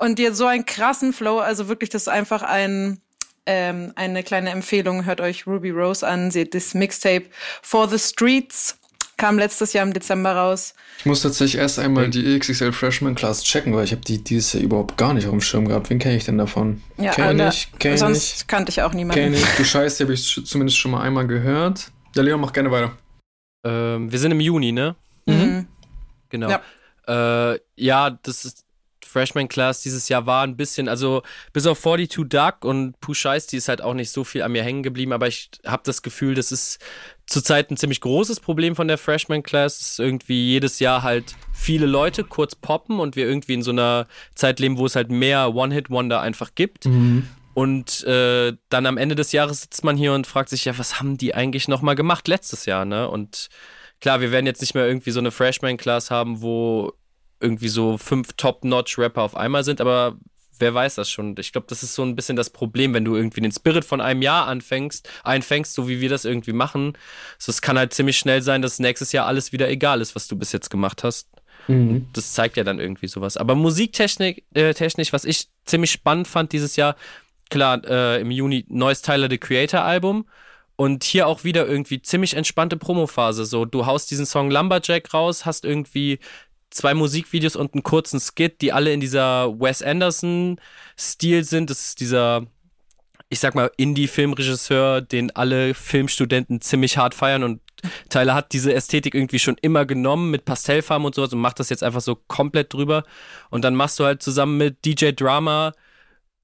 Und 0.00 0.18
die 0.18 0.26
hat 0.26 0.34
so 0.34 0.46
einen 0.46 0.66
krassen 0.66 1.12
Flow. 1.12 1.38
Also 1.38 1.68
wirklich, 1.68 1.90
das 1.90 2.02
ist 2.02 2.08
einfach 2.08 2.42
ein, 2.42 3.00
ähm, 3.46 3.92
eine 3.94 4.24
kleine 4.24 4.50
Empfehlung. 4.50 5.04
Hört 5.04 5.20
euch 5.20 5.46
Ruby 5.46 5.70
Rose 5.70 6.04
an. 6.04 6.32
Sie 6.32 6.40
hat 6.40 6.54
das 6.54 6.74
Mixtape 6.74 7.26
For 7.62 7.88
the 7.88 8.00
Streets 8.00 8.80
kam 9.24 9.38
letztes 9.38 9.72
Jahr 9.72 9.86
im 9.86 9.94
Dezember 9.94 10.32
raus. 10.32 10.74
Ich 10.98 11.06
muss 11.06 11.22
tatsächlich 11.22 11.58
erst 11.58 11.78
einmal 11.78 12.10
die 12.10 12.38
XXL 12.38 12.72
Freshman 12.72 13.14
Class 13.14 13.42
checken, 13.42 13.74
weil 13.74 13.84
ich 13.84 13.92
habe 13.92 14.02
die 14.02 14.22
dieses 14.22 14.52
Jahr 14.52 14.62
überhaupt 14.62 14.98
gar 14.98 15.14
nicht 15.14 15.24
auf 15.24 15.30
dem 15.30 15.40
Schirm 15.40 15.66
gehabt. 15.66 15.88
Wen 15.88 15.98
kenne 15.98 16.16
ich 16.16 16.26
denn 16.26 16.36
davon? 16.36 16.82
Ja, 16.98 17.12
kenne 17.12 17.48
ich, 17.48 17.72
kenne 17.78 17.96
sonst 17.96 18.42
ich. 18.42 18.46
kannte 18.46 18.68
ich 18.70 18.82
auch 18.82 18.92
niemanden. 18.92 19.22
Kenne 19.22 19.36
ich. 19.36 19.44
Du 19.56 19.64
Scheiße, 19.64 19.96
die 19.96 20.02
habe 20.02 20.12
ich 20.12 20.42
zumindest 20.44 20.76
schon 20.76 20.90
mal 20.90 21.00
einmal 21.00 21.26
gehört. 21.26 21.90
Ja, 22.14 22.22
Leon, 22.22 22.38
mach 22.38 22.52
gerne 22.52 22.70
weiter. 22.70 22.92
Ähm, 23.64 24.12
wir 24.12 24.18
sind 24.18 24.30
im 24.32 24.40
Juni, 24.40 24.72
ne? 24.72 24.94
Mhm. 25.24 25.68
Genau. 26.28 26.50
Ja. 26.50 27.52
Äh, 27.54 27.60
ja, 27.76 28.10
das 28.10 28.44
ist 28.44 28.63
Freshman 29.14 29.46
Class 29.46 29.80
dieses 29.80 30.08
Jahr 30.08 30.26
war 30.26 30.42
ein 30.42 30.56
bisschen, 30.56 30.88
also 30.88 31.22
bis 31.52 31.68
auf 31.68 31.80
42 31.80 32.28
Duck 32.28 32.64
und 32.64 32.98
Push 33.00 33.26
Ice, 33.26 33.46
die 33.48 33.58
ist 33.58 33.68
halt 33.68 33.80
auch 33.80 33.94
nicht 33.94 34.10
so 34.10 34.24
viel 34.24 34.42
an 34.42 34.50
mir 34.50 34.64
hängen 34.64 34.82
geblieben, 34.82 35.12
aber 35.12 35.28
ich 35.28 35.50
habe 35.64 35.84
das 35.84 36.02
Gefühl, 36.02 36.34
das 36.34 36.50
ist 36.50 36.80
zurzeit 37.26 37.70
ein 37.70 37.76
ziemlich 37.76 38.00
großes 38.00 38.40
Problem 38.40 38.74
von 38.74 38.88
der 38.88 38.98
Freshman 38.98 39.44
Class, 39.44 39.78
dass 39.78 39.98
irgendwie 40.00 40.48
jedes 40.48 40.80
Jahr 40.80 41.04
halt 41.04 41.36
viele 41.52 41.86
Leute 41.86 42.24
kurz 42.24 42.56
poppen 42.56 42.98
und 42.98 43.14
wir 43.14 43.26
irgendwie 43.28 43.54
in 43.54 43.62
so 43.62 43.70
einer 43.70 44.08
Zeit 44.34 44.58
leben, 44.58 44.78
wo 44.78 44.86
es 44.86 44.96
halt 44.96 45.12
mehr 45.12 45.54
One-Hit-Wonder 45.54 46.20
einfach 46.20 46.50
gibt. 46.56 46.84
Und 47.54 48.02
äh, 48.02 48.52
dann 48.68 48.86
am 48.86 48.98
Ende 48.98 49.14
des 49.14 49.30
Jahres 49.30 49.60
sitzt 49.60 49.84
man 49.84 49.96
hier 49.96 50.12
und 50.12 50.26
fragt 50.26 50.48
sich, 50.48 50.64
ja, 50.64 50.76
was 50.76 50.98
haben 50.98 51.16
die 51.18 51.36
eigentlich 51.36 51.68
nochmal 51.68 51.94
gemacht 51.94 52.26
letztes 52.26 52.66
Jahr, 52.66 52.84
ne? 52.84 53.08
Und 53.08 53.48
klar, 54.00 54.20
wir 54.20 54.32
werden 54.32 54.46
jetzt 54.46 54.60
nicht 54.60 54.74
mehr 54.74 54.88
irgendwie 54.88 55.12
so 55.12 55.20
eine 55.20 55.30
Freshman-Class 55.30 56.10
haben, 56.10 56.42
wo 56.42 56.92
irgendwie 57.40 57.68
so 57.68 57.98
fünf 57.98 58.34
Top-Notch-Rapper 58.34 59.22
auf 59.22 59.36
einmal 59.36 59.64
sind, 59.64 59.80
aber 59.80 60.16
wer 60.58 60.74
weiß 60.74 60.94
das 60.96 61.10
schon. 61.10 61.34
Ich 61.38 61.52
glaube, 61.52 61.66
das 61.68 61.82
ist 61.82 61.94
so 61.94 62.02
ein 62.02 62.16
bisschen 62.16 62.36
das 62.36 62.50
Problem, 62.50 62.94
wenn 62.94 63.04
du 63.04 63.16
irgendwie 63.16 63.40
den 63.40 63.52
Spirit 63.52 63.84
von 63.84 64.00
einem 64.00 64.22
Jahr 64.22 64.46
anfängst, 64.46 65.08
einfängst, 65.22 65.74
so 65.74 65.88
wie 65.88 66.00
wir 66.00 66.08
das 66.08 66.24
irgendwie 66.24 66.52
machen. 66.52 66.96
So, 67.38 67.50
es 67.50 67.62
kann 67.62 67.78
halt 67.78 67.92
ziemlich 67.92 68.18
schnell 68.18 68.42
sein, 68.42 68.62
dass 68.62 68.78
nächstes 68.78 69.12
Jahr 69.12 69.26
alles 69.26 69.52
wieder 69.52 69.68
egal 69.68 70.00
ist, 70.00 70.14
was 70.14 70.28
du 70.28 70.36
bis 70.36 70.52
jetzt 70.52 70.70
gemacht 70.70 71.04
hast. 71.04 71.28
Mhm. 71.68 72.08
Das 72.12 72.32
zeigt 72.32 72.56
ja 72.56 72.64
dann 72.64 72.78
irgendwie 72.78 73.08
sowas. 73.08 73.36
Aber 73.36 73.54
musiktechnisch, 73.54 74.42
äh, 74.54 74.74
technisch, 74.74 75.12
was 75.12 75.24
ich 75.24 75.48
ziemlich 75.64 75.90
spannend 75.90 76.28
fand 76.28 76.52
dieses 76.52 76.76
Jahr, 76.76 76.96
klar, 77.50 77.82
äh, 77.84 78.20
im 78.20 78.30
Juni 78.30 78.64
neues 78.68 79.02
Tyler 79.02 79.28
the 79.30 79.38
Creator 79.38 79.82
Album. 79.82 80.26
Und 80.76 81.04
hier 81.04 81.28
auch 81.28 81.44
wieder 81.44 81.68
irgendwie 81.68 82.02
ziemlich 82.02 82.34
entspannte 82.34 82.76
Promophase. 82.76 83.44
So, 83.44 83.64
du 83.64 83.86
haust 83.86 84.10
diesen 84.10 84.26
Song 84.26 84.50
Lumberjack 84.50 85.14
raus, 85.14 85.46
hast 85.46 85.64
irgendwie 85.64 86.18
zwei 86.74 86.94
Musikvideos 86.94 87.56
und 87.56 87.74
einen 87.74 87.82
kurzen 87.82 88.20
Skit, 88.20 88.60
die 88.60 88.72
alle 88.72 88.92
in 88.92 89.00
dieser 89.00 89.58
Wes 89.60 89.82
Anderson-Stil 89.82 91.44
sind. 91.44 91.70
Das 91.70 91.86
ist 91.86 92.00
dieser, 92.00 92.46
ich 93.28 93.40
sag 93.40 93.54
mal, 93.54 93.70
Indie-Filmregisseur, 93.76 95.00
den 95.00 95.34
alle 95.34 95.74
Filmstudenten 95.74 96.60
ziemlich 96.60 96.98
hart 96.98 97.14
feiern 97.14 97.44
und 97.44 97.60
Tyler 98.08 98.34
hat 98.34 98.52
diese 98.52 98.72
Ästhetik 98.74 99.14
irgendwie 99.14 99.38
schon 99.38 99.56
immer 99.60 99.84
genommen 99.84 100.30
mit 100.30 100.46
Pastellfarben 100.46 101.04
und 101.04 101.14
sowas 101.14 101.32
und 101.32 101.40
macht 101.40 101.60
das 101.60 101.68
jetzt 101.68 101.82
einfach 101.82 102.00
so 102.00 102.16
komplett 102.16 102.72
drüber. 102.72 103.04
Und 103.50 103.62
dann 103.62 103.74
machst 103.74 103.98
du 104.00 104.04
halt 104.04 104.22
zusammen 104.22 104.56
mit 104.56 104.84
DJ 104.86 105.10
Drama 105.10 105.74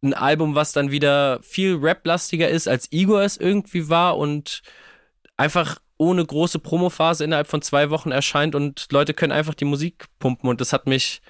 ein 0.02 0.12
Album, 0.14 0.54
was 0.54 0.72
dann 0.72 0.90
wieder 0.90 1.40
viel 1.42 1.76
Rap-lastiger 1.76 2.48
ist, 2.48 2.68
als 2.68 2.92
Igor 2.92 3.22
es 3.22 3.36
irgendwie 3.36 3.88
war 3.88 4.18
und 4.18 4.62
einfach 5.36 5.78
ohne 6.00 6.24
große 6.24 6.58
Promophase 6.58 7.24
innerhalb 7.24 7.46
von 7.46 7.60
zwei 7.60 7.90
Wochen 7.90 8.10
erscheint 8.10 8.54
und 8.54 8.86
Leute 8.90 9.12
können 9.12 9.32
einfach 9.32 9.52
die 9.54 9.66
Musik 9.66 10.06
pumpen 10.18 10.48
und 10.48 10.60
das 10.62 10.72
hat 10.72 10.86
mich, 10.86 11.20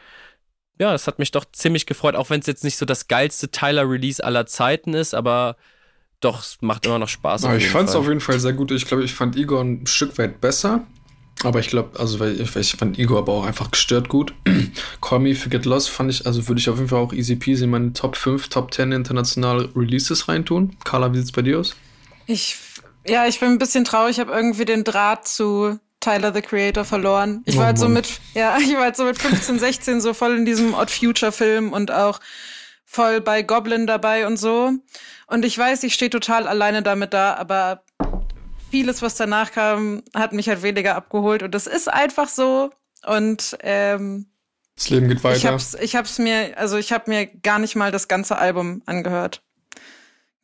ja, 0.79 0.93
das 0.93 1.09
hat 1.09 1.19
mich 1.19 1.33
doch 1.33 1.45
ziemlich 1.51 1.87
gefreut, 1.87 2.15
auch 2.15 2.31
wenn 2.31 2.41
es 2.41 2.47
jetzt 2.47 2.63
nicht 2.63 2.77
so 2.77 2.87
das 2.87 3.09
geilste 3.09 3.51
Tyler-Release 3.51 4.23
aller 4.23 4.47
Zeiten 4.47 4.95
ist, 4.95 5.13
aber 5.13 5.57
doch, 6.21 6.41
es 6.41 6.59
macht 6.61 6.87
immer 6.87 7.01
noch 7.01 7.09
Spaß. 7.09 7.45
Ich 7.57 7.69
fand 7.69 7.89
es 7.89 7.97
auf 7.97 8.07
jeden 8.07 8.21
Fall 8.21 8.39
sehr 8.39 8.53
gut. 8.53 8.71
Ich 8.71 8.87
glaube, 8.87 9.03
ich 9.03 9.13
fand 9.15 9.37
Igor 9.37 9.63
ein 9.63 9.87
Stück 9.87 10.19
weit 10.19 10.41
besser. 10.41 10.87
Aber 11.43 11.59
ich 11.59 11.69
glaube, 11.69 11.99
also 11.99 12.21
weil 12.21 12.39
ich, 12.39 12.55
weil 12.55 12.61
ich 12.61 12.73
fand 12.73 12.99
Igor 12.99 13.21
aber 13.21 13.33
auch 13.33 13.45
einfach 13.45 13.71
gestört 13.71 14.11
gut. 14.11 14.35
Call 15.01 15.21
Me 15.21 15.35
Forget 15.35 15.65
Lost 15.65 15.89
fand 15.89 16.11
ich, 16.11 16.27
also 16.27 16.47
würde 16.47 16.61
ich 16.61 16.69
auf 16.69 16.77
jeden 16.77 16.91
Fall 16.91 16.99
auch 16.99 17.15
easy 17.15 17.35
peasy 17.35 17.65
in 17.65 17.71
meine 17.71 17.95
Top 17.95 18.17
5, 18.17 18.51
Top 18.51 18.75
10 18.75 18.93
internationale 18.93 19.71
Releases 19.75 20.29
reintun. 20.29 20.77
Carla, 20.85 21.15
wie 21.15 21.19
sieht's 21.19 21.33
bei 21.33 21.41
dir 21.41 21.61
aus? 21.61 21.75
Ich, 22.27 22.57
ja, 23.07 23.27
ich 23.27 23.41
bin 23.41 23.51
ein 23.51 23.59
bisschen 23.59 23.85
traurig. 23.85 24.13
Ich 24.17 24.21
habe 24.21 24.33
irgendwie 24.33 24.65
den 24.65 24.85
Draht 24.85 25.27
zu 25.27 25.79
Tyler 26.01 26.33
the 26.33 26.43
Creator 26.43 26.85
verloren. 26.85 27.43
Ich 27.45 27.57
Oh 27.57 27.59
war 27.59 27.67
halt 27.67 27.79
so 27.79 27.85
Mann. 27.87 27.95
mit, 27.95 28.21
ja, 28.35 28.57
ich 28.61 28.73
war 28.75 28.83
halt 28.83 28.97
so 28.97 29.05
mit 29.05 29.19
15, 29.21 29.59
16 29.59 30.01
so 30.01 30.15
voll 30.15 30.37
in 30.37 30.45
diesem 30.45 30.75
Odd 30.75 30.91
Future 30.91 31.33
Film 31.33 31.73
und 31.73 31.91
auch 31.91 32.21
voll 32.85 33.21
bei 33.21 33.43
Goblin 33.43 33.87
dabei 33.87 34.27
und 34.27 34.37
so. 34.37 34.73
Und 35.27 35.45
ich 35.45 35.57
weiß, 35.57 35.83
ich 35.85 35.95
stehe 35.95 36.11
total 36.11 36.49
alleine 36.49 36.83
damit 36.83 37.13
da, 37.15 37.35
aber 37.35 37.85
vieles, 38.71 39.03
was 39.03 39.15
danach 39.17 39.53
kam, 39.53 40.03
hat 40.15 40.33
mich 40.33 40.49
halt 40.49 40.63
weniger 40.63 40.97
abgeholt 40.97 41.43
und 41.43 41.55
das 41.55 41.67
ist 41.67 41.89
einfach 41.93 42.29
so. 42.29 42.71
Und 43.07 43.57
ähm, 43.61 44.27
Das 44.77 44.91
Leben 44.91 45.09
geht 45.09 45.19
ich 45.19 45.25
weiter. 45.25 45.53
hab's, 45.53 45.75
ich 45.81 45.97
hab's 45.97 46.19
mir, 46.19 46.57
also 46.59 46.77
ich 46.79 46.93
habe 46.93 47.11
mir 47.11 47.27
gar 47.27 47.59
nicht 47.59 47.77
mal 47.77 47.91
das 47.93 48.09
ganze 48.09 48.39
Album 48.39 48.83
angehört. 48.87 49.43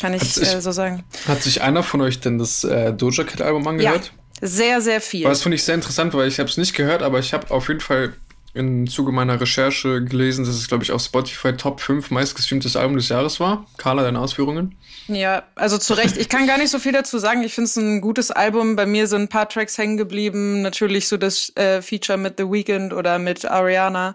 Kann 0.00 0.12
ich 0.14 0.22
sich- 0.22 0.52
äh, 0.52 0.60
so 0.60 0.72
sagen. 0.72 1.04
Hat 1.26 1.42
sich 1.42 1.62
einer 1.62 1.82
von 1.82 2.00
euch 2.02 2.20
denn 2.20 2.38
das 2.38 2.64
äh, 2.64 2.92
Doja 2.92 3.24
Cat 3.24 3.40
Album 3.40 3.66
angehört? 3.66 4.12
Sehr, 4.42 4.80
sehr 4.82 5.00
viel. 5.00 5.24
Weil 5.24 5.30
das 5.30 5.42
finde 5.42 5.56
ich 5.56 5.64
sehr 5.64 5.74
interessant, 5.74 6.12
weil 6.12 6.28
ich 6.28 6.38
habe 6.38 6.48
es 6.50 6.58
nicht 6.58 6.74
gehört, 6.74 7.02
aber 7.02 7.18
ich 7.18 7.32
habe 7.32 7.50
auf 7.50 7.68
jeden 7.68 7.80
Fall 7.80 8.12
im 8.52 8.86
Zuge 8.86 9.12
meiner 9.12 9.38
Recherche 9.40 10.02
gelesen, 10.04 10.44
dass 10.46 10.54
es, 10.54 10.68
glaube 10.68 10.82
ich, 10.84 10.90
auf 10.92 11.02
Spotify 11.02 11.52
Top 11.54 11.80
5 11.80 12.10
meistgestreamtes 12.10 12.74
Album 12.76 12.96
des 12.96 13.08
Jahres 13.10 13.38
war. 13.38 13.66
Carla, 13.76 14.02
deine 14.02 14.18
Ausführungen? 14.18 14.76
Ja, 15.08 15.42
also 15.56 15.76
zu 15.78 15.92
Recht. 15.94 16.16
Ich 16.16 16.28
kann 16.30 16.46
gar 16.46 16.56
nicht 16.58 16.70
so 16.70 16.78
viel 16.78 16.92
dazu 16.92 17.18
sagen. 17.18 17.42
Ich 17.42 17.54
finde 17.54 17.66
es 17.68 17.76
ein 17.76 18.00
gutes 18.00 18.30
Album. 18.30 18.74
Bei 18.76 18.86
mir 18.86 19.06
sind 19.08 19.22
ein 19.22 19.28
paar 19.28 19.48
Tracks 19.48 19.76
hängen 19.76 19.96
geblieben. 19.98 20.62
Natürlich 20.62 21.06
so 21.08 21.16
das 21.18 21.54
äh, 21.56 21.80
Feature 21.82 22.18
mit 22.18 22.34
The 22.38 22.44
Weeknd 22.50 22.92
oder 22.94 23.18
mit 23.18 23.44
Ariana. 23.44 24.14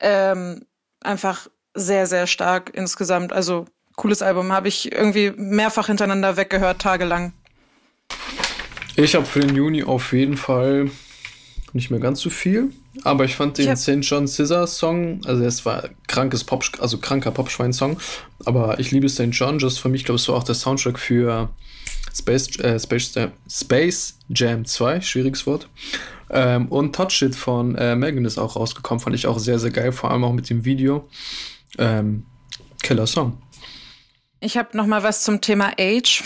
Ähm, 0.00 0.64
einfach 1.00 1.46
sehr, 1.74 2.06
sehr 2.08 2.26
stark 2.26 2.72
insgesamt. 2.74 3.32
Also 3.32 3.66
cooles 3.98 4.22
Album. 4.22 4.50
Habe 4.52 4.68
ich 4.68 4.90
irgendwie 4.90 5.32
mehrfach 5.36 5.88
hintereinander 5.88 6.38
weggehört, 6.38 6.80
tagelang. 6.80 7.34
Ich 8.96 9.14
habe 9.14 9.26
für 9.26 9.40
den 9.40 9.54
Juni 9.54 9.84
auf 9.84 10.14
jeden 10.14 10.38
Fall 10.38 10.90
nicht 11.74 11.90
mehr 11.90 12.00
ganz 12.00 12.20
so 12.20 12.30
viel, 12.30 12.70
aber 13.04 13.24
ich 13.24 13.36
fand 13.36 13.58
den 13.58 13.70
Ich 13.70 13.78
St. 13.78 14.00
John 14.00 14.26
Scissor 14.26 14.66
Song, 14.66 15.20
also 15.26 15.44
es 15.44 15.66
war 15.66 15.90
krankes 16.06 16.42
Pop, 16.42 16.64
also 16.80 16.96
kranker 16.96 17.30
Popschwein 17.30 17.74
Song, 17.74 17.98
aber 18.46 18.78
ich 18.80 18.90
liebe 18.90 19.08
St. 19.08 19.28
John, 19.32 19.58
just 19.58 19.78
für 19.78 19.90
mich, 19.90 20.04
glaube 20.04 20.16
ich, 20.16 20.22
so 20.22 20.34
auch 20.34 20.44
der 20.44 20.54
Soundtrack 20.54 20.98
für 20.98 21.50
Space, 22.14 22.58
äh, 22.58 22.80
Space, 22.80 23.14
Jam, 23.14 23.32
Space 23.50 24.18
Jam 24.28 24.64
2, 24.64 25.02
schwieriges 25.02 25.46
Wort. 25.46 25.68
Ähm, 26.30 26.68
und 26.68 26.94
Touch 26.94 27.22
It 27.22 27.36
von 27.36 27.74
äh, 27.76 27.94
Megan 27.94 28.24
ist 28.24 28.38
auch 28.38 28.56
rausgekommen, 28.56 29.00
fand 29.00 29.14
ich 29.14 29.26
auch 29.26 29.38
sehr, 29.38 29.58
sehr 29.58 29.70
geil, 29.70 29.92
vor 29.92 30.10
allem 30.10 30.24
auch 30.24 30.32
mit 30.32 30.48
dem 30.48 30.64
Video. 30.64 31.08
Ähm, 31.78 32.24
Killer 32.82 33.06
Song. 33.06 33.38
Ich 34.40 34.56
habe 34.56 34.76
noch 34.76 34.86
mal 34.86 35.02
was 35.02 35.24
zum 35.24 35.40
Thema 35.40 35.72
Age. 35.80 36.22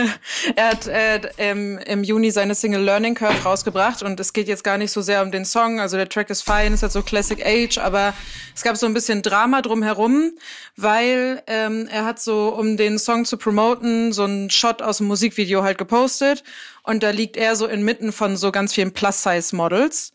er 0.54 0.68
hat 0.68 0.86
äh, 0.86 1.20
im, 1.50 1.78
im 1.78 2.04
Juni 2.04 2.30
seine 2.30 2.54
Single 2.54 2.80
Learning 2.82 3.16
Curve 3.16 3.42
rausgebracht 3.42 4.04
und 4.04 4.20
es 4.20 4.32
geht 4.32 4.46
jetzt 4.46 4.62
gar 4.62 4.78
nicht 4.78 4.92
so 4.92 5.00
sehr 5.02 5.20
um 5.20 5.32
den 5.32 5.44
Song. 5.44 5.80
Also 5.80 5.96
der 5.96 6.08
Track 6.08 6.30
ist 6.30 6.42
fein, 6.42 6.72
ist 6.72 6.82
halt 6.82 6.92
so 6.92 7.02
Classic 7.02 7.44
Age, 7.44 7.78
aber 7.78 8.14
es 8.54 8.62
gab 8.62 8.76
so 8.76 8.86
ein 8.86 8.94
bisschen 8.94 9.20
Drama 9.20 9.62
drumherum, 9.62 10.30
weil 10.76 11.42
ähm, 11.48 11.88
er 11.90 12.04
hat 12.04 12.20
so, 12.20 12.54
um 12.54 12.76
den 12.76 13.00
Song 13.00 13.24
zu 13.24 13.36
promoten, 13.36 14.12
so 14.12 14.22
einen 14.22 14.48
Shot 14.48 14.80
aus 14.80 14.98
dem 14.98 15.08
Musikvideo 15.08 15.64
halt 15.64 15.76
gepostet 15.76 16.44
und 16.84 17.02
da 17.02 17.10
liegt 17.10 17.36
er 17.36 17.56
so 17.56 17.66
inmitten 17.66 18.12
von 18.12 18.36
so 18.36 18.52
ganz 18.52 18.74
vielen 18.74 18.92
Plus-Size-Models. 18.92 20.12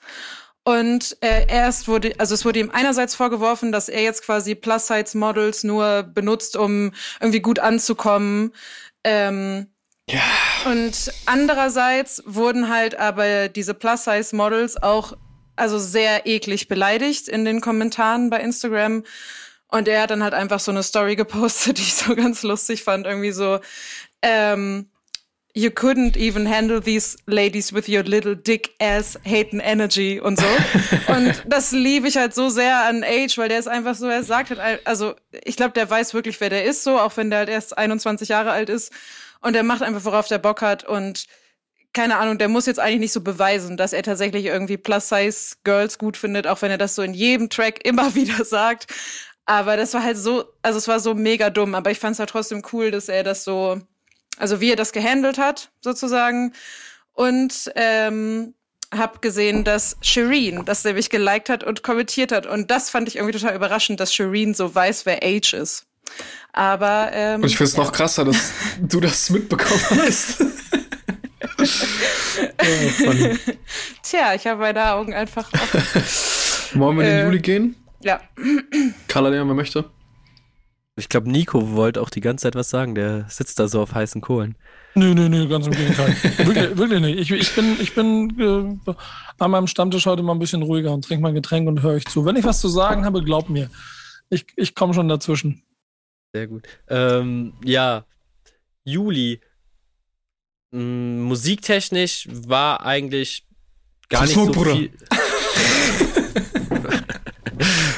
Und 0.64 1.18
äh, 1.22 1.48
erst 1.48 1.88
wurde, 1.88 2.14
also 2.20 2.36
es 2.36 2.46
wurde 2.46 2.60
ihm 2.60 2.70
einerseits 2.72 3.16
vorgeworfen, 3.16 3.72
dass 3.72 3.90
er 3.90 4.04
jetzt 4.04 4.24
quasi 4.24 4.54
Plus-Size-Models 4.54 5.64
nur 5.64 6.04
benutzt, 6.04 6.56
um 6.56 6.92
irgendwie 7.20 7.40
gut 7.40 7.58
anzukommen. 7.58 8.54
Ähm, 9.04 9.68
ja. 10.08 10.22
Und 10.66 11.12
andererseits 11.26 12.22
wurden 12.26 12.70
halt 12.70 12.96
aber 12.96 13.50
diese 13.50 13.74
Plus-Size-Models 13.74 14.84
auch 14.84 15.14
also 15.56 15.80
sehr 15.80 16.28
eklig 16.28 16.68
beleidigt 16.68 17.28
in 17.28 17.44
den 17.44 17.60
Kommentaren 17.60 18.30
bei 18.30 18.40
Instagram. 18.40 19.04
Und 19.68 19.88
er 19.88 20.04
hat 20.04 20.12
dann 20.12 20.24
halt 20.24 20.34
einfach 20.36 20.60
so 20.60 20.70
eine 20.70 20.84
Story 20.84 21.16
gepostet, 21.16 21.78
die 21.80 21.84
ich 21.84 21.96
so 21.96 22.16
ganz 22.16 22.44
lustig 22.44 22.84
fand. 22.84 23.08
Irgendwie 23.08 23.32
so, 23.32 23.60
ähm, 24.22 24.91
You 25.54 25.70
couldn't 25.70 26.16
even 26.16 26.46
handle 26.46 26.80
these 26.80 27.18
ladies 27.28 27.74
with 27.74 27.90
your 27.90 28.04
little 28.04 28.36
dick 28.36 28.74
ass 28.80 29.20
hating 29.26 29.60
energy 29.60 30.20
und 30.20 30.40
so. 30.40 30.46
und 31.14 31.44
das 31.46 31.72
liebe 31.72 32.08
ich 32.08 32.16
halt 32.16 32.34
so 32.34 32.50
sehr 32.50 32.86
an 32.86 33.04
Age, 33.04 33.38
weil 33.38 33.50
der 33.50 33.60
ist 33.60 33.68
einfach 33.68 33.96
so, 33.96 34.08
er 34.08 34.24
sagt 34.24 34.50
halt, 34.50 34.82
also 34.86 35.16
ich 35.44 35.58
glaube, 35.58 35.74
der 35.74 35.90
weiß 35.90 36.14
wirklich, 36.14 36.40
wer 36.40 36.50
der 36.50 36.64
ist, 36.64 36.84
so, 36.84 36.98
auch 36.98 37.18
wenn 37.18 37.30
der 37.30 37.40
halt 37.40 37.50
erst 37.50 37.78
21 37.78 38.30
Jahre 38.30 38.52
alt 38.52 38.70
ist. 38.70 38.94
und 39.42 39.54
der 39.54 39.64
macht 39.64 39.82
einfach, 39.82 40.06
worauf 40.06 40.28
der 40.28 40.38
Bock 40.38 40.62
hat 40.62 40.84
und 40.84 41.26
keine 41.94 42.18
Ahnung, 42.18 42.38
der 42.38 42.48
muss 42.48 42.66
jetzt 42.66 42.80
eigentlich 42.80 43.00
nicht 43.00 43.14
so 43.14 43.22
beweisen, 43.22 43.76
dass 43.76 43.94
er 43.94 44.04
tatsächlich 44.04 44.46
irgendwie 44.46 44.78
Plus-Size-Girls 44.78 45.98
gut 45.98 46.16
findet, 46.16 46.48
auch 46.48 46.62
wenn 46.62 46.72
er 46.72 46.78
das 46.78 46.96
so 46.96 47.02
in 47.02 47.14
jedem 47.14 47.50
Track 47.50 47.86
immer 47.86 48.16
wieder 48.16 48.46
sagt. 48.46 48.88
Aber 49.46 49.76
das 49.76 49.94
war 49.94 50.04
halt 50.04 50.18
so, 50.18 50.46
also 50.62 50.78
es 50.78 50.88
war 50.88 51.00
so 51.00 51.14
mega 51.14 51.50
dumm, 51.50 51.76
aber 51.76 51.92
ich 51.92 52.00
fand 52.00 52.14
es 52.14 52.20
halt 52.20 52.30
trotzdem 52.30 52.62
cool, 52.72 52.92
dass 52.92 53.10
er 53.10 53.24
das 53.24 53.44
so, 53.44 53.82
also 54.42 54.60
wie 54.60 54.72
er 54.72 54.76
das 54.76 54.92
gehandelt 54.92 55.38
hat, 55.38 55.72
sozusagen. 55.82 56.54
Und 57.14 57.72
ähm, 57.76 58.54
hab 58.94 59.22
gesehen, 59.22 59.64
dass 59.64 59.96
Shireen 60.02 60.66
das 60.66 60.84
nämlich 60.84 61.10
geliked 61.10 61.50
hat 61.50 61.64
und 61.64 61.84
kommentiert 61.84 62.32
hat. 62.32 62.46
Und 62.46 62.72
das 62.72 62.90
fand 62.90 63.08
ich 63.08 63.16
irgendwie 63.16 63.38
total 63.38 63.56
überraschend, 63.56 64.00
dass 64.00 64.14
Shireen 64.14 64.54
so 64.54 64.74
weiß, 64.74 65.06
wer 65.06 65.24
Age 65.24 65.54
ist. 65.54 65.86
Aber 66.52 67.10
ähm, 67.14 67.42
Und 67.42 67.48
ich 67.48 67.58
finde 67.58 67.70
es 67.70 67.78
ja. 67.78 67.84
noch 67.84 67.92
krasser, 67.94 68.26
dass 68.26 68.52
du 68.82 69.00
das 69.00 69.30
mitbekommen 69.30 69.82
hast. 69.92 70.42
ja, 72.62 73.36
Tja, 74.04 74.34
ich 74.36 74.48
habe 74.48 74.60
meine 74.60 74.92
Augen 74.92 75.14
einfach 75.14 75.50
offen. 75.54 75.84
Wollen 76.80 76.98
wir 76.98 77.04
in 77.04 77.10
den 77.10 77.20
äh, 77.20 77.26
Juli 77.26 77.40
gehen? 77.40 77.76
Ja. 78.02 78.20
Carla, 79.08 79.32
wer 79.32 79.46
möchte? 79.46 79.90
Ich 81.02 81.10
glaube, 81.10 81.32
Nico 81.32 81.72
wollte 81.72 82.00
auch 82.00 82.12
die 82.12 82.22
ganze 82.22 82.44
Zeit 82.44 82.54
was 82.54 82.70
sagen. 82.70 82.94
Der 82.94 83.26
sitzt 83.28 83.58
da 83.58 83.68
so 83.68 83.82
auf 83.82 83.96
heißen 83.96 84.22
Kohlen. 84.22 84.56
Nö, 84.94 85.16
nö, 85.16 85.30
nö, 85.30 85.48
ganz 85.48 85.66
im 85.66 85.74
Gegenteil. 85.74 86.10
wirklich, 86.46 86.78
wirklich 86.78 87.02
nicht. 87.02 87.18
Ich, 87.18 87.32
ich 87.32 87.56
bin, 87.56 87.76
ich 87.82 87.96
bin 87.96 88.80
äh, 88.86 88.94
an 89.40 89.50
meinem 89.50 89.66
Stammtisch 89.66 90.06
heute 90.06 90.22
mal 90.22 90.34
ein 90.34 90.40
bisschen 90.40 90.62
ruhiger 90.62 90.94
und 90.94 91.04
trinke 91.04 91.24
mein 91.24 91.34
Getränk 91.34 91.68
und 91.68 91.82
höre 91.82 91.94
euch 91.94 92.06
zu. 92.06 92.24
Wenn 92.24 92.36
ich 92.36 92.46
was 92.46 92.62
zu 92.62 92.68
sagen 92.68 93.04
habe, 93.04 93.24
glaub 93.24 93.50
mir. 93.50 93.72
Ich, 94.30 94.46
ich 94.56 94.76
komme 94.76 94.94
schon 94.94 95.10
dazwischen. 95.10 95.64
Sehr 96.36 96.46
gut. 96.46 96.68
Ähm, 96.88 97.54
ja, 97.64 98.06
Juli. 98.84 99.42
M 100.72 101.24
musiktechnisch 101.24 102.28
war 102.32 102.86
eigentlich 102.86 103.48
gar 104.08 104.22
nicht 104.22 104.36
so 104.36 104.54
viel. 104.54 104.92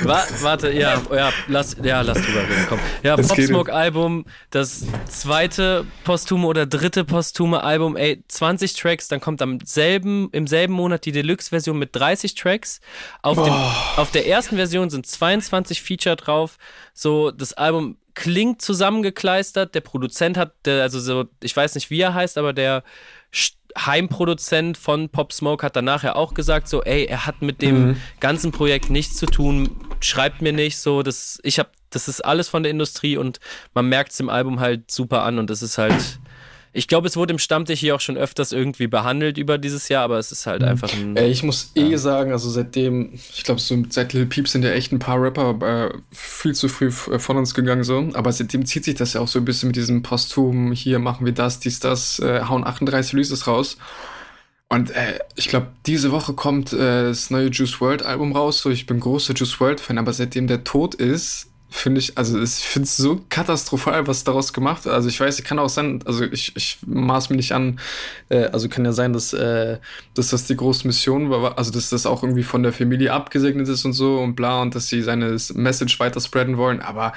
warte, 0.05 0.71
ja, 0.71 1.01
ja, 1.13 1.31
lass, 1.47 1.75
ja, 1.81 2.01
lass 2.01 2.21
drüber 2.21 2.41
reden, 2.41 2.65
komm. 2.67 2.79
Ja, 3.03 3.15
Pop 3.15 3.39
Smoke 3.39 3.73
Album, 3.73 4.25
das 4.49 4.85
zweite 5.07 5.85
posthume 6.03 6.47
oder 6.47 6.65
dritte 6.65 7.03
posthume 7.03 7.63
Album, 7.63 7.95
ey, 7.95 8.23
20 8.27 8.73
Tracks, 8.73 9.07
dann 9.07 9.19
kommt 9.19 9.41
am 9.41 9.59
selben, 9.63 10.29
im 10.31 10.47
selben 10.47 10.73
Monat 10.73 11.05
die 11.05 11.11
Deluxe-Version 11.11 11.77
mit 11.77 11.95
30 11.95 12.35
Tracks. 12.35 12.81
Auf, 13.21 13.41
dem, 13.43 13.53
auf 13.97 14.11
der 14.11 14.27
ersten 14.27 14.55
Version 14.55 14.89
sind 14.89 15.05
22 15.05 15.81
Feature 15.81 16.15
drauf. 16.15 16.57
So, 16.93 17.31
das 17.31 17.53
Album 17.53 17.97
klingt 18.13 18.61
zusammengekleistert. 18.61 19.75
Der 19.75 19.81
Produzent 19.81 20.37
hat, 20.37 20.53
der, 20.65 20.83
also 20.83 20.99
so, 20.99 21.25
ich 21.41 21.55
weiß 21.55 21.75
nicht, 21.75 21.89
wie 21.89 22.01
er 22.01 22.13
heißt, 22.13 22.37
aber 22.37 22.53
der 22.53 22.83
Heimproduzent 23.77 24.77
von 24.77 25.09
Pop 25.09 25.33
Smoke 25.33 25.65
hat 25.65 25.75
danach 25.75 26.03
ja 26.03 26.15
auch 26.15 26.33
gesagt, 26.33 26.67
so, 26.67 26.83
ey, 26.83 27.05
er 27.05 27.25
hat 27.25 27.41
mit 27.41 27.61
dem 27.61 27.87
mhm. 27.87 27.97
ganzen 28.19 28.51
Projekt 28.51 28.89
nichts 28.89 29.15
zu 29.17 29.25
tun, 29.25 29.75
schreibt 29.99 30.41
mir 30.41 30.53
nicht 30.53 30.77
so, 30.77 31.03
das, 31.03 31.39
ich 31.43 31.59
hab, 31.59 31.71
das 31.89 32.07
ist 32.07 32.21
alles 32.21 32.49
von 32.49 32.63
der 32.63 32.71
Industrie 32.71 33.17
und 33.17 33.39
man 33.73 33.87
merkt 33.87 34.11
es 34.11 34.19
im 34.19 34.29
Album 34.29 34.59
halt 34.59 34.91
super 34.91 35.23
an 35.23 35.39
und 35.39 35.49
das 35.49 35.61
ist 35.61 35.77
halt, 35.77 36.19
ich 36.75 36.87
glaube, 36.87 37.07
es 37.07 37.15
wurde 37.15 37.33
im 37.33 37.39
Stammtisch 37.39 37.79
hier 37.79 37.93
auch 37.93 38.01
schon 38.01 38.17
öfters 38.17 38.51
irgendwie 38.51 38.87
behandelt 38.87 39.37
über 39.37 39.59
dieses 39.59 39.89
Jahr, 39.89 40.03
aber 40.03 40.17
es 40.17 40.31
ist 40.31 40.47
halt 40.47 40.63
mhm. 40.63 40.67
einfach 40.69 40.91
ein. 40.91 41.15
Ey, 41.15 41.29
ich 41.29 41.43
muss 41.43 41.71
eh 41.75 41.95
sagen, 41.97 42.31
also 42.31 42.49
seitdem, 42.49 43.13
ich 43.13 43.43
glaube, 43.43 43.61
so 43.61 43.77
seit 43.89 44.13
Lil 44.13 44.25
Peep 44.25 44.47
sind 44.47 44.63
ja 44.63 44.71
echt 44.71 44.91
ein 44.91 44.97
paar 44.97 45.21
Rapper 45.21 45.91
äh, 45.91 45.97
viel 46.11 46.55
zu 46.55 46.67
früh 46.67 46.87
äh, 46.87 47.19
von 47.19 47.37
uns 47.37 47.53
gegangen, 47.53 47.83
so. 47.83 48.09
Aber 48.13 48.31
seitdem 48.31 48.65
zieht 48.65 48.85
sich 48.85 48.95
das 48.95 49.13
ja 49.13 49.21
auch 49.21 49.27
so 49.27 49.37
ein 49.37 49.45
bisschen 49.45 49.67
mit 49.67 49.75
diesem 49.75 50.01
Posthum, 50.01 50.71
hier 50.71 50.97
machen 50.97 51.25
wir 51.25 51.33
das, 51.33 51.59
dies, 51.59 51.79
das, 51.79 52.17
äh, 52.19 52.41
hauen 52.41 52.65
38 52.65 53.13
Releases 53.13 53.45
raus. 53.45 53.77
Und 54.67 54.89
äh, 54.89 55.19
ich 55.35 55.49
glaube, 55.49 55.67
diese 55.85 56.11
Woche 56.11 56.33
kommt 56.33 56.73
äh, 56.73 57.03
das 57.03 57.29
neue 57.29 57.49
Juice 57.49 57.79
World 57.79 58.03
Album 58.03 58.31
raus. 58.31 58.61
So, 58.61 58.71
ich 58.71 58.87
bin 58.87 58.99
großer 58.99 59.35
Juice 59.35 59.59
World 59.59 59.79
Fan, 59.79 59.99
aber 59.99 60.11
seitdem 60.13 60.47
der 60.47 60.63
tot 60.63 60.95
ist, 60.95 61.52
finde 61.73 61.99
ich, 61.99 62.17
also 62.17 62.39
ich 62.39 62.51
finde 62.51 62.85
es 62.85 62.95
so 62.97 63.21
katastrophal, 63.29 64.05
was 64.05 64.23
daraus 64.23 64.53
gemacht 64.53 64.85
wird. 64.85 64.93
Also 64.93 65.09
ich 65.09 65.19
weiß, 65.19 65.39
ich 65.39 65.43
kann 65.43 65.57
auch 65.57 65.69
sein, 65.69 66.01
also 66.05 66.23
ich, 66.23 66.55
ich 66.55 66.77
maß 66.85 67.31
mir 67.31 67.35
nicht 67.35 67.51
an, 67.51 67.79
äh, 68.29 68.45
also 68.45 68.69
kann 68.69 68.85
ja 68.85 68.93
sein, 68.93 69.11
dass, 69.11 69.33
äh, 69.33 69.79
dass 70.13 70.29
das 70.29 70.45
die 70.45 70.55
große 70.55 70.85
Mission 70.85 71.31
war, 71.31 71.57
also 71.57 71.71
dass 71.71 71.89
das 71.89 72.05
auch 72.05 72.21
irgendwie 72.21 72.43
von 72.43 72.61
der 72.61 72.73
Familie 72.73 73.11
abgesegnet 73.11 73.67
ist 73.67 73.85
und 73.85 73.93
so 73.93 74.19
und 74.19 74.35
bla 74.35 74.61
und 74.61 74.75
dass 74.75 74.87
sie 74.87 75.01
seine 75.01 75.35
Message 75.55 75.99
weiter 75.99 76.21
spreaden 76.21 76.57
wollen, 76.57 76.79
aber 76.79 77.13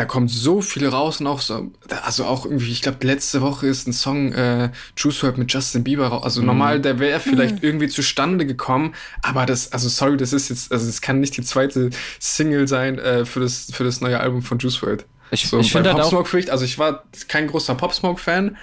da 0.00 0.06
kommt 0.06 0.30
so 0.30 0.62
viel 0.62 0.88
raus 0.88 1.20
und 1.20 1.26
auch 1.26 1.40
so, 1.40 1.70
also 2.02 2.24
auch 2.24 2.46
irgendwie, 2.46 2.72
ich 2.72 2.80
glaube, 2.80 3.06
letzte 3.06 3.42
Woche 3.42 3.66
ist 3.66 3.86
ein 3.86 3.92
Song 3.92 4.32
äh, 4.32 4.70
Juice 4.96 5.22
WRLD 5.22 5.36
mit 5.36 5.52
Justin 5.52 5.84
Bieber 5.84 6.06
raus. 6.06 6.24
Also 6.24 6.40
mhm. 6.40 6.46
normal, 6.46 6.80
der 6.80 6.98
wäre 6.98 7.20
vielleicht 7.20 7.56
mhm. 7.56 7.64
irgendwie 7.64 7.88
zustande 7.88 8.46
gekommen, 8.46 8.94
aber 9.20 9.44
das, 9.44 9.72
also 9.72 9.90
sorry, 9.90 10.16
das 10.16 10.32
ist 10.32 10.48
jetzt, 10.48 10.72
also 10.72 10.86
das 10.86 11.02
kann 11.02 11.20
nicht 11.20 11.36
die 11.36 11.42
zweite 11.42 11.90
Single 12.18 12.66
sein 12.66 12.98
äh, 12.98 13.26
für, 13.26 13.40
das, 13.40 13.70
für 13.74 13.84
das 13.84 14.00
neue 14.00 14.18
Album 14.18 14.40
von 14.40 14.58
Juice 14.58 14.80
WRLD. 14.80 15.04
Ich, 15.32 15.46
so, 15.48 15.58
ich 15.58 15.70
finde 15.70 15.90
Pop 15.90 16.04
Smoke 16.04 16.26
vielleicht, 16.26 16.48
also 16.48 16.64
ich 16.64 16.78
war 16.78 17.04
kein 17.28 17.46
großer 17.46 17.74
Pop 17.74 17.92
Smoke 17.92 18.18
Fan. 18.18 18.56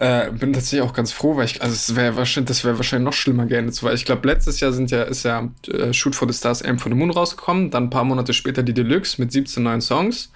Äh, 0.00 0.32
bin 0.32 0.52
tatsächlich 0.52 0.80
auch 0.80 0.94
ganz 0.94 1.12
froh, 1.12 1.36
weil 1.36 1.44
ich, 1.44 1.62
also 1.62 1.74
es 1.74 1.94
wäre 1.94 2.16
wahrscheinlich, 2.16 2.48
das 2.48 2.64
wäre 2.64 2.76
wahrscheinlich 2.76 3.04
noch 3.04 3.12
schlimmer 3.12 3.46
gerne 3.46 3.70
weil 3.82 3.94
ich 3.94 4.04
glaube, 4.04 4.26
letztes 4.26 4.58
Jahr 4.58 4.72
sind 4.72 4.90
ja, 4.90 5.02
ist 5.02 5.22
ja 5.22 5.48
äh, 5.68 5.92
Shoot 5.92 6.16
for 6.16 6.26
the 6.26 6.36
Stars, 6.36 6.64
Aim 6.64 6.80
for 6.80 6.90
the 6.90 6.98
Moon 6.98 7.10
rausgekommen, 7.10 7.70
dann 7.70 7.84
ein 7.84 7.90
paar 7.90 8.04
Monate 8.04 8.32
später 8.32 8.64
die 8.64 8.74
Deluxe 8.74 9.20
mit 9.20 9.30
17 9.30 9.62
neuen 9.62 9.80
Songs. 9.80 10.32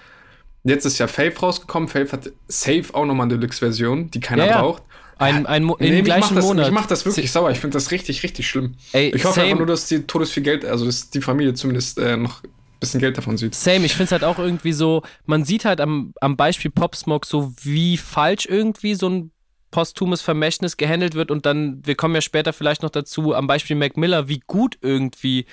Jetzt 0.65 0.87
ist 0.87 0.99
ja 0.99 1.07
Faith 1.07 1.43
rausgekommen. 1.43 1.89
Faith 1.89 2.13
hat 2.13 2.31
safe 2.49 2.85
auch 2.93 3.05
nochmal 3.05 3.27
eine 3.27 3.39
Deluxe-Version, 3.39 4.11
die 4.11 4.21
keiner 4.21 4.47
ja, 4.47 4.61
braucht. 4.61 4.83
Ein, 5.19 5.47
ein 5.47 5.63
Mo 5.63 5.77
nee, 5.79 5.99
im 5.99 6.05
gleichen 6.05 6.35
das, 6.35 6.45
Monat. 6.45 6.67
Ich 6.67 6.73
mach 6.73 6.87
das 6.87 7.05
wirklich 7.07 7.31
sauer. 7.31 7.51
Ich 7.51 7.61
finde 7.61 7.75
das 7.75 7.91
richtig, 7.91 8.23
richtig 8.23 8.49
schlimm. 8.49 8.75
Ey, 8.93 9.11
ich 9.15 9.25
hoffe 9.25 9.37
same. 9.37 9.47
einfach 9.47 9.59
nur, 9.59 9.67
dass 9.67 9.87
die 9.87 10.07
Todes 10.07 10.31
viel 10.31 10.43
Geld, 10.43 10.65
also 10.65 10.87
dass 10.87 11.11
die 11.11 11.21
Familie 11.21 11.55
zumindest 11.55 11.99
äh, 11.99 12.17
noch 12.17 12.43
ein 12.43 12.51
bisschen 12.81 13.01
Geld 13.01 13.17
davon 13.17 13.37
sieht. 13.37 13.55
Same, 13.55 13.85
ich 13.85 13.93
finde 13.93 14.05
es 14.05 14.13
halt 14.13 14.25
auch 14.25 14.39
irgendwie 14.39 14.73
so, 14.73 15.03
man 15.27 15.45
sieht 15.45 15.65
halt 15.65 15.81
am, 15.81 16.15
am 16.21 16.37
Beispiel 16.37 16.71
Pop 16.71 16.97
Smoke 16.97 17.27
so, 17.27 17.53
wie 17.63 17.97
falsch 17.97 18.47
irgendwie 18.47 18.95
so 18.95 19.09
ein 19.09 19.31
posthumes 19.71 20.23
Vermächtnis 20.23 20.77
gehandelt 20.77 21.15
wird 21.15 21.31
und 21.31 21.47
dann, 21.47 21.85
wir 21.85 21.97
kommen 21.97 22.15
ja 22.15 22.21
später 22.21 22.53
vielleicht 22.53 22.83
noch 22.83 22.91
dazu, 22.91 23.35
am 23.35 23.47
Beispiel 23.47 23.77
Mac 23.77 23.97
Miller, 23.97 24.29
wie 24.29 24.41
gut 24.47 24.79
irgendwie 24.81 25.47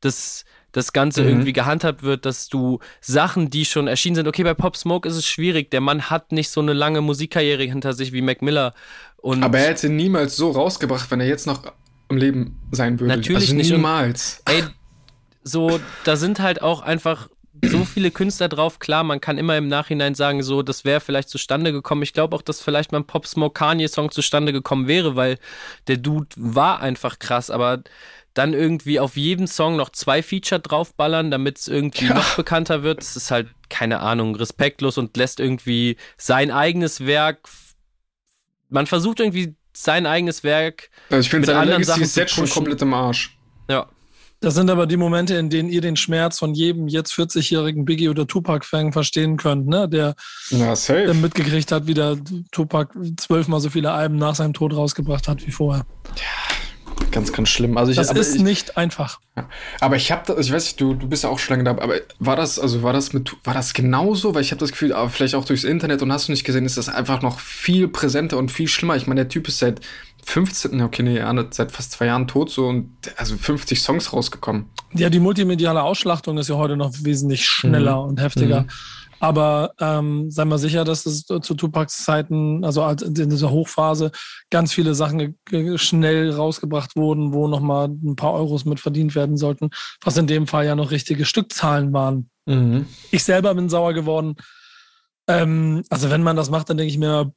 das 0.00 0.44
das 0.72 0.92
Ganze 0.92 1.22
mhm. 1.22 1.28
irgendwie 1.28 1.52
gehandhabt 1.52 2.02
wird, 2.02 2.26
dass 2.26 2.48
du 2.48 2.78
Sachen, 3.00 3.50
die 3.50 3.64
schon 3.64 3.86
erschienen 3.86 4.16
sind, 4.16 4.28
okay, 4.28 4.42
bei 4.42 4.54
Pop 4.54 4.76
Smoke 4.76 5.08
ist 5.08 5.16
es 5.16 5.26
schwierig, 5.26 5.70
der 5.70 5.80
Mann 5.80 6.10
hat 6.10 6.32
nicht 6.32 6.50
so 6.50 6.60
eine 6.60 6.72
lange 6.72 7.00
Musikkarriere 7.00 7.64
hinter 7.64 7.92
sich 7.92 8.12
wie 8.12 8.22
Mac 8.22 8.42
Miller. 8.42 8.74
Und 9.16 9.42
Aber 9.42 9.58
er 9.58 9.68
hätte 9.68 9.88
niemals 9.88 10.36
so 10.36 10.50
rausgebracht, 10.50 11.10
wenn 11.10 11.20
er 11.20 11.26
jetzt 11.26 11.46
noch 11.46 11.62
im 12.08 12.16
Leben 12.16 12.58
sein 12.72 12.98
würde. 12.98 13.16
Natürlich 13.16 13.50
also 13.50 13.54
nicht. 13.54 13.70
Niemals. 13.70 14.42
ey, 14.46 14.64
so, 15.42 15.80
da 16.04 16.16
sind 16.16 16.40
halt 16.40 16.62
auch 16.62 16.82
einfach 16.82 17.28
so 17.62 17.84
viele 17.84 18.10
Künstler 18.10 18.48
drauf. 18.48 18.78
Klar, 18.78 19.04
man 19.04 19.20
kann 19.20 19.38
immer 19.38 19.56
im 19.56 19.68
Nachhinein 19.68 20.14
sagen, 20.14 20.42
so, 20.42 20.62
das 20.62 20.84
wäre 20.84 21.00
vielleicht 21.00 21.28
zustande 21.28 21.72
gekommen. 21.72 22.02
Ich 22.02 22.12
glaube 22.12 22.36
auch, 22.36 22.42
dass 22.42 22.60
vielleicht 22.60 22.92
mein 22.92 23.04
Pop 23.04 23.26
Smoke 23.26 23.54
Kanye 23.54 23.88
Song 23.88 24.10
zustande 24.10 24.52
gekommen 24.52 24.86
wäre, 24.86 25.16
weil 25.16 25.38
der 25.86 25.96
Dude 25.96 26.28
war 26.36 26.80
einfach 26.80 27.18
krass, 27.18 27.50
aber 27.50 27.82
dann 28.34 28.54
irgendwie 28.54 29.00
auf 29.00 29.16
jedem 29.16 29.46
Song 29.46 29.76
noch 29.76 29.90
zwei 29.90 30.22
Feature 30.22 30.60
draufballern, 30.60 31.30
damit 31.30 31.58
es 31.58 31.68
irgendwie 31.68 32.06
ja. 32.06 32.14
noch 32.14 32.36
bekannter 32.36 32.82
wird. 32.82 33.00
Das 33.00 33.16
ist 33.16 33.30
halt, 33.30 33.48
keine 33.68 34.00
Ahnung, 34.00 34.36
respektlos 34.36 34.98
und 34.98 35.16
lässt 35.16 35.40
irgendwie 35.40 35.96
sein 36.16 36.50
eigenes 36.50 37.06
Werk. 37.06 37.48
Man 38.68 38.86
versucht 38.86 39.20
irgendwie 39.20 39.56
sein 39.72 40.06
eigenes 40.06 40.44
Werk. 40.44 40.90
Also 41.08 41.20
ich 41.20 41.30
finde, 41.30 41.46
seine 41.46 41.72
Legacy 41.72 42.02
ist 42.02 42.16
jetzt 42.16 42.32
schon 42.32 42.48
komplett 42.48 42.82
im 42.82 42.94
Arsch. 42.94 43.36
Ja. 43.68 43.88
Das 44.42 44.54
sind 44.54 44.70
aber 44.70 44.86
die 44.86 44.96
Momente, 44.96 45.34
in 45.34 45.50
denen 45.50 45.68
ihr 45.68 45.82
den 45.82 45.96
Schmerz 45.96 46.38
von 46.38 46.54
jedem 46.54 46.88
jetzt 46.88 47.12
40-jährigen 47.12 47.84
Biggie 47.84 48.08
oder 48.08 48.26
Tupac-Fan 48.26 48.92
verstehen 48.92 49.36
könnt, 49.36 49.66
ne? 49.66 49.86
Der, 49.86 50.14
ja, 50.48 50.74
der 50.74 51.12
mitgekriegt 51.12 51.70
hat, 51.72 51.86
wie 51.86 51.92
der 51.92 52.16
Tupac 52.50 52.94
zwölfmal 53.18 53.60
so 53.60 53.68
viele 53.68 53.92
Alben 53.92 54.16
nach 54.16 54.34
seinem 54.34 54.54
Tod 54.54 54.74
rausgebracht 54.74 55.28
hat 55.28 55.46
wie 55.46 55.50
vorher. 55.50 55.84
Ja. 56.16 56.56
Ganz, 57.10 57.32
ganz 57.32 57.48
schlimm. 57.48 57.76
Also 57.76 57.92
ich, 57.92 57.98
das 57.98 58.12
ist 58.12 58.36
ich, 58.36 58.42
nicht 58.42 58.76
einfach. 58.76 59.20
Aber 59.80 59.96
ich 59.96 60.12
habe, 60.12 60.36
ich 60.40 60.52
weiß 60.52 60.64
nicht, 60.64 60.80
du, 60.80 60.94
du 60.94 61.08
bist 61.08 61.24
ja 61.24 61.30
auch 61.30 61.38
schon 61.38 61.54
lange 61.54 61.64
da, 61.64 61.70
aber 61.82 61.94
war 62.18 62.36
das, 62.36 62.58
also 62.58 62.82
war 62.82 62.92
das 62.92 63.12
mit, 63.12 63.34
war 63.44 63.54
das 63.54 63.72
genauso? 63.72 64.34
Weil 64.34 64.42
ich 64.42 64.50
habe 64.52 64.60
das 64.60 64.70
Gefühl, 64.70 64.92
aber 64.92 65.08
vielleicht 65.08 65.34
auch 65.34 65.44
durchs 65.44 65.64
Internet 65.64 66.02
und 66.02 66.12
hast 66.12 66.28
du 66.28 66.32
nicht 66.32 66.44
gesehen, 66.44 66.64
ist 66.64 66.76
das 66.76 66.88
einfach 66.88 67.22
noch 67.22 67.40
viel 67.40 67.88
präsenter 67.88 68.36
und 68.36 68.50
viel 68.50 68.68
schlimmer. 68.68 68.96
Ich 68.96 69.06
meine, 69.06 69.22
der 69.22 69.28
Typ 69.28 69.48
ist 69.48 69.58
seit 69.58 69.80
15, 70.24 70.80
okay, 70.82 71.02
nee, 71.02 71.22
seit 71.50 71.72
fast 71.72 71.92
zwei 71.92 72.06
Jahren 72.06 72.28
tot 72.28 72.50
so 72.50 72.66
und 72.66 72.92
also 73.16 73.36
50 73.36 73.80
Songs 73.80 74.12
rausgekommen. 74.12 74.66
Ja, 74.92 75.10
die 75.10 75.20
multimediale 75.20 75.82
Ausschlachtung 75.82 76.38
ist 76.38 76.48
ja 76.48 76.56
heute 76.56 76.76
noch 76.76 76.92
wesentlich 77.02 77.44
schneller 77.44 78.02
mhm. 78.02 78.10
und 78.10 78.20
heftiger. 78.20 78.62
Mhm. 78.62 78.68
Aber 79.20 79.74
ähm, 79.78 80.30
sei 80.30 80.46
mal 80.46 80.58
sicher, 80.58 80.84
dass 80.84 81.04
es 81.04 81.26
zu 81.26 81.54
Tupacs 81.54 82.04
Zeiten, 82.04 82.64
also 82.64 82.82
in 82.88 83.14
dieser 83.14 83.50
Hochphase, 83.50 84.10
ganz 84.50 84.72
viele 84.72 84.94
Sachen 84.94 85.38
schnell 85.76 86.32
rausgebracht 86.32 86.96
wurden, 86.96 87.34
wo 87.34 87.46
nochmal 87.46 87.88
ein 87.88 88.16
paar 88.16 88.32
Euros 88.32 88.64
mit 88.64 88.80
verdient 88.80 89.14
werden 89.14 89.36
sollten, 89.36 89.70
was 90.02 90.16
in 90.16 90.26
dem 90.26 90.46
Fall 90.46 90.64
ja 90.64 90.74
noch 90.74 90.90
richtige 90.90 91.26
Stückzahlen 91.26 91.92
waren. 91.92 92.30
Mhm. 92.46 92.86
Ich 93.10 93.22
selber 93.22 93.54
bin 93.54 93.68
sauer 93.68 93.92
geworden. 93.92 94.36
Ähm, 95.28 95.84
also 95.90 96.10
wenn 96.10 96.22
man 96.22 96.36
das 96.36 96.50
macht, 96.50 96.70
dann 96.70 96.78
denke 96.78 96.90
ich 96.90 96.98
mir, 96.98 97.30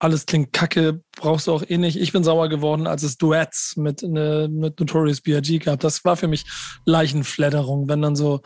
alles 0.00 0.26
klingt 0.26 0.52
kacke, 0.52 1.02
brauchst 1.16 1.46
du 1.46 1.52
auch 1.52 1.62
eh 1.68 1.78
nicht. 1.78 1.96
Ich 1.96 2.12
bin 2.12 2.24
sauer 2.24 2.48
geworden, 2.48 2.86
als 2.86 3.02
es 3.02 3.16
Duets 3.16 3.76
mit, 3.76 4.02
ne, 4.02 4.48
mit 4.50 4.78
Notorious 4.78 5.20
B.I.G. 5.20 5.58
gab. 5.58 5.80
Das 5.80 6.04
war 6.04 6.16
für 6.16 6.28
mich 6.28 6.44
Leichenfledderung, 6.84 7.88
wenn 7.88 8.02
dann 8.02 8.16
so, 8.16 8.40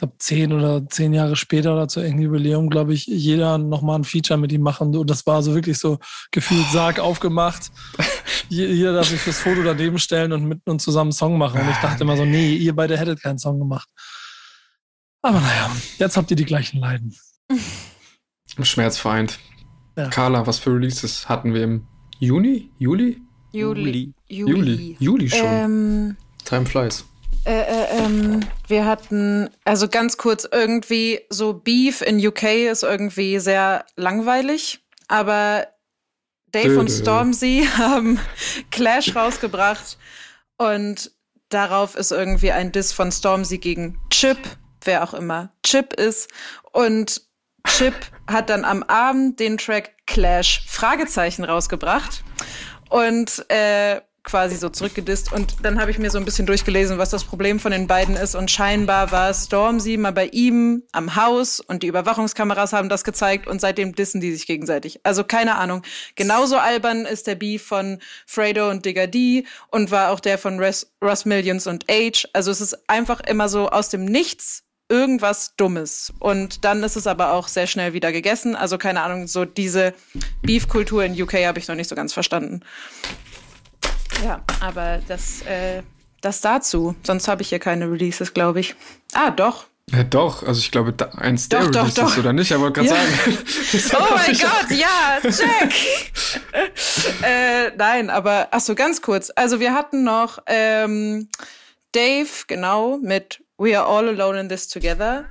glaube, 0.00 0.14
zehn 0.18 0.52
oder 0.52 0.88
zehn 0.88 1.14
Jahre 1.14 1.36
später 1.36 1.72
oder 1.74 1.86
zu 1.86 2.00
irgendeinem 2.00 2.24
Jubiläum, 2.24 2.68
glaube 2.68 2.92
ich, 2.92 3.06
jeder 3.06 3.58
nochmal 3.58 4.00
ein 4.00 4.04
Feature 4.04 4.38
mit 4.38 4.50
ihm 4.50 4.62
machen. 4.62 4.96
Und 4.96 5.08
das 5.08 5.26
war 5.26 5.42
so 5.42 5.54
wirklich 5.54 5.78
so 5.78 5.98
gefühlt 6.32 6.66
Sarg 6.72 6.98
aufgemacht. 6.98 7.70
Jeder 8.48 8.94
darf 8.94 9.06
sich 9.06 9.20
fürs 9.20 9.38
Foto 9.38 9.62
daneben 9.62 9.98
stellen 10.00 10.32
und 10.32 10.44
mit 10.44 10.66
uns 10.66 10.82
zusammen 10.82 11.10
einen 11.10 11.12
Song 11.12 11.38
machen. 11.38 11.60
Und 11.60 11.70
ich 11.70 11.76
dachte 11.76 12.02
immer 12.02 12.16
so, 12.16 12.24
nee, 12.24 12.54
ihr 12.54 12.74
beide 12.74 12.98
hättet 12.98 13.22
keinen 13.22 13.38
Song 13.38 13.60
gemacht. 13.60 13.88
Aber 15.22 15.40
naja, 15.40 15.70
jetzt 15.98 16.16
habt 16.16 16.30
ihr 16.32 16.36
die 16.36 16.44
gleichen 16.44 16.80
Leiden. 16.80 17.14
Schmerzvereint. 18.60 19.38
Ja. 19.96 20.08
Carla, 20.08 20.46
was 20.46 20.58
für 20.58 20.74
Releases 20.74 21.28
hatten 21.28 21.54
wir 21.54 21.62
im 21.62 21.86
Juni? 22.18 22.70
Juli? 22.78 23.20
Juli. 23.52 24.14
Juli. 24.28 24.54
Juli, 24.56 24.96
Juli 24.98 25.30
schon. 25.30 25.46
Ähm, 25.46 26.16
Time 26.44 26.66
flies. 26.66 27.04
Äh, 27.44 27.60
äh, 27.60 28.04
ähm, 28.04 28.40
wir 28.68 28.84
hatten, 28.84 29.50
also 29.64 29.88
ganz 29.88 30.16
kurz, 30.16 30.46
irgendwie 30.50 31.20
so 31.30 31.54
Beef 31.54 32.02
in 32.02 32.24
UK 32.24 32.42
ist 32.70 32.82
irgendwie 32.82 33.38
sehr 33.38 33.86
langweilig, 33.96 34.80
aber 35.08 35.66
Dave 36.52 36.78
und 36.78 36.88
Stormzy 36.88 37.66
haben 37.78 38.20
Clash 38.70 39.14
rausgebracht 39.16 39.98
und 40.58 41.12
darauf 41.48 41.94
ist 41.94 42.12
irgendwie 42.12 42.52
ein 42.52 42.72
Diss 42.72 42.92
von 42.92 43.10
Stormzy 43.10 43.58
gegen 43.58 43.98
Chip, 44.10 44.38
wer 44.84 45.02
auch 45.02 45.14
immer 45.14 45.52
Chip 45.62 45.94
ist. 45.94 46.30
Und 46.72 47.22
Chip 47.66 47.94
hat 48.26 48.50
dann 48.50 48.64
am 48.64 48.82
Abend 48.82 49.40
den 49.40 49.58
Track 49.58 49.92
Clash 50.06 50.62
Fragezeichen 50.66 51.44
rausgebracht 51.44 52.22
und 52.90 53.44
äh, 53.48 54.00
quasi 54.22 54.56
so 54.56 54.68
zurückgedisst. 54.68 55.32
Und 55.32 55.56
dann 55.62 55.80
habe 55.80 55.90
ich 55.90 55.98
mir 55.98 56.10
so 56.10 56.18
ein 56.18 56.24
bisschen 56.24 56.46
durchgelesen, 56.46 56.98
was 56.98 57.10
das 57.10 57.24
Problem 57.24 57.58
von 57.58 57.72
den 57.72 57.86
beiden 57.86 58.16
ist. 58.16 58.34
Und 58.34 58.50
scheinbar 58.50 59.12
war 59.12 59.32
Stormzy 59.32 59.96
mal 59.96 60.12
bei 60.12 60.26
ihm 60.26 60.82
am 60.92 61.16
Haus 61.16 61.60
und 61.60 61.82
die 61.82 61.86
Überwachungskameras 61.86 62.72
haben 62.72 62.88
das 62.88 63.04
gezeigt 63.04 63.46
und 63.46 63.60
seitdem 63.60 63.94
dissen 63.94 64.20
die 64.20 64.32
sich 64.32 64.46
gegenseitig. 64.46 65.00
Also 65.04 65.24
keine 65.24 65.56
Ahnung. 65.56 65.82
Genauso 66.14 66.58
albern 66.58 67.06
ist 67.06 67.26
der 67.26 67.34
Beef 67.34 67.62
von 67.62 67.98
Fredo 68.26 68.70
und 68.70 68.84
Digga 68.84 69.06
D 69.06 69.44
und 69.68 69.90
war 69.90 70.10
auch 70.10 70.20
der 70.20 70.38
von 70.38 70.62
Russ, 70.62 70.92
Russ 71.02 71.24
Millions 71.24 71.66
und 71.66 71.86
Age. 71.90 72.28
Also 72.32 72.50
es 72.50 72.60
ist 72.60 72.88
einfach 72.88 73.20
immer 73.20 73.48
so 73.48 73.68
aus 73.68 73.88
dem 73.88 74.04
Nichts 74.04 74.64
irgendwas 74.90 75.54
Dummes. 75.56 76.12
Und 76.18 76.64
dann 76.64 76.82
ist 76.82 76.96
es 76.96 77.06
aber 77.06 77.32
auch 77.32 77.48
sehr 77.48 77.66
schnell 77.66 77.92
wieder 77.94 78.12
gegessen. 78.12 78.56
Also 78.56 78.76
keine 78.76 79.02
Ahnung, 79.02 79.28
so 79.28 79.44
diese 79.44 79.94
Beef-Kultur 80.42 81.04
in 81.04 81.20
UK 81.20 81.46
habe 81.46 81.60
ich 81.60 81.68
noch 81.68 81.76
nicht 81.76 81.88
so 81.88 81.94
ganz 81.94 82.12
verstanden. 82.12 82.60
Ja, 84.24 84.42
aber 84.60 85.00
das, 85.08 85.42
äh, 85.42 85.82
das 86.20 86.40
dazu. 86.40 86.94
Sonst 87.02 87.28
habe 87.28 87.42
ich 87.42 87.48
hier 87.48 87.58
keine 87.58 87.90
Releases, 87.90 88.34
glaube 88.34 88.60
ich. 88.60 88.74
Ah, 89.12 89.30
doch. 89.30 89.66
Ja, 89.92 90.04
doch, 90.04 90.44
also 90.44 90.60
ich 90.60 90.70
glaube, 90.70 90.94
eins 91.16 91.48
der 91.48 91.60
doch, 91.60 91.68
Releases 91.68 91.94
doch, 91.94 92.10
doch. 92.10 92.18
oder 92.18 92.32
nicht, 92.32 92.52
aber 92.52 92.72
gerade 92.72 92.88
ja. 92.88 92.94
sagen. 92.94 93.38
oh 93.98 94.14
mein 94.14 94.38
Gott, 94.38 94.70
ja, 94.70 95.20
check! 95.30 96.12
äh, 97.22 97.70
nein, 97.76 98.08
aber, 98.08 98.48
ach 98.52 98.60
so, 98.60 98.74
ganz 98.74 99.02
kurz. 99.02 99.32
Also 99.34 99.58
wir 99.58 99.74
hatten 99.74 100.04
noch 100.04 100.38
ähm, 100.46 101.28
Dave, 101.92 102.28
genau, 102.46 102.98
mit 102.98 103.42
We 103.58 103.76
Are 103.78 103.88
All 103.88 104.08
Alone 104.08 104.40
in 104.40 104.48
This 104.48 104.68
Together. 104.68 105.24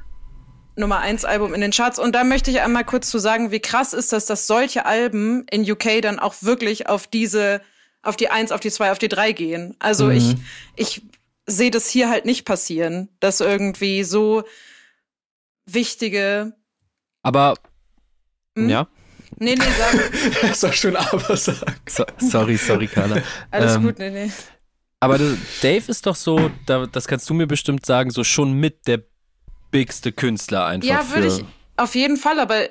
Nummer 0.76 1.00
1 1.00 1.26
Album 1.26 1.54
in 1.54 1.62
den 1.62 1.72
Charts. 1.72 2.00
Und 2.00 2.14
da 2.14 2.24
möchte 2.24 2.52
ich 2.52 2.62
einmal 2.62 2.86
kurz 2.86 3.10
zu 3.10 3.20
sagen, 3.20 3.52
wie 3.52 3.60
krass 3.60 3.94
ist 3.94 4.14
das, 4.14 4.26
dass 4.26 4.48
solche 4.48 4.86
Alben 4.86 5.46
in 5.52 5.70
UK 5.70 6.02
dann 6.02 6.20
auch 6.20 6.36
wirklich 6.42 6.88
auf 6.88 7.08
diese 7.08 7.62
auf 8.02 8.16
die 8.16 8.30
Eins, 8.30 8.52
auf 8.52 8.60
die 8.60 8.72
zwei, 8.72 8.92
auf 8.92 9.00
die 9.00 9.10
drei 9.10 9.32
gehen. 9.32 9.76
Also 9.80 10.06
mhm. 10.06 10.12
ich, 10.12 10.36
ich 10.76 11.02
sehe 11.46 11.72
das 11.72 11.90
hier 11.90 12.10
halt 12.10 12.26
nicht 12.26 12.46
passieren, 12.46 13.10
dass 13.20 13.42
irgendwie 13.42 14.04
so 14.04 14.44
wichtige. 15.66 16.54
Aber 17.24 17.56
hm? 18.58 18.70
ja. 18.70 18.88
Nee, 19.38 19.56
nee, 19.56 19.66
sag. 19.78 20.42
das 20.42 20.64
war 20.64 20.74
schön 20.74 20.96
aber 20.96 21.38
sagen. 21.38 21.76
So, 21.88 22.04
sorry, 22.18 22.58
sorry, 22.58 22.88
Carla. 22.88 23.22
Alles 23.52 23.76
ähm, 23.76 23.84
gut, 23.84 24.00
nee, 24.00 24.10
nee. 24.10 24.32
Aber 25.00 25.18
Dave 25.18 25.84
ist 25.88 26.06
doch 26.06 26.16
so, 26.16 26.52
da, 26.66 26.86
das 26.86 27.08
kannst 27.08 27.30
du 27.30 27.34
mir 27.34 27.48
bestimmt 27.48 27.86
sagen, 27.86 28.10
so 28.10 28.26
schon 28.26 28.54
mit 28.54 28.86
der 28.86 29.02
bigste 29.72 30.12
Künstler 30.12 30.66
einfach. 30.66 30.90
Ja, 30.90 31.10
würde 31.14 31.28
ich 31.28 31.46
auf 31.78 31.96
jeden 31.96 32.18
Fall, 32.18 32.40
aber 32.40 32.68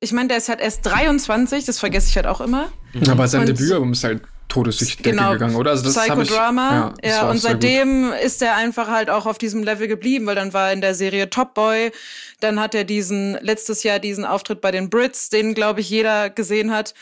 ich 0.00 0.12
meine, 0.12 0.28
der 0.28 0.38
ist 0.38 0.48
halt 0.48 0.60
erst 0.60 0.84
23, 0.86 1.64
das 1.64 1.78
vergesse 1.78 2.08
ich 2.08 2.16
halt 2.16 2.26
auch 2.26 2.40
immer. 2.40 2.72
Mhm. 2.94 3.10
Aber 3.10 3.28
sein 3.28 3.46
Debütalbum 3.46 3.92
ist 3.92 4.04
halt 4.04 4.22
todesdicht 4.48 5.02
genau, 5.02 5.32
gegangen, 5.32 5.54
oder? 5.54 5.70
Also 5.70 5.84
das 5.84 5.96
Psychodrama. 5.96 6.94
Ich, 7.00 7.08
ja, 7.08 7.16
ja 7.16 7.30
und 7.30 7.38
seitdem 7.38 8.12
ist 8.12 8.42
er 8.42 8.56
einfach 8.56 8.88
halt 8.88 9.08
auch 9.08 9.26
auf 9.26 9.38
diesem 9.38 9.62
Level 9.62 9.88
geblieben, 9.88 10.26
weil 10.26 10.34
dann 10.34 10.52
war 10.52 10.68
er 10.68 10.72
in 10.72 10.80
der 10.80 10.94
Serie 10.94 11.30
Top 11.30 11.54
Boy, 11.54 11.92
dann 12.40 12.58
hat 12.58 12.74
er 12.74 12.84
diesen 12.84 13.38
letztes 13.42 13.82
Jahr 13.82 13.98
diesen 13.98 14.24
Auftritt 14.24 14.60
bei 14.60 14.72
den 14.72 14.90
Brits, 14.90 15.28
den 15.28 15.54
glaube 15.54 15.80
ich 15.80 15.88
jeder 15.88 16.30
gesehen 16.30 16.72
hat. 16.72 16.94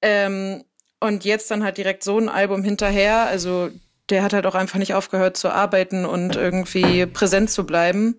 Ähm, 0.00 0.64
und 0.98 1.24
jetzt 1.24 1.50
dann 1.50 1.62
halt 1.62 1.76
direkt 1.76 2.02
so 2.02 2.18
ein 2.18 2.28
Album 2.28 2.64
hinterher. 2.64 3.26
Also 3.26 3.70
der 4.08 4.22
hat 4.22 4.32
halt 4.32 4.46
auch 4.46 4.54
einfach 4.54 4.78
nicht 4.78 4.94
aufgehört 4.94 5.36
zu 5.36 5.50
arbeiten 5.50 6.06
und 6.06 6.36
irgendwie 6.36 7.06
präsent 7.06 7.50
zu 7.50 7.66
bleiben. 7.66 8.18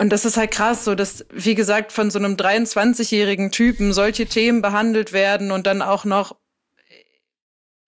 Und 0.00 0.10
das 0.10 0.24
ist 0.24 0.36
halt 0.36 0.52
krass, 0.52 0.84
so 0.84 0.94
dass, 0.94 1.26
wie 1.30 1.56
gesagt, 1.56 1.90
von 1.92 2.10
so 2.10 2.20
einem 2.20 2.36
23-jährigen 2.36 3.50
Typen 3.50 3.92
solche 3.92 4.26
Themen 4.26 4.62
behandelt 4.62 5.12
werden 5.12 5.50
und 5.50 5.66
dann 5.66 5.82
auch 5.82 6.04
noch, 6.04 6.36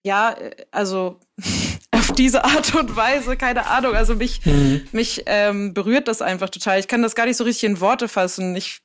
ja, 0.02 0.36
also 0.72 1.20
auf 1.92 2.12
diese 2.12 2.44
Art 2.44 2.74
und 2.74 2.96
Weise, 2.96 3.36
keine 3.36 3.66
Ahnung. 3.66 3.94
Also 3.94 4.16
mich, 4.16 4.44
mhm. 4.44 4.88
mich 4.90 5.22
ähm, 5.26 5.72
berührt 5.72 6.08
das 6.08 6.20
einfach 6.20 6.50
total. 6.50 6.80
Ich 6.80 6.88
kann 6.88 7.02
das 7.02 7.14
gar 7.14 7.26
nicht 7.26 7.36
so 7.36 7.44
richtig 7.44 7.64
in 7.64 7.80
Worte 7.80 8.08
fassen. 8.08 8.56
Ich, 8.56 8.80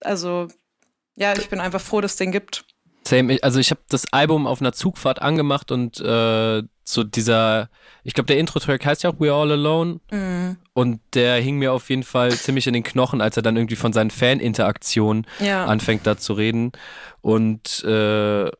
also, 0.00 0.48
ja, 1.14 1.34
ich 1.38 1.48
bin 1.48 1.60
einfach 1.60 1.80
froh, 1.80 2.00
dass 2.00 2.12
es 2.12 2.16
den 2.16 2.32
gibt. 2.32 2.64
Same, 3.08 3.38
also 3.42 3.58
ich 3.58 3.70
habe 3.70 3.80
das 3.88 4.12
Album 4.12 4.46
auf 4.46 4.60
einer 4.60 4.72
Zugfahrt 4.72 5.22
angemacht 5.22 5.72
und 5.72 6.00
äh, 6.00 6.62
so 6.84 7.04
dieser, 7.04 7.68
ich 8.02 8.14
glaube, 8.14 8.26
der 8.26 8.38
Intro-Track 8.38 8.84
heißt 8.84 9.02
ja 9.02 9.10
auch 9.10 9.16
We're 9.16 9.32
All 9.32 9.52
Alone. 9.52 10.00
Mhm. 10.10 10.56
Und 10.74 11.00
der 11.14 11.40
hing 11.40 11.58
mir 11.58 11.72
auf 11.72 11.90
jeden 11.90 12.02
Fall 12.02 12.32
ziemlich 12.32 12.66
in 12.66 12.74
den 12.74 12.82
Knochen, 12.82 13.20
als 13.20 13.36
er 13.36 13.42
dann 13.42 13.56
irgendwie 13.56 13.76
von 13.76 13.92
seinen 13.92 14.10
Fan-Interaktionen 14.10 15.26
ja. 15.40 15.66
anfängt 15.66 16.06
da 16.06 16.16
zu 16.16 16.32
reden. 16.32 16.72
Und 17.20 17.84
äh, 17.84 18.44
ja, 18.44 18.50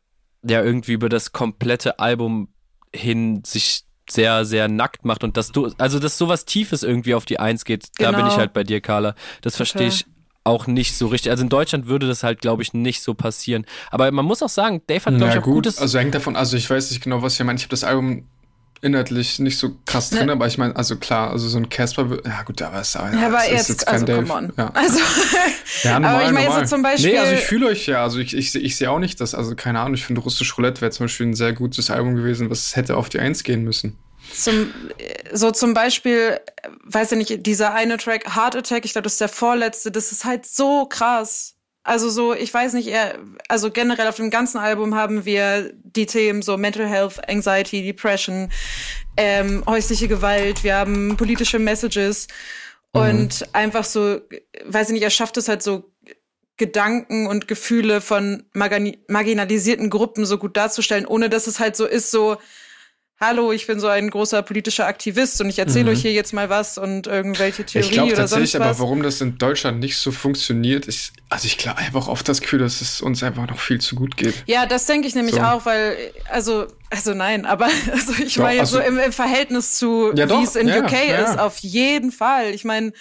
irgendwie 0.43 0.93
über 0.93 1.09
das 1.09 1.31
komplette 1.31 1.99
Album 1.99 2.49
hin 2.93 3.43
sich 3.45 3.83
sehr, 4.09 4.45
sehr 4.45 4.67
nackt 4.67 5.05
macht 5.05 5.23
und 5.23 5.37
dass 5.37 5.51
du, 5.51 5.71
also 5.77 5.99
dass 5.99 6.17
sowas 6.17 6.45
Tiefes 6.45 6.81
irgendwie 6.81 7.13
auf 7.13 7.25
die 7.25 7.39
Eins 7.39 7.65
geht, 7.65 7.89
genau. 7.97 8.11
da 8.11 8.17
bin 8.17 8.25
ich 8.25 8.31
genau. 8.31 8.39
halt 8.39 8.53
bei 8.53 8.63
dir, 8.63 8.81
Carla. 8.81 9.15
Das 9.41 9.55
verstehe 9.55 9.87
ich 9.87 10.05
auch 10.43 10.67
nicht 10.67 10.97
so 10.97 11.07
richtig. 11.07 11.31
Also 11.31 11.43
in 11.43 11.49
Deutschland 11.49 11.87
würde 11.87 12.07
das 12.07 12.23
halt, 12.23 12.41
glaube 12.41 12.63
ich, 12.63 12.73
nicht 12.73 13.01
so 13.01 13.13
passieren. 13.13 13.65
Aber 13.91 14.09
man 14.11 14.25
muss 14.25 14.41
auch 14.41 14.49
sagen, 14.49 14.81
Dave 14.87 15.05
hat, 15.05 15.17
glaube 15.17 15.31
ich, 15.31 15.39
auch 15.39 15.43
gut, 15.43 15.53
gutes. 15.55 15.79
Also 15.79 15.99
hängt 15.99 16.15
davon, 16.15 16.35
also 16.35 16.57
ich 16.57 16.69
weiß 16.69 16.91
nicht 16.91 17.03
genau, 17.03 17.21
was 17.21 17.39
ihr 17.39 17.45
meint. 17.45 17.59
Ich 17.59 17.65
habe 17.65 17.71
das 17.71 17.83
Album 17.83 18.23
inhaltlich 18.81 19.39
nicht 19.39 19.57
so 19.57 19.75
krass 19.85 20.09
drin, 20.09 20.27
ne. 20.27 20.31
aber 20.31 20.47
ich 20.47 20.57
meine, 20.57 20.75
also 20.75 20.95
klar, 20.95 21.31
also 21.31 21.49
so 21.49 21.57
ein 21.57 21.67
Casper, 21.67 22.07
ja 22.25 22.43
gut, 22.43 22.61
aber 22.61 22.79
ist, 22.79 22.95
aber, 22.95 23.13
ja, 23.13 23.27
aber 23.27 23.43
ist 23.43 23.51
jetzt, 23.51 23.69
jetzt 23.69 23.85
kein 23.85 23.93
also, 23.95 24.05
Dave. 24.05 24.25
Come 24.25 24.33
on. 24.33 24.53
Ja. 24.57 24.71
Also, 24.73 24.99
ja, 25.83 25.99
normal, 25.99 26.15
aber 26.15 26.25
ich 26.25 26.31
meine 26.31 26.67
so 26.67 26.75
zum 26.75 26.81
Beispiel. 26.81 27.11
Nee, 27.11 27.17
also 27.19 27.33
ich 27.33 27.41
fühle 27.41 27.67
euch 27.67 27.87
ja, 27.87 28.03
also 28.03 28.19
ich, 28.19 28.35
ich, 28.35 28.55
ich 28.55 28.77
sehe 28.77 28.89
auch 28.89 28.99
nicht, 28.99 29.19
dass, 29.19 29.35
also 29.35 29.55
keine 29.55 29.81
Ahnung, 29.81 29.95
ich 29.95 30.05
finde 30.05 30.21
Russisch 30.21 30.57
Roulette 30.57 30.81
wäre 30.81 30.91
zum 30.91 31.05
Beispiel 31.05 31.27
ein 31.27 31.33
sehr 31.33 31.53
gutes 31.53 31.89
Album 31.89 32.15
gewesen, 32.15 32.49
was 32.49 32.75
hätte 32.75 32.95
auf 32.95 33.09
die 33.09 33.19
Eins 33.19 33.43
gehen 33.43 33.63
müssen. 33.63 33.97
Zum, 34.33 34.73
so 35.31 35.51
zum 35.51 35.73
Beispiel, 35.73 36.39
weiß 36.83 37.11
ich 37.13 37.17
nicht, 37.17 37.45
dieser 37.45 37.73
eine 37.73 37.97
Track, 37.97 38.35
Heart 38.35 38.55
Attack, 38.55 38.85
ich 38.85 38.93
glaube, 38.93 39.03
das 39.03 39.13
ist 39.13 39.21
der 39.21 39.29
vorletzte, 39.29 39.91
das 39.91 40.11
ist 40.11 40.25
halt 40.25 40.45
so 40.45 40.85
krass. 40.85 41.55
Also 41.83 42.09
so, 42.09 42.33
ich 42.33 42.53
weiß 42.53 42.73
nicht, 42.73 42.87
eher, 42.87 43.17
also 43.47 43.71
generell 43.71 44.07
auf 44.07 44.17
dem 44.17 44.29
ganzen 44.29 44.57
Album 44.57 44.95
haben 44.95 45.25
wir 45.25 45.71
die 45.73 46.05
Themen 46.05 46.41
so 46.41 46.57
Mental 46.57 46.87
Health, 46.87 47.27
Anxiety, 47.29 47.83
Depression, 47.83 48.51
ähm, 49.17 49.63
häusliche 49.65 50.07
Gewalt, 50.07 50.63
wir 50.63 50.75
haben 50.75 51.17
politische 51.17 51.57
Messages 51.57 52.27
mhm. 52.93 53.01
und 53.01 53.55
einfach 53.55 53.83
so, 53.83 54.21
weiß 54.65 54.89
ich 54.89 54.93
nicht, 54.93 55.03
er 55.03 55.09
schafft 55.09 55.37
es 55.37 55.47
halt 55.47 55.63
so 55.63 55.91
Gedanken 56.57 57.25
und 57.25 57.47
Gefühle 57.47 58.01
von 58.01 58.43
marginalisierten 58.53 59.89
Gruppen 59.89 60.25
so 60.25 60.37
gut 60.37 60.57
darzustellen, 60.57 61.05
ohne 61.05 61.29
dass 61.29 61.47
es 61.47 61.59
halt 61.59 61.75
so 61.77 61.85
ist, 61.85 62.11
so, 62.11 62.37
hallo, 63.19 63.51
ich 63.51 63.67
bin 63.67 63.79
so 63.79 63.87
ein 63.87 64.09
großer 64.09 64.41
politischer 64.43 64.85
Aktivist 64.87 65.41
und 65.41 65.49
ich 65.49 65.59
erzähle 65.59 65.85
mhm. 65.85 65.91
euch 65.91 66.01
hier 66.01 66.13
jetzt 66.13 66.33
mal 66.33 66.49
was 66.49 66.77
und 66.77 67.05
irgendwelche 67.05 67.65
Theorie 67.65 67.85
ich 67.85 67.91
glaub, 67.91 68.07
oder 68.07 68.15
tatsächlich, 68.15 68.51
sonst 68.51 68.61
was. 68.61 68.77
aber 68.77 68.79
warum 68.79 69.03
das 69.03 69.19
in 69.19 69.37
Deutschland 69.37 69.79
nicht 69.79 69.97
so 69.97 70.11
funktioniert, 70.11 70.85
ist, 70.85 71.13
also 71.29 71.45
ich 71.45 71.57
glaube 71.57 71.79
einfach 71.79 72.07
oft 72.07 72.27
das 72.29 72.39
Gefühl, 72.41 72.59
dass 72.59 72.81
es 72.81 73.01
uns 73.01 73.21
einfach 73.21 73.47
noch 73.47 73.59
viel 73.59 73.81
zu 73.81 73.95
gut 73.95 74.15
geht. 74.15 74.35
Ja, 74.47 74.65
das 74.65 74.85
denke 74.85 75.07
ich 75.07 75.15
nämlich 75.15 75.35
so. 75.35 75.41
auch, 75.41 75.65
weil, 75.65 75.97
also, 76.29 76.67
also 76.89 77.13
nein, 77.13 77.45
aber 77.45 77.67
also 77.91 78.13
ich 78.23 78.37
meine 78.37 78.61
also, 78.61 78.77
so 78.77 78.83
im, 78.83 78.97
im, 78.97 79.11
Verhältnis 79.11 79.73
zu, 79.73 80.13
ja, 80.15 80.29
wie 80.29 80.43
es 80.43 80.55
in 80.55 80.67
ja, 80.67 80.79
UK 80.79 81.09
ja. 81.09 81.17
ist, 81.25 81.39
auf 81.39 81.57
jeden 81.59 82.11
Fall. 82.11 82.53
Ich 82.53 82.63
meine, 82.63 82.93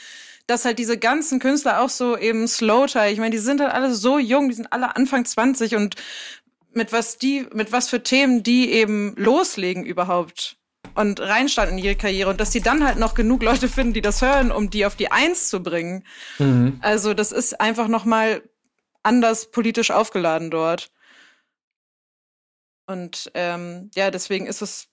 dass 0.48 0.64
halt 0.64 0.78
diese 0.78 0.96
ganzen 0.96 1.40
Künstler 1.40 1.80
auch 1.82 1.90
so 1.90 2.16
eben 2.16 2.48
Slowtie, 2.48 3.12
ich 3.12 3.18
meine, 3.18 3.30
die 3.30 3.38
sind 3.38 3.60
halt 3.60 3.70
alle 3.70 3.94
so 3.94 4.18
jung, 4.18 4.48
die 4.48 4.54
sind 4.54 4.72
alle 4.72 4.96
Anfang 4.96 5.26
20 5.26 5.76
und 5.76 5.94
mit 6.78 6.92
was 6.92 7.18
die, 7.18 7.46
mit 7.52 7.72
was 7.72 7.90
für 7.90 8.02
Themen 8.02 8.42
die 8.42 8.72
eben 8.72 9.14
loslegen 9.16 9.84
überhaupt 9.84 10.56
und 10.94 11.20
reinstarten 11.20 11.76
in 11.76 11.84
ihre 11.84 11.96
Karriere 11.96 12.30
und 12.30 12.40
dass 12.40 12.50
die 12.50 12.62
dann 12.62 12.86
halt 12.86 12.98
noch 12.98 13.14
genug 13.14 13.42
Leute 13.42 13.68
finden, 13.68 13.92
die 13.92 14.00
das 14.00 14.22
hören, 14.22 14.50
um 14.50 14.70
die 14.70 14.86
auf 14.86 14.96
die 14.96 15.10
Eins 15.12 15.50
zu 15.50 15.62
bringen. 15.62 16.04
Mhm. 16.38 16.78
Also 16.80 17.12
das 17.12 17.32
ist 17.32 17.60
einfach 17.60 17.88
noch 17.88 18.06
mal 18.06 18.42
anders 19.02 19.50
politisch 19.50 19.90
aufgeladen 19.90 20.50
dort. 20.50 20.90
Und 22.86 23.30
ähm, 23.34 23.90
ja, 23.94 24.10
deswegen 24.10 24.46
ist 24.46 24.62
es, 24.62 24.88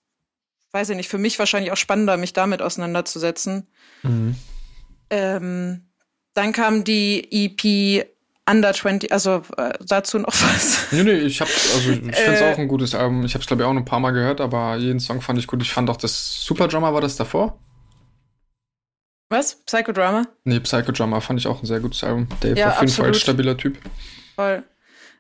weiß 0.72 0.90
ich 0.90 0.98
nicht, 0.98 1.10
für 1.10 1.18
mich 1.18 1.40
wahrscheinlich 1.40 1.72
auch 1.72 1.78
spannender, 1.78 2.18
mich 2.18 2.34
damit 2.34 2.62
auseinanderzusetzen. 2.62 3.70
Mhm. 4.04 4.36
Ähm, 5.10 5.90
dann 6.34 6.52
kam 6.52 6.84
die 6.84 7.28
EP 7.32 8.15
Under 8.48 8.74
20, 8.74 9.12
also 9.12 9.42
äh, 9.58 9.74
dazu 9.88 10.20
noch 10.20 10.30
was. 10.30 10.88
Nee, 10.92 11.04
nee, 11.04 11.14
ich 11.14 11.42
hab, 11.42 11.48
also 11.48 11.92
ich 11.92 11.98
finde 11.98 12.12
es 12.12 12.42
äh, 12.42 12.54
auch 12.54 12.58
ein 12.58 12.68
gutes 12.68 12.94
Album. 12.94 13.26
Ich 13.26 13.34
habe 13.34 13.42
es 13.42 13.48
glaube 13.48 13.64
ich 13.64 13.68
auch 13.68 13.74
noch 13.74 13.82
ein 13.82 13.86
paar 13.86 14.00
Mal 14.00 14.12
gehört, 14.12 14.40
aber 14.40 14.76
jeden 14.76 15.00
Song 15.00 15.22
fand 15.22 15.40
ich 15.40 15.48
gut. 15.48 15.62
Ich 15.64 15.72
fand 15.72 15.90
auch 15.90 15.98
das 15.98 16.44
Superdrummer 16.46 16.94
war 16.94 17.02
das 17.02 17.16
davor. 17.16 17.60
Was? 19.30 19.56
Psychodrama? 19.66 20.28
Nee, 20.44 20.60
Psychodrama 20.60 21.20
fand 21.20 21.40
ich 21.40 21.48
auch 21.48 21.64
ein 21.64 21.66
sehr 21.66 21.80
gutes 21.80 22.04
Album. 22.04 22.28
Dave 22.42 22.60
ja, 22.60 22.70
auf 22.70 22.74
jeden 22.76 22.90
absolut. 22.90 22.96
Fall 22.96 23.08
ein 23.08 23.14
stabiler 23.16 23.58
Typ. 23.58 23.80
Voll. 24.36 24.64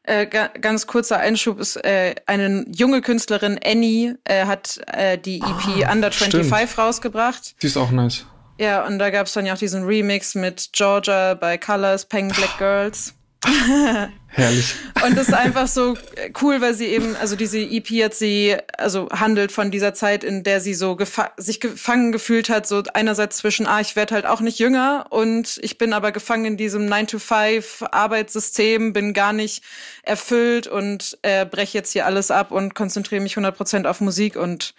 Äh, 0.03 0.27
ganz 0.27 0.85
kurzer 0.85 1.17
Einschub 1.17 1.59
ist 1.59 1.77
äh, 1.77 2.13
eine 2.27 2.63
junge 2.71 3.01
Künstlerin 3.01 3.59
Annie 3.65 4.19
äh, 4.25 4.45
hat 4.45 4.79
äh, 4.85 5.17
die 5.17 5.39
EP 5.39 5.87
ah, 5.87 5.91
Under 5.91 6.11
25 6.11 6.69
stimmt. 6.69 6.77
rausgebracht. 6.77 7.55
Die 7.63 7.65
ist 7.65 7.75
auch 7.75 7.89
nice. 7.89 8.27
Ja, 8.57 8.85
und 8.85 8.99
da 8.99 9.09
gab 9.09 9.27
es 9.27 9.33
dann 9.33 9.45
ja 9.45 9.53
auch 9.53 9.57
diesen 9.57 9.83
Remix 9.83 10.35
mit 10.35 10.69
Georgia 10.71 11.33
bei 11.33 11.57
Colors, 11.57 12.05
Peng 12.05 12.29
Black 12.29 12.57
Girls. 12.57 13.13
Herrlich. 14.27 14.75
Und 15.05 15.17
das 15.17 15.29
ist 15.29 15.33
einfach 15.33 15.67
so 15.67 15.95
cool, 16.41 16.61
weil 16.61 16.73
sie 16.73 16.87
eben, 16.87 17.15
also 17.15 17.35
diese 17.35 17.59
EP 17.59 17.87
hat 18.03 18.13
sie, 18.13 18.57
also 18.77 19.07
handelt 19.11 19.51
von 19.51 19.71
dieser 19.71 19.93
Zeit, 19.93 20.23
in 20.23 20.43
der 20.43 20.61
sie 20.61 20.73
so 20.73 20.95
gefa 20.95 21.31
sich 21.37 21.59
gefangen 21.59 22.11
gefühlt 22.11 22.49
hat, 22.49 22.67
so 22.67 22.83
einerseits 22.93 23.37
zwischen, 23.37 23.67
ah, 23.67 23.79
ich 23.79 23.95
werde 23.95 24.15
halt 24.15 24.25
auch 24.25 24.41
nicht 24.41 24.59
jünger 24.59 25.05
und 25.09 25.59
ich 25.61 25.77
bin 25.77 25.93
aber 25.93 26.11
gefangen 26.11 26.45
in 26.45 26.57
diesem 26.57 26.87
9-to-5-Arbeitssystem, 26.87 28.93
bin 28.93 29.13
gar 29.13 29.31
nicht 29.31 29.63
erfüllt 30.03 30.67
und 30.67 31.17
äh, 31.21 31.45
breche 31.45 31.77
jetzt 31.77 31.93
hier 31.93 32.05
alles 32.05 32.31
ab 32.31 32.51
und 32.51 32.75
konzentriere 32.75 33.21
mich 33.21 33.37
100% 33.37 33.85
auf 33.85 34.01
Musik 34.01 34.35
und 34.35 34.73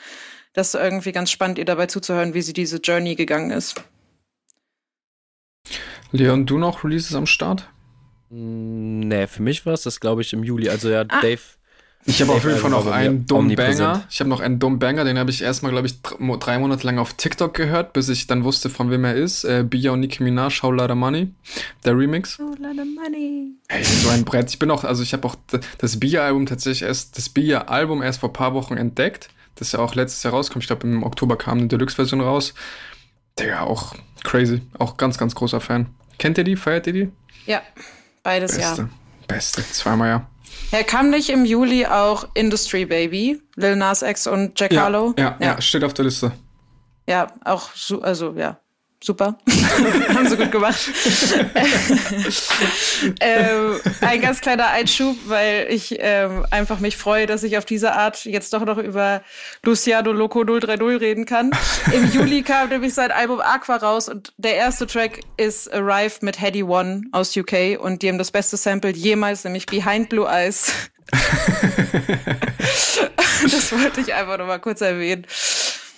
das 0.56 0.68
ist 0.72 0.80
irgendwie 0.80 1.12
ganz 1.12 1.30
spannend, 1.30 1.58
ihr 1.58 1.66
dabei 1.66 1.84
zuzuhören, 1.84 2.32
wie 2.32 2.40
sie 2.40 2.54
diese 2.54 2.78
Journey 2.78 3.14
gegangen 3.14 3.50
ist. 3.50 3.84
Leon, 6.12 6.46
du 6.46 6.56
noch 6.56 6.82
Releases 6.82 7.14
am 7.14 7.26
Start? 7.26 7.68
Mm, 8.30 9.00
nee, 9.00 9.26
für 9.26 9.42
mich 9.42 9.66
war 9.66 9.74
es 9.74 9.82
das, 9.82 10.00
glaube 10.00 10.22
ich, 10.22 10.32
im 10.32 10.42
Juli. 10.42 10.70
Also 10.70 10.88
ja, 10.88 11.04
ah. 11.06 11.20
Dave. 11.20 11.42
Ich 12.06 12.22
habe 12.22 12.32
auf 12.32 12.44
jeden 12.44 12.56
Fall 12.56 12.70
noch 12.70 12.86
einen 12.86 13.26
dummen 13.26 13.54
Banger. 13.54 14.06
Ich 14.08 14.20
habe 14.20 14.30
noch 14.30 14.40
einen 14.40 14.58
dummen 14.58 14.78
Banger, 14.78 15.04
den 15.04 15.18
habe 15.18 15.30
ich 15.30 15.42
erstmal, 15.42 15.72
glaube 15.72 15.88
ich, 15.88 16.00
drei 16.00 16.58
Monate 16.58 16.86
lang 16.86 16.98
auf 16.98 17.14
TikTok 17.14 17.52
gehört, 17.52 17.92
bis 17.92 18.08
ich 18.08 18.26
dann 18.26 18.44
wusste, 18.44 18.70
von 18.70 18.90
wem 18.90 19.04
er 19.04 19.14
ist. 19.14 19.44
Äh, 19.44 19.64
Bia 19.68 19.90
und 19.90 20.00
Nicki 20.00 20.22
Minaj, 20.22 20.50
Show 20.50 20.70
Lotta 20.70 20.94
Money. 20.94 21.32
Der 21.84 21.98
Remix. 21.98 22.36
Show 22.36 22.54
Lotta 22.58 22.84
Money. 22.84 23.56
Ey, 23.68 23.84
so 23.84 24.08
ein 24.08 24.24
Brett. 24.24 24.48
Ich 24.48 24.58
bin 24.58 24.70
auch, 24.70 24.84
also 24.84 25.02
ich 25.02 25.12
habe 25.12 25.26
auch 25.26 25.36
das 25.78 26.00
Bia-Album 26.00 26.46
tatsächlich 26.46 26.88
erst, 26.88 27.18
das 27.18 27.28
Bia-Album 27.28 28.02
erst 28.02 28.20
vor 28.20 28.30
ein 28.30 28.34
paar 28.34 28.54
Wochen 28.54 28.78
entdeckt 28.78 29.28
das 29.56 29.72
ja 29.72 29.80
auch 29.80 29.94
letztes 29.94 30.22
Jahr 30.22 30.32
rauskommt. 30.32 30.62
Ich 30.62 30.68
glaube, 30.68 30.86
im 30.86 31.02
Oktober 31.02 31.36
kam 31.36 31.58
eine 31.58 31.66
Deluxe-Version 31.66 32.20
raus. 32.20 32.54
Digga, 33.38 33.62
auch 33.62 33.94
crazy. 34.24 34.62
Auch 34.78 34.96
ganz, 34.96 35.18
ganz 35.18 35.34
großer 35.34 35.60
Fan. 35.60 35.86
Kennt 36.18 36.38
ihr 36.38 36.44
die? 36.44 36.56
Feiert 36.56 36.86
ihr 36.86 36.92
die? 36.92 37.12
Ja, 37.46 37.62
beides 38.22 38.56
Beste. 38.56 38.82
ja. 38.82 38.88
Beste, 39.26 39.62
zweimal 39.70 40.08
ja. 40.08 40.26
Ja, 40.70 40.82
kam 40.82 41.10
nicht 41.10 41.30
im 41.30 41.44
Juli 41.44 41.86
auch 41.86 42.28
Industry 42.34 42.86
Baby, 42.86 43.40
Lil 43.56 43.76
Nas 43.76 44.02
X 44.02 44.26
und 44.26 44.58
Jack 44.58 44.72
ja, 44.72 44.82
Harlow? 44.82 45.14
Ja, 45.16 45.36
ja, 45.38 45.46
ja, 45.46 45.60
steht 45.60 45.84
auf 45.84 45.94
der 45.94 46.06
Liste. 46.06 46.32
Ja, 47.08 47.32
auch, 47.44 47.70
so, 47.74 48.02
also 48.02 48.34
ja, 48.36 48.58
super. 49.02 49.38
Haben 50.14 50.28
sie 50.28 50.36
gut 50.36 50.52
gemacht. 50.52 50.78
ähm, 53.20 53.80
ein 54.00 54.20
ganz 54.20 54.40
kleiner 54.40 54.68
Einschub, 54.68 55.16
weil 55.26 55.66
ich 55.70 55.96
ähm, 55.98 56.44
einfach 56.50 56.80
mich 56.80 56.96
freue, 56.96 57.26
dass 57.26 57.42
ich 57.42 57.58
auf 57.58 57.64
diese 57.64 57.92
Art 57.92 58.24
jetzt 58.24 58.52
doch 58.52 58.64
noch 58.64 58.78
über 58.78 59.22
Luciano 59.62 60.12
Loco 60.12 60.44
030 60.44 61.00
reden 61.00 61.26
kann. 61.26 61.50
Im 61.92 62.10
Juli 62.12 62.42
kam 62.42 62.68
nämlich 62.68 62.94
sein 62.94 63.10
Album 63.10 63.40
Aqua 63.40 63.76
raus 63.76 64.08
und 64.08 64.32
der 64.36 64.56
erste 64.56 64.86
Track 64.86 65.20
ist 65.36 65.72
Arrive 65.72 66.18
mit 66.22 66.40
Heady 66.40 66.62
One 66.62 67.02
aus 67.12 67.36
UK 67.36 67.78
und 67.78 68.02
die 68.02 68.08
haben 68.08 68.18
das 68.18 68.30
beste 68.30 68.56
Sample 68.56 68.92
jemals, 68.92 69.44
nämlich 69.44 69.66
Behind 69.66 70.08
Blue 70.08 70.26
Eyes. 70.26 70.72
das 73.42 73.72
wollte 73.72 74.00
ich 74.00 74.14
einfach 74.14 74.38
noch 74.38 74.46
mal 74.46 74.58
kurz 74.58 74.80
erwähnen. 74.80 75.26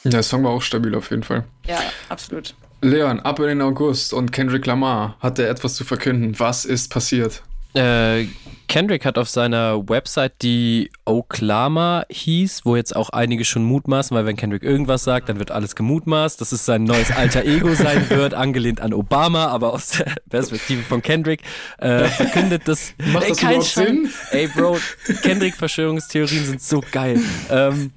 Ja, 0.04 0.10
der 0.10 0.22
Song 0.22 0.44
war 0.44 0.50
auch 0.50 0.62
stabil 0.62 0.94
auf 0.94 1.10
jeden 1.10 1.22
Fall. 1.22 1.44
Ja, 1.66 1.80
absolut. 2.08 2.54
Leon, 2.80 3.20
ab 3.20 3.40
in 3.40 3.46
den 3.46 3.62
August 3.62 4.12
und 4.12 4.30
Kendrick 4.32 4.66
Lamar 4.66 5.16
hatte 5.20 5.48
etwas 5.48 5.74
zu 5.74 5.84
verkünden. 5.84 6.38
Was 6.38 6.64
ist 6.64 6.92
passiert? 6.92 7.42
Äh, 7.74 8.26
Kendrick 8.68 9.04
hat 9.04 9.18
auf 9.18 9.28
seiner 9.28 9.88
Website, 9.88 10.42
die 10.42 10.90
Oklama 11.06 12.04
hieß, 12.10 12.62
wo 12.64 12.76
jetzt 12.76 12.94
auch 12.94 13.10
einige 13.10 13.44
schon 13.44 13.64
mutmaßen, 13.64 14.14
weil 14.16 14.26
wenn 14.26 14.36
Kendrick 14.36 14.62
irgendwas 14.62 15.04
sagt, 15.04 15.28
dann 15.28 15.38
wird 15.38 15.50
alles 15.50 15.74
gemutmaßt, 15.74 16.40
dass 16.40 16.52
es 16.52 16.66
sein 16.66 16.84
neues 16.84 17.10
alter 17.10 17.44
Ego 17.44 17.74
sein 17.74 18.08
wird, 18.10 18.34
angelehnt 18.34 18.80
an 18.80 18.92
Obama, 18.92 19.46
aber 19.46 19.72
aus 19.72 19.88
der 19.90 20.14
Perspektive 20.28 20.82
von 20.82 21.02
Kendrick, 21.02 21.40
äh, 21.78 22.04
verkündet 22.04 22.62
das. 22.66 22.94
Macht 23.12 23.24
ey, 23.24 23.28
das 23.30 23.38
kein 23.38 23.62
Sinn? 23.62 24.10
Ey, 24.30 24.48
Bro, 24.48 24.78
Kendrick-Verschwörungstheorien 25.22 26.44
sind 26.44 26.62
so 26.62 26.82
geil. 26.92 27.20
Ähm, 27.50 27.92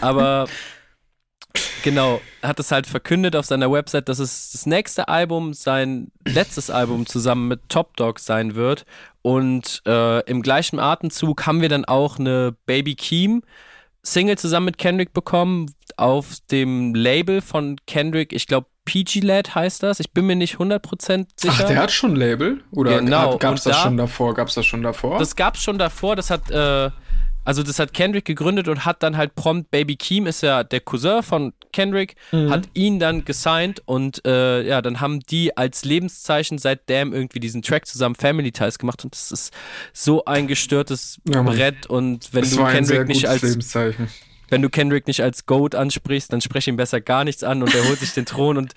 aber 0.00 0.46
Genau, 1.82 2.22
hat 2.42 2.58
es 2.58 2.72
halt 2.72 2.86
verkündet 2.86 3.36
auf 3.36 3.44
seiner 3.44 3.70
Website, 3.70 4.08
dass 4.08 4.18
es 4.18 4.52
das 4.52 4.64
nächste 4.64 5.08
Album 5.08 5.52
sein 5.52 6.10
letztes 6.26 6.70
Album 6.70 7.04
zusammen 7.04 7.46
mit 7.48 7.68
Top 7.68 7.96
Dog 7.96 8.20
sein 8.20 8.54
wird. 8.54 8.86
Und 9.20 9.82
äh, 9.86 10.20
im 10.20 10.40
gleichen 10.40 10.78
Atemzug 10.78 11.46
haben 11.46 11.60
wir 11.60 11.68
dann 11.68 11.84
auch 11.84 12.18
eine 12.18 12.56
Baby 12.64 12.94
Keem 12.94 13.42
Single 14.04 14.38
zusammen 14.38 14.66
mit 14.66 14.78
Kendrick 14.78 15.12
bekommen 15.12 15.74
auf 15.96 16.36
dem 16.50 16.94
Label 16.94 17.40
von 17.40 17.76
Kendrick. 17.86 18.32
Ich 18.32 18.46
glaube, 18.46 18.66
PG 18.84 19.20
Lad 19.20 19.54
heißt 19.54 19.82
das. 19.82 19.98
Ich 19.98 20.12
bin 20.12 20.26
mir 20.26 20.36
nicht 20.36 20.56
100% 20.56 21.26
sicher. 21.36 21.54
Ach, 21.58 21.66
der 21.66 21.78
hat 21.78 21.90
schon 21.90 22.12
ein 22.12 22.16
Label? 22.16 22.60
Oder 22.70 22.98
genau. 22.98 23.38
gab 23.38 23.54
es 23.54 23.64
das 23.64 23.76
da, 23.76 23.82
schon 23.82 23.96
davor? 23.96 24.34
Gab 24.34 24.48
es 24.48 24.54
das 24.54 24.66
schon 24.66 24.82
davor? 24.82 25.18
Das 25.18 25.36
gab 25.36 25.54
es 25.54 25.62
schon 25.62 25.78
davor. 25.78 26.16
Das 26.16 26.30
hat 26.30 26.50
äh, 26.50 26.90
also 27.44 27.62
das 27.62 27.78
hat 27.78 27.92
Kendrick 27.92 28.24
gegründet 28.24 28.68
und 28.68 28.84
hat 28.84 29.02
dann 29.02 29.16
halt 29.16 29.34
prompt, 29.34 29.70
Baby 29.70 29.96
Keem 29.96 30.26
ist 30.26 30.42
ja 30.42 30.64
der 30.64 30.80
Cousin 30.80 31.22
von 31.22 31.52
Kendrick, 31.72 32.16
mhm. 32.32 32.50
hat 32.50 32.68
ihn 32.74 32.98
dann 32.98 33.24
gesigned 33.24 33.82
und 33.84 34.24
äh, 34.26 34.62
ja, 34.66 34.80
dann 34.80 35.00
haben 35.00 35.20
die 35.20 35.56
als 35.56 35.84
Lebenszeichen 35.84 36.58
seitdem 36.58 37.12
irgendwie 37.12 37.40
diesen 37.40 37.62
Track 37.62 37.86
zusammen 37.86 38.14
Family 38.14 38.52
Ties 38.52 38.78
gemacht 38.78 39.04
und 39.04 39.14
das 39.14 39.30
ist 39.32 39.52
so 39.92 40.24
ein 40.24 40.46
gestörtes 40.46 41.20
ja, 41.28 41.42
Brett 41.42 41.86
und 41.86 42.32
wenn 42.32 42.48
du 42.48 42.64
Kendrick 42.64 43.08
nicht 43.08 43.28
als 43.28 43.42
Lebenszeichen. 43.42 44.08
wenn 44.48 44.62
du 44.62 44.70
Kendrick 44.70 45.06
nicht 45.06 45.22
als 45.22 45.46
Goat 45.46 45.74
ansprichst, 45.74 46.32
dann 46.32 46.40
sprech 46.40 46.68
ihm 46.68 46.76
besser 46.76 47.00
gar 47.00 47.24
nichts 47.24 47.42
an 47.42 47.62
und 47.62 47.74
er 47.74 47.86
holt 47.88 47.98
sich 47.98 48.12
den 48.14 48.24
Thron 48.24 48.56
und 48.56 48.74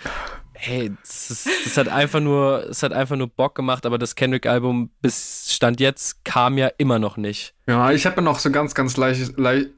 hey, 0.57 0.91
das, 1.01 1.47
das, 1.63 1.77
hat 1.77 1.87
einfach 1.87 2.19
nur, 2.19 2.67
es 2.69 2.83
hat 2.83 2.93
einfach 2.93 3.15
nur 3.15 3.27
Bock 3.27 3.55
gemacht, 3.55 3.85
aber 3.85 3.97
das 3.97 4.15
Kendrick-Album 4.15 4.89
bis 5.01 5.53
Stand 5.53 5.79
jetzt 5.79 6.25
kam 6.25 6.57
ja 6.57 6.69
immer 6.77 6.99
noch 6.99 7.17
nicht. 7.17 7.53
Ja, 7.67 7.91
ich 7.91 8.05
habe 8.05 8.21
noch 8.21 8.39
so 8.39 8.49
ganz, 8.49 8.73
ganz 8.75 8.95
leise, 8.95 9.33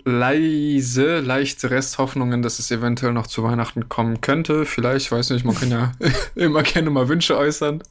leise, 0.06 1.20
leichte 1.20 1.72
Resthoffnungen, 1.72 2.42
dass 2.42 2.60
es 2.60 2.70
eventuell 2.70 3.14
noch 3.14 3.28
zu 3.28 3.44
Weihnachten 3.44 3.90
kommen 3.90 4.22
könnte. 4.22 4.66
Vielleicht, 4.66 5.12
weiß 5.12 5.32
nicht, 5.32 5.44
man 5.44 5.56
kann 5.56 5.72
ja 5.72 5.92
immer 6.36 6.64
gerne 6.64 6.92
mal 6.92 7.10
Wünsche 7.10 7.36
äußern. 7.36 7.84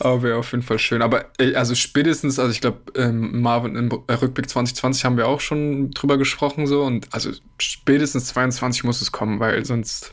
Aber 0.00 0.22
wäre 0.22 0.38
auf 0.38 0.52
jeden 0.52 0.62
Fall 0.62 0.78
schön. 0.78 1.00
Aber 1.00 1.26
also 1.54 1.74
spätestens, 1.74 2.38
also 2.38 2.52
ich 2.52 2.60
glaube, 2.60 2.78
ähm, 2.94 3.40
Marvin 3.40 3.76
im 3.76 3.90
Rückblick 3.90 4.50
2020 4.50 5.04
haben 5.04 5.16
wir 5.16 5.28
auch 5.28 5.40
schon 5.40 5.92
drüber 5.92 6.18
gesprochen 6.18 6.66
so 6.66 6.82
und 6.82 7.08
also 7.12 7.30
spätestens 7.58 8.26
22 8.26 8.84
muss 8.84 9.00
es 9.00 9.12
kommen, 9.12 9.40
weil 9.40 9.64
sonst 9.64 10.12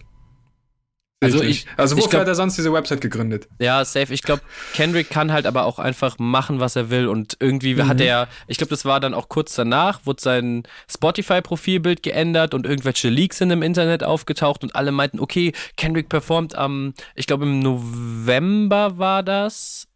also, 1.23 1.43
ich, 1.43 1.65
also 1.77 1.97
wofür 1.97 2.09
glaub, 2.09 2.21
hat 2.21 2.27
er 2.27 2.35
sonst 2.35 2.57
diese 2.57 2.73
Website 2.73 3.01
gegründet? 3.01 3.47
Ja, 3.59 3.83
safe. 3.85 4.13
Ich 4.13 4.23
glaube, 4.23 4.41
Kendrick 4.73 5.09
kann 5.09 5.31
halt 5.31 5.45
aber 5.45 5.65
auch 5.65 5.79
einfach 5.79 6.19
machen, 6.19 6.59
was 6.59 6.75
er 6.75 6.89
will. 6.89 7.07
Und 7.07 7.37
irgendwie 7.39 7.75
mhm. 7.75 7.87
hat 7.87 8.01
er, 8.01 8.27
ich 8.47 8.57
glaube, 8.57 8.69
das 8.69 8.85
war 8.85 8.99
dann 8.99 9.13
auch 9.13 9.29
kurz 9.29 9.55
danach, 9.55 10.05
wurde 10.05 10.21
sein 10.21 10.63
Spotify-Profilbild 10.89 12.03
geändert 12.03 12.53
und 12.53 12.65
irgendwelche 12.65 13.09
Leaks 13.09 13.37
sind 13.37 13.51
im 13.51 13.61
Internet 13.61 14.03
aufgetaucht 14.03 14.63
und 14.63 14.75
alle 14.75 14.91
meinten, 14.91 15.19
okay, 15.19 15.53
Kendrick 15.77 16.09
performt 16.09 16.55
am, 16.55 16.93
ich 17.15 17.27
glaube 17.27 17.43
im 17.43 17.59
November 17.59 18.97
war 18.97 19.23
das, 19.23 19.87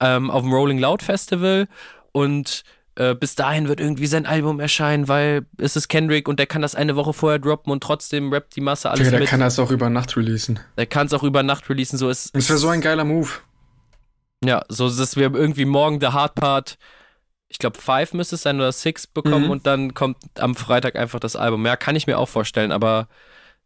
ähm, 0.00 0.30
auf 0.30 0.42
dem 0.42 0.52
Rolling 0.52 0.78
Loud 0.78 1.02
Festival 1.02 1.68
und 2.12 2.62
äh, 3.00 3.14
bis 3.14 3.34
dahin 3.34 3.66
wird 3.68 3.80
irgendwie 3.80 4.06
sein 4.06 4.26
Album 4.26 4.60
erscheinen, 4.60 5.08
weil 5.08 5.46
es 5.56 5.74
ist 5.76 5.88
Kendrick 5.88 6.28
und 6.28 6.38
der 6.38 6.46
kann 6.46 6.60
das 6.60 6.74
eine 6.74 6.96
Woche 6.96 7.12
vorher 7.14 7.38
droppen 7.38 7.72
und 7.72 7.82
trotzdem 7.82 8.32
rappt 8.32 8.54
die 8.56 8.60
Masse 8.60 8.90
alles 8.90 9.06
Ja, 9.06 9.10
der 9.12 9.20
mit. 9.20 9.28
kann 9.28 9.40
das 9.40 9.58
auch 9.58 9.70
über 9.70 9.88
Nacht 9.88 10.16
releasen. 10.16 10.60
der 10.76 10.86
kann 10.86 11.06
es 11.06 11.12
auch 11.14 11.22
über 11.22 11.42
Nacht 11.42 11.68
releasen, 11.70 11.98
so 11.98 12.10
ist 12.10 12.34
Das 12.36 12.48
wäre 12.48 12.58
so 12.58 12.68
ein 12.68 12.80
geiler 12.80 13.04
Move. 13.04 13.28
Ja, 14.44 14.62
so 14.68 14.88
dass 14.88 15.16
wir 15.16 15.34
irgendwie 15.34 15.64
morgen 15.64 16.00
der 16.00 16.12
Hard 16.12 16.34
Part, 16.34 16.78
ich 17.48 17.58
glaube 17.58 17.78
Five 17.80 18.12
müsste 18.14 18.36
es 18.36 18.42
sein 18.42 18.56
oder 18.56 18.72
Six 18.72 19.06
bekommen 19.06 19.44
Mhm. 19.46 19.50
und 19.50 19.66
dann 19.66 19.94
kommt 19.94 20.16
am 20.38 20.54
Freitag 20.54 20.96
einfach 20.96 21.20
das 21.20 21.36
Album. 21.36 21.64
Ja, 21.66 21.76
kann 21.76 21.96
ich 21.96 22.06
mir 22.06 22.18
auch 22.18 22.28
vorstellen, 22.28 22.72
aber 22.72 23.08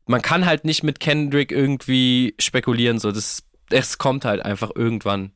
man 0.06 0.22
kann 0.22 0.46
halt 0.46 0.64
nicht 0.64 0.82
mit 0.82 1.00
Kendrick 1.00 1.50
irgendwie 1.52 2.34
spekulieren, 2.38 2.98
so 2.98 3.10
das 3.12 3.42
es 3.70 3.98
kommt 3.98 4.24
halt 4.24 4.44
einfach 4.44 4.70
irgendwann. 4.74 5.32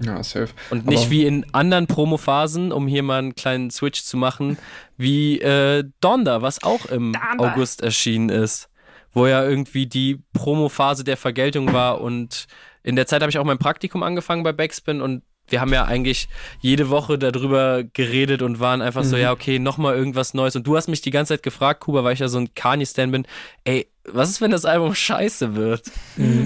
Ja, 0.00 0.22
safe. 0.22 0.48
Und 0.70 0.86
nicht 0.86 1.02
Aber- 1.02 1.10
wie 1.10 1.26
in 1.26 1.44
anderen 1.52 1.86
Promophasen, 1.88 2.70
um 2.72 2.86
hier 2.86 3.02
mal 3.02 3.18
einen 3.18 3.34
kleinen 3.34 3.70
Switch 3.70 4.02
zu 4.04 4.16
machen, 4.16 4.56
wie 4.96 5.40
äh, 5.40 5.84
Donda, 6.00 6.40
was 6.42 6.62
auch 6.62 6.86
im 6.86 7.12
Donda. 7.14 7.52
August 7.52 7.82
erschienen 7.82 8.28
ist. 8.28 8.68
Wo 9.12 9.26
ja 9.26 9.42
irgendwie 9.42 9.86
die 9.86 10.22
Promophase 10.34 11.02
der 11.02 11.16
Vergeltung 11.16 11.72
war 11.72 12.00
und 12.00 12.46
in 12.84 12.94
der 12.94 13.06
Zeit 13.06 13.22
habe 13.22 13.30
ich 13.30 13.38
auch 13.38 13.44
mein 13.44 13.58
Praktikum 13.58 14.02
angefangen 14.02 14.42
bei 14.44 14.52
Backspin 14.52 15.00
und 15.00 15.22
wir 15.50 15.60
haben 15.60 15.72
ja 15.72 15.84
eigentlich 15.84 16.28
jede 16.60 16.90
Woche 16.90 17.18
darüber 17.18 17.82
geredet 17.84 18.42
und 18.42 18.60
waren 18.60 18.82
einfach 18.82 19.04
so, 19.04 19.16
Mhm. 19.16 19.22
ja, 19.22 19.32
okay, 19.32 19.58
nochmal 19.58 19.96
irgendwas 19.96 20.34
Neues. 20.34 20.56
Und 20.56 20.66
du 20.66 20.76
hast 20.76 20.88
mich 20.88 21.00
die 21.00 21.10
ganze 21.10 21.34
Zeit 21.34 21.42
gefragt, 21.42 21.80
Kuba, 21.80 22.04
weil 22.04 22.12
ich 22.14 22.20
ja 22.20 22.28
so 22.28 22.38
ein 22.38 22.54
Kanye-Stan 22.54 23.10
bin, 23.10 23.26
ey, 23.64 23.86
was 24.04 24.30
ist, 24.30 24.40
wenn 24.40 24.50
das 24.50 24.64
Album 24.64 24.94
scheiße 24.94 25.54
wird? 25.54 25.90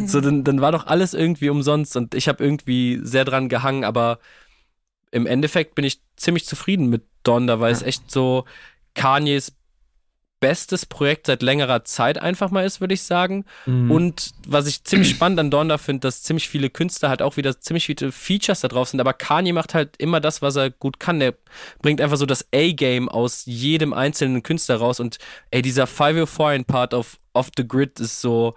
So, 0.06 0.20
dann, 0.20 0.42
dann 0.44 0.60
war 0.60 0.72
doch 0.72 0.86
alles 0.86 1.14
irgendwie 1.14 1.48
umsonst 1.50 1.96
und 1.96 2.14
ich 2.14 2.28
habe 2.28 2.42
irgendwie 2.42 3.00
sehr 3.02 3.24
dran 3.24 3.48
gehangen, 3.48 3.84
aber 3.84 4.18
im 5.10 5.26
Endeffekt 5.26 5.74
bin 5.74 5.84
ich 5.84 6.00
ziemlich 6.16 6.44
zufrieden 6.46 6.88
mit 6.88 7.02
Donda, 7.22 7.60
weil 7.60 7.72
es 7.72 7.82
echt 7.82 8.10
so 8.10 8.44
Kanyes 8.94 9.52
bestes 10.42 10.86
Projekt 10.86 11.28
seit 11.28 11.40
längerer 11.40 11.84
Zeit 11.84 12.20
einfach 12.20 12.50
mal 12.50 12.66
ist, 12.66 12.80
würde 12.80 12.94
ich 12.94 13.02
sagen. 13.02 13.44
Mhm. 13.64 13.92
Und 13.92 14.32
was 14.46 14.66
ich 14.66 14.82
ziemlich 14.82 15.10
spannend 15.10 15.38
an 15.38 15.50
Donda 15.52 15.78
finde, 15.78 16.00
dass 16.00 16.24
ziemlich 16.24 16.48
viele 16.48 16.68
Künstler 16.68 17.08
halt 17.08 17.22
auch 17.22 17.36
wieder 17.36 17.60
ziemlich 17.60 17.86
viele 17.86 18.10
Features 18.10 18.60
da 18.60 18.68
drauf 18.68 18.88
sind, 18.88 19.00
aber 19.00 19.14
Kanye 19.14 19.52
macht 19.52 19.72
halt 19.72 19.96
immer 19.98 20.20
das, 20.20 20.42
was 20.42 20.56
er 20.56 20.70
gut 20.70 20.98
kann. 20.98 21.20
Der 21.20 21.34
bringt 21.80 22.00
einfach 22.00 22.16
so 22.16 22.26
das 22.26 22.46
A-Game 22.52 23.08
aus 23.08 23.44
jedem 23.46 23.92
einzelnen 23.92 24.42
Künstler 24.42 24.76
raus 24.76 24.98
und 24.98 25.18
ey, 25.52 25.62
dieser 25.62 25.84
504-Part 25.84 26.92
auf 26.92 27.18
Off 27.34 27.50
the 27.56 27.66
Grid 27.66 28.00
ist 28.00 28.20
so 28.20 28.56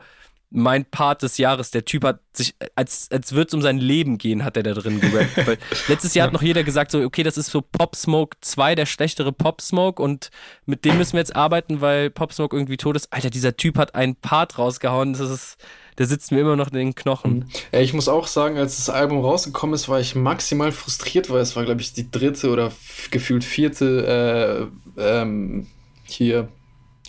mein 0.55 0.85
Part 0.85 1.21
des 1.21 1.37
Jahres. 1.37 1.71
Der 1.71 1.85
Typ 1.85 2.05
hat 2.05 2.19
sich, 2.33 2.55
als, 2.75 3.09
als 3.11 3.33
würde 3.33 3.49
es 3.49 3.53
um 3.53 3.61
sein 3.61 3.77
Leben 3.77 4.17
gehen, 4.17 4.43
hat 4.45 4.55
er 4.57 4.63
da 4.63 4.73
drin 4.73 5.01
gerappt. 5.01 5.35
Weil 5.45 5.57
letztes 5.87 6.13
Jahr 6.13 6.27
hat 6.27 6.33
noch 6.33 6.41
jeder 6.41 6.63
gesagt, 6.63 6.91
so, 6.91 7.01
okay, 7.01 7.23
das 7.23 7.37
ist 7.37 7.47
so 7.51 7.61
Pop 7.61 7.95
Smoke 7.95 8.37
2, 8.41 8.75
der 8.75 8.85
schlechtere 8.85 9.31
Pop 9.31 9.61
Smoke 9.61 10.01
und 10.01 10.29
mit 10.65 10.85
dem 10.85 10.97
müssen 10.97 11.13
wir 11.13 11.19
jetzt 11.19 11.35
arbeiten, 11.35 11.81
weil 11.81 12.09
Pop 12.09 12.33
Smoke 12.33 12.55
irgendwie 12.55 12.77
tot 12.77 12.95
ist. 12.95 13.11
Alter, 13.11 13.29
dieser 13.29 13.57
Typ 13.57 13.77
hat 13.77 13.95
einen 13.95 14.15
Part 14.15 14.57
rausgehauen, 14.57 15.13
das 15.13 15.29
ist, 15.29 15.57
der 15.97 16.05
sitzt 16.05 16.31
mir 16.31 16.39
immer 16.39 16.55
noch 16.55 16.69
in 16.69 16.77
den 16.77 16.95
Knochen. 16.95 17.49
Ja, 17.73 17.81
ich 17.81 17.93
muss 17.93 18.07
auch 18.07 18.27
sagen, 18.27 18.57
als 18.57 18.77
das 18.77 18.89
Album 18.89 19.19
rausgekommen 19.19 19.73
ist, 19.73 19.89
war 19.89 19.99
ich 19.99 20.15
maximal 20.15 20.71
frustriert, 20.71 21.29
weil 21.29 21.41
es 21.41 21.55
war, 21.55 21.65
glaube 21.65 21.81
ich, 21.81 21.93
die 21.93 22.09
dritte 22.09 22.49
oder 22.49 22.71
gefühlt 23.11 23.43
vierte 23.43 24.69
äh, 24.97 25.01
ähm, 25.21 25.67
hier 26.05 26.47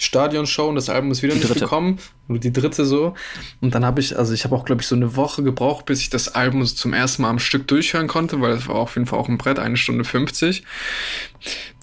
Stadionshow 0.02 0.68
und 0.68 0.74
das 0.76 0.88
Album 0.88 1.10
ist 1.10 1.22
wieder 1.22 1.34
Die 1.34 1.38
nicht 1.40 1.48
dritte. 1.50 1.60
gekommen. 1.60 1.98
Nur 2.28 2.38
die 2.38 2.52
dritte 2.52 2.84
so. 2.84 3.14
Und 3.60 3.74
dann 3.74 3.84
habe 3.84 4.00
ich, 4.00 4.18
also 4.18 4.32
ich 4.34 4.44
habe 4.44 4.54
auch, 4.54 4.64
glaube 4.64 4.82
ich, 4.82 4.88
so 4.88 4.96
eine 4.96 5.16
Woche 5.16 5.42
gebraucht, 5.42 5.86
bis 5.86 6.00
ich 6.00 6.10
das 6.10 6.34
Album 6.34 6.64
so 6.64 6.74
zum 6.74 6.92
ersten 6.92 7.22
Mal 7.22 7.30
am 7.30 7.38
Stück 7.38 7.66
durchhören 7.68 8.08
konnte, 8.08 8.40
weil 8.40 8.52
es 8.52 8.68
war 8.68 8.76
auf 8.76 8.94
jeden 8.96 9.06
Fall 9.06 9.18
auch 9.18 9.28
ein 9.28 9.38
Brett, 9.38 9.58
eine 9.58 9.76
Stunde 9.76 10.04
50. 10.04 10.64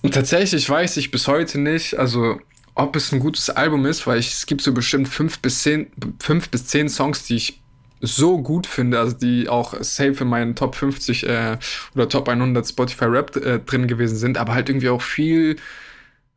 Und 0.01 0.13
tatsächlich 0.13 0.69
weiß 0.69 0.97
ich 0.97 1.11
bis 1.11 1.27
heute 1.27 1.59
nicht, 1.59 1.97
also 1.97 2.39
ob 2.75 2.95
es 2.95 3.11
ein 3.11 3.19
gutes 3.19 3.49
Album 3.49 3.85
ist, 3.85 4.07
weil 4.07 4.19
ich, 4.19 4.31
es 4.33 4.45
gibt 4.45 4.61
so 4.61 4.73
bestimmt 4.73 5.07
fünf 5.07 5.39
bis 5.39 5.61
zehn, 5.61 5.91
fünf 6.19 6.49
bis 6.49 6.65
zehn 6.65 6.89
Songs, 6.89 7.23
die 7.25 7.35
ich 7.35 7.61
so 8.01 8.41
gut 8.41 8.67
finde, 8.67 8.99
also 8.99 9.15
die 9.15 9.47
auch 9.47 9.75
safe 9.81 10.23
in 10.23 10.27
meinen 10.27 10.55
Top 10.55 10.75
50 10.75 11.25
äh, 11.25 11.57
oder 11.95 12.09
Top 12.09 12.27
100 12.27 12.67
Spotify 12.67 13.05
Rap 13.05 13.35
äh, 13.37 13.59
drin 13.59 13.87
gewesen 13.87 14.17
sind, 14.17 14.37
aber 14.37 14.53
halt 14.53 14.67
irgendwie 14.67 14.89
auch 14.89 15.01
viel 15.01 15.55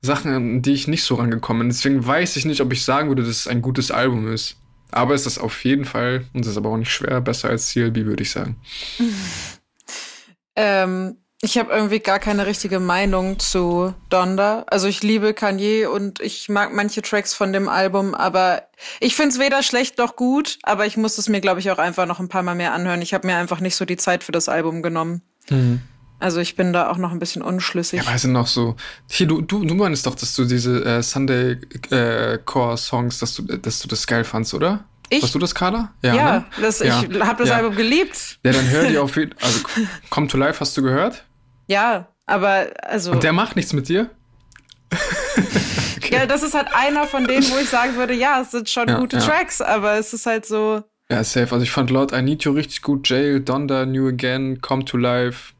Sachen, 0.02 0.32
an 0.32 0.62
die 0.62 0.72
ich 0.72 0.88
nicht 0.88 1.04
so 1.04 1.16
rangekommen 1.16 1.60
bin. 1.60 1.68
Deswegen 1.68 2.06
weiß 2.06 2.36
ich 2.36 2.44
nicht, 2.44 2.60
ob 2.60 2.72
ich 2.72 2.84
sagen 2.84 3.08
würde, 3.08 3.22
dass 3.22 3.30
es 3.30 3.48
ein 3.48 3.62
gutes 3.62 3.90
Album 3.90 4.32
ist. 4.32 4.56
Aber 4.92 5.14
es 5.14 5.26
ist 5.26 5.38
auf 5.38 5.64
jeden 5.64 5.84
Fall, 5.84 6.26
und 6.32 6.44
das 6.44 6.52
ist 6.52 6.56
aber 6.56 6.70
auch 6.70 6.76
nicht 6.76 6.92
schwer, 6.92 7.20
besser 7.20 7.48
als 7.48 7.70
CLB, 7.70 8.04
würde 8.04 8.22
ich 8.22 8.30
sagen. 8.30 8.56
Ähm, 10.58 11.18
ich 11.42 11.58
habe 11.58 11.70
irgendwie 11.70 12.00
gar 12.00 12.18
keine 12.18 12.46
richtige 12.46 12.80
Meinung 12.80 13.38
zu 13.38 13.94
Donda. 14.08 14.64
Also 14.68 14.88
ich 14.88 15.02
liebe 15.02 15.34
Kanye 15.34 15.84
und 15.86 16.18
ich 16.20 16.48
mag 16.48 16.72
manche 16.72 17.02
Tracks 17.02 17.34
von 17.34 17.52
dem 17.52 17.68
Album, 17.68 18.14
aber 18.14 18.62
ich 19.00 19.14
finde 19.14 19.34
es 19.34 19.38
weder 19.38 19.62
schlecht 19.62 19.98
noch 19.98 20.16
gut, 20.16 20.58
aber 20.62 20.86
ich 20.86 20.96
muss 20.96 21.18
es 21.18 21.28
mir, 21.28 21.42
glaube 21.42 21.60
ich, 21.60 21.70
auch 21.70 21.78
einfach 21.78 22.06
noch 22.06 22.20
ein 22.20 22.30
paar 22.30 22.42
Mal 22.42 22.54
mehr 22.54 22.72
anhören. 22.72 23.02
Ich 23.02 23.12
habe 23.12 23.26
mir 23.26 23.36
einfach 23.36 23.60
nicht 23.60 23.76
so 23.76 23.84
die 23.84 23.98
Zeit 23.98 24.24
für 24.24 24.32
das 24.32 24.48
Album 24.48 24.82
genommen. 24.82 25.20
Also 26.18 26.40
ich 26.40 26.56
bin 26.56 26.72
da 26.72 26.90
auch 26.90 26.96
noch 26.96 27.12
ein 27.12 27.18
bisschen 27.18 27.42
unschlüssig. 27.42 28.02
Ja, 28.02 28.08
aber 28.08 28.18
sind 28.18 28.32
noch 28.32 28.46
so. 28.46 28.76
Hier, 29.10 29.26
du, 29.26 29.42
du, 29.42 29.64
du 29.64 29.74
meinst 29.74 30.06
doch, 30.06 30.14
dass 30.14 30.34
du 30.34 30.44
diese 30.46 30.82
äh, 30.84 31.02
Sunday 31.02 31.58
äh, 31.90 32.38
Core 32.44 32.78
Songs, 32.78 33.18
dass 33.18 33.34
du, 33.34 33.42
dass 33.42 33.80
du 33.80 33.88
das 33.88 34.06
geil 34.06 34.24
fandst, 34.24 34.54
oder? 34.54 34.84
Ich? 35.10 35.22
Warst 35.22 35.34
du 35.34 35.38
das, 35.38 35.54
Carla? 35.54 35.92
ja, 36.02 36.14
ne? 36.14 36.44
das, 36.60 36.80
Ja. 36.80 37.02
ich 37.02 37.20
habe 37.20 37.38
das 37.38 37.48
Ja. 37.50 37.56
Album 37.56 37.76
geliebt. 37.76 38.38
Ja, 38.44 38.52
dann 38.52 38.66
hör 38.68 38.84
dir 38.88 39.02
auf 39.04 39.14
jeden 39.16 39.34
Also, 39.40 39.60
Come 40.10 40.26
to 40.26 40.36
Life 40.38 40.58
hast 40.60 40.76
du 40.76 40.82
gehört? 40.82 41.24
Ja, 41.68 42.08
aber 42.26 42.68
also 42.82 43.12
Und 43.12 43.22
der 43.22 43.32
macht 43.32 43.54
nichts 43.56 43.72
mit 43.72 43.88
dir? 43.88 44.10
ja, 46.10 46.26
das 46.26 46.42
ist 46.42 46.54
halt 46.54 46.68
einer 46.74 47.06
von 47.06 47.26
denen, 47.26 47.48
wo 47.50 47.58
ich 47.58 47.68
sagen 47.68 47.96
würde, 47.96 48.14
ja, 48.14 48.40
es 48.40 48.50
sind 48.52 48.68
schon 48.68 48.88
Ja, 48.88 48.98
gute 48.98 49.16
ja. 49.18 49.22
Tracks, 49.22 49.60
aber 49.60 49.94
es 49.98 50.12
ist 50.12 50.26
halt 50.26 50.46
so 50.46 50.82
Ja, 51.10 51.22
safe. 51.24 51.52
Also, 51.52 51.62
ich 51.62 51.70
fand 51.70 51.90
Lord 51.90 52.12
I 52.12 52.22
Need 52.22 52.44
You 52.44 52.52
richtig 52.52 52.82
gut. 52.82 53.08
Jail, 53.08 53.40
Donda, 53.40 53.86
New 53.86 54.08
Again, 54.08 54.60
Come 54.60 54.84
to 54.84 54.96
Life. 54.96 55.52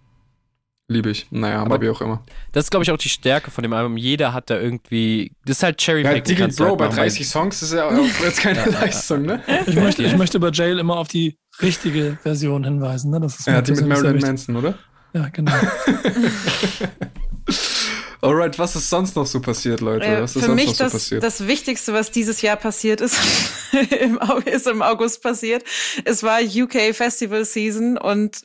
Liebe 0.89 1.11
ich. 1.11 1.27
Naja, 1.31 1.63
aber, 1.63 1.75
Aber- 1.75 1.85
wie 1.85 1.91
auch 1.91 2.01
immer. 2.01 2.23
Das 2.53 2.65
ist, 2.67 2.71
glaube 2.71 2.85
ich, 2.85 2.91
auch 2.93 2.97
die 2.97 3.09
Stärke 3.09 3.51
von 3.51 3.63
dem 3.63 3.73
Album. 3.73 3.97
Jeder 3.97 4.33
hat 4.33 4.51
da 4.51 4.61
irgendwie, 4.61 5.33
das 5.45 5.57
ist 5.57 5.63
halt 5.65 5.79
Cherry 5.79 6.03
Ja, 6.05 6.15
du 6.15 6.21
Bro, 6.23 6.41
halt 6.45 6.57
bei 6.57 6.65
machen, 6.67 6.79
weil- 6.79 7.09
30 7.09 7.29
Songs 7.29 7.61
ist 7.63 7.73
ja 7.73 7.89
auch 7.89 7.93
jetzt 8.23 8.39
keine 8.41 8.65
Leistung, 8.71 9.23
ne? 9.23 9.43
Ich 9.67 9.75
möchte, 9.75 10.05
ich 10.05 10.17
möchte 10.17 10.39
bei 10.39 10.51
Jail 10.51 10.79
immer 10.79 10.97
auf 10.97 11.09
die 11.09 11.37
richtige 11.61 12.19
Version 12.23 12.63
hinweisen. 12.63 13.11
Ne? 13.11 13.21
Das 13.21 13.37
ist 13.41 13.47
Ja, 13.49 13.61
die 13.63 13.73
mit 13.73 13.87
Marilyn. 13.89 14.21
Manson, 14.21 14.55
oder? 14.57 14.75
Ja, 15.13 15.29
genau. 15.33 15.53
Alright, 18.23 18.59
was 18.59 18.75
ist 18.75 18.89
sonst 18.91 19.15
noch 19.15 19.27
so 19.27 19.41
passiert, 19.41 19.81
Leute? 19.81 20.07
Äh, 20.07 20.23
Was 20.23 20.35
ist 20.35 20.41
für 20.43 20.47
sonst 20.47 20.57
mich 20.57 20.67
noch 20.69 20.75
so 20.75 20.85
das, 20.85 20.93
passiert? 20.95 21.23
das 21.23 21.47
Wichtigste, 21.47 21.93
was 21.93 22.11
dieses 22.11 22.43
Jahr 22.43 22.57
passiert 22.57 23.01
ist, 23.01 23.17
im, 24.01 24.19
ist 24.47 24.67
im 24.67 24.83
August 24.83 25.23
passiert. 25.23 25.63
Es 26.05 26.23
war 26.23 26.41
UK 26.41 26.95
Festival 26.95 27.45
Season 27.45 27.99
und 27.99 28.39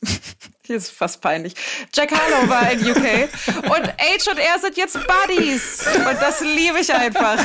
ist 0.73 0.91
fast 0.91 1.21
peinlich. 1.21 1.53
Jack 1.93 2.11
Harlow 2.11 2.49
war 2.49 2.71
in 2.71 2.79
UK 2.79 3.29
und 3.65 3.87
H&R 3.87 4.59
sind 4.61 4.77
jetzt 4.77 4.97
Buddies 5.07 5.85
und 5.97 6.21
das 6.21 6.41
liebe 6.41 6.79
ich 6.79 6.93
einfach. 6.93 7.37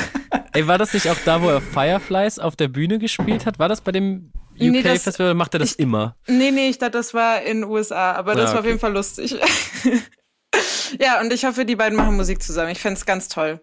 Ey, 0.53 0.67
war 0.67 0.79
das 0.79 0.93
nicht 0.93 1.09
auch 1.09 1.17
da, 1.25 1.41
wo 1.43 1.49
er 1.49 1.61
Fireflies 1.61 2.39
auf 2.39 2.57
der 2.57 2.69
Bühne 2.69 2.99
gespielt 2.99 3.47
hat? 3.47 3.59
War 3.59 3.69
das 3.69 3.81
bei 3.81 3.93
dem 3.93 4.33
Nee, 4.59 4.83
das- 4.83 4.93
UK-Festival 5.01 5.27
oder 5.29 5.35
macht 5.35 5.55
er 5.55 5.61
das 5.61 5.73
ich- 5.73 5.79
immer? 5.81 6.17
Nee, 6.27 6.51
nee, 6.51 6.69
ich 6.71 6.79
dachte, 6.79 6.93
das 6.93 7.13
war 7.13 7.43
in 7.43 7.63
USA, 7.65 8.13
aber 8.13 8.35
das 8.35 8.51
Ah, 8.51 8.55
war 8.55 8.55
auf 8.55 8.59
okay. 8.61 8.69
jeden 8.69 8.81
Fall 8.81 8.93
lustig. 8.93 9.37
ja, 11.01 11.21
und 11.21 11.33
ich 11.33 11.45
hoffe, 11.45 11.65
die 11.65 11.77
beiden 11.77 11.97
machen 11.97 12.17
Musik 12.17 12.43
zusammen. 12.43 12.71
Ich 12.71 12.81
fänd's 12.81 13.05
ganz 13.07 13.29
toll. 13.29 13.61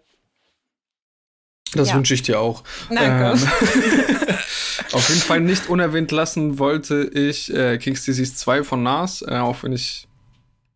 Das 1.75 1.89
Ja. 1.89 1.95
wünsche 1.95 2.13
ich 2.13 2.21
dir 2.23 2.39
auch. 2.39 2.63
Danke. 2.89 3.39
Ähm, 3.41 3.47
auf 4.93 5.09
jeden 5.09 5.21
Fall 5.21 5.39
nicht 5.41 5.69
unerwähnt 5.69 6.11
lassen 6.11 6.59
wollte 6.59 7.03
ich 7.13 7.53
äh, 7.53 7.77
King's 7.77 8.03
Disease 8.05 8.35
2 8.35 8.63
von 8.63 8.83
Nas, 8.83 9.21
äh, 9.27 9.35
auch 9.37 9.63
wenn 9.63 9.73
ich, 9.73 10.07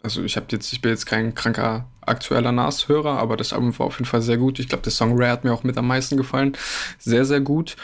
also 0.03 0.24
ich 0.24 0.36
habe 0.36 0.48
jetzt, 0.52 0.72
ich 0.74 0.82
bin 0.82 0.91
jetzt 0.91 1.06
kein 1.06 1.34
kranker 1.36 1.88
aktueller 2.02 2.52
Nas-Hörer, 2.53 3.19
aber 3.19 3.36
das 3.36 3.52
Album 3.53 3.78
war 3.80 3.88
auf 3.88 3.95
jeden 3.99 4.06
Fall 4.06 4.22
sehr 4.22 4.38
gut. 4.38 4.60
Ich 4.60 4.69
glaube, 4.69 4.84
der 4.84 4.91
Song 4.94 5.18
Rare 5.19 5.32
hat 5.32 5.44
mir 5.44 5.53
auch 5.53 5.64
mit 5.64 5.78
am 5.78 5.88
meisten 5.88 6.15
gefallen. 6.15 6.56
Sehr, 6.99 7.26
sehr 7.26 7.41
gut. 7.41 7.76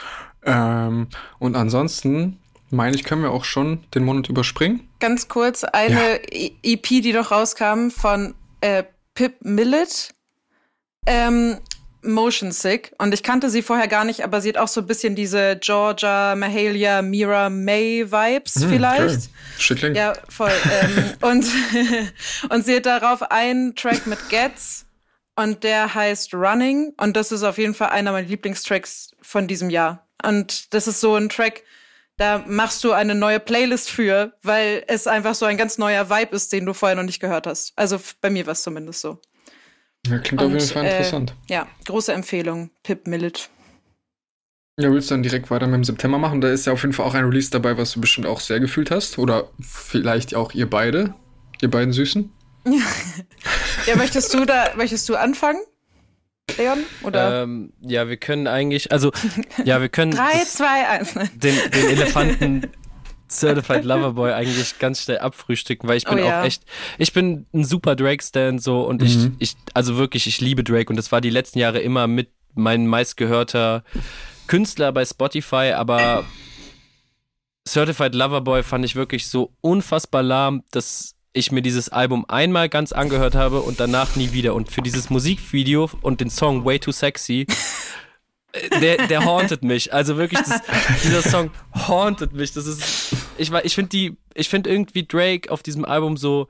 Ähm, 0.46 1.08
und 1.40 1.56
ansonsten, 1.58 2.40
meine 2.70 2.96
ich, 2.96 3.04
können 3.04 3.22
wir 3.22 3.32
auch 3.32 3.44
schon 3.44 3.84
den 3.94 4.06
Monat 4.06 4.30
überspringen. 4.30 4.88
ganz 5.00 5.28
kurz 5.28 5.64
eine 5.66 6.22
E- 6.32 6.54
EP, 6.64 6.88
die 7.02 7.12
noch 7.14 7.32
rauskam 7.32 7.90
von 7.90 8.34
äh, 8.62 8.84
Pip 9.14 9.36
Millet. 9.42 10.14
Ähm, 11.06 11.58
Motion 12.04 12.52
Sick. 12.52 12.94
Und 12.98 13.14
ich 13.14 13.24
kannte 13.24 13.50
sie 13.50 13.62
vorher 13.62 13.88
gar 13.88 14.06
nicht, 14.06 14.24
aber 14.24 14.42
sie 14.42 14.50
hat 14.50 14.58
auch 14.58 14.68
so 14.68 14.82
ein 14.82 14.88
bisschen 14.88 15.16
diese 15.16 15.58
Georgia, 15.58 16.36
Mahalia, 16.36 17.02
Mira 17.02 17.50
May 17.50 18.12
Vibes 18.12 18.56
Hm, 18.62 18.70
vielleicht. 18.70 19.04
Okay. 19.04 19.28
Schickling. 19.58 19.96
Ja, 19.96 20.14
voll. 20.30 20.52
ähm, 20.82 21.14
und, 21.22 21.46
und 22.50 22.66
sie 22.66 22.76
hat 22.76 22.86
darauf 22.86 23.22
einen 23.32 23.76
Track 23.76 24.08
mit 24.08 24.30
Gets 24.30 24.86
und 25.36 25.64
der 25.64 25.94
heißt 25.94 26.34
Running. 26.34 26.94
Und 26.98 27.16
das 27.16 27.32
ist 27.32 27.44
auf 27.44 27.58
jeden 27.58 27.74
Fall 27.74 27.90
einer 27.90 28.12
meiner 28.12 28.28
Lieblingstracks 28.28 29.12
von 29.22 29.48
diesem 29.48 29.70
Jahr. 29.70 30.08
Und 30.24 30.74
das 30.74 30.88
ist 30.88 31.02
so 31.02 31.16
ein 31.16 31.30
Track, 31.30 31.64
da 32.18 32.44
machst 32.48 32.84
du 32.84 32.92
eine 32.92 33.16
neue 33.16 33.40
Playlist 33.40 33.90
für, 33.90 34.34
weil 34.44 34.84
es 34.88 35.08
einfach 35.08 35.36
so 35.36 35.46
ein 35.46 35.58
ganz 35.58 35.78
neuer 35.78 36.10
Vibe 36.10 36.36
ist, 36.36 36.54
den 36.54 36.66
du 36.66 36.74
vorher 36.74 36.96
noch 36.96 37.04
nicht 37.04 37.20
gehört 37.20 37.48
hast. 37.48 37.74
Also 37.76 38.00
bei 38.22 38.30
mir 38.30 38.46
war 38.46 38.54
es 38.54 38.64
zumindest 38.64 39.02
so. 39.02 39.20
Ja, 40.08 40.20
klingt 40.20 40.42
und, 40.42 40.48
auf 40.48 40.54
jeden 40.54 40.74
Fall 40.74 40.86
interessant. 40.86 41.36
Äh, 41.48 41.54
ja, 41.54 41.68
große 41.86 42.14
Empfehlung. 42.14 42.70
Pip 42.84 43.08
Millet. 43.08 43.50
Ja, 44.80 44.92
willst 44.92 45.12
du 45.12 45.14
dann 45.14 45.24
direkt 45.24 45.52
weiter 45.52 45.68
mit 45.68 45.76
dem 45.76 45.84
September 45.84 46.18
machen? 46.18 46.42
Da 46.42 46.50
ist 46.50 46.66
ja 46.66 46.74
auf 46.74 46.82
jeden 46.82 46.94
Fall 46.94 47.06
auch 47.06 47.14
ein 47.14 47.26
Release 47.26 47.52
dabei, 47.52 47.78
was 47.78 47.94
du 47.94 48.02
bestimmt 48.02 48.26
auch 48.26 48.40
sehr 48.40 48.60
gefühlt 48.60 48.92
hast. 48.92 49.20
Oder 49.20 49.50
vielleicht 49.62 50.36
auch 50.36 50.54
ihr 50.54 50.70
beide. 50.70 51.14
Ihr 51.62 51.70
beiden 51.70 51.94
Süßen. 51.94 52.32
ja, 53.86 53.96
möchtest 53.96 54.34
du 54.34 54.46
da, 54.46 54.74
möchtest 54.76 55.08
du 55.10 55.16
anfangen? 55.16 55.62
Leon? 56.58 56.80
Oder? 57.04 57.44
Ähm, 57.44 57.72
ja, 57.82 58.10
wir 58.10 58.18
können 58.18 58.48
eigentlich, 58.48 58.92
also, 58.92 59.12
ja, 59.64 59.80
wir 59.80 59.90
können. 59.90 60.12
3, 60.12 60.44
2, 60.44 60.66
1. 60.88 61.14
Den, 61.36 61.56
den 61.72 61.90
Elefanten 61.90 62.72
Certified 63.40 63.84
Loverboy 63.86 64.32
eigentlich 64.34 64.80
ganz 64.80 65.04
schnell 65.04 65.20
abfrühstücken, 65.20 65.88
weil 65.88 65.98
ich 65.98 66.06
bin 66.06 66.20
oh, 66.20 66.22
ja. 66.22 66.42
auch 66.42 66.46
echt, 66.46 66.64
ich 66.98 67.14
bin 67.14 67.46
ein 67.54 67.64
super 67.66 67.96
Drake-Stan 67.96 68.60
so 68.60 68.82
und 68.82 69.02
mhm. 69.02 69.08
ich, 69.08 69.30
ich, 69.40 69.56
also 69.74 69.98
wirklich, 69.98 70.28
ich 70.28 70.42
liebe 70.42 70.64
Drake 70.64 70.90
und 70.90 70.96
das 70.96 71.12
war 71.12 71.22
die 71.22 71.30
letzten 71.30 71.60
Jahre 71.60 71.80
immer 71.80 72.08
mit 72.08 72.30
mein 72.56 72.88
meistgehörter 72.88 73.84
Künstler 74.48 74.92
bei 74.92 75.06
Spotify, 75.06 75.74
aber 75.76 76.26
Certified 77.68 78.14
Loverboy 78.14 78.64
fand 78.64 78.86
ich 78.86 78.96
wirklich 78.96 79.28
so 79.28 79.54
unfassbar 79.62 80.22
lahm, 80.22 80.64
dass 80.72 81.16
ich 81.34 81.52
mir 81.52 81.62
dieses 81.62 81.90
Album 81.90 82.26
einmal 82.28 82.70
ganz 82.70 82.92
angehört 82.92 83.36
habe 83.36 83.62
und 83.62 83.80
danach 83.80 84.16
nie 84.16 84.32
wieder. 84.34 84.54
Und 84.54 84.72
für 84.72 84.82
dieses 84.82 85.10
Musikvideo 85.10 85.90
und 86.02 86.22
den 86.22 86.30
Song 86.30 86.64
Way 86.64 86.80
Too 86.80 86.92
Sexy, 86.92 87.48
der, 88.82 89.08
der 89.08 89.26
hauntet 89.26 89.64
mich. 89.64 89.94
Also 89.94 90.18
wirklich, 90.18 90.40
das, 90.42 90.62
dieser 91.04 91.22
Song 91.30 91.52
hauntet 91.88 92.34
mich. 92.34 92.54
Das 92.54 92.66
ist, 92.66 93.14
ich, 93.38 93.52
ich 93.52 93.76
finde 93.76 93.90
die, 93.90 94.18
ich 94.34 94.50
finde 94.50 94.70
irgendwie 94.70 95.06
Drake 95.06 95.52
auf 95.52 95.64
diesem 95.64 95.86
Album 95.86 96.18
so 96.18 96.48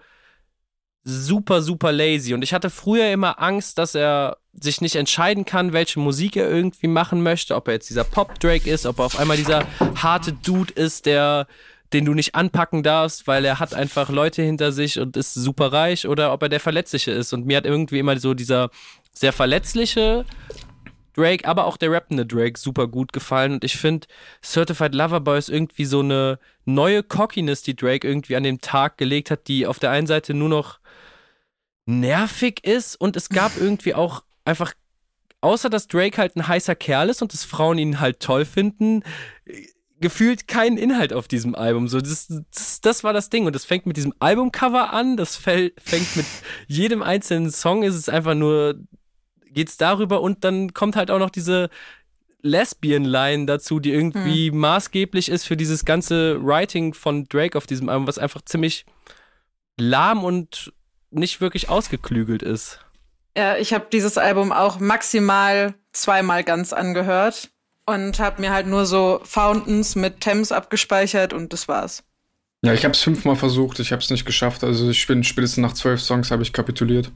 super, 1.03 1.61
super 1.61 1.91
lazy. 1.91 2.33
Und 2.33 2.43
ich 2.43 2.53
hatte 2.53 2.69
früher 2.69 3.11
immer 3.11 3.41
Angst, 3.41 3.77
dass 3.77 3.95
er 3.95 4.37
sich 4.53 4.81
nicht 4.81 4.95
entscheiden 4.95 5.45
kann, 5.45 5.73
welche 5.73 5.99
Musik 5.99 6.35
er 6.35 6.49
irgendwie 6.49 6.87
machen 6.87 7.23
möchte. 7.23 7.55
Ob 7.55 7.67
er 7.67 7.75
jetzt 7.75 7.89
dieser 7.89 8.03
Pop-Drake 8.03 8.69
ist, 8.69 8.85
ob 8.85 8.99
er 8.99 9.05
auf 9.05 9.19
einmal 9.19 9.37
dieser 9.37 9.65
harte 9.95 10.33
Dude 10.33 10.73
ist, 10.73 11.05
der 11.05 11.47
den 11.93 12.05
du 12.05 12.13
nicht 12.13 12.33
anpacken 12.33 12.81
darfst, 12.81 13.27
weil 13.27 13.45
er 13.45 13.59
hat 13.59 13.73
einfach 13.73 14.09
Leute 14.09 14.41
hinter 14.41 14.71
sich 14.71 14.99
und 14.99 15.15
ist 15.15 15.35
super 15.35 15.71
reich 15.71 16.07
oder 16.07 16.33
ob 16.33 16.41
er 16.41 16.49
der 16.49 16.59
Verletzliche 16.59 17.11
ist. 17.11 17.33
Und 17.33 17.45
mir 17.45 17.57
hat 17.57 17.65
irgendwie 17.65 17.99
immer 17.99 18.17
so 18.19 18.33
dieser 18.33 18.71
sehr 19.11 19.31
verletzliche 19.31 20.25
Drake, 21.15 21.47
aber 21.47 21.65
auch 21.65 21.77
der 21.77 21.91
rappende 21.91 22.25
Drake 22.25 22.59
super 22.59 22.87
gut 22.87 23.13
gefallen. 23.13 23.53
Und 23.53 23.63
ich 23.63 23.77
finde, 23.77 24.07
Certified 24.43 24.95
Lover 24.95 25.19
Boy 25.19 25.37
ist 25.37 25.49
irgendwie 25.49 25.85
so 25.85 25.99
eine 25.99 26.39
neue 26.65 27.03
Cockiness, 27.03 27.61
die 27.61 27.75
Drake 27.75 28.07
irgendwie 28.07 28.35
an 28.35 28.43
den 28.43 28.59
Tag 28.59 28.97
gelegt 28.97 29.31
hat, 29.31 29.47
die 29.47 29.67
auf 29.67 29.79
der 29.79 29.91
einen 29.91 30.07
Seite 30.07 30.33
nur 30.33 30.49
noch 30.49 30.79
nervig 31.85 32.63
ist 32.63 32.95
und 32.95 33.15
es 33.15 33.29
gab 33.29 33.57
irgendwie 33.59 33.93
auch 33.93 34.23
einfach, 34.45 34.73
außer 35.41 35.69
dass 35.69 35.87
Drake 35.87 36.17
halt 36.17 36.35
ein 36.35 36.47
heißer 36.47 36.75
Kerl 36.75 37.09
ist 37.09 37.21
und 37.21 37.33
dass 37.33 37.43
Frauen 37.43 37.77
ihn 37.77 37.99
halt 37.99 38.19
toll 38.19 38.45
finden, 38.45 39.03
gefühlt 40.03 40.47
keinen 40.47 40.77
Inhalt 40.77 41.13
auf 41.13 41.27
diesem 41.27 41.55
Album. 41.55 41.87
So, 41.87 42.01
das, 42.01 42.27
das, 42.53 42.81
das 42.81 43.03
war 43.03 43.13
das 43.13 43.29
Ding. 43.29 43.45
Und 43.45 43.55
das 43.55 43.63
fängt 43.63 43.85
mit 43.85 43.95
diesem 43.95 44.13
Albumcover 44.19 44.91
an, 44.91 45.15
das 45.17 45.37
fängt 45.37 46.15
mit 46.15 46.25
jedem 46.67 47.01
einzelnen 47.01 47.51
Song, 47.51 47.83
ist 47.83 47.95
es 47.95 48.09
einfach 48.09 48.35
nur, 48.35 48.75
geht's 49.53 49.77
darüber 49.77 50.21
und 50.21 50.43
dann 50.43 50.73
kommt 50.73 50.95
halt 50.95 51.11
auch 51.11 51.19
noch 51.19 51.29
diese 51.29 51.69
Lesbian-Line 52.41 53.45
dazu, 53.45 53.79
die 53.79 53.91
irgendwie 53.91 54.49
hm. 54.49 54.57
maßgeblich 54.57 55.29
ist 55.29 55.45
für 55.45 55.57
dieses 55.57 55.85
ganze 55.85 56.43
Writing 56.43 56.93
von 56.93 57.25
Drake 57.25 57.57
auf 57.57 57.65
diesem 57.65 57.89
Album, 57.89 58.05
was 58.05 58.17
einfach 58.17 58.41
ziemlich 58.41 58.85
lahm 59.77 60.23
und 60.23 60.73
nicht 61.09 61.41
wirklich 61.41 61.69
ausgeklügelt 61.69 62.43
ist. 62.43 62.79
Ja, 63.35 63.57
ich 63.57 63.73
habe 63.73 63.87
dieses 63.91 64.17
Album 64.17 64.51
auch 64.51 64.79
maximal 64.79 65.73
zweimal 65.93 66.43
ganz 66.43 66.73
angehört 66.73 67.49
und 67.85 68.19
habe 68.19 68.41
mir 68.41 68.51
halt 68.51 68.67
nur 68.67 68.85
so 68.85 69.21
Fountains 69.23 69.95
mit 69.95 70.21
Thames 70.21 70.51
abgespeichert 70.51 71.33
und 71.33 71.53
das 71.53 71.67
war's. 71.67 72.03
Ja, 72.61 72.73
ich 72.73 72.85
habe 72.85 72.93
es 72.93 73.01
fünfmal 73.01 73.35
versucht, 73.35 73.79
ich 73.79 73.91
habe 73.91 74.01
es 74.01 74.09
nicht 74.09 74.25
geschafft. 74.25 74.63
Also 74.63 74.89
ich 74.89 75.05
bin 75.07 75.23
spätestens 75.23 75.61
nach 75.61 75.73
zwölf 75.73 76.01
Songs 76.01 76.31
habe 76.31 76.43
ich 76.43 76.53
kapituliert. 76.53 77.11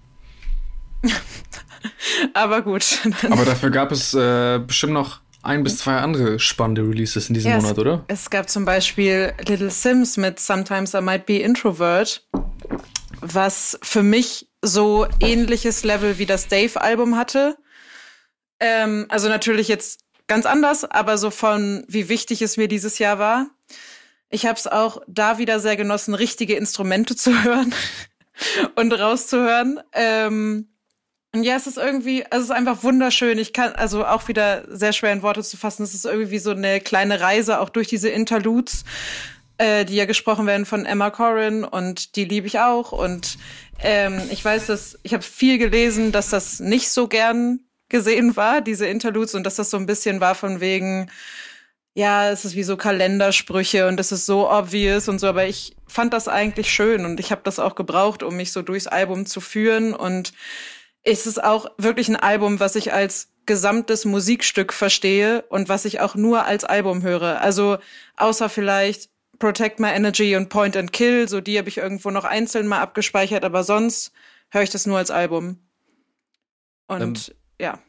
Aber 2.33 2.61
gut. 2.61 2.99
Aber 3.29 3.45
dafür 3.45 3.69
gab 3.69 3.91
es 3.91 4.13
äh, 4.13 4.59
bestimmt 4.59 4.93
noch 4.93 5.21
ein 5.43 5.63
bis 5.63 5.77
zwei 5.77 5.97
andere 5.97 6.39
spannende 6.39 6.81
Releases 6.81 7.29
in 7.29 7.33
diesem 7.33 7.51
ja, 7.51 7.57
Monat, 7.57 7.77
oder? 7.77 8.05
Es 8.07 8.29
gab 8.29 8.49
zum 8.49 8.65
Beispiel 8.65 9.33
Little 9.47 9.69
Sims 9.69 10.17
mit 10.17 10.39
Sometimes 10.39 10.93
I 10.93 11.01
Might 11.01 11.25
Be 11.25 11.37
Introvert, 11.37 12.27
was 13.21 13.79
für 13.81 14.03
mich 14.03 14.49
so 14.61 15.07
ähnliches 15.21 15.83
Level 15.83 16.17
wie 16.17 16.25
das 16.25 16.47
Dave-Album 16.47 17.15
hatte. 17.15 17.57
Ähm, 18.59 19.05
also 19.09 19.29
natürlich 19.29 19.67
jetzt 19.67 20.01
ganz 20.27 20.45
anders, 20.45 20.83
aber 20.83 21.17
so 21.17 21.31
von 21.31 21.85
wie 21.87 22.09
wichtig 22.09 22.41
es 22.41 22.57
mir 22.57 22.67
dieses 22.67 22.99
Jahr 22.99 23.19
war. 23.19 23.47
Ich 24.29 24.45
habe 24.45 24.57
es 24.57 24.67
auch 24.67 25.01
da 25.07 25.37
wieder 25.37 25.59
sehr 25.59 25.77
genossen, 25.77 26.13
richtige 26.13 26.55
Instrumente 26.55 27.15
zu 27.15 27.31
hören 27.43 27.73
und 28.75 28.91
rauszuhören. 28.91 29.79
Ähm, 29.93 30.67
ja, 31.43 31.55
es 31.55 31.67
ist 31.67 31.77
irgendwie, 31.77 32.23
es 32.29 32.43
ist 32.43 32.51
einfach 32.51 32.83
wunderschön. 32.83 33.37
Ich 33.37 33.53
kann, 33.53 33.73
also 33.73 34.05
auch 34.05 34.27
wieder 34.27 34.63
sehr 34.69 34.93
schwer 34.93 35.13
in 35.13 35.21
Worte 35.21 35.43
zu 35.43 35.57
fassen. 35.57 35.83
Es 35.83 35.93
ist 35.93 36.05
irgendwie 36.05 36.31
wie 36.31 36.39
so 36.39 36.51
eine 36.51 36.79
kleine 36.81 37.19
Reise 37.21 37.59
auch 37.59 37.69
durch 37.69 37.87
diese 37.87 38.09
Interludes, 38.09 38.83
äh, 39.57 39.85
die 39.85 39.95
ja 39.95 40.05
gesprochen 40.05 40.45
werden 40.45 40.65
von 40.65 40.85
Emma 40.85 41.09
Corrin 41.09 41.63
und 41.63 42.15
die 42.15 42.25
liebe 42.25 42.47
ich 42.47 42.59
auch. 42.59 42.91
Und 42.91 43.37
ähm, 43.79 44.21
ich 44.31 44.43
weiß, 44.43 44.67
dass 44.67 44.97
ich 45.03 45.13
habe 45.13 45.23
viel 45.23 45.57
gelesen, 45.57 46.11
dass 46.11 46.29
das 46.29 46.59
nicht 46.59 46.89
so 46.89 47.07
gern 47.07 47.59
gesehen 47.89 48.35
war, 48.35 48.61
diese 48.61 48.85
Interludes, 48.85 49.35
und 49.35 49.43
dass 49.43 49.55
das 49.55 49.69
so 49.69 49.77
ein 49.77 49.85
bisschen 49.85 50.19
war 50.19 50.35
von 50.35 50.59
wegen, 50.59 51.09
ja, 51.97 52.29
es 52.29 52.45
ist 52.45 52.55
wie 52.55 52.63
so 52.63 52.77
Kalendersprüche 52.77 53.87
und 53.87 53.99
es 53.99 54.11
ist 54.11 54.27
so 54.27 54.49
obvious 54.51 55.07
und 55.09 55.19
so, 55.19 55.27
aber 55.27 55.47
ich 55.47 55.75
fand 55.87 56.13
das 56.13 56.27
eigentlich 56.27 56.69
schön 56.71 57.05
und 57.05 57.19
ich 57.19 57.31
habe 57.31 57.41
das 57.43 57.57
auch 57.57 57.73
gebraucht, 57.73 58.21
um 58.21 58.35
mich 58.35 58.51
so 58.51 58.61
durchs 58.61 58.85
Album 58.85 59.25
zu 59.25 59.41
führen 59.41 59.95
und 59.95 60.33
es 61.03 61.25
ist 61.25 61.43
auch 61.43 61.67
wirklich 61.77 62.09
ein 62.09 62.15
Album, 62.15 62.59
was 62.59 62.75
ich 62.75 62.93
als 62.93 63.29
gesamtes 63.45 64.05
Musikstück 64.05 64.73
verstehe 64.73 65.43
und 65.43 65.69
was 65.69 65.85
ich 65.85 66.01
auch 66.01 66.15
nur 66.15 66.45
als 66.45 66.65
Album 66.65 67.01
höre. 67.01 67.41
Also 67.41 67.77
außer 68.17 68.49
vielleicht 68.49 69.09
Protect 69.39 69.79
My 69.79 69.89
Energy 69.89 70.35
und 70.35 70.49
Point 70.49 70.75
and 70.75 70.91
Kill, 70.91 71.27
so 71.29 71.41
die 71.41 71.57
habe 71.57 71.69
ich 71.69 71.77
irgendwo 71.77 72.11
noch 72.11 72.25
einzeln 72.25 72.67
mal 72.67 72.81
abgespeichert, 72.81 73.43
aber 73.45 73.63
sonst 73.63 74.11
höre 74.49 74.63
ich 74.63 74.69
das 74.69 74.85
nur 74.85 74.97
als 74.97 75.11
Album. 75.11 75.59
Und 76.87 77.29
ähm, 77.29 77.35
ja. 77.59 77.79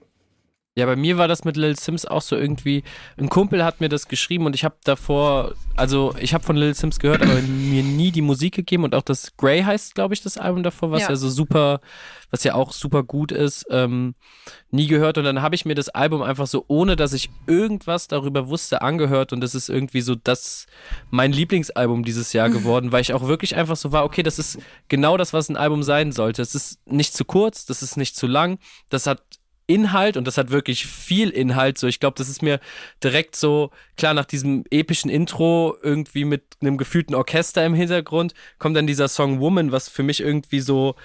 Ja, 0.79 0.87
bei 0.87 0.95
mir 0.95 1.19
war 1.19 1.27
das 1.27 1.43
mit 1.43 1.57
Lil 1.57 1.77
Sims 1.77 2.05
auch 2.05 2.23
so 2.23 2.37
irgendwie. 2.37 2.85
Ein 3.17 3.29
Kumpel 3.29 3.65
hat 3.65 3.81
mir 3.81 3.89
das 3.89 4.07
geschrieben 4.07 4.47
und 4.47 4.55
ich 4.55 4.63
habe 4.63 4.77
davor, 4.85 5.55
also 5.75 6.15
ich 6.21 6.35
habe 6.35 6.45
von 6.45 6.55
Lil 6.55 6.73
Sims 6.73 7.01
gehört, 7.01 7.21
aber 7.21 7.35
mir 7.43 7.83
nie 7.83 8.13
die 8.13 8.23
Musik 8.23 8.55
gegeben 8.55 8.85
und 8.85 8.95
auch 8.95 9.03
das 9.03 9.37
Grey 9.37 9.63
heißt, 9.63 9.97
glaube 9.97 10.15
ich, 10.15 10.23
das 10.23 10.39
Album 10.39 10.63
davor, 10.63 10.93
was 10.93 11.03
ja. 11.03 11.09
ja. 11.09 11.17
so 11.17 11.31
super, 11.31 11.81
was 12.31 12.45
ja 12.45 12.55
auch 12.55 12.71
super 12.71 13.03
gut 13.03 13.33
ist, 13.33 13.67
ähm, 13.71 14.15
nie 14.71 14.87
gehört 14.87 15.19
und 15.19 15.25
dann 15.25 15.43
habe 15.43 15.57
ich 15.57 15.65
mir 15.65 15.75
das 15.75 15.89
Album 15.89 16.23
einfach 16.23 16.47
so, 16.47 16.65
ohne 16.69 16.95
dass 16.95 17.13
ich 17.13 17.29
irgendwas 17.49 18.07
darüber 18.07 18.47
wusste, 18.47 18.81
angehört 18.81 19.33
und 19.33 19.41
das 19.41 19.57
ist 19.57 19.69
irgendwie 19.69 20.03
so 20.03 20.15
das, 20.15 20.67
mein 21.11 21.33
Lieblingsalbum 21.33 22.05
dieses 22.05 22.33
Jahr 22.33 22.51
geworden, 22.51 22.93
weil 22.93 23.01
ich 23.01 23.15
auch 23.15 23.27
wirklich 23.27 23.57
einfach 23.57 23.77
so 23.77 23.91
war, 23.91 24.05
okay, 24.05 24.23
das 24.23 24.39
ist 24.39 24.61
genau 24.87 25.17
das, 25.17 25.33
was 25.33 25.49
ein 25.49 25.57
Album 25.57 25.83
sein 25.83 26.13
sollte. 26.13 26.41
Es 26.41 26.55
ist 26.55 26.87
nicht 26.87 27.15
zu 27.15 27.25
kurz, 27.25 27.67
das 27.67 27.83
ist 27.83 27.97
nicht 27.97 28.15
zu 28.15 28.29
lang, 28.29 28.61
das 28.91 29.09
hat 29.09 29.23
Inhalt 29.69 30.16
und 30.16 30.27
das 30.27 30.39
hat 30.39 30.51
wirklich 30.51 30.86
viel 30.86 31.28
Inhalt. 31.31 31.78
So, 31.78 31.86
ich 31.86 32.01
glaube, 32.01 32.16
das 32.16 32.28
ist 32.28 32.43
mir 32.43 32.59
direkt 33.05 33.36
so, 33.36 33.70
klar, 33.97 34.15
nach 34.15 34.24
diesem 34.24 34.65
epischen 34.70 35.11
Intro, 35.11 35.77
irgendwie 35.82 36.24
mit 36.24 36.43
einem 36.61 36.78
gefühlten 36.78 37.15
Orchester 37.15 37.65
im 37.65 37.74
Hintergrund, 37.74 38.35
kommt 38.59 38.77
dann 38.77 38.86
dieser 38.86 39.09
Song 39.09 39.40
Woman, 39.40 39.70
was 39.70 39.89
für 39.89 40.03
mich 40.03 40.20
irgendwie 40.20 40.61
so 40.61 40.97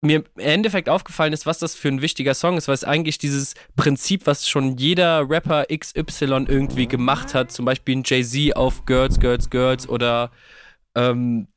mir 0.00 0.16
im 0.16 0.24
Endeffekt 0.36 0.88
aufgefallen 0.88 1.32
ist, 1.32 1.44
was 1.44 1.58
das 1.58 1.74
für 1.74 1.88
ein 1.88 2.02
wichtiger 2.02 2.34
Song 2.34 2.56
ist, 2.56 2.68
weil 2.68 2.74
es 2.74 2.84
eigentlich 2.84 3.18
dieses 3.18 3.54
Prinzip, 3.76 4.26
was 4.26 4.48
schon 4.48 4.76
jeder 4.76 5.28
Rapper 5.28 5.66
XY 5.66 6.46
irgendwie 6.48 6.86
gemacht 6.86 7.34
hat, 7.34 7.52
zum 7.52 7.64
Beispiel 7.64 7.96
ein 7.96 8.02
Jay-Z 8.04 8.56
auf 8.56 8.86
Girls, 8.86 9.18
Girls, 9.20 9.50
Girls 9.50 9.88
oder 9.88 10.30
ähm, 10.94 11.48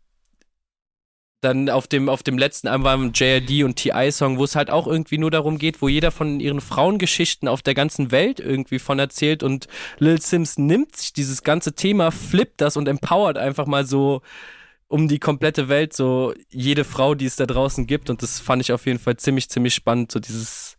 dann 1.41 1.69
auf 1.69 1.87
dem, 1.87 2.07
auf 2.07 2.23
dem 2.23 2.37
letzten 2.37 2.67
Album 2.67 2.83
war 2.83 2.97
ein 2.97 3.13
JRD 3.13 3.63
und 3.63 3.75
TI-Song, 3.75 4.37
wo 4.37 4.43
es 4.43 4.55
halt 4.55 4.69
auch 4.69 4.87
irgendwie 4.87 5.17
nur 5.17 5.31
darum 5.31 5.57
geht, 5.57 5.81
wo 5.81 5.87
jeder 5.87 6.11
von 6.11 6.39
ihren 6.39 6.61
Frauengeschichten 6.61 7.47
auf 7.47 7.63
der 7.63 7.73
ganzen 7.73 8.11
Welt 8.11 8.39
irgendwie 8.39 8.79
von 8.79 8.99
erzählt 8.99 9.41
und 9.41 9.67
Lil 9.97 10.21
Sims 10.21 10.57
nimmt 10.59 10.95
sich 10.95 11.13
dieses 11.13 11.43
ganze 11.43 11.73
Thema, 11.73 12.11
flippt 12.11 12.61
das 12.61 12.77
und 12.77 12.87
empowert 12.87 13.37
einfach 13.37 13.65
mal 13.65 13.85
so 13.85 14.21
um 14.87 15.07
die 15.07 15.19
komplette 15.19 15.69
Welt, 15.69 15.93
so 15.93 16.33
jede 16.49 16.83
Frau, 16.83 17.15
die 17.15 17.25
es 17.25 17.37
da 17.37 17.45
draußen 17.45 17.87
gibt. 17.87 18.09
Und 18.09 18.21
das 18.21 18.39
fand 18.41 18.61
ich 18.61 18.73
auf 18.73 18.85
jeden 18.85 18.99
Fall 18.99 19.15
ziemlich, 19.15 19.49
ziemlich 19.49 19.73
spannend, 19.73 20.11
so 20.11 20.19
dieses, 20.19 20.77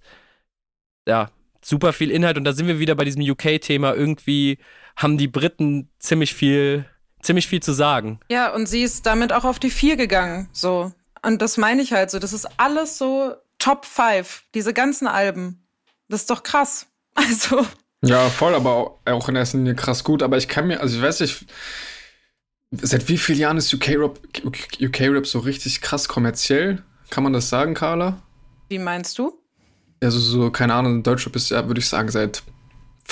ja, 1.08 1.30
super 1.64 1.94
viel 1.94 2.10
Inhalt. 2.10 2.36
Und 2.36 2.44
da 2.44 2.52
sind 2.52 2.66
wir 2.66 2.78
wieder 2.78 2.94
bei 2.94 3.04
diesem 3.04 3.22
UK-Thema, 3.22 3.94
irgendwie 3.94 4.58
haben 4.96 5.16
die 5.16 5.28
Briten 5.28 5.88
ziemlich 5.98 6.34
viel 6.34 6.84
ziemlich 7.22 7.48
viel 7.48 7.62
zu 7.62 7.72
sagen. 7.72 8.20
Ja, 8.28 8.52
und 8.52 8.68
sie 8.68 8.82
ist 8.82 9.06
damit 9.06 9.32
auch 9.32 9.44
auf 9.44 9.58
die 9.58 9.70
vier 9.70 9.96
gegangen, 9.96 10.48
so. 10.52 10.92
Und 11.22 11.40
das 11.40 11.56
meine 11.56 11.82
ich 11.82 11.92
halt 11.92 12.10
so. 12.10 12.18
Das 12.18 12.32
ist 12.32 12.48
alles 12.58 12.98
so 12.98 13.34
Top 13.58 13.86
5, 13.86 14.42
diese 14.54 14.74
ganzen 14.74 15.06
Alben. 15.06 15.64
Das 16.08 16.22
ist 16.22 16.30
doch 16.30 16.42
krass. 16.42 16.86
Also. 17.14 17.66
Ja, 18.00 18.30
voll, 18.30 18.54
aber 18.54 18.98
auch 19.04 19.28
in 19.28 19.36
erster 19.36 19.58
Linie 19.58 19.74
krass 19.74 20.02
gut. 20.02 20.22
Aber 20.22 20.38
ich 20.38 20.48
kann 20.48 20.66
mir, 20.66 20.80
also 20.80 20.96
ich 20.96 21.02
weiß 21.02 21.20
nicht, 21.20 21.44
seit 22.70 23.06
wie 23.08 23.18
vielen 23.18 23.38
Jahren 23.38 23.58
ist 23.58 23.72
UK-Rap 23.72 24.18
UK 24.80 25.26
so 25.26 25.40
richtig 25.40 25.82
krass 25.82 26.08
kommerziell? 26.08 26.82
Kann 27.10 27.22
man 27.22 27.34
das 27.34 27.50
sagen, 27.50 27.74
Carla? 27.74 28.22
Wie 28.70 28.78
meinst 28.78 29.18
du? 29.18 29.38
Also 30.02 30.18
so, 30.18 30.50
keine 30.50 30.72
Ahnung, 30.72 31.02
Deutschrap 31.02 31.36
ist 31.36 31.50
ja, 31.50 31.66
würde 31.66 31.80
ich 31.80 31.88
sagen, 31.88 32.08
seit 32.08 32.42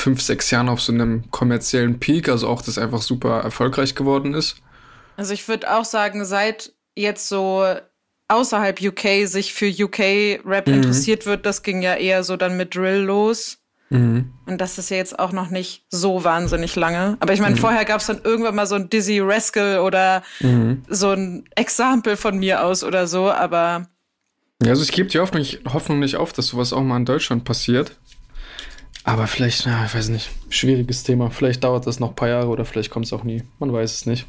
fünf, 0.01 0.22
sechs 0.22 0.51
Jahren 0.51 0.68
auf 0.68 0.81
so 0.81 0.93
einem 0.93 1.31
kommerziellen 1.31 2.01
Peak, 2.01 2.28
also 2.28 2.48
auch 2.48 2.62
das 2.62 2.78
einfach 2.78 3.02
super 3.02 3.40
erfolgreich 3.40 3.94
geworden 3.94 4.35
ist. 4.35 4.56
Also 5.16 5.35
ich 5.35 5.47
würde 5.47 5.72
auch 5.72 5.85
sagen, 5.85 6.24
seit 6.24 6.72
jetzt 6.97 7.28
so 7.28 7.64
außerhalb 8.28 8.81
UK 8.81 9.27
sich 9.27 9.52
für 9.52 9.68
UK-Rap 9.68 10.66
mhm. 10.66 10.74
interessiert 10.74 11.27
wird, 11.27 11.44
das 11.47 11.62
ging 11.62 11.82
ja 11.82 11.94
eher 11.94 12.24
so 12.24 12.36
dann 12.36 12.56
mit 12.56 12.74
Drill 12.74 13.02
los. 13.02 13.59
Mhm. 13.90 14.32
Und 14.47 14.60
das 14.60 14.78
ist 14.78 14.89
ja 14.90 14.97
jetzt 14.97 15.18
auch 15.18 15.32
noch 15.32 15.51
nicht 15.51 15.85
so 15.90 16.22
wahnsinnig 16.22 16.77
lange. 16.77 17.16
Aber 17.20 17.32
ich 17.32 17.40
meine, 17.40 17.56
mhm. 17.56 17.60
vorher 17.60 17.85
gab 17.85 18.01
es 18.01 18.06
dann 18.06 18.20
irgendwann 18.22 18.55
mal 18.55 18.66
so 18.66 18.77
ein 18.77 18.89
Dizzy 18.89 19.18
Rascal 19.18 19.81
oder 19.81 20.22
mhm. 20.39 20.82
so 20.89 21.10
ein 21.10 21.44
Example 21.56 22.16
von 22.16 22.39
mir 22.39 22.64
aus 22.64 22.85
oder 22.85 23.06
so, 23.06 23.31
aber. 23.31 23.89
Ja, 24.62 24.70
also 24.70 24.82
ich 24.82 24.93
gebe 24.93 25.09
die 25.09 25.18
Hoffnung, 25.18 25.44
Hoffnung 25.72 25.98
nicht 25.98 26.16
auf, 26.16 26.32
dass 26.32 26.48
sowas 26.48 26.72
auch 26.72 26.82
mal 26.82 26.98
in 26.98 27.05
Deutschland 27.05 27.44
passiert. 27.44 27.97
Aber 29.05 29.27
vielleicht, 29.27 29.64
ja, 29.66 29.85
ich 29.85 29.94
weiß 29.94 30.10
nicht, 30.10 30.31
schwieriges 30.51 31.02
Thema. 31.02 31.31
Vielleicht 31.31 31.64
dauert 31.64 31.86
das 31.86 32.01
noch 32.01 32.10
ein 32.10 32.16
paar 32.16 32.28
Jahre 32.28 32.48
oder 32.48 32.64
vielleicht 32.64 32.90
kommt 32.90 33.06
es 33.06 33.12
auch 33.12 33.24
nie. 33.24 33.43
Man 33.59 33.72
weiß 33.72 33.93
es 33.93 34.06
nicht. 34.06 34.27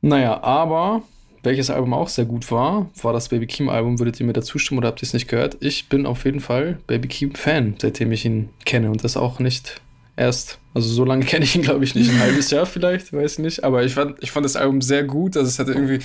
Naja, 0.00 0.42
aber 0.42 1.02
welches 1.42 1.70
Album 1.70 1.94
auch 1.94 2.08
sehr 2.08 2.24
gut 2.24 2.50
war, 2.50 2.90
war 3.02 3.12
das 3.12 3.28
Baby 3.28 3.46
Keem 3.46 3.68
Album. 3.68 3.98
Würdet 3.98 4.20
ihr 4.20 4.26
mir 4.26 4.32
da 4.32 4.42
zustimmen 4.42 4.78
oder 4.78 4.88
habt 4.88 5.02
ihr 5.02 5.06
es 5.06 5.14
nicht 5.14 5.28
gehört? 5.28 5.56
Ich 5.60 5.88
bin 5.88 6.06
auf 6.06 6.24
jeden 6.24 6.40
Fall 6.40 6.78
Baby 6.86 7.08
Keem 7.08 7.34
Fan, 7.34 7.74
seitdem 7.78 8.12
ich 8.12 8.24
ihn 8.24 8.50
kenne 8.64 8.90
und 8.90 9.02
das 9.02 9.16
auch 9.16 9.38
nicht 9.38 9.80
erst 10.18 10.58
also 10.78 10.90
so 10.90 11.04
lange 11.04 11.24
kenne 11.26 11.44
ich 11.44 11.56
ihn, 11.56 11.62
glaube 11.62 11.82
ich, 11.82 11.94
nicht. 11.94 12.08
Ein 12.08 12.20
halbes 12.20 12.50
Jahr 12.50 12.64
vielleicht, 12.64 13.12
weiß 13.12 13.32
ich 13.32 13.38
nicht. 13.38 13.64
Aber 13.64 13.82
ich 13.82 13.94
fand, 13.94 14.22
ich 14.22 14.30
fand 14.30 14.44
das 14.44 14.54
Album 14.54 14.80
sehr 14.80 15.02
gut. 15.02 15.36
Also 15.36 15.48
es 15.48 15.58
hatte 15.58 15.72
irgendwie, 15.72 15.98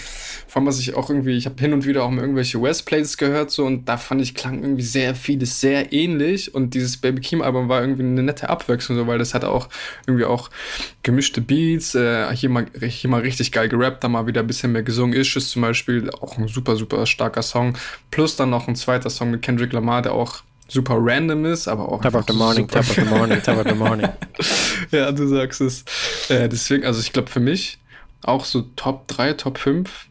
vor 0.48 0.62
allem 0.62 0.68
was 0.68 0.80
ich 0.80 0.96
auch 0.96 1.10
irgendwie, 1.10 1.38
ich 1.38 1.46
habe 1.46 1.60
hin 1.60 1.74
und 1.74 1.86
wieder 1.86 2.04
auch 2.04 2.10
mal 2.10 2.22
irgendwelche 2.22 2.62
West-Plays 2.62 3.18
gehört 3.18 3.52
so 3.52 3.66
und 3.66 3.88
da 3.88 3.98
fand 3.98 4.22
ich, 4.22 4.34
klang 4.34 4.64
irgendwie 4.64 4.82
sehr 4.82 5.14
vieles 5.14 5.62
sehr 5.62 5.94
ähnlich. 5.94 6.56
Und 6.56 6.74
dieses 6.74 6.98
Baby 6.98 7.22
Keem-Album 7.22 7.70
war 7.70 7.82
irgendwie 7.82 8.04
eine 8.04 8.24
nette 8.24 8.50
Abwechslung, 8.50 8.98
so, 8.98 9.06
weil 9.06 9.20
das 9.20 9.34
hatte 9.34 9.50
auch 9.50 9.70
irgendwie 10.08 10.26
auch 10.26 10.50
gemischte 11.04 11.42
Beats, 11.42 11.94
äh, 11.94 12.36
hier, 12.36 12.50
mal, 12.50 12.66
hier 12.82 13.10
mal 13.10 13.22
richtig 13.22 13.52
geil 13.52 13.70
gerappt, 13.70 14.04
da 14.04 14.08
mal 14.08 14.26
wieder 14.26 14.42
ein 14.42 14.48
bisschen 14.48 14.72
mehr 14.72 14.84
gesungen. 14.84 15.14
Issues 15.14 15.52
zum 15.52 15.62
Beispiel, 15.62 16.10
auch 16.10 16.38
ein 16.38 16.48
super, 16.48 16.76
super 16.76 17.06
starker 17.06 17.44
Song. 17.44 17.78
Plus 18.10 18.38
dann 18.38 18.50
noch 18.50 18.68
ein 18.68 18.76
zweiter 18.76 19.10
Song 19.10 19.30
mit 19.30 19.42
Kendrick 19.42 19.74
Lamar, 19.74 20.02
der 20.02 20.14
auch 20.14 20.42
super 20.68 20.96
random 20.98 21.46
ist, 21.46 21.68
aber 21.68 21.92
auch. 21.92 22.02
Top 22.02 22.16
of 22.16 22.26
the 22.28 22.34
morning, 22.34 22.68
top 22.68 22.82
of 22.82 22.96
the 22.96 23.06
morning, 23.06 23.42
top 23.42 23.58
of 23.58 23.68
the 23.68 23.76
morning. 23.76 24.10
ja, 24.92 25.12
du 25.12 25.28
sagst 25.28 25.62
es. 25.62 25.86
Äh, 26.30 26.50
deswegen, 26.50 26.86
also 26.86 27.00
ich 27.00 27.14
glaube 27.14 27.30
für 27.30 27.40
mich 27.40 27.80
auch 28.24 28.46
so 28.46 28.62
Top 28.76 29.08
3, 29.08 29.34
Top 29.34 29.58
5 29.58 30.08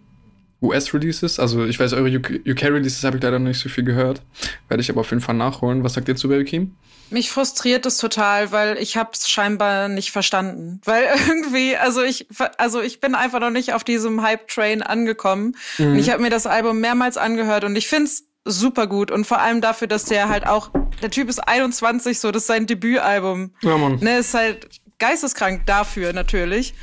US-Releases. 0.62 1.40
Also 1.40 1.64
ich 1.64 1.78
weiß, 1.78 1.92
eure 1.92 2.14
UK-Releases 2.16 3.02
habe 3.04 3.16
ich 3.16 3.22
leider 3.22 3.38
noch 3.38 3.48
nicht 3.48 3.60
so 3.60 3.68
viel 3.68 3.84
gehört. 3.84 4.22
Werde 4.68 4.80
ich 4.80 4.90
aber 4.90 5.00
auf 5.00 5.10
jeden 5.10 5.22
Fall 5.22 5.34
nachholen. 5.34 5.82
Was 5.82 5.94
sagt 5.94 6.08
ihr 6.08 6.16
zu 6.16 6.28
Baby 6.28 6.44
Keem? 6.44 6.76
Mich 7.10 7.30
frustriert 7.30 7.84
es 7.84 7.98
total, 7.98 8.52
weil 8.52 8.78
ich 8.78 8.96
habe 8.96 9.10
es 9.12 9.28
scheinbar 9.28 9.88
nicht 9.88 10.12
verstanden. 10.12 10.80
Weil 10.84 11.04
irgendwie, 11.28 11.76
also 11.76 12.02
ich, 12.02 12.26
also 12.58 12.80
ich 12.80 13.00
bin 13.00 13.14
einfach 13.14 13.40
noch 13.40 13.50
nicht 13.50 13.74
auf 13.74 13.84
diesem 13.84 14.22
Hype-Train 14.22 14.82
angekommen. 14.82 15.56
Mhm. 15.78 15.92
Und 15.92 15.98
ich 15.98 16.10
habe 16.10 16.22
mir 16.22 16.30
das 16.30 16.46
Album 16.46 16.80
mehrmals 16.80 17.16
angehört 17.16 17.64
und 17.64 17.76
ich 17.76 17.88
finde 17.88 18.04
es 18.04 18.24
super 18.44 18.86
gut 18.86 19.10
und 19.10 19.26
vor 19.26 19.40
allem 19.40 19.60
dafür, 19.60 19.88
dass 19.88 20.04
der 20.04 20.28
halt 20.28 20.46
auch, 20.46 20.70
der 21.00 21.10
Typ 21.10 21.28
ist 21.28 21.38
21, 21.38 22.18
so, 22.18 22.30
das 22.30 22.42
ist 22.42 22.46
sein 22.48 22.66
Debütalbum. 22.66 23.54
Ja, 23.62 23.76
Mann. 23.76 23.96
Ne, 24.00 24.18
ist 24.18 24.34
halt 24.34 24.68
geisteskrank 24.98 25.66
dafür 25.66 26.12
natürlich. 26.12 26.74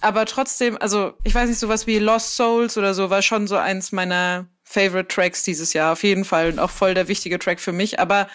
Aber 0.00 0.26
trotzdem, 0.26 0.76
also 0.80 1.14
ich 1.24 1.34
weiß 1.34 1.48
nicht, 1.48 1.58
sowas 1.58 1.86
wie 1.86 1.98
Lost 1.98 2.36
Souls 2.36 2.78
oder 2.78 2.94
so 2.94 3.10
war 3.10 3.22
schon 3.22 3.48
so 3.48 3.56
eins 3.56 3.90
meiner 3.90 4.46
Favorite 4.62 5.08
Tracks 5.08 5.42
dieses 5.42 5.72
Jahr, 5.72 5.92
auf 5.92 6.02
jeden 6.04 6.24
Fall 6.24 6.50
und 6.50 6.58
auch 6.58 6.70
voll 6.70 6.94
der 6.94 7.08
wichtige 7.08 7.38
Track 7.38 7.58
für 7.58 7.72
mich. 7.72 7.98
Aber 7.98 8.28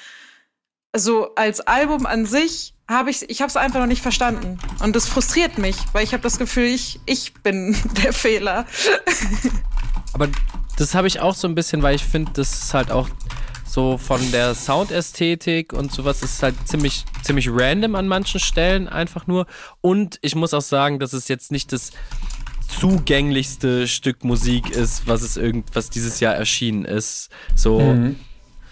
so 0.96 1.34
als 1.36 1.62
Album 1.62 2.06
an 2.06 2.26
sich 2.26 2.74
habe 2.90 3.10
ich, 3.10 3.30
ich 3.30 3.42
habe 3.42 3.50
es 3.50 3.56
einfach 3.56 3.80
noch 3.80 3.88
nicht 3.88 4.02
verstanden 4.02 4.60
und 4.82 4.96
das 4.96 5.08
frustriert 5.08 5.58
mich, 5.58 5.78
weil 5.94 6.04
ich 6.04 6.14
habe 6.14 6.22
das 6.22 6.38
Gefühl, 6.38 6.66
ich, 6.66 7.00
ich 7.06 7.34
bin 7.36 7.78
der 8.04 8.12
Fehler. 8.12 8.66
Aber 10.14 10.28
das 10.78 10.96
habe 10.96 11.08
ich 11.08 11.20
auch 11.20 11.36
so 11.36 11.48
ein 11.48 11.56
bisschen, 11.56 11.82
weil 11.82 11.96
ich 11.96 12.04
finde, 12.04 12.32
das 12.34 12.54
ist 12.54 12.74
halt 12.74 12.92
auch 12.92 13.10
so 13.66 13.98
von 13.98 14.32
der 14.32 14.54
Soundästhetik 14.54 15.74
und 15.74 15.92
sowas 15.92 16.22
ist 16.22 16.44
halt 16.44 16.56
ziemlich, 16.68 17.06
ziemlich 17.24 17.50
random 17.52 17.96
an 17.96 18.08
manchen 18.08 18.40
Stellen 18.40 18.88
einfach 18.88 19.26
nur. 19.26 19.48
Und 19.82 20.20
ich 20.22 20.36
muss 20.36 20.54
auch 20.54 20.62
sagen, 20.62 21.00
dass 21.00 21.14
es 21.14 21.28
jetzt 21.28 21.52
nicht 21.52 21.74
das 21.74 21.92
zugänglichste 22.80 23.88
Stück 23.88 24.24
Musik 24.24 24.70
ist, 24.70 25.08
was 25.08 25.22
es 25.22 25.38
irgend, 25.38 25.76
was 25.76 25.90
dieses 25.90 26.20
Jahr 26.20 26.36
erschienen 26.36 26.86
ist. 26.86 27.30
So, 27.56 27.80
mhm. 27.80 28.20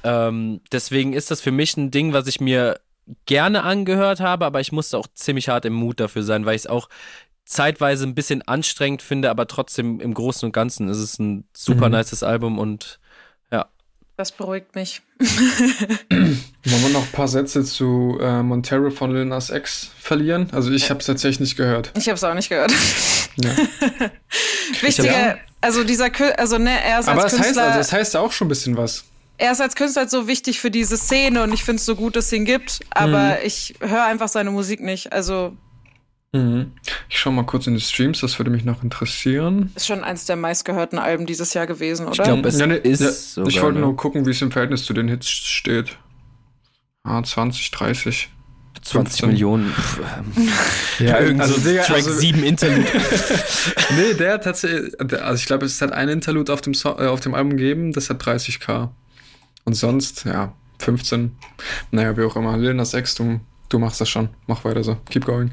ähm, 0.03 0.61
deswegen 0.71 1.13
ist 1.13 1.31
das 1.31 1.41
für 1.41 1.51
mich 1.51 1.75
ein 1.77 1.89
Ding, 1.89 2.13
was 2.13 2.27
ich 2.27 2.39
mir 2.39 2.79
gerne 3.25 3.63
angehört 3.63 4.19
habe, 4.19 4.45
aber 4.45 4.61
ich 4.61 4.71
musste 4.71 4.97
auch 4.97 5.07
ziemlich 5.13 5.49
hart 5.49 5.65
im 5.65 5.73
Mut 5.73 5.99
dafür 5.99 6.23
sein, 6.23 6.45
weil 6.45 6.55
ich 6.55 6.63
es 6.63 6.67
auch 6.67 6.89
zeitweise 7.51 8.05
ein 8.05 8.15
bisschen 8.15 8.41
anstrengend 8.43 9.01
finde, 9.01 9.29
aber 9.29 9.45
trotzdem 9.45 9.99
im 9.99 10.13
Großen 10.13 10.45
und 10.45 10.53
Ganzen 10.53 10.87
ist 10.87 10.97
es 10.97 11.19
ein 11.19 11.43
super 11.53 11.89
mhm. 11.89 11.95
nices 11.95 12.23
Album 12.23 12.57
und 12.57 12.99
ja. 13.51 13.67
Das 14.15 14.31
beruhigt 14.31 14.73
mich. 14.73 15.01
Wollen 15.19 16.41
wir 16.63 16.89
noch 16.89 17.03
ein 17.03 17.11
paar 17.11 17.27
Sätze 17.27 17.63
zu 17.65 18.17
äh, 18.21 18.41
Montero 18.41 18.89
von 18.89 19.13
Lil 19.13 19.25
Nas 19.25 19.49
X 19.49 19.91
verlieren? 19.99 20.49
Also 20.53 20.71
ich 20.71 20.89
habe 20.89 21.01
es 21.01 21.07
tatsächlich 21.07 21.41
nicht 21.41 21.57
gehört. 21.57 21.91
Ich 21.97 22.07
habe 22.07 22.15
es 22.15 22.23
auch 22.23 22.33
nicht 22.33 22.49
gehört. 22.49 22.71
Ja. 23.35 23.51
Wichtiger, 24.81 25.37
also 25.59 25.83
dieser, 25.83 26.09
also 26.37 26.57
ne, 26.57 26.81
er 26.83 26.99
ist 27.01 27.09
Aber 27.09 27.23
als 27.23 27.33
das 27.33 27.41
Künstler, 27.41 27.63
heißt, 27.63 27.71
also 27.71 27.79
das 27.79 27.93
heißt 27.93 28.13
ja 28.13 28.19
auch 28.21 28.31
schon 28.31 28.47
ein 28.47 28.49
bisschen 28.49 28.77
was 28.77 29.05
er 29.37 29.51
ist 29.53 29.59
als 29.59 29.75
Künstler 29.75 30.07
so 30.07 30.27
wichtig 30.27 30.59
für 30.59 30.69
diese 30.69 30.97
Szene 30.97 31.41
und 31.41 31.51
ich 31.51 31.63
finde 31.63 31.79
es 31.79 31.85
so 31.85 31.95
gut, 31.95 32.15
dass 32.15 32.27
es 32.27 32.33
ihn 32.33 32.45
gibt, 32.45 32.81
aber 32.91 33.23
mhm. 33.23 33.37
ich 33.43 33.73
höre 33.79 34.05
einfach 34.05 34.27
seine 34.27 34.51
Musik 34.51 34.81
nicht. 34.81 35.13
Also 35.13 35.57
Mhm. 36.33 36.71
Ich 37.09 37.19
schaue 37.19 37.33
mal 37.33 37.45
kurz 37.45 37.67
in 37.67 37.73
die 37.73 37.81
Streams, 37.81 38.21
das 38.21 38.39
würde 38.39 38.51
mich 38.51 38.63
noch 38.63 38.83
interessieren. 38.83 39.71
Ist 39.75 39.87
schon 39.87 40.03
eins 40.03 40.25
der 40.25 40.37
meistgehörten 40.37 40.97
Alben 40.97 41.25
dieses 41.25 41.53
Jahr 41.53 41.67
gewesen, 41.67 42.07
oder? 42.07 42.13
Ich 42.13 42.23
glaube, 42.23 42.47
es 42.47 42.59
ja, 42.59 42.67
ne, 42.67 42.77
ist. 42.77 43.01
Ja, 43.01 43.11
sogar, 43.11 43.49
ich 43.49 43.61
wollte 43.61 43.79
ne? 43.79 43.85
nur 43.85 43.97
gucken, 43.97 44.25
wie 44.25 44.31
es 44.31 44.41
im 44.41 44.51
Verhältnis 44.51 44.85
zu 44.85 44.93
den 44.93 45.09
Hits 45.09 45.27
steht. 45.27 45.97
Ah, 47.03 47.21
20, 47.21 47.71
30. 47.71 48.29
20 48.81 49.19
15. 49.19 49.29
Millionen. 49.29 49.73
ja, 50.99 51.19
irgend 51.19 51.41
also, 51.41 51.55
so 51.55 51.69
Digga, 51.69 51.83
Track 51.83 51.97
also, 51.97 52.13
7 52.13 52.43
Interlude. 52.43 52.87
nee, 53.97 54.13
der 54.13 54.33
hat 54.33 54.43
tatsächlich, 54.45 54.93
also 54.99 55.35
ich 55.35 55.45
glaube, 55.45 55.65
es 55.65 55.81
hat 55.81 55.91
ein 55.91 56.09
Interlude 56.09 56.51
auf 56.51 56.61
dem, 56.61 56.73
so 56.73 56.89
äh, 56.97 57.07
auf 57.07 57.19
dem 57.19 57.35
Album 57.35 57.51
gegeben, 57.51 57.91
das 57.91 58.09
hat 58.09 58.23
30k. 58.23 58.89
Und 59.65 59.73
sonst, 59.73 60.25
ja, 60.25 60.55
15. 60.79 61.35
Naja, 61.91 62.15
wie 62.17 62.23
auch 62.23 62.35
immer. 62.35 62.57
Lil 62.57 62.73
Nas 62.73 62.93
X, 62.93 63.15
du, 63.15 63.39
du 63.69 63.79
machst 63.79 64.01
das 64.01 64.09
schon. 64.09 64.29
Mach 64.47 64.63
weiter 64.63 64.83
so. 64.83 64.97
Keep 65.09 65.25
going. 65.25 65.51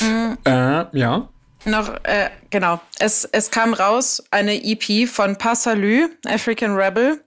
Mhm. 0.00 0.38
Äh, 0.44 0.98
ja. 0.98 1.28
Noch, 1.64 1.88
äh, 2.04 2.30
genau. 2.50 2.80
Es, 2.98 3.24
es 3.24 3.50
kam 3.50 3.74
raus 3.74 4.22
eine 4.30 4.62
EP 4.64 5.08
von 5.08 5.36
Passalü, 5.36 6.08
African 6.24 6.76
Rebel. 6.76 7.20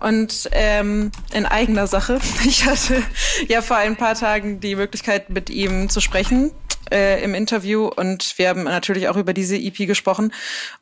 Und 0.00 0.48
ähm, 0.52 1.10
in 1.32 1.46
eigener 1.46 1.86
Sache. 1.86 2.18
Ich 2.44 2.66
hatte 2.66 3.02
ja 3.48 3.62
vor 3.62 3.76
ein 3.76 3.96
paar 3.96 4.14
Tagen 4.14 4.60
die 4.60 4.76
Möglichkeit, 4.76 5.30
mit 5.30 5.48
ihm 5.48 5.88
zu 5.88 6.00
sprechen 6.00 6.50
äh, 6.90 7.22
im 7.22 7.34
Interview 7.34 7.86
und 7.86 8.38
wir 8.38 8.48
haben 8.48 8.64
natürlich 8.64 9.08
auch 9.08 9.16
über 9.16 9.32
diese 9.32 9.56
EP 9.56 9.86
gesprochen. 9.86 10.32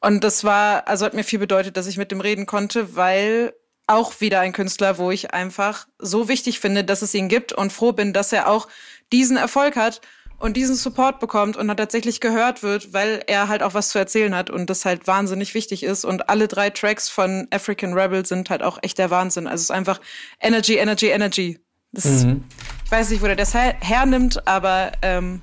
Und 0.00 0.24
das 0.24 0.44
war, 0.44 0.88
also 0.88 1.06
hat 1.06 1.14
mir 1.14 1.24
viel 1.24 1.38
bedeutet, 1.38 1.76
dass 1.76 1.86
ich 1.86 1.96
mit 1.96 2.10
dem 2.10 2.20
reden 2.20 2.46
konnte, 2.46 2.96
weil 2.96 3.54
auch 3.86 4.20
wieder 4.20 4.40
ein 4.40 4.52
Künstler, 4.52 4.98
wo 4.98 5.10
ich 5.10 5.32
einfach 5.34 5.86
so 5.98 6.28
wichtig 6.28 6.60
finde, 6.60 6.84
dass 6.84 7.02
es 7.02 7.14
ihn 7.14 7.28
gibt 7.28 7.52
und 7.52 7.72
froh 7.72 7.92
bin, 7.92 8.12
dass 8.12 8.32
er 8.32 8.48
auch 8.48 8.68
diesen 9.12 9.36
Erfolg 9.36 9.76
hat 9.76 10.00
und 10.42 10.56
diesen 10.56 10.74
Support 10.74 11.20
bekommt 11.20 11.56
und 11.56 11.68
dann 11.68 11.76
tatsächlich 11.76 12.20
gehört 12.20 12.64
wird, 12.64 12.92
weil 12.92 13.22
er 13.28 13.46
halt 13.46 13.62
auch 13.62 13.74
was 13.74 13.90
zu 13.90 13.98
erzählen 13.98 14.34
hat 14.34 14.50
und 14.50 14.68
das 14.68 14.84
halt 14.84 15.06
wahnsinnig 15.06 15.54
wichtig 15.54 15.84
ist. 15.84 16.04
Und 16.04 16.28
alle 16.28 16.48
drei 16.48 16.70
Tracks 16.70 17.08
von 17.08 17.46
African 17.52 17.94
Rebel 17.94 18.26
sind 18.26 18.50
halt 18.50 18.62
auch 18.62 18.78
echt 18.82 18.98
der 18.98 19.10
Wahnsinn. 19.10 19.46
Also 19.46 19.60
es 19.60 19.62
ist 19.62 19.70
einfach 19.70 20.00
Energy, 20.40 20.76
Energy, 20.76 21.08
Energy. 21.10 21.60
Das, 21.92 22.24
mhm. 22.24 22.42
Ich 22.84 22.90
weiß 22.90 23.10
nicht, 23.10 23.22
wo 23.22 23.26
der 23.26 23.36
das 23.36 23.54
her 23.54 23.76
hernimmt, 23.80 24.48
aber 24.48 24.90
ähm, 25.02 25.40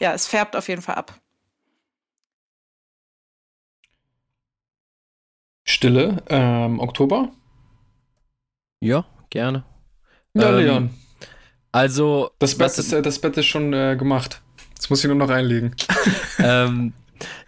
ja, 0.00 0.14
es 0.14 0.26
färbt 0.26 0.56
auf 0.56 0.68
jeden 0.68 0.80
Fall 0.80 0.94
ab. 0.94 1.14
Stille, 5.64 6.22
ähm, 6.30 6.80
Oktober? 6.80 7.32
Ja, 8.80 9.04
gerne. 9.28 9.64
Ja, 10.32 10.48
ähm, 10.48 10.56
Leon. 10.56 10.90
Also. 11.72 12.30
Das 12.38 12.56
Bett, 12.56 12.78
ist, 12.78 12.92
das 12.92 13.18
Bett 13.18 13.36
ist 13.36 13.46
schon 13.46 13.72
äh, 13.72 13.96
gemacht. 13.96 14.42
Jetzt 14.74 14.90
muss 14.90 15.00
ich 15.00 15.08
nur 15.08 15.16
noch 15.16 15.28
reinlegen. 15.28 15.74
ähm, 16.38 16.92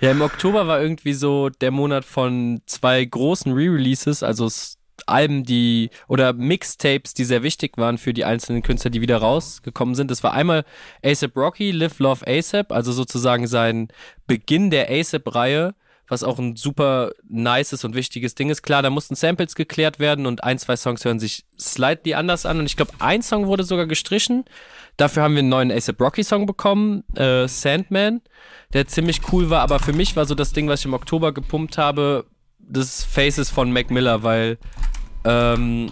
ja, 0.01 0.11
im 0.11 0.21
Oktober 0.21 0.67
war 0.67 0.83
irgendwie 0.83 1.13
so 1.13 1.49
der 1.49 1.71
Monat 1.71 2.05
von 2.05 2.61
zwei 2.67 3.05
großen 3.05 3.53
Re-Releases. 3.53 4.23
Also 4.23 4.49
Alben, 5.07 5.45
die 5.45 5.91
oder 6.09 6.33
Mixtapes, 6.33 7.15
die 7.15 7.25
sehr 7.25 7.43
wichtig 7.43 7.77
waren 7.77 7.99
für 7.99 8.13
die 8.13 8.25
einzelnen 8.25 8.63
Künstler, 8.63 8.91
die 8.91 9.01
wieder 9.01 9.19
rausgekommen 9.19 9.95
sind. 9.95 10.11
Das 10.11 10.23
war 10.23 10.33
einmal 10.33 10.65
ASAP 11.05 11.37
Rocky, 11.37 11.71
Live 11.71 11.99
Love 11.99 12.27
ASAP, 12.27 12.73
also 12.73 12.93
sozusagen 12.93 13.47
sein 13.47 13.89
Beginn 14.27 14.71
der 14.71 14.91
ASAP-Reihe, 14.91 15.75
was 16.11 16.25
auch 16.25 16.39
ein 16.39 16.57
super 16.57 17.13
nices 17.29 17.85
und 17.85 17.95
wichtiges 17.95 18.35
Ding 18.35 18.51
ist. 18.51 18.63
Klar, 18.63 18.83
da 18.83 18.91
mussten 18.91 19.15
Samples 19.15 19.55
geklärt 19.55 19.99
werden 19.99 20.27
und 20.27 20.45
ein, 20.45 20.59
zwei 20.59 20.77
Songs 20.77 21.05
hören 21.05 21.21
sich 21.21 21.45
slightly 21.59 22.15
anders 22.15 22.47
an 22.47 22.59
und 22.59 22.67
ich 22.67 22.77
glaube, 22.77 22.93
ein 22.99 23.23
Song 23.23 23.47
wurde 23.47 23.65
sogar 23.65 23.87
gestrichen. 23.87 24.45
Dafür 24.97 25.23
haben 25.23 25.35
wir 25.35 25.41
einen 25.41 25.49
neuen 25.49 25.73
ASAP 25.73 26.01
Rocky 26.01 26.25
Song 26.25 26.47
bekommen, 26.47 27.05
äh, 27.15 27.47
Sandman, 27.47 28.21
der 28.73 28.87
ziemlich 28.87 29.21
cool 29.33 29.51
war, 29.51 29.63
aber 29.63 29.79
für 29.79 29.93
mich 29.93 30.17
war 30.17 30.27
so 30.27 30.35
das 30.35 30.53
Ding, 30.53 30.69
was 30.69 30.81
ich 30.81 30.87
im 30.87 30.95
Oktober 30.95 31.33
gepumpt 31.33 31.79
habe, 31.79 32.27
des 32.59 33.05
Faces 33.05 33.51
von 33.51 33.73
Mac 33.73 33.91
Miller, 33.91 34.23
weil 34.23 34.59
ähm, 35.25 35.91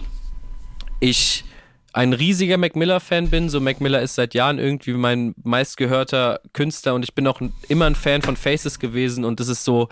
ich 0.99 1.45
ein 1.93 2.13
riesiger 2.13 2.57
Mac 2.57 2.75
Miller-Fan 2.75 3.29
bin. 3.29 3.49
So 3.49 3.59
Mac 3.59 3.81
Miller 3.81 4.01
ist 4.01 4.15
seit 4.15 4.33
Jahren 4.33 4.59
irgendwie 4.59 4.93
mein 4.93 5.33
meistgehörter 5.43 6.41
Künstler 6.53 6.93
und 6.93 7.03
ich 7.03 7.13
bin 7.13 7.27
auch 7.27 7.41
immer 7.67 7.85
ein 7.85 7.95
Fan 7.95 8.21
von 8.21 8.35
Faces 8.35 8.79
gewesen 8.79 9.25
und 9.25 9.39
das 9.39 9.47
ist 9.47 9.63
so 9.63 9.89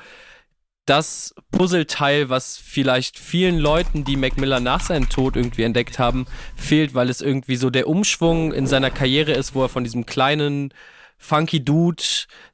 das 0.85 1.35
Puzzleteil, 1.51 2.29
was 2.29 2.57
vielleicht 2.57 3.19
vielen 3.19 3.59
Leuten, 3.59 4.05
die 4.05 4.15
Mac 4.15 4.37
Miller 4.37 4.61
nach 4.61 4.79
seinem 4.79 5.09
Tod 5.09 5.35
irgendwie 5.35 5.63
entdeckt 5.63 5.99
haben, 5.99 6.25
fehlt, 6.55 6.95
weil 6.95 7.09
es 7.09 7.19
irgendwie 7.19 7.57
so 7.57 7.69
der 7.69 7.89
Umschwung 7.89 8.53
in 8.53 8.67
seiner 8.67 8.89
Karriere 8.89 9.33
ist, 9.33 9.53
wo 9.53 9.63
er 9.63 9.69
von 9.69 9.83
diesem 9.83 10.05
kleinen 10.05 10.73
funky 11.17 11.63
Dude, 11.63 12.03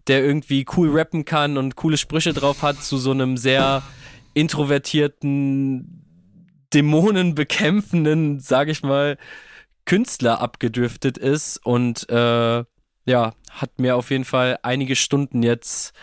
der 0.07 0.23
irgendwie 0.23 0.65
cool 0.75 0.89
rappen 0.89 1.25
kann 1.25 1.57
und 1.57 1.75
coole 1.75 1.97
Sprüche 1.97 2.33
drauf 2.33 2.63
hat, 2.63 2.81
zu 2.81 2.97
so 2.97 3.11
einem 3.11 3.37
sehr 3.37 3.83
introvertierten, 4.33 6.02
dämonenbekämpfenden, 6.73 8.39
sag 8.39 8.69
ich 8.69 8.83
mal, 8.83 9.17
Künstler 9.85 10.39
abgedriftet 10.39 11.17
ist 11.17 11.57
und 11.65 12.09
äh, 12.09 12.63
ja, 13.05 13.33
hat 13.51 13.79
mir 13.79 13.95
auf 13.97 14.11
jeden 14.11 14.25
Fall 14.25 14.57
einige 14.63 14.95
Stunden 14.95 15.43
jetzt 15.43 15.93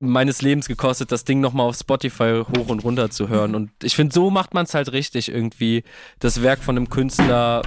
meines 0.00 0.42
Lebens 0.42 0.66
gekostet, 0.66 1.12
das 1.12 1.24
Ding 1.24 1.40
nochmal 1.40 1.68
auf 1.68 1.76
Spotify 1.76 2.42
hoch 2.44 2.68
und 2.68 2.84
runter 2.84 3.10
zu 3.10 3.28
hören. 3.28 3.54
Und 3.54 3.70
ich 3.82 3.94
finde, 3.94 4.12
so 4.12 4.30
macht 4.30 4.52
man 4.52 4.64
es 4.64 4.74
halt 4.74 4.92
richtig, 4.92 5.30
irgendwie 5.30 5.84
das 6.18 6.42
Werk 6.42 6.62
von 6.62 6.76
einem 6.76 6.90
Künstler 6.90 7.62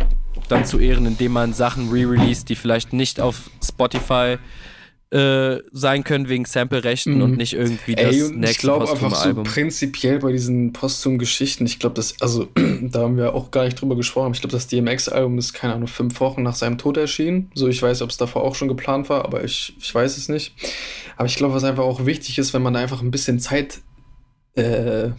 dann 0.50 0.66
zu 0.66 0.78
ehren, 0.78 1.06
indem 1.06 1.32
man 1.32 1.54
Sachen 1.54 1.90
re-released, 1.90 2.50
die 2.50 2.56
vielleicht 2.56 2.94
nicht 2.94 3.20
auf 3.22 3.50
Spotify 3.64 4.34
äh, 4.34 4.38
sein 5.10 6.04
können 6.04 6.28
wegen 6.28 6.44
Sample-Rechten 6.44 7.16
mhm. 7.16 7.22
und 7.22 7.38
nicht 7.38 7.54
irgendwie 7.54 7.96
das 7.96 8.14
Ey, 8.14 8.24
nächste 8.24 8.52
Ich 8.52 8.58
glaube 8.58 8.90
einfach 8.90 9.16
so 9.16 9.44
prinzipiell 9.44 10.20
bei 10.20 10.34
diesen 10.34 10.74
Posthum-Geschichten, 10.74 11.66
ich 11.66 11.80
glaube, 11.80 11.96
das, 11.96 12.22
also 12.22 12.50
da 12.82 13.02
haben 13.02 13.16
wir 13.16 13.34
auch 13.34 13.52
gar 13.52 13.64
nicht 13.64 13.80
drüber 13.80 13.96
gesprochen, 13.96 14.34
ich 14.34 14.42
glaube, 14.42 14.52
das 14.52 14.68
DMX-Album 14.68 15.38
ist, 15.38 15.54
keine 15.54 15.76
Ahnung, 15.76 15.88
fünf 15.88 16.20
Wochen 16.20 16.44
nach 16.44 16.56
seinem 16.56 16.78
Tod 16.78 16.98
erschienen. 16.98 17.52
So, 17.54 17.70
ich 17.70 17.82
weiß, 17.82 18.02
ob 18.02 18.10
es 18.10 18.18
davor 18.18 18.44
auch 18.44 18.56
schon 18.56 18.68
geplant 18.68 19.10
war, 19.10 19.24
aber 19.24 19.46
ich, 19.46 19.76
ich 19.80 19.96
weiß 19.96 20.18
es 20.18 20.28
nicht. 20.28 20.54
Aber 21.16 21.28
ich 21.28 21.38
glaube, 21.38 21.54
was 21.54 21.64
einfach 21.64 21.84
auch 21.84 22.06
wichtig 22.06 22.38
ist, 22.38 22.54
wenn 22.54 22.62
man 22.62 22.74
da 22.74 22.82
einfach 22.82 23.02
ein 23.02 23.12
bisschen 23.12 23.40
Zeit, 23.40 23.80
äh, 24.56 25.10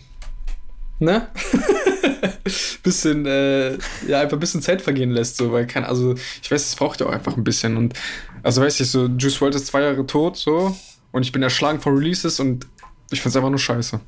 ne? 0.98 1.28
bisschen, 2.82 3.26
äh, 3.26 3.72
ja, 4.06 4.20
einfach 4.20 4.36
ein 4.36 4.40
bisschen 4.40 4.62
Zeit 4.62 4.82
vergehen 4.82 5.10
lässt, 5.10 5.36
so, 5.36 5.52
weil 5.52 5.66
kein, 5.66 5.84
also, 5.84 6.14
ich 6.42 6.50
weiß, 6.50 6.66
es 6.66 6.76
braucht 6.76 7.00
ja 7.00 7.06
auch 7.06 7.12
einfach 7.12 7.36
ein 7.36 7.44
bisschen 7.44 7.76
und, 7.76 7.94
also, 8.42 8.62
weiß 8.62 8.80
ich, 8.80 8.90
so, 8.90 9.06
Juice 9.06 9.40
WRLD 9.40 9.54
ist 9.56 9.66
zwei 9.66 9.82
Jahre 9.82 10.06
tot, 10.06 10.36
so, 10.36 10.76
und 11.12 11.22
ich 11.22 11.32
bin 11.32 11.42
erschlagen 11.42 11.80
von 11.80 11.96
Releases 11.96 12.40
und 12.40 12.66
ich 13.10 13.20
find's 13.20 13.36
einfach 13.36 13.50
nur 13.50 13.58
scheiße. 13.58 14.00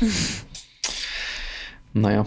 naja. 1.92 2.24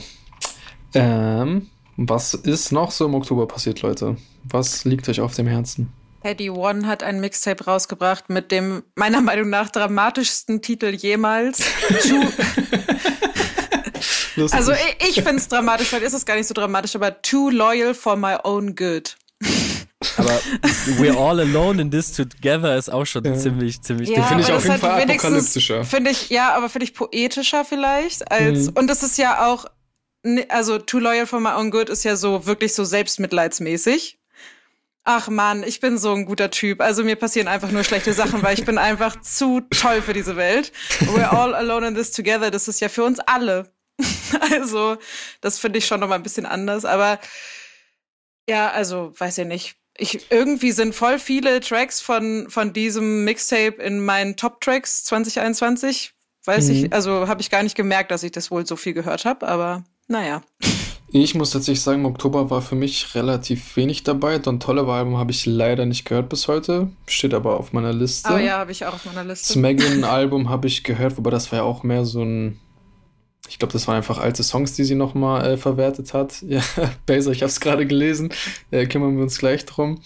Ähm, 0.93 1.69
was 1.97 2.33
ist 2.33 2.71
noch 2.71 2.91
so 2.91 3.05
im 3.05 3.15
Oktober 3.15 3.47
passiert, 3.47 3.81
Leute? 3.81 4.17
Was 4.43 4.85
liegt 4.85 5.07
euch 5.09 5.21
auf 5.21 5.35
dem 5.35 5.47
Herzen? 5.47 5.91
Eddie 6.23 6.49
One 6.49 6.87
hat 6.87 7.03
ein 7.03 7.19
Mixtape 7.19 7.63
rausgebracht 7.63 8.29
mit 8.29 8.51
dem 8.51 8.83
meiner 8.95 9.21
Meinung 9.21 9.49
nach 9.49 9.69
dramatischsten 9.69 10.61
Titel 10.61 10.87
jemals. 10.87 11.61
also 14.51 14.73
ich, 14.73 15.09
ich 15.09 15.15
finde 15.15 15.37
es 15.37 15.47
dramatisch, 15.47 15.93
weil 15.93 16.01
ist 16.01 16.13
es 16.13 16.25
gar 16.25 16.35
nicht 16.35 16.47
so 16.47 16.53
dramatisch, 16.53 16.95
aber 16.95 17.21
too 17.21 17.49
loyal 17.49 17.93
for 17.93 18.15
my 18.15 18.35
own 18.43 18.75
good. 18.75 19.15
Aber 20.17 20.39
We're 20.99 21.17
All 21.17 21.39
Alone 21.39 21.81
in 21.81 21.91
This 21.91 22.13
Together 22.13 22.77
ist 22.77 22.89
auch 22.89 23.05
schon 23.05 23.23
ja. 23.25 23.35
ziemlich, 23.35 23.81
ziemlich. 23.81 24.09
Ja, 24.09 24.23
finde 24.23 24.43
ich 24.43 24.51
auf 24.51 24.63
jeden 24.63 24.79
Fall 24.79 25.01
apokalyptischer. 25.01 25.83
Finde 25.83 26.11
ich, 26.11 26.29
ja, 26.29 26.55
aber 26.55 26.69
finde 26.69 26.85
ich 26.85 26.93
poetischer 26.93 27.65
vielleicht 27.65 28.31
als. 28.31 28.67
Mhm. 28.67 28.73
Und 28.77 28.87
das 28.87 29.03
ist 29.03 29.17
ja 29.17 29.47
auch, 29.47 29.65
also 30.49 30.77
Too 30.77 30.99
Loyal 30.99 31.27
for 31.27 31.39
My 31.39 31.51
Own 31.51 31.71
Good 31.71 31.89
ist 31.89 32.03
ja 32.03 32.15
so 32.15 32.45
wirklich 32.45 32.73
so 32.73 32.83
selbstmitleidsmäßig. 32.83 34.19
Ach 35.09 35.29
man, 35.29 35.63
ich 35.63 35.79
bin 35.79 35.97
so 35.97 36.13
ein 36.13 36.25
guter 36.25 36.51
Typ. 36.51 36.81
Also 36.81 37.03
mir 37.03 37.15
passieren 37.15 37.47
einfach 37.47 37.71
nur 37.71 37.85
schlechte 37.85 38.11
Sachen, 38.11 38.43
weil 38.43 38.55
ich 38.55 38.65
bin 38.65 38.77
einfach 38.77 39.21
zu 39.21 39.61
toll 39.69 40.01
für 40.01 40.11
diese 40.11 40.35
Welt. 40.35 40.73
We're 40.99 41.29
all 41.29 41.55
alone 41.55 41.87
in 41.87 41.95
this 41.95 42.11
together. 42.11 42.51
Das 42.51 42.67
ist 42.67 42.81
ja 42.81 42.89
für 42.89 43.05
uns 43.05 43.19
alle. 43.19 43.71
also, 44.51 44.97
das 45.41 45.59
finde 45.59 45.79
ich 45.79 45.85
schon 45.85 45.99
noch 45.99 46.09
mal 46.09 46.15
ein 46.15 46.23
bisschen 46.23 46.45
anders. 46.45 46.85
Aber 46.85 47.19
ja, 48.49 48.69
also, 48.69 49.13
weiß 49.17 49.37
ich 49.39 49.47
nicht. 49.47 49.75
Ich, 49.97 50.31
irgendwie 50.31 50.71
sind 50.71 50.93
voll 50.93 51.19
viele 51.19 51.59
Tracks 51.59 52.01
von, 52.01 52.47
von 52.49 52.71
diesem 52.71 53.23
Mixtape 53.23 53.81
in 53.81 54.03
meinen 54.05 54.35
Top-Tracks 54.35 55.05
2021. 55.05 56.13
Weiß 56.45 56.69
mhm. 56.69 56.73
ich, 56.73 56.93
also 56.93 57.27
habe 57.27 57.41
ich 57.41 57.49
gar 57.49 57.63
nicht 57.63 57.75
gemerkt, 57.75 58.11
dass 58.11 58.23
ich 58.23 58.31
das 58.31 58.51
wohl 58.51 58.65
so 58.65 58.75
viel 58.75 58.93
gehört 58.93 59.25
habe, 59.25 59.47
aber 59.47 59.83
naja. 60.07 60.41
Ich 61.09 61.35
muss 61.35 61.51
tatsächlich 61.51 61.81
sagen, 61.81 62.05
Oktober 62.05 62.49
war 62.49 62.61
für 62.61 62.75
mich 62.75 63.15
relativ 63.15 63.77
wenig 63.77 64.03
dabei. 64.03 64.39
Don 64.39 64.59
Tolle 64.59 64.85
Album 64.85 65.17
habe 65.17 65.31
ich 65.31 65.45
leider 65.45 65.85
nicht 65.85 66.03
gehört 66.03 66.27
bis 66.27 66.49
heute. 66.49 66.89
Steht 67.07 67.33
aber 67.33 67.57
auf 67.57 67.71
meiner 67.71 67.93
Liste. 67.93 68.29
Oh 68.33 68.37
ja, 68.37 68.57
habe 68.57 68.73
ich 68.73 68.85
auch 68.85 68.93
auf 68.93 69.05
meiner 69.05 69.23
Liste. 69.23 69.53
Smeggin 69.53 70.03
Album 70.03 70.49
habe 70.49 70.67
ich 70.67 70.83
gehört, 70.83 71.17
wobei 71.17 71.29
das 71.29 71.49
war 71.51 71.59
ja 71.59 71.63
auch 71.63 71.83
mehr 71.83 72.03
so 72.03 72.23
ein 72.23 72.59
ich 73.49 73.59
glaube, 73.59 73.73
das 73.73 73.87
waren 73.87 73.95
einfach 73.95 74.17
alte 74.17 74.43
Songs, 74.43 74.73
die 74.73 74.83
sie 74.83 74.95
nochmal 74.95 75.53
äh, 75.53 75.57
verwertet 75.57 76.13
hat. 76.13 76.43
Ja, 76.47 76.61
Baser, 77.05 77.31
ich 77.31 77.41
habe 77.41 77.49
es 77.49 77.59
gerade 77.59 77.85
gelesen. 77.85 78.29
Äh, 78.71 78.85
kümmern 78.87 79.15
wir 79.15 79.23
uns 79.23 79.37
gleich 79.37 79.65
drum. 79.65 79.99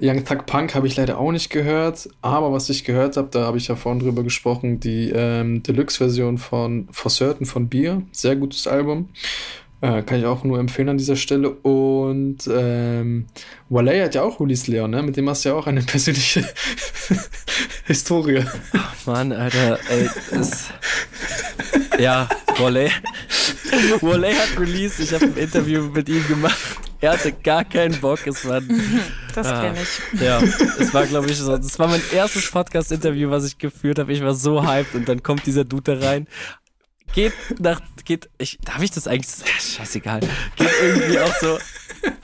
Young 0.00 0.24
Thug 0.24 0.46
Punk 0.46 0.74
habe 0.74 0.86
ich 0.86 0.96
leider 0.96 1.18
auch 1.18 1.30
nicht 1.30 1.50
gehört. 1.50 2.08
Aber 2.22 2.52
was 2.52 2.68
ich 2.70 2.84
gehört 2.84 3.16
habe, 3.16 3.28
da 3.30 3.44
habe 3.44 3.58
ich 3.58 3.68
ja 3.68 3.76
vorhin 3.76 4.00
drüber 4.00 4.22
gesprochen, 4.22 4.80
die 4.80 5.10
ähm, 5.14 5.62
Deluxe-Version 5.62 6.38
von 6.38 6.88
For 6.90 7.10
Certain 7.10 7.46
von 7.46 7.68
Beer. 7.68 8.02
Sehr 8.12 8.36
gutes 8.36 8.66
Album. 8.66 9.10
Äh, 9.84 10.02
kann 10.02 10.18
ich 10.18 10.24
auch 10.24 10.44
nur 10.44 10.58
empfehlen 10.58 10.88
an 10.88 10.96
dieser 10.96 11.16
Stelle. 11.16 11.50
Und 11.50 12.38
ähm, 12.50 13.26
Wale 13.68 14.02
hat 14.02 14.14
ja 14.14 14.22
auch 14.22 14.40
released, 14.40 14.66
Leon, 14.66 14.90
ne? 14.90 15.02
Mit 15.02 15.18
dem 15.18 15.28
hast 15.28 15.44
du 15.44 15.50
ja 15.50 15.54
auch 15.54 15.66
eine 15.66 15.82
persönliche 15.82 16.42
Historie. 17.84 18.44
Ach, 18.72 18.94
Mann, 19.06 19.32
Alter, 19.32 19.78
ey, 19.90 20.08
das. 20.30 20.68
ja, 21.98 22.28
Wale. 22.58 22.90
Wale 24.00 24.34
hat 24.34 24.58
released, 24.58 25.00
ich 25.00 25.12
habe 25.12 25.24
ein 25.24 25.36
Interview 25.36 25.82
mit 25.82 26.08
ihm 26.08 26.26
gemacht. 26.28 26.58
Er 27.00 27.12
hatte 27.12 27.32
gar 27.32 27.64
keinen 27.64 28.00
Bock. 28.00 28.26
Es 28.26 28.46
war. 28.48 28.62
Das 29.34 29.46
ah, 29.46 29.60
kenne 29.60 29.78
ich. 29.82 30.20
Ja, 30.20 30.40
es 30.40 30.94
war, 30.94 31.06
glaube 31.06 31.30
ich, 31.30 31.36
so. 31.36 31.56
Das 31.56 31.78
war 31.78 31.88
mein 31.88 32.02
erstes 32.12 32.50
Podcast-Interview, 32.50 33.30
was 33.30 33.44
ich 33.44 33.58
geführt 33.58 33.98
habe. 33.98 34.12
Ich 34.12 34.22
war 34.22 34.34
so 34.34 34.66
hyped 34.66 34.94
und 34.94 35.08
dann 35.08 35.22
kommt 35.22 35.44
dieser 35.44 35.64
Dude 35.64 35.98
da 35.98 36.06
rein 36.06 36.26
geht 37.14 37.32
nach, 37.60 37.80
geht, 38.04 38.28
ich, 38.38 38.58
darf 38.64 38.82
ich 38.82 38.90
das 38.90 39.06
eigentlich, 39.06 39.28
scheißegal, 39.76 40.20
geht 40.56 40.70
irgendwie 40.82 41.18
auch 41.20 41.34
so 41.40 41.58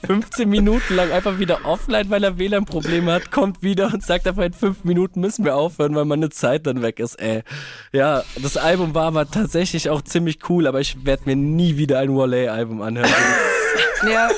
15 0.05 0.49
Minuten 0.49 0.95
lang 0.95 1.11
einfach 1.11 1.39
wieder 1.39 1.65
offline, 1.65 2.09
weil 2.09 2.23
er 2.23 2.37
WLAN-Probleme 2.37 3.11
hat, 3.13 3.31
kommt 3.31 3.61
wieder 3.61 3.93
und 3.93 4.03
sagt 4.03 4.27
einfach 4.27 4.43
in 4.43 4.53
5 4.53 4.83
Minuten 4.83 5.21
müssen 5.21 5.45
wir 5.45 5.55
aufhören, 5.55 5.95
weil 5.95 6.05
meine 6.05 6.29
Zeit 6.29 6.67
dann 6.67 6.81
weg 6.81 6.99
ist, 6.99 7.15
ey. 7.15 7.43
Ja, 7.91 8.23
das 8.41 8.57
Album 8.57 8.93
war 8.93 9.05
aber 9.05 9.29
tatsächlich 9.29 9.89
auch 9.89 10.01
ziemlich 10.01 10.39
cool, 10.49 10.67
aber 10.67 10.79
ich 10.79 11.05
werde 11.05 11.23
mir 11.25 11.35
nie 11.35 11.77
wieder 11.77 11.99
ein 11.99 12.15
Wale-Album 12.15 12.81
anhören. 12.81 13.09
Ja. 14.09 14.29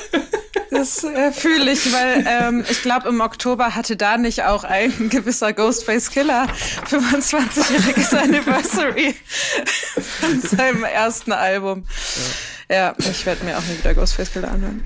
Das 0.74 1.04
äh, 1.04 1.30
fühle 1.30 1.70
ich, 1.70 1.92
weil 1.92 2.26
ähm, 2.28 2.64
ich 2.68 2.82
glaube, 2.82 3.08
im 3.08 3.20
Oktober 3.20 3.76
hatte 3.76 3.96
da 3.96 4.16
nicht 4.16 4.42
auch 4.42 4.64
ein 4.64 5.08
gewisser 5.08 5.52
Ghostface 5.52 6.10
Killer 6.10 6.48
25-jähriges 6.90 8.14
Anniversary 8.16 9.14
von 10.20 10.40
seinem 10.40 10.84
ersten 10.84 11.32
Album. 11.32 11.84
Ja, 11.84 12.53
ja 12.70 12.94
ich 12.98 13.26
werde 13.26 13.44
mir 13.44 13.56
auch 13.56 13.62
nie 13.62 13.78
wieder 13.78 13.94
Ghostface 13.94 14.32
Killer 14.32 14.50
anhören. 14.50 14.84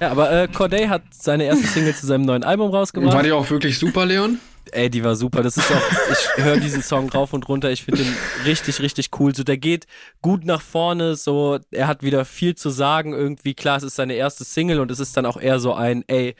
Ja, 0.00 0.10
aber 0.10 0.32
äh, 0.32 0.48
Corday 0.48 0.86
hat 0.86 1.02
seine 1.12 1.44
erste 1.44 1.66
Single 1.66 1.94
zu 1.94 2.06
seinem 2.06 2.24
neuen 2.24 2.44
Album 2.44 2.70
rausgebracht. 2.70 3.14
War 3.14 3.22
die 3.22 3.32
auch 3.32 3.48
wirklich 3.48 3.78
super, 3.78 4.04
Leon? 4.04 4.40
Ey, 4.72 4.90
die 4.90 5.04
war 5.04 5.14
super. 5.14 5.42
Das 5.42 5.56
ist 5.56 5.70
auch, 5.70 5.82
ich 6.10 6.44
höre 6.44 6.56
diesen 6.56 6.82
Song 6.82 7.08
rauf 7.10 7.32
und 7.32 7.48
runter. 7.48 7.70
Ich 7.70 7.84
finde 7.84 8.02
den 8.02 8.16
richtig, 8.44 8.80
richtig 8.80 9.10
cool. 9.18 9.34
So, 9.34 9.44
der 9.44 9.58
geht 9.58 9.86
gut 10.20 10.44
nach 10.44 10.62
vorne. 10.62 11.16
So, 11.16 11.58
er 11.70 11.86
hat 11.86 12.02
wieder 12.02 12.24
viel 12.24 12.54
zu 12.54 12.70
sagen. 12.70 13.12
Irgendwie, 13.12 13.54
klar, 13.54 13.76
es 13.76 13.82
ist 13.82 13.96
seine 13.96 14.14
erste 14.14 14.44
Single 14.44 14.80
und 14.80 14.90
es 14.90 15.00
ist 15.00 15.16
dann 15.16 15.26
auch 15.26 15.36
eher 15.36 15.60
so 15.60 15.74
ein, 15.74 16.02
ey, 16.08 16.34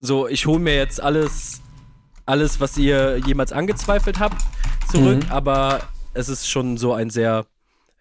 so, 0.00 0.26
ich 0.26 0.46
hole 0.46 0.58
mir 0.58 0.74
jetzt 0.76 1.00
alles, 1.00 1.60
alles, 2.24 2.60
was 2.60 2.76
ihr 2.78 3.18
jemals 3.26 3.52
angezweifelt 3.52 4.18
habt, 4.18 4.42
zurück. 4.90 5.24
Mhm. 5.24 5.30
Aber 5.30 5.80
es 6.14 6.28
ist 6.28 6.48
schon 6.48 6.78
so 6.78 6.94
ein 6.94 7.10
sehr, 7.10 7.46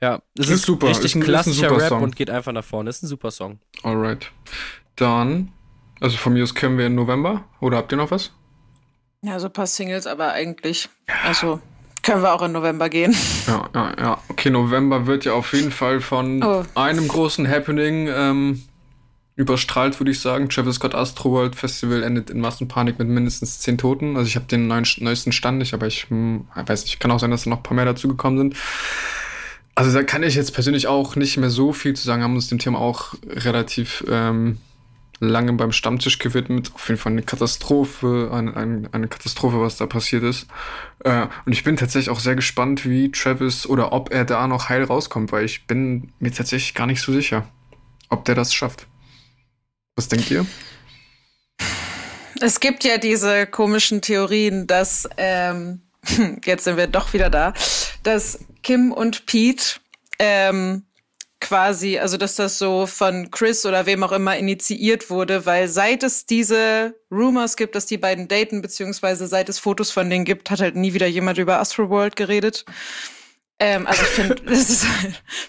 Ja, 0.06 0.22
es 0.38 0.46
Ist 0.48 0.52
ist, 0.52 0.62
super, 0.66 0.88
richtig 0.90 1.06
ist 1.06 1.16
ein- 1.16 1.22
ist 1.22 1.28
ein 1.28 1.32
klassischer 1.32 1.70
super 1.70 1.82
Rap 1.82 1.90
Song. 1.90 2.04
und 2.04 2.16
geht 2.16 2.30
einfach 2.30 2.52
nach 2.52 2.64
vorne. 2.64 2.92
Ist 2.92 3.02
ein 3.02 3.08
super 3.08 3.32
Song. 3.32 3.58
Alright. 3.82 4.32
Dann, 4.96 5.52
also 6.00 6.16
von 6.18 6.34
mir 6.34 6.44
aus 6.44 6.54
können 6.54 6.78
wir 6.78 6.86
im 6.86 6.94
November. 6.96 7.44
Oder 7.60 7.78
habt 7.78 7.92
ihr 7.92 7.98
noch 7.98 8.12
was? 8.12 8.32
Ja, 9.24 9.40
so 9.40 9.48
ein 9.48 9.54
paar 9.54 9.66
Singles, 9.66 10.06
aber 10.06 10.34
eigentlich, 10.34 10.90
also 11.26 11.60
können 12.04 12.22
wir 12.22 12.34
auch 12.36 12.44
im 12.44 12.52
November 12.52 12.88
gehen. 12.90 13.16
Ja, 13.48 13.68
ja, 13.74 13.94
ja. 14.00 14.18
Okay, 14.30 14.52
November 14.52 15.08
wird 15.08 15.26
ja 15.26 15.34
auf 15.34 15.54
jeden 15.54 15.72
Fall 15.72 16.02
von 16.02 16.44
Oh. 16.44 16.64
einem 16.76 17.08
großen 17.08 17.48
Happening 17.50 18.08
ähm, 18.14 18.64
überstrahlt, 19.36 20.00
würde 20.00 20.12
ich 20.12 20.20
sagen. 20.20 20.50
Travis 20.50 20.76
Scott 20.76 20.94
Astroworld 20.94 21.56
Festival 21.56 22.04
endet 22.04 22.30
in 22.30 22.40
Massenpanik 22.42 23.00
mit 23.00 23.08
mindestens 23.08 23.60
zehn 23.60 23.80
Toten. 23.80 24.16
Also 24.18 24.28
ich 24.28 24.36
habe 24.36 24.46
den 24.46 24.68
neuen, 24.68 24.86
neuesten 25.00 25.32
Stand 25.32 25.58
nicht, 25.58 25.74
aber 25.74 25.88
ich 25.88 26.08
hm, 26.12 26.48
weiß 26.56 26.84
nicht, 26.84 27.00
kann 27.00 27.10
auch 27.10 27.20
sein, 27.20 27.32
dass 27.32 27.46
da 27.46 27.50
noch 27.50 27.58
ein 27.58 27.64
paar 27.64 27.74
mehr 27.76 27.86
dazugekommen 27.86 28.38
sind. 28.38 28.56
Also 29.76 29.92
da 29.92 30.04
kann 30.04 30.24
ich 30.24 30.36
jetzt 30.36 30.54
persönlich 30.54 30.88
auch 30.88 31.18
nicht 31.18 31.36
mehr 31.36 31.50
so 31.50 31.74
viel 31.74 31.94
zu 31.94 32.04
sagen, 32.04 32.24
haben 32.24 32.36
uns 32.36 32.48
dem 32.48 32.60
Thema 32.60 32.80
auch 32.80 33.14
relativ 33.28 34.06
ähm, 34.10 34.58
lange 35.20 35.52
beim 35.54 35.74
Stammtisch 35.74 36.18
gewidmet. 36.18 36.72
Auf 36.74 36.88
jeden 36.88 37.00
Fall 37.00 37.12
eine 37.12 37.24
Katastrophe, 37.24 38.30
eine, 38.34 38.56
eine, 38.56 38.90
eine 38.94 39.08
Katastrophe, 39.10 39.60
was 39.60 39.76
da 39.76 39.86
passiert 39.86 40.24
ist. 40.24 40.48
Äh, 41.04 41.28
und 41.46 41.52
ich 41.52 41.64
bin 41.64 41.76
tatsächlich 41.76 42.10
auch 42.10 42.22
sehr 42.22 42.36
gespannt, 42.36 42.86
wie 42.86 43.12
Travis 43.12 43.68
oder 43.68 43.92
ob 43.92 44.14
er 44.14 44.24
da 44.24 44.48
noch 44.48 44.70
heil 44.70 44.84
rauskommt, 44.84 45.34
weil 45.34 45.44
ich 45.44 45.68
bin 45.68 46.14
mir 46.20 46.32
tatsächlich 46.32 46.74
gar 46.74 46.88
nicht 46.88 47.02
so 47.02 47.12
sicher, 47.12 47.46
ob 48.10 48.24
der 48.24 48.36
das 48.36 48.54
schafft. 48.54 48.88
Was 49.98 50.08
denkt 50.08 50.32
ihr? 50.32 50.46
Es 52.42 52.60
gibt 52.60 52.84
ja 52.84 52.98
diese 52.98 53.46
komischen 53.46 54.02
Theorien, 54.02 54.68
dass, 54.68 55.08
ähm, 55.18 55.82
jetzt 56.46 56.66
sind 56.66 56.78
wir 56.78 56.88
doch 56.88 57.14
wieder 57.14 57.30
da, 57.30 57.54
dass 58.04 58.40
Kim 58.66 58.92
und 58.92 59.28
Pete 59.28 59.80
ähm, 60.18 60.86
quasi, 61.40 62.00
also 62.00 62.18
dass 62.18 62.34
das 62.34 62.58
so 62.58 62.88
von 62.88 63.30
Chris 63.30 63.64
oder 63.64 63.86
wem 63.86 64.04
auch 64.04 64.12
immer 64.12 64.36
initiiert 64.38 65.12
wurde, 65.12 65.46
weil 65.46 65.68
seit 65.68 66.02
es 66.02 66.26
diese 66.26 66.96
Rumors 67.12 67.58
gibt, 67.58 67.76
dass 67.76 67.86
die 67.86 68.00
beiden 68.00 68.28
daten, 68.28 68.64
beziehungsweise 68.64 69.28
seit 69.28 69.50
es 69.50 69.60
Fotos 69.60 69.92
von 69.92 70.10
denen 70.10 70.26
gibt, 70.26 70.50
hat 70.50 70.62
halt 70.62 70.76
nie 70.76 70.94
wieder 70.96 71.06
jemand 71.06 71.38
über 71.38 71.60
Astroworld 71.60 72.16
geredet. 72.16 72.66
Ähm, 73.60 73.86
also 73.86 74.02
ich 74.02 74.08
finde, 74.08 74.36
das 74.48 74.72
ist 74.72 74.88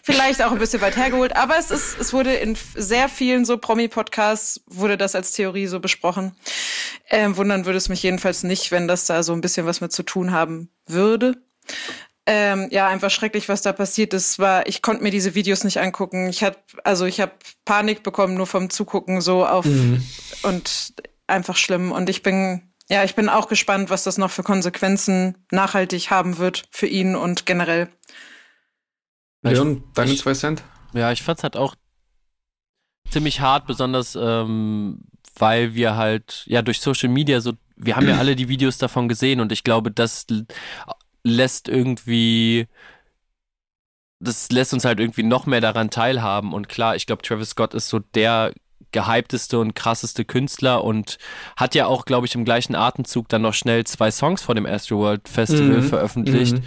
vielleicht 0.03 0.43
auch 0.43 0.53
ein 0.53 0.59
bisschen 0.59 0.83
weit 0.83 0.99
hergeholt, 0.99 1.35
aber 1.37 1.57
es 1.57 1.71
ist, 1.71 1.99
es 1.99 2.13
wurde 2.13 2.35
in 2.35 2.55
sehr 2.75 3.09
vielen 3.09 3.47
so 3.47 3.57
Promi-Podcasts 3.57 4.61
wurde 4.67 4.99
das 4.99 5.15
als 5.15 5.33
Theorie 5.33 5.69
so 5.69 5.81
besprochen. 5.81 6.37
Ähm, 7.09 7.39
wundern 7.39 7.65
würde 7.65 7.79
es 7.79 7.89
mich 7.89 8.03
jedenfalls 8.03 8.43
nicht, 8.43 8.73
wenn 8.73 8.87
das 8.87 9.07
da 9.07 9.23
so 9.23 9.33
ein 9.33 9.41
bisschen 9.41 9.65
was 9.65 9.81
mit 9.81 9.93
zu 9.93 10.03
tun 10.03 10.33
haben 10.33 10.69
würde. 10.87 11.37
Ähm, 12.29 12.69
ja, 12.73 12.89
einfach 12.89 13.11
schrecklich, 13.11 13.49
was 13.49 13.63
da 13.63 13.73
passiert 13.73 14.13
ist. 14.13 14.39
War, 14.41 14.67
ich 14.67 14.83
konnte 14.83 15.03
mir 15.05 15.11
diese 15.13 15.35
Videos 15.37 15.63
nicht 15.63 15.79
angucken. 15.79 16.27
Ich 16.29 16.43
hab, 16.43 16.59
also 16.83 17.05
ich 17.05 17.21
habe 17.21 17.33
Panik 17.65 18.03
bekommen 18.03 18.35
nur 18.35 18.49
vom 18.49 18.69
Zugucken 18.69 19.21
so 19.21 19.47
auf 19.47 19.65
und 20.43 20.95
einfach 21.29 21.55
schlimm. 21.57 21.93
Und 21.93 22.09
ich 22.11 22.25
bin, 22.25 22.73
ja, 22.89 23.05
ich 23.05 23.15
bin 23.15 23.29
auch 23.29 23.47
gespannt, 23.49 23.91
was 23.91 24.03
das 24.03 24.19
noch 24.19 24.33
für 24.33 24.43
Konsequenzen 24.43 25.37
nachhaltig 25.53 26.11
haben 26.11 26.39
wird 26.39 26.65
für 26.73 26.87
ihn 26.89 27.15
und 27.15 27.47
generell. 27.47 27.89
Leon, 29.43 29.85
deine 29.95 30.11
ich- 30.13 30.21
zwei 30.21 30.33
Cent? 30.35 30.63
Ja, 30.95 31.13
ich 31.13 31.23
fand's 31.23 31.45
halt 31.45 31.57
auch 31.57 31.77
ziemlich 33.11 33.41
hart, 33.41 33.67
besonders 33.67 34.17
ähm, 34.21 35.03
weil 35.39 35.75
wir 35.75 35.95
halt, 35.97 36.43
ja, 36.47 36.63
durch 36.63 36.81
Social 36.81 37.09
Media 37.09 37.41
so, 37.41 37.53
wir 37.77 37.95
haben 37.95 38.09
ja 38.09 38.17
alle 38.19 38.35
die 38.35 38.49
Videos 38.49 38.79
davon 38.79 39.09
gesehen 39.09 39.39
und 39.41 39.53
ich 39.53 39.63
glaube, 39.63 39.93
das 39.93 40.27
l- 40.31 40.47
lässt 41.27 41.69
irgendwie, 41.69 42.69
das 44.21 44.51
lässt 44.51 44.73
uns 44.73 44.85
halt 44.85 45.01
irgendwie 45.01 45.23
noch 45.23 45.47
mehr 45.47 45.61
daran 45.61 45.91
teilhaben 45.91 46.53
und 46.53 46.69
klar, 46.69 46.97
ich 46.97 47.07
glaube, 47.07 47.23
Travis 47.23 47.51
Scott 47.51 47.75
ist 47.75 47.89
so 47.89 47.99
der 47.99 48.53
gehypteste 48.93 49.59
und 49.59 49.75
krasseste 49.75 50.25
Künstler 50.25 50.85
und 50.85 51.19
hat 51.57 51.75
ja 51.75 51.87
auch, 51.87 52.05
glaube 52.05 52.27
ich, 52.27 52.35
im 52.35 52.45
gleichen 52.45 52.75
Atemzug 52.75 53.29
dann 53.29 53.43
noch 53.43 53.53
schnell 53.53 53.85
zwei 53.85 54.11
Songs 54.11 54.43
vor 54.43 54.55
dem 54.55 54.65
Astroworld 54.65 55.29
Festival 55.29 55.83
Mhm. 55.83 55.83
veröffentlicht. 55.83 56.57
Mhm. 56.57 56.63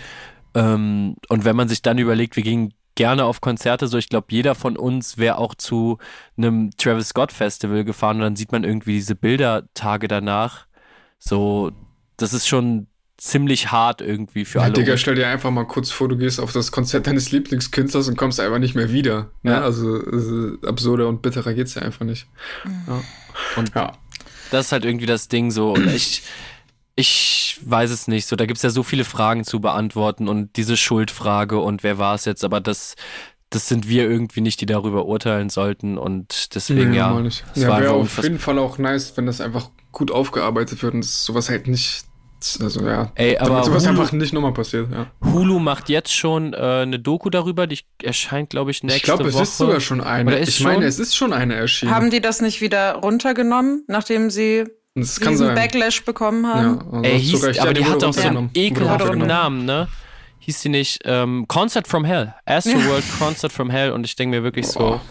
Ähm, 0.54 1.16
und 1.30 1.46
wenn 1.46 1.56
man 1.56 1.70
sich 1.70 1.82
dann 1.82 1.98
überlegt, 1.98 2.36
wir 2.36 2.44
gingen 2.44 2.74
gerne 2.96 3.24
auf 3.24 3.40
Konzerte, 3.42 3.88
so 3.88 3.98
ich 3.98 4.10
glaube, 4.10 4.28
jeder 4.30 4.54
von 4.54 4.78
uns 4.78 5.18
wäre 5.18 5.38
auch 5.38 5.56
zu 5.56 5.98
einem 6.38 6.72
Travis 6.78 7.10
Scott 7.10 7.32
Festival 7.32 7.84
gefahren 7.86 8.18
und 8.18 8.24
dann 8.24 8.36
sieht 8.36 8.52
man 8.52 8.64
irgendwie 8.64 8.94
diese 8.94 9.16
Bilder 9.16 9.64
Tage 9.74 10.08
danach. 10.08 10.68
So, 11.18 11.72
das 12.18 12.34
ist 12.34 12.48
schon 12.48 12.88
ziemlich 13.20 13.72
hart 13.72 14.02
irgendwie 14.02 14.46
für 14.46 14.60
Ja, 14.60 14.66
alle. 14.66 14.74
Digga, 14.74 14.98
stell 14.98 15.16
dir 15.16 15.28
einfach 15.28 15.52
mal 15.52 15.66
kurz 15.66 15.92
vor, 15.92 16.08
du 16.08 16.18
gehst 16.18 16.40
auf 16.40 16.52
das 16.54 16.72
Konzert 16.72 17.08
deines 17.08 17.32
Lieblingskünstlers 17.32 18.08
und 18.08 18.18
kommst 18.18 18.40
einfach 18.40 18.60
nicht 18.60 18.76
mehr 18.76 18.92
wieder. 18.92 19.30
Ne? 19.44 19.52
Ja. 19.52 19.62
Also 19.62 19.98
äh, 19.98 20.58
absurder 20.66 21.08
und 21.08 21.22
bitterer 21.22 21.54
geht's 21.54 21.76
ja 21.76 21.82
einfach 21.82 22.06
nicht. 22.06 22.28
Ja. 22.88 23.02
Und 23.58 23.72
ja. 23.76 23.94
das 24.52 24.68
ist 24.68 24.72
halt 24.72 24.86
irgendwie 24.86 25.06
das 25.06 25.28
Ding 25.28 25.52
so. 25.52 25.74
Und 25.74 25.88
ich, 25.88 26.24
ich 26.96 27.60
weiß 27.64 27.92
es 27.92 28.08
nicht. 28.08 28.26
So, 28.26 28.36
da 28.36 28.46
gibt's 28.46 28.64
ja 28.64 28.70
so 28.70 28.84
viele 28.84 29.04
Fragen 29.04 29.44
zu 29.44 29.60
beantworten 29.60 30.28
und 30.28 30.56
diese 30.56 30.78
Schuldfrage 30.78 31.60
und 31.60 31.84
wer 31.84 31.98
war 31.98 32.16
es 32.16 32.26
jetzt, 32.26 32.44
aber 32.44 32.62
das, 32.62 32.96
das 33.50 33.68
sind 33.68 33.90
wir 33.90 34.10
irgendwie 34.10 34.42
nicht, 34.42 34.62
die 34.62 34.66
darüber 34.66 35.06
urteilen 35.06 35.50
sollten. 35.50 35.98
Und 35.98 36.56
deswegen, 36.56 36.94
ja. 36.94 37.20
es 37.22 37.44
Ja, 37.56 37.70
war 37.70 37.82
wäre 37.82 37.94
auf 37.94 38.24
jeden 38.24 38.40
Fall 38.40 38.60
auch 38.60 38.78
nice, 38.78 39.18
wenn 39.18 39.26
das 39.26 39.42
einfach 39.42 39.70
gut 39.92 40.12
aufgearbeitet 40.12 40.82
wird 40.84 40.94
und 40.94 41.04
sowas 41.06 41.50
halt 41.50 41.68
nicht. 41.68 42.06
Also 42.62 42.86
ja. 42.86 43.12
Ey, 43.16 43.38
aber 43.38 43.50
damit 43.50 43.66
sowas 43.66 43.86
Hulu- 43.86 43.90
einfach 43.90 44.12
nicht 44.14 44.34
nochmal 44.34 44.54
passiert, 44.54 44.88
ja. 44.92 45.08
Hulu 45.34 45.60
macht 45.60 45.90
jetzt 45.90 46.14
schon 46.14 46.54
äh, 46.54 46.58
eine 46.58 47.00
Doku 47.00 47.30
darüber, 47.30 47.68
die 47.68 47.80
erscheint, 48.04 48.50
glaube 48.52 48.72
ich, 48.72 48.84
nächste 48.84 48.98
Ich 48.98 49.04
glaube, 49.04 49.28
es 49.28 49.34
Woche. 49.36 49.44
ist 49.44 49.58
sogar 49.58 49.80
schon 49.80 50.02
eine. 50.02 50.40
Ich 50.40 50.60
meine, 50.62 50.76
schon? 50.78 50.84
es 50.84 51.00
ist 51.00 51.16
schon 51.16 51.34
eine 51.34 51.56
erschienen. 51.56 51.94
Haben 51.94 52.10
die 52.10 52.22
das 52.22 52.42
nicht 52.42 52.62
wieder 52.62 52.94
runtergenommen, 52.96 53.84
nachdem 53.88 54.30
sie 54.30 54.66
das 54.96 55.20
kann 55.20 55.32
diesen 55.34 55.48
sein. 55.48 55.56
Backlash 55.56 56.04
bekommen 56.04 56.44
ja, 56.44 56.54
haben? 56.56 56.80
also 56.92 57.04
Ey, 57.04 57.20
hieß, 57.20 57.44
recht. 57.44 57.60
aber 57.60 57.70
Ja, 57.70 57.74
die 57.74 57.86
hat 57.86 58.04
auch 58.04 58.14
so 58.14 58.22
einen 58.28 58.50
ekelhaften. 58.54 59.20
Namen, 59.28 59.66
ne? 59.66 59.88
Hieß 60.40 60.62
die 60.62 60.70
nicht 60.70 61.02
ähm, 61.06 61.46
Concert 61.48 61.88
from 61.88 62.06
Hell? 62.06 62.34
Astroworld 62.46 63.04
Concert 63.20 63.52
from 63.52 63.70
Hell 63.70 63.92
und 63.92 64.06
ich 64.06 64.16
denke 64.16 64.38
mir 64.38 64.44
wirklich 64.44 64.68
so, 64.68 64.80
Boah. 64.80 65.02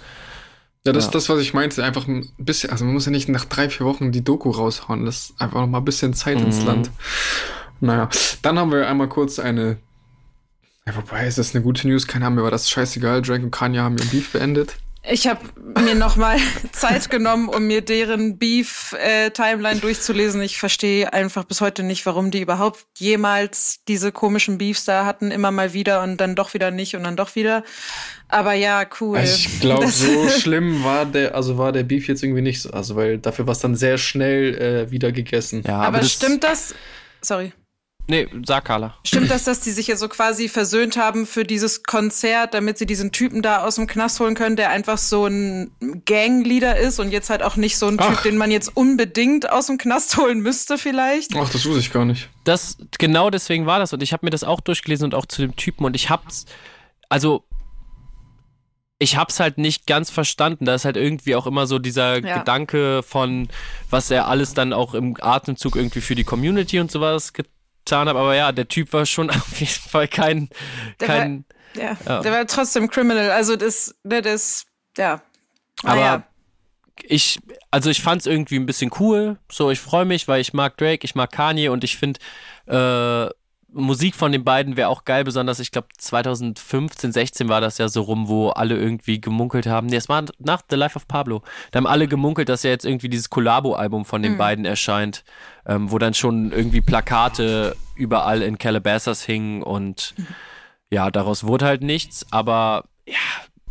Ja, 0.89 0.93
das 0.93 1.05
Ja. 1.05 1.09
ist 1.09 1.15
das, 1.15 1.29
was 1.29 1.41
ich 1.41 1.55
meinte. 1.55 1.83
Einfach 1.85 2.07
ein 2.09 2.29
bisschen, 2.39 2.71
also 2.71 2.85
man 2.85 2.95
muss 2.95 3.05
ja 3.07 3.11
nicht 3.13 3.29
nach 3.29 3.45
drei, 3.45 3.69
vier 3.69 3.87
Wochen 3.87 4.11
die 4.13 4.25
Doku 4.25 4.51
raushauen. 4.51 5.05
Das 5.07 5.17
ist 5.31 5.41
einfach 5.41 5.61
noch 5.61 5.67
mal 5.69 5.79
ein 5.79 5.85
bisschen 5.85 6.15
Zeit 6.15 6.41
ins 6.41 6.61
Mhm. 6.61 6.67
Land. 6.67 6.91
Naja, 7.81 8.09
dann 8.43 8.59
haben 8.59 8.73
wir 8.73 8.89
einmal 8.89 9.09
kurz 9.09 9.39
eine. 9.39 9.79
Ja, 10.87 10.97
wobei, 10.97 11.27
ist 11.27 11.39
das 11.39 11.55
eine 11.55 11.63
gute 11.63 11.87
News? 11.87 12.07
Keine 12.07 12.27
Ahnung, 12.27 12.37
mir 12.39 12.43
war 12.45 12.51
das 12.51 12.69
scheißegal. 12.71 13.23
Drake 13.23 13.45
und 13.45 13.51
Kanye 13.51 13.81
haben 13.81 13.99
ihren 13.99 14.09
Beef 14.09 14.33
beendet. 14.33 14.77
Ich 15.11 15.27
habe 15.27 15.41
mir 15.81 15.95
nochmal 15.95 16.39
Zeit 16.73 17.09
genommen, 17.09 17.49
um 17.49 17.67
mir 17.67 17.83
deren 17.83 18.37
Beef-Timeline 18.39 19.81
durchzulesen. 19.81 20.43
Ich 20.43 20.59
verstehe 20.59 21.13
einfach 21.13 21.45
bis 21.45 21.61
heute 21.61 21.83
nicht, 21.83 22.05
warum 22.05 22.31
die 22.31 22.41
überhaupt 22.41 22.85
jemals 22.99 23.81
diese 23.87 24.13
komischen 24.13 24.59
Beefs 24.59 24.85
da 24.85 25.05
hatten, 25.07 25.31
immer 25.31 25.51
mal 25.51 25.73
wieder 25.73 26.03
und 26.03 26.17
dann 26.19 26.35
doch 26.35 26.53
wieder 26.55 26.71
nicht 26.71 26.97
und 26.97 27.05
dann 27.05 27.17
doch 27.17 27.37
wieder. 27.37 27.65
Aber 28.29 28.53
ja, 28.53 28.85
cool. 29.01 29.19
Ich 29.19 29.61
glaube, 29.61 29.89
so 29.89 30.29
schlimm 30.41 30.85
war 30.85 31.07
der, 31.07 31.35
also 31.35 31.57
war 31.57 31.73
der 31.73 31.83
Beef 31.83 32.09
jetzt 32.09 32.23
irgendwie 32.23 32.43
nicht 32.43 32.61
so. 32.61 32.71
Also, 32.71 32.95
weil 32.95 33.19
dafür 33.19 33.47
war 33.47 33.53
es 33.53 33.61
dann 33.61 33.75
sehr 33.75 33.99
schnell 33.99 34.55
äh, 34.55 34.91
wieder 34.91 35.13
gegessen. 35.13 35.63
ja, 35.67 35.81
Aber, 35.81 35.99
das, 35.99 36.13
stimmt 36.13 36.45
das? 36.45 36.75
Sorry. 37.23 37.53
Nee, 38.11 38.27
sag 38.47 38.65
Carla. 38.65 38.95
Stimmt 39.05 39.31
das, 39.31 39.45
dass 39.45 39.61
die 39.61 39.71
sich 39.71 39.87
ja 39.87 39.97
so 39.97 40.09
quasi 40.09 40.49
versöhnt 40.49 40.97
haben 40.97 41.27
für 41.27 41.45
dieses 41.45 41.83
Konzert, 41.83 42.55
damit 42.55 42.79
sie 42.79 42.87
diesen 42.87 43.13
Typen 43.13 43.43
da 43.43 43.65
aus 43.65 43.75
dem 43.75 43.87
Knast 43.87 44.19
holen 44.19 44.35
können, 44.35 44.57
der 44.57 44.71
einfach 44.71 44.97
so 44.97 45.27
ein 45.27 45.71
Gangleader 46.07 46.79
ist 46.79 47.01
und 47.01 47.11
jetzt 47.11 47.29
halt 47.29 47.43
auch 47.43 47.57
nicht 47.57 47.77
so 47.77 47.87
ein 47.87 47.99
Typ, 47.99 48.07
Ach. 48.09 48.23
den 48.23 48.39
man 48.39 48.51
jetzt 48.51 48.75
unbedingt 48.75 49.51
aus 49.51 49.67
dem 49.67 49.77
Knast 49.77 50.17
holen 50.17 50.41
müsste 50.41 50.79
vielleicht? 50.79 51.37
Ach, 51.37 51.51
das 51.51 51.67
wusste 51.67 51.81
ich 51.81 51.93
gar 51.93 52.07
nicht. 52.07 52.31
Das, 52.45 52.79
genau 52.99 53.29
deswegen 53.29 53.67
war 53.67 53.79
das 53.79 53.93
und 53.93 54.03
ich 54.03 54.15
habe 54.15 54.25
mir 54.25 54.31
das 54.31 54.43
auch 54.43 54.63
durchgelesen 54.63 55.05
und 55.05 55.15
auch 55.15 55.27
zu 55.27 55.43
dem 55.43 55.55
Typen 55.57 55.85
und 55.85 55.95
ich 55.95 56.09
hab's, 56.09 56.47
also 57.11 57.45
ich 58.99 59.17
hab's 59.17 59.39
halt 59.41 59.59
nicht 59.59 59.87
ganz 59.87 60.11
verstanden. 60.11 60.65
Da 60.65 60.75
ist 60.75 60.85
halt 60.85 60.97
irgendwie 60.97 61.37
auch 61.37 61.47
immer 61.47 61.67
so 61.67 61.79
dieser 61.79 62.19
Ja. 62.25 62.39
Gedanke 62.39 63.03
von, 63.03 63.49
was 63.91 64.11
er 64.11 64.27
alles 64.29 64.55
dann 64.55 64.73
auch 64.73 64.95
im 64.95 65.17
Atemzug 65.21 65.77
irgendwie 65.77 66.01
für 66.01 66.15
die 66.15 66.25
Community 66.25 66.81
und 66.81 66.91
sowas 66.91 67.33
getan 67.33 68.09
hat. 68.09 68.17
Aber 68.17 68.35
ja, 68.35 68.51
der 68.53 68.67
Typ 68.69 68.93
war 68.93 69.07
schon 69.07 69.31
auf 69.31 69.61
jeden 69.61 69.71
Fall 69.89 70.09
kein, 70.09 70.49
Der 71.01 71.07
kein, 71.07 71.45
Ja, 71.75 71.97
Ja. 72.07 72.21
der 72.23 72.33
war 72.33 72.47
trotzdem 72.47 72.89
Criminal. 72.89 73.31
Also 73.31 73.55
das, 73.57 73.95
ne, 74.03 74.21
das, 74.21 74.67
ja. 74.97 75.23
aber 75.85 75.95
Naja. 76.01 76.23
ich, 77.05 77.39
also 77.71 77.91
ich 77.91 78.03
fand's 78.03 78.27
irgendwie 78.27 78.57
ein 78.57 78.67
bisschen 78.67 78.91
cool. 78.99 79.39
So, 79.51 79.71
ich 79.71 79.79
freue 79.79 80.07
mich, 80.07 80.27
weil 80.27 80.41
ich 80.41 80.53
mag 80.55 80.77
Drake, 80.77 81.05
ich 81.05 81.15
mag 81.15 81.31
Kanye 81.31 81.69
und 81.69 81.85
ich 81.85 81.97
finde, 81.97 82.19
äh, 82.67 83.31
Musik 83.71 84.15
von 84.15 84.33
den 84.33 84.45
beiden 84.45 84.77
wäre 84.77 84.89
auch 84.89 85.05
geil, 85.05 85.25
besonders 85.25 85.59
ich 85.59 85.71
glaube 85.71 85.89
2015, 85.97 87.13
16 87.13 87.49
war 87.49 87.61
das 87.61 87.79
ja 87.79 87.89
so 87.89 88.03
rum, 88.03 88.29
wo 88.29 88.49
alle 88.49 88.77
irgendwie 88.77 89.21
gemunkelt 89.21 89.67
haben. 89.67 89.89
Nee, 89.89 89.97
es 89.97 90.09
war 90.09 90.25
nach 90.39 90.63
The 90.71 90.77
Life 90.77 90.97
of 90.97 91.07
Pablo. 91.07 91.43
Da 91.71 91.79
haben 91.79 91.87
alle 91.87 92.09
gemunkelt, 92.09 92.49
dass 92.49 92.63
ja 92.63 92.71
jetzt 92.71 92.87
irgendwie 92.87 93.11
dieses 93.11 93.29
Collabo-Album 93.29 94.05
von 94.05 94.23
den 94.23 94.39
beiden 94.39 94.65
erscheint, 94.65 95.23
ähm, 95.67 95.91
wo 95.91 95.99
dann 95.99 96.15
schon 96.15 96.51
irgendwie 96.51 96.81
Plakate 96.81 97.77
überall 97.95 98.43
in 98.43 98.59
Calabasas 98.59 99.23
hingen 99.23 99.63
und 99.63 100.15
ja, 100.91 101.11
daraus 101.11 101.45
wurde 101.45 101.67
halt 101.67 101.83
nichts, 101.83 102.27
aber 102.31 102.85
ja, 103.07 103.15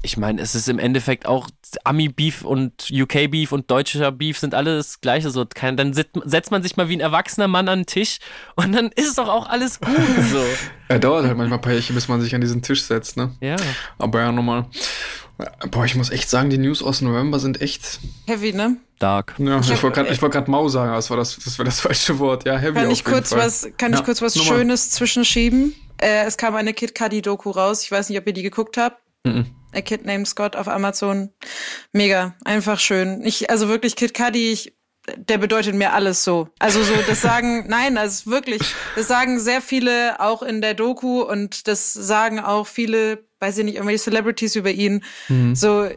ich 0.02 0.18
meine, 0.18 0.42
es 0.42 0.56
ist 0.56 0.70
im 0.70 0.80
Endeffekt 0.80 1.26
auch 1.26 1.50
Ami-Beef 1.84 2.44
und 2.44 2.90
UK-Beef 2.92 3.52
und 3.52 3.70
deutscher 3.70 4.12
Beef 4.12 4.38
sind 4.38 4.54
alle 4.54 4.78
das 4.78 5.02
Gleiche. 5.02 5.30
So, 5.30 5.46
kann, 5.46 5.78
dann 5.78 5.94
setzt 5.94 6.52
man 6.52 6.64
sich 6.64 6.78
mal 6.78 6.90
wie 6.90 6.98
ein 6.98 7.02
erwachsener 7.02 7.48
Mann 7.48 7.68
an 7.68 7.80
den 7.80 7.86
Tisch 7.86 8.20
und 8.56 8.74
dann 8.74 8.90
ist 8.96 9.18
doch 9.18 9.28
auch 9.28 9.48
alles 9.48 9.80
gut. 9.80 9.90
So. 10.32 10.44
Er 10.90 11.00
dauert 11.00 11.26
halt 11.26 11.38
manchmal 11.38 11.60
ein 11.60 11.62
paar 11.62 11.74
Jährchen, 11.74 11.96
bis 11.96 12.08
man 12.08 12.22
sich 12.22 12.34
an 12.36 12.42
diesen 12.42 12.62
Tisch 12.62 12.84
setzt, 12.84 13.18
ne? 13.18 13.36
Ja. 13.40 13.56
Aber 13.98 14.20
ja, 14.20 14.32
nochmal. 14.32 14.66
Boah, 15.72 15.86
ich 15.86 15.96
muss 15.96 16.10
echt 16.10 16.30
sagen, 16.30 16.50
die 16.50 16.58
News 16.58 16.82
aus 16.82 17.02
November 17.02 17.40
sind 17.40 17.62
echt 17.62 18.00
heavy, 18.26 18.54
ne? 18.54 18.78
Dark. 19.00 19.36
Ja, 19.38 19.60
ich, 19.60 19.72
ich 19.72 19.84
wollte 19.84 20.02
gerade 20.04 20.22
wollt 20.22 20.48
Mau 20.48 20.68
sagen, 20.68 20.90
aber 20.90 20.98
das 20.98 21.10
war 21.10 21.18
das, 21.18 21.38
das, 21.44 21.58
war 21.60 21.66
das 21.66 21.80
falsche 21.82 22.18
Wort. 22.20 22.46
Ja, 22.46 22.58
heavy. 22.58 22.74
Kann 22.74 22.92
ich 22.92 23.06
kurz 23.06 23.30
Fall. 23.30 23.40
was, 23.40 23.70
kann 23.78 23.94
ja, 23.94 24.00
ich 24.00 24.06
kurz 24.06 24.22
was 24.22 24.42
Schönes 24.42 24.90
zwischenschieben? 24.92 25.76
Äh, 26.02 26.26
es 26.26 26.38
kam 26.38 26.56
eine 26.56 26.74
Kid 26.74 26.96
Cudi 26.96 27.22
Doku 27.22 27.52
raus. 27.52 27.84
Ich 27.84 27.92
weiß 27.92 28.10
nicht, 28.10 28.18
ob 28.18 28.26
ihr 28.28 28.34
die 28.34 28.44
geguckt 28.44 28.78
habt. 28.78 29.02
Mhm. 29.26 29.46
A 29.74 29.82
Kid 29.82 30.06
Named 30.06 30.28
Scott 30.28 30.56
auf 30.56 30.68
Amazon. 30.68 31.30
Mega, 31.92 32.36
einfach 32.46 32.80
schön. 32.80 33.22
Ich, 33.24 33.50
also 33.50 33.68
wirklich 33.68 33.96
Kid 33.96 34.14
Cudi, 34.14 34.52
ich, 34.52 34.74
der 35.16 35.38
bedeutet 35.38 35.76
mir 35.76 35.94
alles 35.94 36.24
so. 36.24 36.50
Also 36.60 36.84
so, 36.84 36.94
das 37.08 37.22
sagen, 37.22 37.66
nein, 37.70 37.98
also 37.98 38.30
wirklich, 38.32 38.62
das 38.96 39.08
sagen 39.08 39.40
sehr 39.40 39.62
viele 39.62 40.20
auch 40.20 40.42
in 40.42 40.62
der 40.62 40.74
Doku 40.74 41.22
und 41.22 41.68
das 41.68 41.94
sagen 41.94 42.40
auch 42.40 42.68
viele, 42.68 43.26
weiß 43.40 43.58
ich 43.58 43.66
nicht, 43.66 43.76
irgendwelche 43.76 44.04
Celebrities 44.04 44.56
über 44.56 44.72
ihn. 44.72 45.04
Mhm. 45.28 45.56
So, 45.56 45.90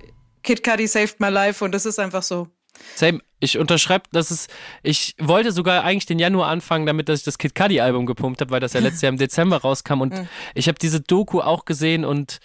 Kid 0.43 0.65
Cudi 0.65 0.87
saved 0.87 1.21
my 1.21 1.29
life 1.29 1.65
und 1.65 1.73
das 1.73 1.87
ist 1.87 1.99
einfach 1.99 2.23
so. 2.23 2.49
Same. 2.95 3.21
Ich 3.43 3.57
unterschreibe, 3.57 4.05
dass 4.13 4.31
es. 4.31 4.49
Ich 4.83 5.15
wollte 5.19 5.51
sogar 5.53 5.83
eigentlich 5.83 6.05
den 6.05 6.19
Januar 6.19 6.49
anfangen, 6.49 6.85
damit 6.85 7.09
dass 7.09 7.21
ich 7.21 7.25
das 7.25 7.39
Kid 7.39 7.55
Cudi 7.55 7.81
Album 7.81 8.05
gepumpt 8.05 8.43
habe, 8.43 8.51
weil 8.51 8.61
das 8.61 8.75
ja 8.75 8.81
letztes 8.81 9.01
Jahr 9.01 9.13
im 9.13 9.19
Dezember 9.19 9.59
rauskam 9.59 10.03
und 10.03 10.13
mhm. 10.13 10.29
ich 10.55 10.69
habe 10.69 10.79
diese 10.79 11.01
Doku 11.01 11.41
auch 11.41 11.65
gesehen 11.65 12.05
und 12.05 12.39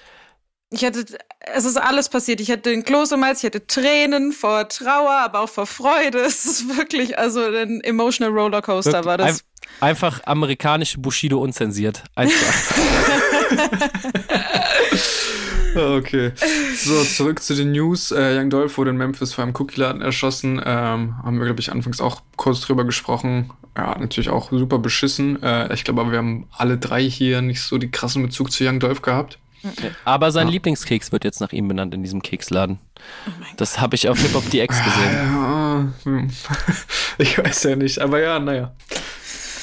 ich 0.72 0.84
hatte, 0.84 1.06
es 1.54 1.66
ist 1.66 1.78
alles 1.78 2.10
passiert. 2.10 2.42
Ich 2.42 2.52
hatte 2.52 2.70
den 2.70 2.84
Kloß 2.84 3.12
im 3.14 3.24
Hals, 3.24 3.40
ich 3.40 3.46
hatte 3.46 3.66
Tränen 3.68 4.32
vor 4.32 4.68
Trauer, 4.68 5.12
aber 5.12 5.42
auch 5.42 5.50
vor 5.50 5.66
Freude. 5.66 6.20
Es 6.26 6.46
ist 6.46 6.76
wirklich, 6.76 7.18
also 7.18 7.42
ein 7.42 7.82
emotional 7.82 8.34
Rollercoaster 8.34 8.92
wirklich, 8.92 9.06
war 9.06 9.18
das. 9.18 9.44
Einfach 9.80 10.22
amerikanische 10.26 11.00
Bushido 11.00 11.40
unzensiert. 11.40 12.04
Einfach. 12.16 12.78
okay. 15.76 16.32
So, 16.78 17.04
zurück 17.04 17.42
zu 17.42 17.56
den 17.56 17.72
News. 17.72 18.12
Äh, 18.12 18.40
Young 18.40 18.50
Dolph 18.50 18.78
wurde 18.78 18.92
in 18.92 18.98
Memphis 18.98 19.34
vor 19.34 19.44
einem 19.44 19.54
Cookie-Laden 19.56 20.02
erschossen. 20.02 20.62
Ähm, 20.64 21.18
haben 21.24 21.38
wir, 21.38 21.46
glaube 21.46 21.62
ich, 21.62 21.72
anfangs 21.72 22.02
auch 22.02 22.22
kurz 22.38 22.62
drüber 22.62 22.86
gesprochen. 22.86 23.52
Ja, 23.78 23.98
natürlich 23.98 24.30
auch 24.30 24.52
super 24.52 24.80
beschissen. 24.80 25.42
Äh, 25.44 25.74
ich 25.74 25.84
glaube 25.84 26.02
aber, 26.02 26.12
wir 26.12 26.20
haben 26.20 26.48
alle 26.52 26.78
drei 26.78 27.04
hier 27.04 27.42
nicht 27.42 27.62
so 27.62 27.78
die 27.78 27.92
krassen 27.92 28.24
Bezug 28.24 28.52
zu 28.52 28.64
Young 28.66 28.80
Dolph 28.80 29.02
gehabt. 29.02 29.40
Aber 30.04 30.32
sein 30.32 30.48
ja. 30.48 30.54
Lieblingskeks 30.54 31.12
wird 31.12 31.24
jetzt 31.24 31.42
nach 31.42 31.52
ihm 31.52 31.68
benannt 31.68 31.94
in 31.94 32.04
diesem 32.04 32.22
Keksladen. 32.22 32.80
Oh 33.28 33.32
das 33.58 33.80
habe 33.80 33.96
ich 33.96 34.10
auf 34.10 34.20
Hip 34.20 34.34
Hop 34.34 34.50
DX 34.50 34.84
gesehen. 34.84 35.94
Ich 37.18 37.38
weiß 37.38 37.64
ja 37.64 37.76
nicht, 37.76 38.00
aber 38.00 38.20
ja, 38.20 38.40
naja. 38.40 38.74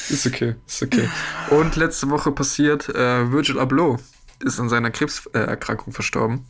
Ist 0.09 0.27
okay, 0.27 0.57
ist 0.67 0.83
okay. 0.83 1.09
Und 1.51 1.77
letzte 1.77 2.11
Woche 2.11 2.33
passiert, 2.33 2.89
äh, 2.89 3.31
Virgil 3.31 3.59
Abloh 3.59 3.99
ist 4.41 4.59
an 4.59 4.69
seiner 4.69 4.91
Krebserkrankung 4.91 5.93
verstorben. 5.93 6.47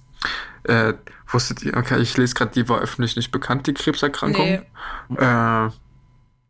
Äh, 0.64 0.94
wusstet 1.28 1.62
ihr, 1.62 1.76
okay, 1.76 2.00
ich 2.00 2.16
lese 2.16 2.34
gerade, 2.34 2.52
die 2.52 2.68
war 2.68 2.80
öffentlich 2.80 3.16
nicht 3.16 3.32
bekannt, 3.32 3.66
die 3.66 3.74
Krebserkrankung. 3.74 4.62
Nee. 5.08 5.16
Äh, 5.16 5.70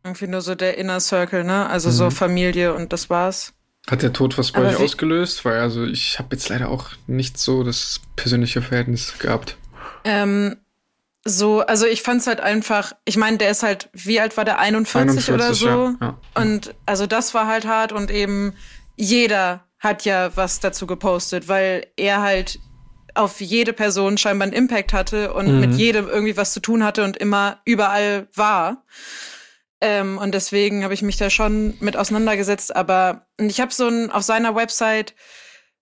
Irgendwie 0.03 0.27
nur 0.27 0.41
so 0.41 0.55
der 0.55 0.77
Inner 0.77 0.99
Circle, 0.99 1.43
ne? 1.43 1.67
Also 1.67 1.89
so 1.89 2.05
mhm. 2.05 2.11
Familie 2.11 2.73
und 2.73 2.93
das 2.93 3.09
war's. 3.09 3.53
Hat 3.89 4.01
der 4.01 4.13
Tod 4.13 4.37
was 4.37 4.51
bei 4.51 4.61
euch 4.61 4.77
ausgelöst? 4.77 5.43
Weil 5.43 5.59
also 5.59 5.83
ich 5.83 6.17
habe 6.19 6.29
jetzt 6.31 6.49
leider 6.49 6.69
auch 6.69 6.91
nicht 7.07 7.37
so 7.37 7.63
das 7.63 7.99
persönliche 8.15 8.61
Verhältnis 8.61 9.17
gehabt. 9.19 9.57
Ähm, 10.05 10.57
so, 11.25 11.61
also 11.61 11.85
ich 11.85 12.01
fand 12.01 12.21
es 12.21 12.27
halt 12.27 12.41
einfach, 12.41 12.93
ich 13.05 13.17
meine, 13.17 13.37
der 13.37 13.49
ist 13.49 13.63
halt, 13.63 13.89
wie 13.93 14.19
alt 14.19 14.35
war 14.35 14.45
der? 14.45 14.59
41, 14.59 15.29
41 15.29 15.33
oder 15.33 15.53
so? 15.53 15.67
Ja, 15.67 15.97
ja. 16.01 16.17
Und 16.35 16.75
also 16.85 17.07
das 17.07 17.33
war 17.33 17.47
halt 17.47 17.65
hart 17.65 17.91
und 17.91 18.11
eben 18.11 18.53
jeder 18.95 19.65
hat 19.79 20.05
ja 20.05 20.35
was 20.35 20.59
dazu 20.59 20.87
gepostet, 20.87 21.47
weil 21.47 21.87
er 21.97 22.21
halt 22.21 22.59
auf 23.15 23.41
jede 23.41 23.73
Person 23.73 24.17
scheinbar 24.17 24.47
einen 24.47 24.55
Impact 24.55 24.93
hatte 24.93 25.33
und 25.33 25.47
mhm. 25.47 25.59
mit 25.59 25.73
jedem 25.75 26.07
irgendwie 26.07 26.35
was 26.35 26.53
zu 26.53 26.59
tun 26.59 26.83
hatte 26.83 27.03
und 27.03 27.17
immer 27.17 27.59
überall 27.65 28.27
war. 28.33 28.83
Ähm, 29.83 30.17
und 30.17 30.33
deswegen 30.33 30.85
habe 30.85 30.93
ich 30.93 31.01
mich 31.01 31.17
da 31.17 31.29
schon 31.29 31.73
mit 31.81 31.97
auseinandergesetzt. 31.97 32.73
Aber 32.73 33.27
ich 33.37 33.59
habe 33.59 33.73
so 33.73 33.89
ein, 33.89 34.11
auf 34.11 34.23
seiner 34.23 34.55
Website 34.55 35.13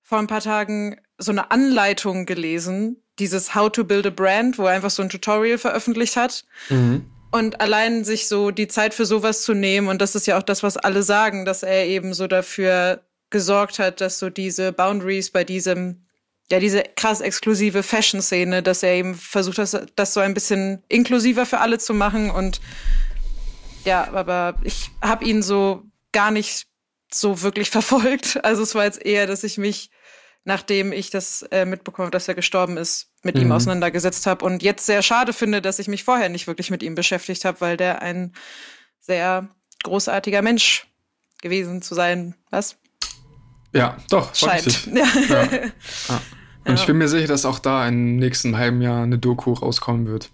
vor 0.01 0.17
ein 0.17 0.25
paar 0.25 0.41
Tagen 0.41 0.99
so 1.19 1.31
eine 1.31 1.51
Anleitung 1.51 2.25
gelesen, 2.25 2.97
dieses 3.19 3.53
How 3.53 3.71
to 3.71 3.83
Build 3.83 4.07
a 4.07 4.09
Brand, 4.09 4.57
wo 4.57 4.63
er 4.63 4.71
einfach 4.71 4.89
so 4.89 5.03
ein 5.03 5.09
Tutorial 5.09 5.59
veröffentlicht 5.59 6.15
hat. 6.15 6.45
Mhm. 6.69 7.05
Und 7.29 7.61
allein 7.61 8.03
sich 8.03 8.27
so 8.27 8.49
die 8.49 8.67
Zeit 8.67 8.95
für 8.95 9.05
sowas 9.05 9.43
zu 9.43 9.53
nehmen, 9.53 9.87
und 9.87 10.01
das 10.01 10.15
ist 10.15 10.25
ja 10.25 10.39
auch 10.39 10.43
das, 10.43 10.63
was 10.63 10.77
alle 10.77 11.03
sagen, 11.03 11.45
dass 11.45 11.61
er 11.61 11.85
eben 11.85 12.15
so 12.15 12.25
dafür 12.25 13.03
gesorgt 13.29 13.77
hat, 13.77 14.01
dass 14.01 14.17
so 14.17 14.31
diese 14.31 14.73
Boundaries 14.73 15.29
bei 15.29 15.43
diesem, 15.43 16.07
ja, 16.51 16.59
diese 16.59 16.83
krass 16.95 17.21
exklusive 17.21 17.83
Fashion-Szene, 17.83 18.63
dass 18.63 18.81
er 18.81 18.93
eben 18.93 19.13
versucht 19.13 19.59
hat, 19.59 19.93
das 19.95 20.15
so 20.15 20.19
ein 20.21 20.33
bisschen 20.33 20.81
inklusiver 20.89 21.45
für 21.45 21.59
alle 21.59 21.77
zu 21.77 21.93
machen 21.93 22.31
und 22.31 22.59
ja, 23.85 24.11
aber 24.13 24.55
ich 24.63 24.89
habe 25.01 25.25
ihn 25.25 25.41
so 25.41 25.83
gar 26.11 26.31
nicht 26.31 26.67
so 27.11 27.41
wirklich 27.41 27.69
verfolgt. 27.71 28.43
Also 28.43 28.63
es 28.63 28.75
war 28.75 28.85
jetzt 28.85 29.03
eher, 29.05 29.27
dass 29.27 29.43
ich 29.43 29.57
mich, 29.57 29.89
nachdem 30.43 30.91
ich 30.91 31.09
das 31.09 31.43
äh, 31.51 31.65
mitbekommen 31.65 32.11
dass 32.11 32.27
er 32.27 32.35
gestorben 32.35 32.77
ist, 32.77 33.11
mit 33.23 33.35
mhm. 33.35 33.41
ihm 33.41 33.51
auseinandergesetzt 33.51 34.25
habe 34.25 34.45
und 34.45 34.63
jetzt 34.63 34.85
sehr 34.85 35.01
schade 35.01 35.33
finde, 35.33 35.61
dass 35.61 35.79
ich 35.79 35.87
mich 35.87 36.03
vorher 36.03 36.29
nicht 36.29 36.47
wirklich 36.47 36.71
mit 36.71 36.83
ihm 36.83 36.95
beschäftigt 36.95 37.45
habe, 37.45 37.61
weil 37.61 37.77
der 37.77 38.01
ein 38.01 38.33
sehr 38.99 39.49
großartiger 39.83 40.41
Mensch 40.41 40.87
gewesen 41.41 41.81
zu 41.81 41.95
sein. 41.95 42.35
Was? 42.49 42.77
Ja, 43.73 43.97
doch, 44.09 44.35
scheint. 44.35 44.87
Ja. 44.93 45.05
ja. 45.29 45.43
ja. 45.43 46.21
Und 46.65 46.75
ich 46.75 46.85
bin 46.85 46.97
mir 46.97 47.07
sicher, 47.07 47.27
dass 47.27 47.45
auch 47.45 47.59
da 47.59 47.87
im 47.87 48.17
nächsten 48.17 48.57
halben 48.57 48.81
Jahr 48.81 49.03
eine 49.03 49.17
Doku 49.17 49.53
rauskommen 49.53 50.07
wird. 50.07 50.29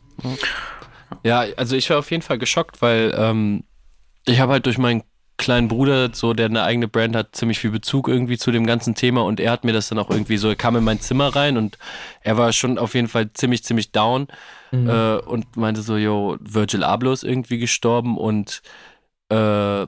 Ja, 1.24 1.46
also 1.58 1.76
ich 1.76 1.90
war 1.90 2.00
auf 2.00 2.12
jeden 2.12 2.24
Fall 2.24 2.38
geschockt, 2.38 2.82
weil 2.82 3.14
ähm, 3.18 3.64
ich 4.26 4.40
habe 4.40 4.54
halt 4.54 4.66
durch 4.66 4.78
meinen 4.78 5.04
kleinen 5.38 5.68
Bruder, 5.68 6.10
so 6.14 6.34
der 6.34 6.48
eine 6.48 6.64
eigene 6.64 6.88
Brand 6.88 7.16
hat, 7.16 7.36
ziemlich 7.36 7.60
viel 7.60 7.70
Bezug 7.70 8.08
irgendwie 8.08 8.38
zu 8.38 8.52
dem 8.52 8.66
ganzen 8.66 8.96
Thema 8.96 9.24
und 9.24 9.40
er 9.40 9.52
hat 9.52 9.64
mir 9.64 9.74
das 9.74 9.88
dann 9.88 10.00
auch 10.00 10.10
irgendwie 10.10 10.38
so, 10.38 10.50
er 10.50 10.56
kam 10.56 10.76
in 10.76 10.84
mein 10.84 11.00
Zimmer 11.00 11.36
rein 11.36 11.58
und 11.58 11.78
er 12.22 12.38
war 12.38 12.52
schon 12.54 12.80
auf 12.80 12.96
jeden 12.96 13.08
Fall 13.08 13.32
ziemlich, 13.34 13.64
ziemlich 13.64 13.92
down 13.92 14.28
mhm. 14.72 14.90
äh, 14.90 15.18
und 15.18 15.56
meinte 15.56 15.84
so, 15.84 15.96
yo, 15.96 16.38
Virgil 16.40 16.84
Abloh 16.84 17.12
ist 17.12 17.24
irgendwie 17.24 17.60
gestorben 17.60 18.18
und 18.18 18.64
äh, 19.30 19.86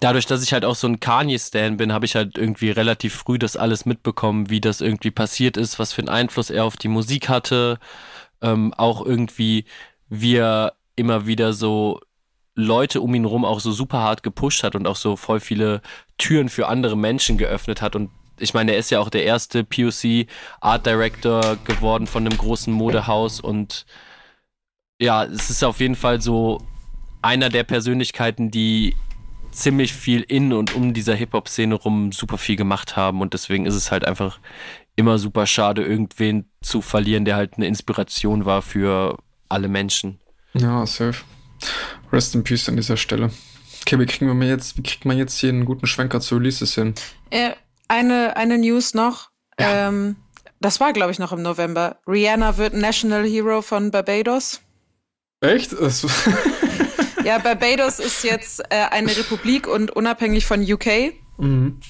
dadurch, 0.00 0.26
dass 0.26 0.42
ich 0.42 0.52
halt 0.54 0.64
auch 0.64 0.76
so 0.76 0.86
ein 0.86 1.00
Kanye-Stan 1.00 1.76
bin, 1.76 1.92
habe 1.92 2.06
ich 2.06 2.14
halt 2.14 2.38
irgendwie 2.38 2.70
relativ 2.70 3.14
früh 3.14 3.38
das 3.38 3.56
alles 3.56 3.84
mitbekommen, 3.84 4.48
wie 4.48 4.60
das 4.60 4.80
irgendwie 4.80 5.10
passiert 5.10 5.58
ist, 5.58 5.78
was 5.78 5.92
für 5.92 6.02
einen 6.02 6.08
Einfluss 6.08 6.48
er 6.48 6.64
auf 6.64 6.76
die 6.76 6.88
Musik 6.88 7.28
hatte, 7.28 7.78
ähm, 8.40 8.72
auch 8.74 9.04
irgendwie 9.04 9.66
wie 10.08 10.36
er 10.36 10.74
immer 10.96 11.26
wieder 11.26 11.52
so 11.52 12.00
Leute 12.54 13.00
um 13.00 13.14
ihn 13.14 13.24
rum 13.24 13.44
auch 13.44 13.60
so 13.60 13.70
super 13.70 13.98
hart 13.98 14.22
gepusht 14.22 14.64
hat 14.64 14.74
und 14.74 14.86
auch 14.86 14.96
so 14.96 15.14
voll 15.14 15.38
viele 15.38 15.80
Türen 16.16 16.48
für 16.48 16.66
andere 16.66 16.96
Menschen 16.96 17.38
geöffnet 17.38 17.80
hat. 17.80 17.94
Und 17.94 18.10
ich 18.40 18.52
meine, 18.52 18.72
er 18.72 18.78
ist 18.78 18.90
ja 18.90 18.98
auch 18.98 19.10
der 19.10 19.24
erste 19.24 19.62
POC 19.62 20.26
Art 20.60 20.84
Director 20.84 21.56
geworden 21.64 22.06
von 22.06 22.26
einem 22.26 22.36
großen 22.36 22.72
Modehaus 22.72 23.40
und 23.40 23.86
ja, 25.00 25.24
es 25.24 25.50
ist 25.50 25.62
auf 25.62 25.78
jeden 25.78 25.94
Fall 25.94 26.20
so 26.20 26.60
einer 27.22 27.48
der 27.48 27.62
Persönlichkeiten, 27.62 28.50
die 28.50 28.96
ziemlich 29.52 29.92
viel 29.92 30.22
in 30.22 30.52
und 30.52 30.74
um 30.74 30.92
dieser 30.92 31.14
Hip-Hop-Szene 31.14 31.74
rum 31.74 32.12
super 32.12 32.38
viel 32.38 32.56
gemacht 32.56 32.96
haben 32.96 33.20
und 33.20 33.34
deswegen 33.34 33.66
ist 33.66 33.74
es 33.74 33.90
halt 33.90 34.04
einfach 34.04 34.40
immer 34.96 35.18
super 35.18 35.46
schade, 35.46 35.84
irgendwen 35.84 36.50
zu 36.60 36.80
verlieren, 36.80 37.24
der 37.24 37.36
halt 37.36 37.54
eine 37.56 37.66
Inspiration 37.66 38.44
war 38.44 38.62
für 38.62 39.16
alle 39.48 39.68
Menschen. 39.68 40.18
Ja, 40.54 40.86
safe. 40.86 41.24
Rest 42.12 42.34
in 42.34 42.44
Peace 42.44 42.68
an 42.68 42.76
dieser 42.76 42.96
Stelle. 42.96 43.30
Okay, 43.82 43.98
wie 43.98 44.06
kriegen 44.06 44.40
wir 44.40 44.48
jetzt, 44.48 44.76
wie 44.76 44.82
kriegt 44.82 45.04
man 45.04 45.16
jetzt 45.16 45.38
hier 45.38 45.50
einen 45.50 45.64
guten 45.64 45.86
Schwenker 45.86 46.20
zu 46.20 46.36
Releases 46.36 46.74
hin? 46.74 46.94
Äh, 47.30 47.52
eine, 47.88 48.36
eine 48.36 48.58
News 48.58 48.94
noch. 48.94 49.30
Ja. 49.58 49.88
Ähm, 49.88 50.16
das 50.60 50.80
war, 50.80 50.92
glaube 50.92 51.12
ich, 51.12 51.18
noch 51.18 51.32
im 51.32 51.42
November. 51.42 51.98
Rihanna 52.06 52.56
wird 52.56 52.74
National 52.74 53.24
Hero 53.24 53.62
von 53.62 53.90
Barbados. 53.90 54.60
Echt? 55.40 55.72
ja, 57.24 57.38
Barbados 57.38 58.00
ist 58.00 58.24
jetzt 58.24 58.60
äh, 58.70 58.86
eine 58.90 59.16
Republik 59.16 59.68
und 59.68 59.92
unabhängig 59.92 60.46
von 60.46 60.60
UK. 60.60 61.14
Mhm. 61.38 61.80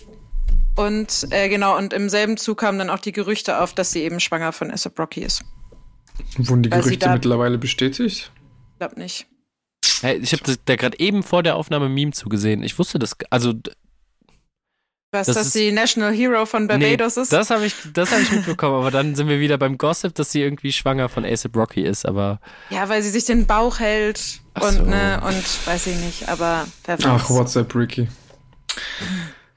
Und 0.76 1.26
äh, 1.30 1.48
genau, 1.48 1.76
und 1.76 1.92
im 1.92 2.08
selben 2.08 2.36
Zug 2.36 2.58
kamen 2.58 2.78
dann 2.78 2.90
auch 2.90 3.00
die 3.00 3.12
Gerüchte 3.12 3.60
auf, 3.60 3.72
dass 3.72 3.90
sie 3.90 4.02
eben 4.02 4.20
schwanger 4.20 4.52
von 4.52 4.70
ASAP 4.70 4.98
Rocky 4.98 5.22
ist. 5.22 5.42
Wurden 6.36 6.62
die 6.62 6.70
Gerüchte 6.70 7.08
mittlerweile 7.10 7.58
bestätigt? 7.58 8.32
Ich 8.72 8.78
glaube 8.78 9.00
nicht. 9.00 9.26
Hey, 10.00 10.18
ich 10.18 10.32
habe 10.32 10.56
da 10.64 10.76
gerade 10.76 10.98
eben 11.00 11.22
vor 11.22 11.42
der 11.42 11.56
Aufnahme 11.56 11.88
Meme 11.88 12.12
zugesehen. 12.12 12.62
Ich 12.62 12.78
wusste 12.78 12.98
das, 12.98 13.16
also 13.30 13.54
Was, 15.10 15.26
das 15.26 15.36
dass 15.36 15.52
sie 15.52 15.72
National 15.72 16.12
Hero 16.12 16.46
von 16.46 16.68
Barbados 16.68 17.16
nee, 17.16 17.22
ist? 17.22 17.32
Das 17.32 17.50
habe 17.50 17.66
ich, 17.66 17.74
hab 17.74 18.20
ich 18.20 18.30
mitbekommen, 18.30 18.76
aber 18.76 18.90
dann 18.90 19.14
sind 19.16 19.28
wir 19.28 19.40
wieder 19.40 19.58
beim 19.58 19.78
Gossip, 19.78 20.14
dass 20.14 20.30
sie 20.30 20.42
irgendwie 20.42 20.72
schwanger 20.72 21.08
von 21.08 21.24
ASAP 21.24 21.56
Rocky 21.56 21.82
ist, 21.82 22.06
aber. 22.06 22.40
Ja, 22.70 22.88
weil 22.88 23.02
sie 23.02 23.10
sich 23.10 23.24
den 23.24 23.46
Bauch 23.46 23.80
hält 23.80 24.40
und, 24.60 24.72
so. 24.72 24.82
ne, 24.82 25.20
und 25.24 25.66
weiß 25.66 25.88
ich 25.88 25.96
nicht, 25.96 26.28
aber 26.28 26.66
wer 26.84 26.98
weiß. 26.98 27.06
Ach, 27.06 27.30
WhatsApp 27.30 27.74
Ricky. 27.74 28.08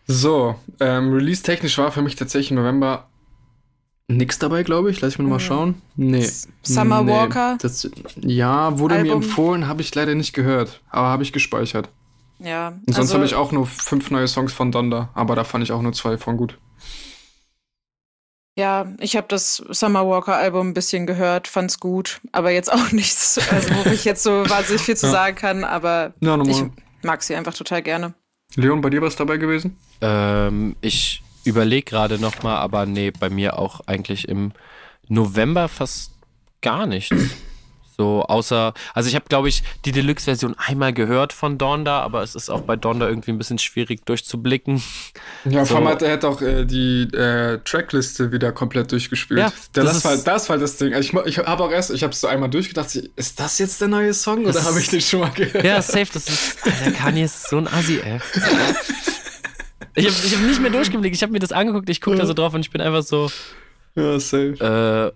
So, 0.07 0.59
ähm, 0.79 1.13
release-technisch 1.13 1.77
war 1.77 1.91
für 1.91 2.01
mich 2.01 2.15
tatsächlich 2.15 2.51
im 2.51 2.57
November 2.57 3.10
nichts 4.17 4.39
dabei, 4.39 4.63
glaube 4.63 4.91
ich. 4.91 5.01
Lass 5.01 5.13
ich 5.13 5.19
mir 5.19 5.23
nochmal 5.23 5.39
mhm. 5.39 5.43
schauen. 5.43 5.81
Nee. 5.95 6.29
Summer 6.63 7.03
nee. 7.03 7.11
Walker? 7.11 7.57
Das, 7.61 7.89
ja, 8.17 8.77
wurde 8.79 8.95
Album. 8.95 9.07
mir 9.07 9.13
empfohlen, 9.15 9.67
habe 9.67 9.81
ich 9.81 9.93
leider 9.93 10.15
nicht 10.15 10.33
gehört, 10.33 10.81
aber 10.89 11.07
habe 11.07 11.23
ich 11.23 11.33
gespeichert. 11.33 11.89
Ja. 12.39 12.69
Und 12.69 12.93
sonst 12.93 12.97
also, 12.97 13.15
habe 13.15 13.25
ich 13.25 13.35
auch 13.35 13.51
nur 13.51 13.65
fünf 13.65 14.09
neue 14.11 14.27
Songs 14.27 14.53
von 14.53 14.71
Donda, 14.71 15.09
aber 15.13 15.35
da 15.35 15.43
fand 15.43 15.63
ich 15.63 15.71
auch 15.71 15.81
nur 15.81 15.93
zwei 15.93 16.17
von 16.17 16.37
gut. 16.37 16.57
Ja, 18.57 18.91
ich 18.99 19.15
habe 19.15 19.27
das 19.29 19.63
Summer 19.69 20.05
Walker 20.07 20.35
Album 20.35 20.69
ein 20.69 20.73
bisschen 20.73 21.07
gehört, 21.07 21.47
fand's 21.47 21.79
gut, 21.79 22.19
aber 22.31 22.51
jetzt 22.51 22.71
auch 22.71 22.91
nichts, 22.91 23.39
also 23.49 23.69
wo 23.75 23.89
ich 23.91 24.05
jetzt 24.05 24.23
so 24.23 24.31
wahnsinnig 24.49 24.81
viel 24.81 24.97
zu 24.97 25.07
ja. 25.07 25.11
sagen 25.11 25.35
kann, 25.35 25.63
aber 25.63 26.13
ja, 26.19 26.39
ich 26.41 26.63
mag 27.03 27.23
sie 27.23 27.35
einfach 27.35 27.53
total 27.53 27.81
gerne. 27.81 28.13
Leon, 28.55 28.81
bei 28.81 28.89
dir 28.89 29.01
was 29.01 29.15
dabei 29.15 29.37
gewesen? 29.37 29.77
Ähm, 30.01 30.75
ich 30.81 31.23
überlege 31.43 31.85
gerade 31.85 32.19
nochmal, 32.19 32.57
aber 32.57 32.85
nee, 32.85 33.11
bei 33.11 33.29
mir 33.29 33.57
auch 33.57 33.81
eigentlich 33.87 34.27
im 34.27 34.51
November 35.07 35.67
fast 35.67 36.11
gar 36.61 36.85
nichts. 36.85 37.15
So, 37.97 38.23
außer, 38.23 38.73
also 38.95 39.09
ich 39.09 39.13
habe, 39.13 39.25
glaube 39.29 39.47
ich, 39.47 39.61
die 39.85 39.91
Deluxe-Version 39.91 40.55
einmal 40.57 40.91
gehört 40.91 41.33
von 41.33 41.59
Donda, 41.59 42.01
aber 42.01 42.23
es 42.23 42.33
ist 42.33 42.49
auch 42.49 42.61
bei 42.61 42.75
Donda 42.75 43.07
irgendwie 43.07 43.29
ein 43.29 43.37
bisschen 43.37 43.59
schwierig 43.59 44.07
durchzublicken. 44.07 44.81
Ja, 45.45 45.65
so. 45.65 45.75
vor 45.75 45.77
allem 45.77 45.89
hat 45.89 46.01
er 46.01 46.13
hat 46.13 46.25
auch 46.25 46.41
äh, 46.41 46.65
die 46.65 47.03
äh, 47.13 47.59
Trackliste 47.63 48.31
wieder 48.31 48.53
komplett 48.53 48.91
durchgespielt. 48.91 49.41
Ja, 49.41 49.53
das, 49.73 49.85
das, 49.85 50.05
war, 50.05 50.17
das 50.17 50.49
war 50.49 50.57
das 50.57 50.77
Ding. 50.77 50.95
Also 50.95 51.19
ich, 51.19 51.25
ich 51.27 51.37
habe 51.45 51.63
auch 51.63 51.69
erst, 51.69 51.91
ich 51.91 52.01
habe 52.01 52.13
es 52.13 52.21
so 52.21 52.27
einmal 52.27 52.49
durchgedacht, 52.49 52.95
ist 52.95 53.39
das 53.39 53.59
jetzt 53.59 53.79
der 53.81 53.89
neue 53.89 54.15
Song 54.15 54.45
oder 54.45 54.63
habe 54.63 54.79
ich 54.79 54.89
den 54.89 55.01
schon 55.01 55.19
mal 55.19 55.29
gehört? 55.29 55.63
Ja, 55.63 55.79
safe, 55.83 56.07
das 56.11 56.27
ist, 56.27 56.57
Alter, 56.63 56.91
Kanye 56.97 57.25
ist 57.25 57.49
so 57.49 57.57
ein 57.57 57.67
Assi, 57.67 57.99
ey. 57.99 58.19
Ich 59.95 60.05
habe 60.05 60.15
hab 60.15 60.47
nicht 60.47 60.61
mehr 60.61 60.71
durchgeblickt, 60.71 61.15
ich 61.15 61.23
habe 61.23 61.31
mir 61.31 61.39
das 61.39 61.51
angeguckt, 61.51 61.89
ich 61.89 62.01
gucke 62.01 62.17
da 62.17 62.25
so 62.25 62.33
drauf 62.33 62.53
und 62.53 62.61
ich 62.61 62.71
bin 62.71 62.81
einfach 62.81 63.03
so, 63.03 63.29
ja, 63.95 64.19
safe. 64.19 64.55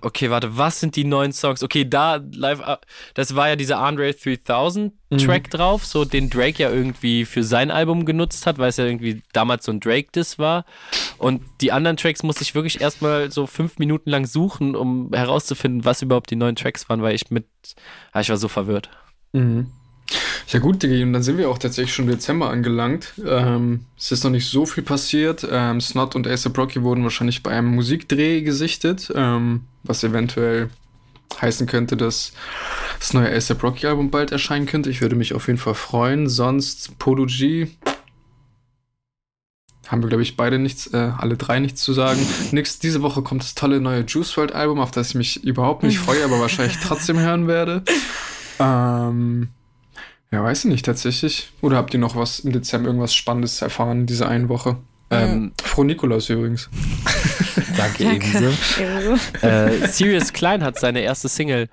Äh, 0.01 0.05
okay, 0.05 0.29
warte, 0.29 0.57
was 0.57 0.81
sind 0.81 0.97
die 0.97 1.05
neuen 1.05 1.31
Songs? 1.31 1.63
Okay, 1.63 1.87
da 1.87 2.15
live, 2.33 2.59
äh, 2.59 2.75
das 3.13 3.35
war 3.35 3.47
ja 3.47 3.55
dieser 3.55 3.79
Andre 3.79 4.13
3000 4.13 4.93
Track 5.17 5.43
mhm. 5.43 5.49
drauf, 5.49 5.85
so 5.85 6.03
den 6.03 6.29
Drake 6.29 6.61
ja 6.61 6.69
irgendwie 6.69 7.23
für 7.23 7.43
sein 7.43 7.71
Album 7.71 8.05
genutzt 8.05 8.45
hat, 8.45 8.57
weil 8.57 8.69
es 8.69 8.77
ja 8.77 8.85
irgendwie 8.85 9.23
damals 9.31 9.65
so 9.65 9.71
ein 9.71 9.79
Drake-Diss 9.79 10.39
war. 10.39 10.65
Und 11.17 11.41
die 11.61 11.71
anderen 11.71 11.95
Tracks 11.95 12.21
musste 12.21 12.41
ich 12.43 12.53
wirklich 12.53 12.81
erstmal 12.81 13.31
so 13.31 13.47
fünf 13.47 13.79
Minuten 13.79 14.09
lang 14.09 14.25
suchen, 14.25 14.75
um 14.75 15.09
herauszufinden, 15.13 15.85
was 15.85 16.01
überhaupt 16.01 16.29
die 16.29 16.35
neuen 16.35 16.57
Tracks 16.57 16.89
waren, 16.89 17.01
weil 17.01 17.15
ich 17.15 17.31
mit, 17.31 17.47
ah, 18.11 18.19
ich 18.19 18.29
war 18.29 18.37
so 18.37 18.49
verwirrt. 18.49 18.89
Mhm. 19.31 19.71
Ja 20.47 20.59
gut, 20.59 20.83
Diggi, 20.83 21.03
und 21.03 21.13
dann 21.13 21.23
sind 21.23 21.37
wir 21.37 21.49
auch 21.49 21.57
tatsächlich 21.57 21.93
schon 21.93 22.07
Dezember 22.07 22.49
angelangt. 22.49 23.13
Ähm, 23.25 23.85
es 23.97 24.11
ist 24.11 24.23
noch 24.23 24.31
nicht 24.31 24.47
so 24.47 24.65
viel 24.65 24.83
passiert. 24.83 25.45
Ähm, 25.49 25.81
Snot 25.81 26.15
und 26.15 26.27
Ace 26.27 26.49
Brocky 26.49 26.83
wurden 26.83 27.03
wahrscheinlich 27.03 27.41
bei 27.41 27.51
einem 27.51 27.73
Musikdreh 27.73 28.41
gesichtet, 28.41 29.11
ähm, 29.15 29.61
was 29.83 30.03
eventuell 30.03 30.69
heißen 31.41 31.67
könnte, 31.67 31.97
dass 31.97 32.33
das 32.99 33.13
neue 33.13 33.31
Ace 33.31 33.53
Brocky 33.55 33.87
Album 33.87 34.11
bald 34.11 34.31
erscheinen 34.31 34.67
könnte. 34.67 34.89
Ich 34.89 35.01
würde 35.01 35.15
mich 35.15 35.33
auf 35.33 35.47
jeden 35.47 35.59
Fall 35.59 35.73
freuen. 35.73 36.29
Sonst 36.29 36.97
Polo 36.99 37.25
G 37.25 37.67
haben 39.87 40.01
wir, 40.01 40.09
glaube 40.09 40.23
ich, 40.23 40.35
beide 40.35 40.57
nichts, 40.57 40.87
äh, 40.93 41.11
alle 41.17 41.37
drei 41.37 41.59
nichts 41.59 41.81
zu 41.81 41.93
sagen. 41.93 42.19
Nix, 42.51 42.79
diese 42.79 43.01
Woche 43.01 43.21
kommt 43.21 43.43
das 43.43 43.55
tolle 43.55 43.79
neue 43.79 44.01
Juice 44.01 44.35
World 44.37 44.53
Album, 44.53 44.79
auf 44.79 44.91
das 44.91 45.09
ich 45.09 45.15
mich 45.15 45.43
überhaupt 45.43 45.83
nicht 45.83 45.99
freue, 45.99 46.23
aber 46.23 46.39
wahrscheinlich 46.39 46.77
trotzdem 46.77 47.19
hören 47.19 47.47
werde. 47.47 47.83
Ähm, 48.57 49.49
ja, 50.31 50.43
weiß 50.43 50.65
ich 50.65 50.71
nicht 50.71 50.85
tatsächlich. 50.85 51.51
Oder 51.61 51.77
habt 51.77 51.93
ihr 51.93 51.99
noch 51.99 52.15
was 52.15 52.39
im 52.39 52.51
Dezember, 52.51 52.87
irgendwas 52.87 53.15
Spannendes 53.15 53.61
erfahren 53.61 54.01
in 54.01 54.05
dieser 54.05 54.27
einen 54.27 54.49
Woche? 54.49 54.77
Ähm, 55.11 55.51
Froh 55.63 55.83
Nikolaus 55.83 56.29
übrigens. 56.29 56.67
Danke, 57.77 58.03
ebenso. 58.05 58.51
ebenso. 58.79 59.45
Äh, 59.45 59.87
Sirius 59.87 60.33
Klein 60.33 60.63
hat 60.63 60.79
seine 60.79 61.01
erste 61.01 61.29
Single 61.29 61.69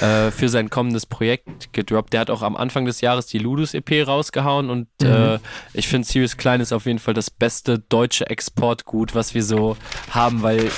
äh, 0.00 0.30
für 0.32 0.48
sein 0.48 0.68
kommendes 0.68 1.06
Projekt 1.06 1.72
gedroppt. 1.72 2.12
Der 2.12 2.20
hat 2.20 2.30
auch 2.30 2.42
am 2.42 2.56
Anfang 2.56 2.84
des 2.84 3.00
Jahres 3.00 3.26
die 3.26 3.38
Ludus 3.38 3.74
EP 3.74 4.06
rausgehauen 4.06 4.68
und 4.68 4.88
mhm. 5.00 5.06
äh, 5.06 5.38
ich 5.74 5.86
finde 5.86 6.08
Sirius 6.08 6.36
Klein 6.36 6.60
ist 6.60 6.72
auf 6.72 6.86
jeden 6.86 6.98
Fall 6.98 7.14
das 7.14 7.30
beste 7.30 7.78
deutsche 7.78 8.28
Exportgut, 8.28 9.14
was 9.14 9.32
wir 9.34 9.44
so 9.44 9.76
haben, 10.10 10.42
weil 10.42 10.70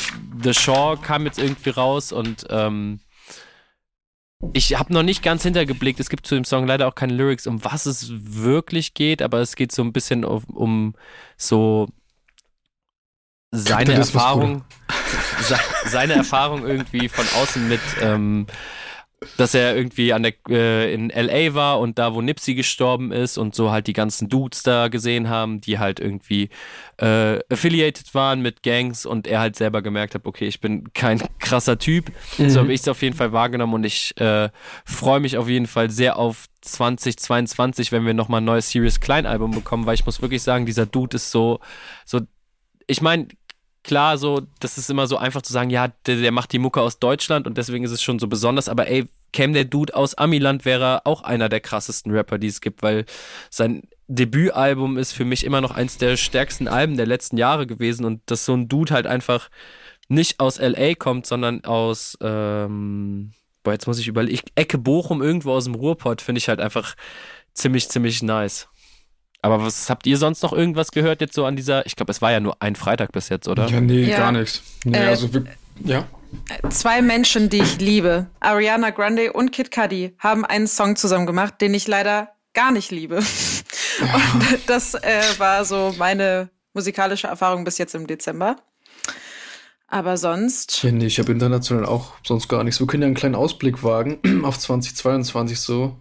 The 0.42 0.52
Shaw 0.52 0.96
kam 1.00 1.24
jetzt 1.24 1.38
irgendwie 1.38 1.70
raus 1.70 2.12
und 2.12 2.44
ähm, 2.50 3.00
ich 4.52 4.78
habe 4.78 4.92
noch 4.92 5.02
nicht 5.02 5.22
ganz 5.22 5.42
hintergeblickt. 5.42 6.00
Es 6.00 6.08
gibt 6.08 6.26
zu 6.26 6.34
dem 6.34 6.44
Song 6.44 6.66
leider 6.66 6.86
auch 6.88 6.94
keine 6.94 7.14
Lyrics, 7.14 7.46
um 7.46 7.64
was 7.64 7.86
es 7.86 8.10
wirklich 8.10 8.94
geht, 8.94 9.22
aber 9.22 9.38
es 9.38 9.56
geht 9.56 9.72
so 9.72 9.82
ein 9.82 9.92
bisschen 9.92 10.24
um, 10.24 10.44
um 10.52 10.94
so 11.36 11.88
seine 13.50 13.94
Erfahrung, 13.94 14.64
seine 15.86 16.14
Erfahrung 16.14 16.66
irgendwie 16.66 17.08
von 17.08 17.24
außen 17.40 17.68
mit 17.68 17.80
ähm, 18.00 18.46
dass 19.36 19.54
er 19.54 19.76
irgendwie 19.76 20.12
an 20.12 20.22
der, 20.22 20.34
äh, 20.48 20.92
in 20.92 21.10
LA 21.10 21.54
war 21.54 21.80
und 21.80 21.98
da, 21.98 22.14
wo 22.14 22.20
Nipsey 22.20 22.54
gestorben 22.54 23.12
ist 23.12 23.38
und 23.38 23.54
so 23.54 23.70
halt 23.70 23.86
die 23.86 23.92
ganzen 23.92 24.28
Dudes 24.28 24.62
da 24.62 24.88
gesehen 24.88 25.28
haben, 25.28 25.60
die 25.60 25.78
halt 25.78 26.00
irgendwie 26.00 26.50
äh, 26.98 27.38
affiliated 27.50 28.14
waren 28.14 28.40
mit 28.42 28.62
Gangs 28.62 29.06
und 29.06 29.26
er 29.26 29.40
halt 29.40 29.56
selber 29.56 29.82
gemerkt 29.82 30.14
hat, 30.14 30.26
okay, 30.26 30.46
ich 30.46 30.60
bin 30.60 30.92
kein 30.92 31.22
krasser 31.38 31.78
Typ. 31.78 32.10
Mhm. 32.38 32.50
So 32.50 32.60
habe 32.60 32.72
ich 32.72 32.80
es 32.80 32.88
auf 32.88 33.02
jeden 33.02 33.16
Fall 33.16 33.32
wahrgenommen 33.32 33.74
und 33.74 33.84
ich 33.84 34.18
äh, 34.20 34.50
freue 34.84 35.20
mich 35.20 35.36
auf 35.36 35.48
jeden 35.48 35.66
Fall 35.66 35.90
sehr 35.90 36.16
auf 36.16 36.46
2022, 36.62 37.92
wenn 37.92 38.06
wir 38.06 38.14
nochmal 38.14 38.40
ein 38.40 38.44
neues 38.44 38.70
Serious 38.70 39.00
Klein 39.00 39.26
Album 39.26 39.50
bekommen, 39.50 39.86
weil 39.86 39.94
ich 39.94 40.06
muss 40.06 40.22
wirklich 40.22 40.42
sagen, 40.42 40.66
dieser 40.66 40.86
Dude 40.86 41.16
ist 41.16 41.30
so, 41.30 41.60
so, 42.04 42.20
ich 42.86 43.02
meine, 43.02 43.28
klar, 43.84 44.18
so, 44.18 44.42
das 44.60 44.78
ist 44.78 44.90
immer 44.90 45.06
so 45.06 45.16
einfach 45.16 45.42
zu 45.42 45.52
sagen, 45.52 45.70
ja, 45.70 45.88
der, 46.06 46.16
der, 46.16 46.32
macht 46.32 46.52
die 46.52 46.58
Mucke 46.58 46.80
aus 46.80 46.98
Deutschland 46.98 47.46
und 47.46 47.56
deswegen 47.56 47.84
ist 47.84 47.92
es 47.92 48.02
schon 48.02 48.18
so 48.18 48.26
besonders, 48.26 48.68
aber 48.68 48.88
ey, 48.88 49.06
käme 49.32 49.52
der 49.52 49.64
Dude 49.64 49.94
aus 49.94 50.14
Amiland, 50.14 50.64
wäre 50.64 50.84
er 50.84 51.06
auch 51.06 51.22
einer 51.22 51.48
der 51.48 51.60
krassesten 51.60 52.12
Rapper, 52.12 52.38
die 52.38 52.48
es 52.48 52.60
gibt, 52.60 52.82
weil 52.82 53.04
sein 53.50 53.82
Debütalbum 54.08 54.98
ist 54.98 55.12
für 55.12 55.24
mich 55.24 55.44
immer 55.44 55.60
noch 55.60 55.70
eins 55.70 55.98
der 55.98 56.16
stärksten 56.16 56.68
Alben 56.68 56.96
der 56.96 57.06
letzten 57.06 57.36
Jahre 57.36 57.66
gewesen 57.66 58.04
und 58.04 58.20
dass 58.26 58.44
so 58.44 58.54
ein 58.54 58.68
Dude 58.68 58.92
halt 58.92 59.06
einfach 59.06 59.50
nicht 60.08 60.40
aus 60.40 60.58
LA 60.58 60.94
kommt, 60.94 61.26
sondern 61.26 61.64
aus, 61.64 62.18
ähm, 62.20 63.32
boah, 63.62 63.72
jetzt 63.72 63.86
muss 63.86 63.98
ich 63.98 64.08
überlegen, 64.08 64.46
Ecke 64.54 64.78
Bochum, 64.78 65.22
irgendwo 65.22 65.52
aus 65.52 65.64
dem 65.64 65.74
Ruhrpott, 65.74 66.20
finde 66.20 66.38
ich 66.38 66.48
halt 66.48 66.60
einfach 66.60 66.94
ziemlich, 67.54 67.88
ziemlich 67.88 68.22
nice. 68.22 68.68
Aber 69.44 69.62
was 69.62 69.90
habt 69.90 70.06
ihr 70.06 70.16
sonst 70.16 70.42
noch 70.42 70.54
irgendwas 70.54 70.90
gehört 70.90 71.20
jetzt 71.20 71.34
so 71.34 71.44
an 71.44 71.54
dieser? 71.54 71.84
Ich 71.84 71.96
glaube, 71.96 72.10
es 72.10 72.22
war 72.22 72.32
ja 72.32 72.40
nur 72.40 72.56
ein 72.62 72.76
Freitag 72.76 73.12
bis 73.12 73.28
jetzt, 73.28 73.46
oder? 73.46 73.66
Ja, 73.66 73.78
nee, 73.78 74.04
ja. 74.04 74.16
gar 74.16 74.32
nichts. 74.32 74.62
Nee, 74.84 74.96
äh, 74.96 75.08
also 75.08 75.34
wir, 75.34 75.44
ja. 75.84 76.06
Zwei 76.70 77.02
Menschen, 77.02 77.50
die 77.50 77.58
ich 77.58 77.78
liebe, 77.78 78.26
Ariana 78.40 78.88
Grande 78.88 79.34
und 79.34 79.52
Kid 79.52 79.70
Cudi, 79.70 80.14
haben 80.18 80.46
einen 80.46 80.66
Song 80.66 80.96
zusammen 80.96 81.26
gemacht, 81.26 81.60
den 81.60 81.74
ich 81.74 81.86
leider 81.86 82.30
gar 82.54 82.72
nicht 82.72 82.90
liebe. 82.90 83.16
Ja. 84.00 84.14
Und 84.32 84.60
das 84.66 84.94
äh, 84.94 85.22
war 85.36 85.66
so 85.66 85.94
meine 85.98 86.48
musikalische 86.72 87.26
Erfahrung 87.26 87.64
bis 87.64 87.76
jetzt 87.76 87.94
im 87.94 88.06
Dezember. 88.06 88.56
Aber 89.88 90.16
sonst. 90.16 90.82
Ja, 90.82 90.90
nee, 90.90 91.04
ich 91.04 91.18
habe 91.18 91.30
international 91.30 91.84
auch 91.84 92.14
sonst 92.24 92.48
gar 92.48 92.64
nichts. 92.64 92.80
Wir 92.80 92.86
können 92.86 93.02
ja 93.02 93.06
einen 93.08 93.14
kleinen 93.14 93.34
Ausblick 93.34 93.84
wagen 93.84 94.42
auf 94.42 94.58
2022 94.58 95.60
so 95.60 95.98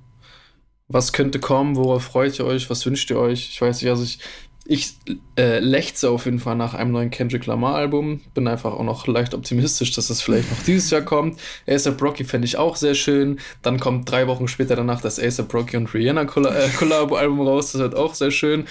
was 0.87 1.13
könnte 1.13 1.39
kommen, 1.39 1.75
worauf 1.75 2.03
freut 2.03 2.37
ihr 2.39 2.45
euch, 2.45 2.69
was 2.69 2.85
wünscht 2.85 3.09
ihr 3.09 3.17
euch? 3.17 3.49
Ich 3.51 3.61
weiß 3.61 3.81
nicht, 3.81 3.89
also 3.89 4.03
ich, 4.03 4.19
ich 4.65 4.95
äh, 5.37 5.59
lechze 5.59 6.09
auf 6.09 6.25
jeden 6.25 6.39
Fall 6.39 6.55
nach 6.55 6.73
einem 6.73 6.91
neuen 6.91 7.09
Kendrick 7.09 7.45
Lamar 7.45 7.75
Album. 7.75 8.21
Bin 8.33 8.47
einfach 8.47 8.73
auch 8.73 8.83
noch 8.83 9.07
leicht 9.07 9.33
optimistisch, 9.33 9.91
dass 9.91 10.09
es 10.09 10.21
vielleicht 10.21 10.49
noch 10.51 10.63
dieses 10.63 10.89
Jahr 10.89 11.01
kommt. 11.01 11.39
ASAP 11.67 12.01
Rocky 12.01 12.23
fände 12.23 12.45
ich 12.45 12.57
auch 12.57 12.75
sehr 12.75 12.95
schön. 12.95 13.39
Dann 13.61 13.79
kommt 13.79 14.09
drei 14.09 14.27
Wochen 14.27 14.47
später 14.47 14.75
danach 14.75 15.01
das 15.01 15.19
ASAP 15.19 15.53
Rocky 15.53 15.77
und 15.77 15.93
Rihanna 15.93 16.21
äh, 16.21 16.69
Collabo 16.77 17.15
Album 17.15 17.41
raus. 17.41 17.73
Das 17.73 17.81
wird 17.81 17.95
auch 17.95 18.13
sehr 18.13 18.31
schön. 18.31 18.65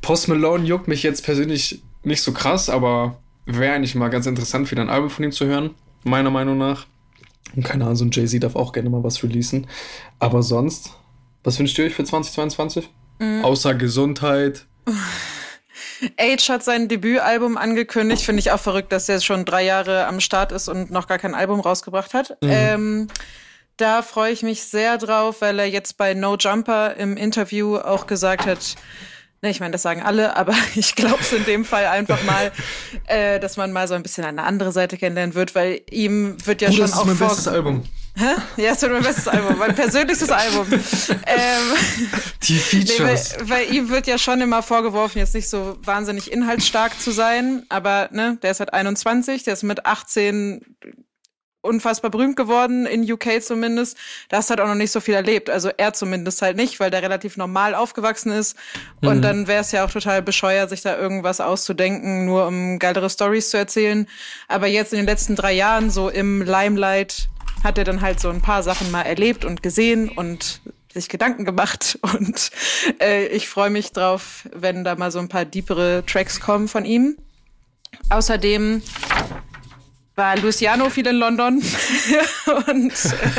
Post 0.00 0.28
Malone 0.28 0.64
juckt 0.64 0.88
mich 0.88 1.02
jetzt 1.02 1.24
persönlich 1.24 1.82
nicht 2.02 2.22
so 2.22 2.32
krass, 2.32 2.68
aber 2.68 3.18
wäre 3.46 3.74
eigentlich 3.74 3.94
mal 3.94 4.08
ganz 4.08 4.26
interessant, 4.26 4.70
wieder 4.70 4.82
ein 4.82 4.90
Album 4.90 5.10
von 5.10 5.24
ihm 5.24 5.32
zu 5.32 5.46
hören. 5.46 5.70
Meiner 6.04 6.30
Meinung 6.30 6.58
nach. 6.58 6.86
Und 7.54 7.64
keine 7.64 7.84
Ahnung, 7.84 7.96
so 7.96 8.04
ein 8.04 8.10
Jay-Z 8.10 8.42
darf 8.42 8.56
auch 8.56 8.72
gerne 8.72 8.90
mal 8.90 9.02
was 9.04 9.22
releasen. 9.22 9.66
Aber 10.18 10.42
sonst 10.42 10.92
was 11.48 11.58
wünscht 11.58 11.78
ihr 11.78 11.86
euch 11.86 11.94
für 11.94 12.04
2022? 12.04 12.90
Mhm. 13.18 13.42
Außer 13.44 13.74
Gesundheit. 13.74 14.66
Age 16.18 16.48
hat 16.50 16.62
sein 16.62 16.88
Debütalbum 16.88 17.56
angekündigt. 17.56 18.22
Finde 18.22 18.40
ich 18.40 18.52
auch 18.52 18.60
verrückt, 18.60 18.92
dass 18.92 19.08
er 19.08 19.20
schon 19.20 19.44
drei 19.44 19.64
Jahre 19.64 20.06
am 20.06 20.20
Start 20.20 20.52
ist 20.52 20.68
und 20.68 20.90
noch 20.90 21.08
gar 21.08 21.18
kein 21.18 21.34
Album 21.34 21.60
rausgebracht 21.60 22.12
hat. 22.12 22.36
Mhm. 22.42 22.50
Ähm, 22.50 23.06
da 23.78 24.02
freue 24.02 24.32
ich 24.32 24.42
mich 24.42 24.62
sehr 24.64 24.98
drauf, 24.98 25.40
weil 25.40 25.58
er 25.58 25.68
jetzt 25.68 25.96
bei 25.96 26.12
No 26.12 26.36
Jumper 26.36 26.96
im 26.96 27.16
Interview 27.16 27.76
auch 27.78 28.06
gesagt 28.06 28.46
hat, 28.46 28.76
Ne, 29.40 29.50
ich 29.50 29.60
meine, 29.60 29.70
das 29.70 29.82
sagen 29.82 30.02
alle, 30.02 30.36
aber 30.36 30.52
ich 30.74 30.96
glaube 30.96 31.18
es 31.20 31.32
in 31.32 31.44
dem 31.44 31.64
Fall 31.64 31.86
einfach 31.86 32.22
mal, 32.24 32.50
äh, 33.06 33.38
dass 33.38 33.56
man 33.56 33.72
mal 33.72 33.86
so 33.86 33.94
ein 33.94 34.02
bisschen 34.02 34.24
eine 34.24 34.42
andere 34.42 34.72
Seite 34.72 34.96
kennenlernen 34.96 35.34
wird, 35.36 35.54
weil 35.54 35.80
ihm 35.90 36.36
wird 36.44 36.60
ja 36.60 36.68
Oh, 36.68 36.72
schon 36.72 36.80
das 36.80 36.90
ist 36.90 36.96
auch 36.96 37.04
mein 37.04 37.16
vor 37.16 37.28
bestes 37.28 37.46
Album. 37.46 37.84
Hä? 38.18 38.34
Ja, 38.56 38.72
es 38.72 38.82
wird 38.82 38.92
mein 38.92 39.02
bestes 39.04 39.28
Album, 39.28 39.56
mein 39.58 39.74
persönlichstes 39.76 40.30
Album. 40.30 40.66
Ähm, 40.72 40.80
Die 42.42 42.54
nee, 42.54 42.58
weil, 42.98 43.16
Features. 43.16 43.36
weil 43.42 43.72
ihm 43.72 43.90
wird 43.90 44.06
ja 44.08 44.18
schon 44.18 44.40
immer 44.40 44.62
vorgeworfen, 44.62 45.18
jetzt 45.18 45.34
nicht 45.34 45.48
so 45.48 45.78
wahnsinnig 45.82 46.32
inhaltsstark 46.32 46.98
zu 47.00 47.12
sein, 47.12 47.64
aber 47.68 48.08
ne, 48.10 48.36
der 48.42 48.50
ist 48.50 48.58
halt 48.60 48.72
21, 48.74 49.44
der 49.44 49.52
ist 49.54 49.62
mit 49.62 49.86
18 49.86 50.60
unfassbar 51.60 52.10
berühmt 52.10 52.36
geworden, 52.36 52.86
in 52.86 53.10
UK 53.10 53.42
zumindest. 53.42 53.96
Da 54.30 54.38
hast 54.38 54.48
halt 54.50 54.60
auch 54.60 54.68
noch 54.68 54.74
nicht 54.76 54.92
so 54.92 55.00
viel 55.00 55.14
erlebt. 55.14 55.50
Also 55.50 55.70
er 55.76 55.92
zumindest 55.92 56.40
halt 56.40 56.56
nicht, 56.56 56.78
weil 56.80 56.90
der 56.90 57.02
relativ 57.02 57.36
normal 57.36 57.74
aufgewachsen 57.74 58.30
ist. 58.32 58.56
Und 59.02 59.18
Mhm. 59.18 59.22
dann 59.22 59.46
wäre 59.48 59.60
es 59.60 59.72
ja 59.72 59.84
auch 59.84 59.90
total 59.90 60.22
bescheuert, 60.22 60.70
sich 60.70 60.82
da 60.82 60.96
irgendwas 60.96 61.40
auszudenken, 61.40 62.24
nur 62.24 62.46
um 62.46 62.78
geilere 62.78 63.10
Stories 63.10 63.50
zu 63.50 63.58
erzählen. 63.58 64.08
Aber 64.46 64.66
jetzt 64.68 64.92
in 64.92 64.98
den 64.98 65.06
letzten 65.06 65.34
drei 65.34 65.52
Jahren, 65.52 65.90
so 65.90 66.08
im 66.08 66.42
Limelight, 66.42 67.28
hat 67.62 67.78
er 67.78 67.84
dann 67.84 68.00
halt 68.00 68.20
so 68.20 68.30
ein 68.30 68.40
paar 68.40 68.62
Sachen 68.62 68.90
mal 68.90 69.02
erlebt 69.02 69.44
und 69.44 69.62
gesehen 69.62 70.08
und 70.08 70.60
sich 70.92 71.08
Gedanken 71.08 71.44
gemacht. 71.44 71.98
Und 72.18 72.50
äh, 73.00 73.26
ich 73.26 73.48
freue 73.48 73.70
mich 73.70 73.92
drauf, 73.92 74.48
wenn 74.54 74.84
da 74.84 74.96
mal 74.96 75.10
so 75.10 75.18
ein 75.18 75.28
paar 75.28 75.44
deepere 75.44 76.02
Tracks 76.06 76.40
kommen 76.40 76.66
von 76.66 76.84
ihm. 76.84 77.16
Außerdem 78.10 78.82
war 80.14 80.36
Luciano 80.36 80.90
viel 80.90 81.06
in 81.06 81.16
London 81.16 81.62
und, 82.66 82.92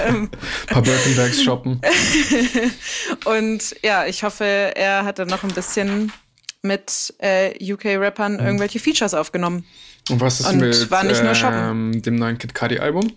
ähm, 0.08 0.30
Ein 0.30 0.30
paar 0.68 0.82
Birkenbags 0.82 1.44
shoppen. 1.44 1.82
und 3.26 3.76
ja, 3.84 4.06
ich 4.06 4.24
hoffe, 4.24 4.46
er 4.46 5.04
hat 5.04 5.20
dann 5.20 5.28
noch 5.28 5.44
ein 5.44 5.52
bisschen 5.52 6.12
mit 6.62 7.14
äh, 7.20 7.52
UK-Rappern 7.74 8.40
irgendwelche 8.40 8.80
Features 8.80 9.14
aufgenommen. 9.14 9.66
Und 10.10 10.22
was 10.22 10.40
ist 10.40 10.48
Und 10.48 10.60
mit 10.60 10.90
war 10.90 11.04
nicht 11.04 11.24
nur 11.24 11.36
shoppen. 11.36 11.94
ähm, 11.94 12.02
dem 12.02 12.16
neuen 12.16 12.38
Kid 12.38 12.56
Cudi 12.56 12.80
Album? 12.80 13.12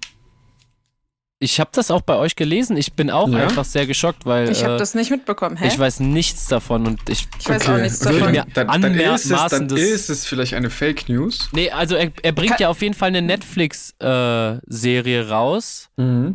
Ich 1.43 1.59
habe 1.59 1.71
das 1.75 1.91
auch 1.91 2.03
bei 2.03 2.15
euch 2.17 2.37
gelesen. 2.37 2.77
Ich 2.77 2.93
bin 2.93 3.11
auch 3.11 3.29
Ja? 3.29 3.39
einfach 3.43 3.65
sehr 3.65 3.87
geschockt, 3.87 4.25
weil 4.27 4.49
Ich 4.51 4.63
habe 4.63 4.75
äh, 4.75 4.79
das 4.79 4.95
nicht 4.95 5.11
mitbekommen. 5.11 5.57
Hä? 5.57 5.67
ich 5.67 5.77
weiß 5.79 5.99
nichts 6.01 6.47
davon 6.47 6.87
und 6.87 7.09
ich 7.09 7.27
Ich 7.41 7.49
weiß 7.49 7.69
auch 7.69 7.79
nichts 7.79 8.05
würde 8.05 8.19
davon. 8.21 8.33
mir 8.33 8.47
dann, 8.55 8.69
dann, 8.81 8.95
ist 8.95 9.31
es, 9.31 9.51
dann 9.51 9.67
ist 9.69 10.09
es 10.09 10.25
vielleicht 10.25 10.55
eine 10.55 10.71
Fake 10.71 11.09
News. 11.09 11.49
Nee, 11.53 11.71
also 11.71 11.97
er, 11.97 12.13
er 12.23 12.33
bringt 12.33 12.53
Kann- 12.53 12.61
ja 12.61 12.69
auf 12.69 12.81
jeden 12.81 12.95
Fall 12.95 13.09
eine 13.09 13.23
Netflix-Serie 13.23 15.29
raus. 15.29 15.89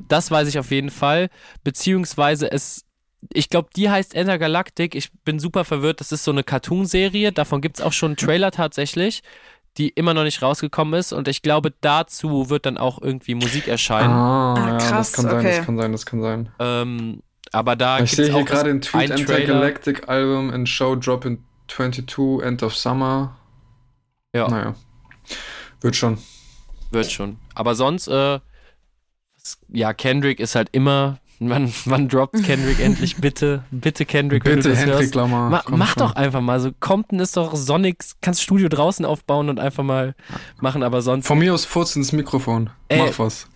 Das 0.07 0.31
weiß 0.31 0.47
ich 0.47 0.59
auf 0.59 0.71
jeden 0.71 0.91
Fall. 0.91 1.29
Beziehungsweise 1.63 2.51
es, 2.51 2.84
ich 3.34 3.49
glaube, 3.49 3.69
die 3.75 3.89
heißt 3.89 4.13
Intergalactic. 4.13 4.95
Ich 4.95 5.11
bin 5.25 5.39
super 5.39 5.65
verwirrt. 5.65 5.99
Das 5.99 6.11
ist 6.11 6.23
so 6.23 6.31
eine 6.31 6.43
Cartoon-Serie. 6.43 7.31
Davon 7.31 7.61
gibt 7.61 7.79
es 7.79 7.84
auch 7.85 7.93
schon 7.93 8.11
einen 8.11 8.17
Trailer 8.17 8.51
tatsächlich, 8.51 9.21
die 9.77 9.89
immer 9.89 10.13
noch 10.13 10.23
nicht 10.23 10.41
rausgekommen 10.41 10.99
ist. 10.99 11.13
Und 11.13 11.27
ich 11.27 11.41
glaube, 11.41 11.73
dazu 11.81 12.49
wird 12.49 12.65
dann 12.65 12.77
auch 12.77 13.01
irgendwie 13.01 13.35
Musik 13.35 13.67
erscheinen. 13.67 14.11
Ah, 14.11 14.53
Ah, 14.53 14.67
ja, 14.71 14.77
krass, 14.77 15.11
das 15.11 15.13
kann 15.13 15.25
sein, 15.25 15.39
okay. 15.39 15.57
das 15.57 15.65
kann 15.65 15.77
sein, 15.77 15.91
das 15.91 16.05
kann 16.05 16.21
sein. 16.21 16.49
Ähm, 16.59 17.21
aber 17.51 17.75
da 17.75 17.99
ich 17.99 18.11
sehe 18.11 18.33
hier 18.33 18.43
gerade 18.43 18.69
den 18.69 18.81
Tweet. 18.81 19.09
Intergalactic 19.11 20.09
Album 20.09 20.49
and 20.51 20.67
Show 20.67 20.95
Drop 20.95 21.25
in 21.25 21.43
22 21.67 22.43
End 22.45 22.63
of 22.63 22.75
Summer. 22.75 23.37
Ja. 24.33 24.47
Naja. 24.47 24.75
Wird 25.81 25.95
schon. 25.95 26.17
Wird 26.91 27.11
schon. 27.11 27.37
Aber 27.53 27.75
sonst, 27.75 28.07
äh, 28.07 28.39
ja, 29.69 29.93
Kendrick 29.93 30.39
ist 30.39 30.55
halt 30.55 30.69
immer. 30.71 31.19
Wann, 31.39 31.72
wann 31.85 32.07
droppt 32.07 32.43
Kendrick 32.43 32.80
endlich? 32.80 33.15
Bitte, 33.22 33.64
bitte 33.69 34.05
Kendrick, 34.05 34.43
wenn 34.45 34.55
Bitte, 34.55 34.69
du 34.69 34.73
das 34.73 34.80
Hendrik 34.80 34.99
hörst. 35.01 35.15
Lamar. 35.15 35.49
Ma, 35.49 35.64
mach 35.69 35.93
schon. 35.93 35.99
doch 36.03 36.15
einfach 36.15 36.41
mal 36.41 36.59
so. 36.59 36.72
Compton 36.80 37.19
ist 37.19 37.38
doch 37.38 37.55
sonnig, 37.55 37.97
kannst 38.22 38.41
Studio 38.41 38.69
draußen 38.69 39.05
aufbauen 39.05 39.49
und 39.49 39.59
einfach 39.59 39.84
mal 39.84 40.15
machen, 40.59 40.81
aber 40.81 41.01
sonst 41.01 41.27
Von 41.27 41.38
mir 41.39 41.53
aus 41.53 41.65
furzt 41.65 41.95
ins 41.95 42.11
Mikrofon. 42.11 42.72
Ey. 42.89 42.99
Mach 42.99 43.19
was. 43.19 43.47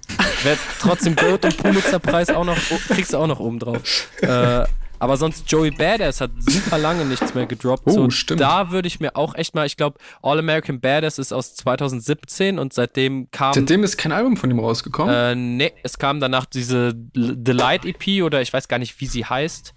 wird 0.44 0.60
trotzdem 0.80 1.16
Gold 1.16 1.44
und 1.46 1.58
Pulitzer-Preis 1.58 2.30
auch 2.30 2.46
noch, 2.46 2.58
kriegst 2.90 3.14
du 3.14 3.18
auch 3.18 3.28
noch 3.28 3.40
oben 3.40 3.60
drauf. 3.60 3.80
Äh, 4.22 4.66
aber 5.02 5.18
sonst 5.18 5.52
Joey 5.52 5.72
Badass 5.72 6.22
hat 6.22 6.32
super 6.38 6.78
lange 6.78 7.04
nichts 7.06 7.34
mehr 7.34 7.46
gedroppt. 7.48 7.84
Oh, 7.88 7.92
so, 7.92 8.10
stimmt. 8.12 8.40
Da 8.40 8.72
würde 8.72 8.88
ich 8.88 9.00
mir 9.00 9.16
auch 9.16 9.34
echt 9.36 9.56
mal, 9.56 9.66
ich 9.66 9.76
glaube, 9.76 9.98
All 10.22 10.38
American 10.40 10.80
Badass 10.80 11.18
ist 11.20 11.34
aus 11.34 11.56
2017 11.56 12.60
und 12.60 12.72
seitdem 12.74 13.30
kam. 13.32 13.54
Seitdem 13.54 13.84
ist 13.84 13.98
kein 13.98 14.12
Album 14.12 14.38
von 14.38 14.52
ihm 14.52 14.60
rausgekommen. 14.60 15.14
Äh, 15.14 15.36
nee, 15.36 15.74
es 15.84 15.98
kam 15.98 16.20
danach 16.20 16.46
diese 16.46 16.94
L- 17.16 17.38
The 17.46 17.52
Light 17.52 17.86
EP 17.86 18.24
oder 18.24 18.42
ich 18.42 18.54
weiß 18.54 18.68
gar 18.68 18.78
nicht, 18.80 19.02
wie 19.02 19.08
sie 19.08 19.26
heißt. 19.26 19.74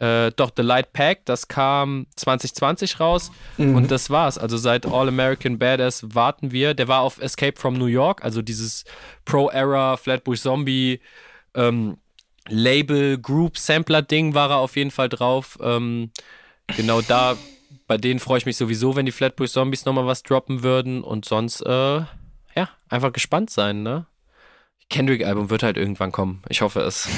Äh, 0.00 0.30
doch, 0.36 0.52
The 0.56 0.62
Light 0.62 0.92
Pack, 0.92 1.24
das 1.24 1.48
kam 1.48 2.06
2020 2.14 3.00
raus 3.00 3.32
Mhm. 3.56 3.74
und 3.74 3.90
das 3.90 4.10
war's. 4.10 4.38
Also 4.38 4.56
seit 4.56 4.86
All 4.86 5.08
American 5.08 5.58
Badass 5.58 6.14
warten 6.14 6.52
wir. 6.52 6.74
Der 6.74 6.86
war 6.86 7.00
auf 7.00 7.20
Escape 7.20 7.58
from 7.58 7.74
New 7.74 7.86
York, 7.86 8.22
also 8.22 8.40
dieses 8.42 8.84
Pro-Era, 9.24 9.96
Flatbush 9.96 10.40
Zombie, 10.40 11.00
ähm, 11.54 11.96
Label, 12.48 13.18
Group, 13.18 13.58
Sampler-Ding 13.58 14.34
war 14.34 14.50
er 14.50 14.56
auf 14.58 14.76
jeden 14.76 14.90
Fall 14.90 15.08
drauf. 15.08 15.58
Ähm, 15.62 16.10
genau 16.76 17.00
da, 17.00 17.36
bei 17.86 17.96
denen 17.96 18.20
freue 18.20 18.38
ich 18.38 18.46
mich 18.46 18.56
sowieso, 18.56 18.96
wenn 18.96 19.06
die 19.06 19.12
Flatbush 19.12 19.50
Zombies 19.50 19.84
nochmal 19.84 20.06
was 20.06 20.22
droppen 20.22 20.62
würden 20.62 21.02
und 21.02 21.24
sonst, 21.24 21.60
äh, 21.62 22.00
ja, 22.00 22.68
einfach 22.88 23.12
gespannt 23.12 23.50
sein, 23.50 23.82
ne? 23.82 24.06
Kendrick-Album 24.90 25.50
wird 25.50 25.62
halt 25.62 25.76
irgendwann 25.76 26.12
kommen. 26.12 26.42
Ich 26.48 26.62
hoffe 26.62 26.80
es. 26.80 27.08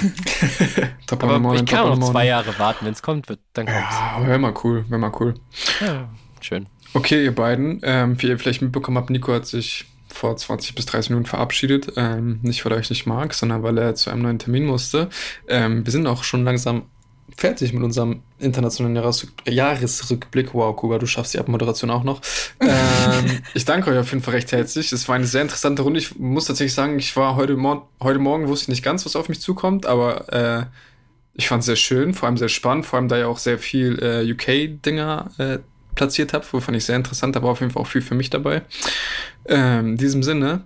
Top 1.07 1.23
Aber 1.23 1.39
Morning, 1.39 1.65
ich 1.65 1.71
kann 1.71 1.87
auch 1.87 1.97
noch 1.97 2.11
zwei. 2.11 2.27
Jahre 2.27 2.59
warten. 2.59 2.85
Wenn 2.85 2.93
es 2.93 3.03
kommt, 3.03 3.29
wird, 3.29 3.39
dann 3.53 3.67
kommt's. 3.67 3.87
Ah, 3.91 4.27
Wäre 4.27 4.39
mal 4.39 4.55
cool, 4.65 4.85
wäre 4.89 4.99
mal 4.99 5.13
cool. 5.21 5.35
Ja, 5.81 6.09
schön. 6.41 6.67
Okay, 6.95 7.23
ihr 7.25 7.35
beiden, 7.35 7.81
ähm, 7.85 8.21
wie 8.21 8.27
ihr 8.27 8.39
vielleicht 8.41 8.63
mitbekommen 8.63 8.99
habt, 8.99 9.11
Nico 9.11 9.33
hat 9.33 9.47
sich 9.47 9.85
vor 10.13 10.37
20 10.37 10.75
bis 10.75 10.87
30 10.87 11.11
Minuten 11.11 11.27
verabschiedet. 11.27 11.93
Ähm, 11.97 12.41
nicht, 12.43 12.65
weil 12.65 12.73
er 12.73 12.79
euch 12.79 12.91
nicht 12.91 13.07
mag, 13.07 13.35
sondern 13.35 13.63
weil 13.63 13.79
er 13.79 13.95
zu 13.95 14.11
einem 14.11 14.23
neuen 14.23 14.39
Termin 14.39 14.67
musste. 14.67 15.09
Ähm, 15.49 15.85
wir 15.85 15.93
sind 15.93 16.07
auch 16.07 16.25
schon 16.25 16.45
langsam 16.45 16.83
fertig 17.37 17.73
mit 17.73 17.83
unserem 17.83 18.23
internationalen 18.39 18.97
Jahres 18.97 19.27
Jahresrückblick. 19.47 20.55
Wow, 20.55 20.77
Kuba, 20.77 20.99
du 20.99 21.07
schaffst 21.07 21.35
die 21.35 21.39
Abmoderation 21.39 21.91
auch 21.91 22.05
noch. 22.05 22.21
ähm, 22.61 23.39
ich 23.55 23.65
danke 23.65 23.91
euch 23.91 23.99
auf 23.99 24.11
jeden 24.11 24.23
Fall 24.23 24.35
recht 24.35 24.53
herzlich. 24.53 24.93
Es 24.93 25.09
war 25.09 25.17
eine 25.17 25.27
sehr 25.27 25.43
interessante 25.43 25.83
Runde. 25.83 25.99
Ich 25.99 26.19
muss 26.19 26.47
tatsächlich 26.47 26.75
sagen, 26.75 26.99
ich 26.99 27.17
war 27.17 27.37
heute, 27.37 27.57
Mor 27.57 27.89
heute 28.03 28.19
Morgen, 28.19 28.49
wusste 28.49 28.65
ich 28.65 28.69
nicht 28.69 28.85
ganz, 28.85 29.07
was 29.07 29.17
auf 29.17 29.29
mich 29.29 29.41
zukommt, 29.41 29.87
aber 29.87 30.33
äh, 30.33 30.67
ich 31.35 31.49
fand 31.49 31.61
es 31.61 31.67
sehr 31.67 31.77
schön, 31.77 32.13
vor 32.13 32.27
allem 32.27 32.37
sehr 32.37 32.49
spannend, 32.49 32.87
vor 32.87 32.99
allem 32.99 33.09
da 33.09 33.19
ja 33.19 33.27
auch 33.27 33.39
sehr 33.39 33.59
viel 33.59 33.99
äh, 34.03 34.31
UK-Dinger 34.33 35.31
äh, 35.39 35.59
platziert 35.95 36.33
habe, 36.33 36.45
fand 36.45 36.77
ich 36.77 36.85
sehr 36.85 36.97
interessant, 36.97 37.37
aber 37.37 37.49
auf 37.51 37.61
jeden 37.61 37.73
Fall 37.73 37.83
auch 37.83 37.87
viel 37.87 38.03
für 38.03 38.15
mich 38.15 38.31
dabei. 38.31 38.63
Ähm, 39.47 39.91
in 39.91 39.97
diesem 39.97 40.23
Sinne, 40.23 40.65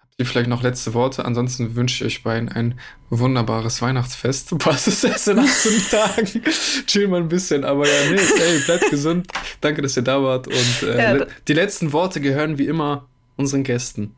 habt 0.00 0.14
ihr 0.18 0.26
vielleicht 0.26 0.48
noch 0.48 0.62
letzte 0.62 0.94
Worte? 0.94 1.24
Ansonsten 1.24 1.74
wünsche 1.76 2.04
ich 2.04 2.18
euch 2.18 2.22
beiden 2.22 2.48
ein 2.48 2.78
wunderbares 3.10 3.80
Weihnachtsfest. 3.82 4.52
Was 4.66 4.86
ist 4.86 5.04
das 5.04 5.26
in 5.28 5.38
18 5.38 5.72
Tagen? 5.90 6.42
Chill 6.86 7.08
mal 7.08 7.20
ein 7.20 7.28
bisschen, 7.28 7.64
aber 7.64 7.86
ja, 7.86 8.10
nee, 8.10 8.16
ey, 8.40 8.58
bleibt 8.60 8.90
gesund. 8.90 9.26
Danke, 9.60 9.82
dass 9.82 9.96
ihr 9.96 10.02
da 10.02 10.22
wart 10.22 10.46
und 10.48 10.82
äh, 10.82 10.98
Ja, 11.02 11.12
le- 11.12 11.28
die 11.48 11.52
letzten 11.54 11.92
Worte 11.92 12.20
gehören 12.20 12.58
wie 12.58 12.66
immer 12.66 13.08
unseren 13.36 13.62
Gästen. 13.64 14.14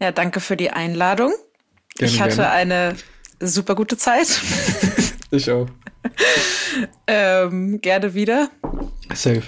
Ja, 0.00 0.12
danke 0.12 0.40
für 0.40 0.56
die 0.56 0.70
Einladung. 0.70 1.32
Gerne, 1.96 2.12
ich 2.12 2.20
hatte 2.20 2.36
gerne. 2.36 2.50
eine 2.52 2.96
super 3.40 3.74
gute 3.74 3.96
Zeit. 3.96 4.28
Ich 5.30 5.50
auch. 5.50 5.66
ähm, 7.06 7.80
gerne 7.80 8.14
wieder. 8.14 8.50
Safe. 9.14 9.42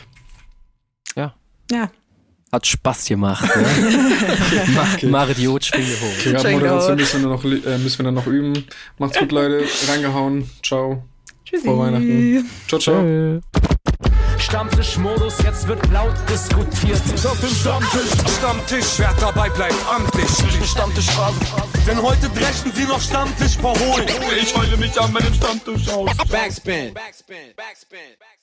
Ja. 1.17 1.35
Ja. 1.71 1.91
Hat 2.53 2.67
Spaß 2.67 3.07
gemacht. 3.07 3.45
Ne? 3.57 3.67
Mach, 4.75 5.03
Mariot, 5.03 5.65
schwinge 5.65 5.87
hoch. 5.87 6.19
Okay, 6.19 6.37
Check 6.37 6.53
Moderation 6.53 6.97
müssen 6.97 7.23
wir, 7.23 7.29
noch, 7.29 7.45
äh, 7.45 7.79
müssen 7.79 7.99
wir 7.99 8.05
dann 8.05 8.15
noch 8.15 8.27
üben. 8.27 8.67
Macht's 8.99 9.19
gut, 9.19 9.33
Leute. 9.33 9.65
Reingehauen. 9.89 10.51
Ciao. 10.63 11.03
Tschüssi. 11.47 11.65
Frohe 11.65 11.79
Weihnachten. 11.79 12.51
Ciao, 12.69 12.79
ciao. 12.79 13.41
Stammtischmodus, 14.43 15.39
jetzt 15.43 15.67
wird 15.69 15.81
laut 15.91 16.15
diskutiert. 16.29 17.01
Auf 17.25 17.41
dem 17.41 17.55
Stammtisch, 17.55 18.11
Stammtisch, 18.39 18.99
wer 18.99 19.15
dabei 19.21 19.49
bleibt, 19.51 19.75
amtlich. 19.89 20.29
Stammtisch 20.69 21.11
Phase. 21.11 21.39
Denn 21.87 22.03
heute 22.03 22.29
brechen 22.29 22.73
sie 22.75 22.85
noch 22.85 23.01
Stammtisch 23.01 23.57
verholen. 23.57 24.07
Ich 24.41 24.57
heule 24.57 24.77
mich 24.77 25.01
an 25.01 25.13
meinem 25.13 25.33
Stammtisch 25.35 25.89
aus. 25.89 26.11
Backspin. 26.29 26.93
Backspin. 26.93 27.55
Backspin. 27.57 27.99
Backspin. 28.19 28.42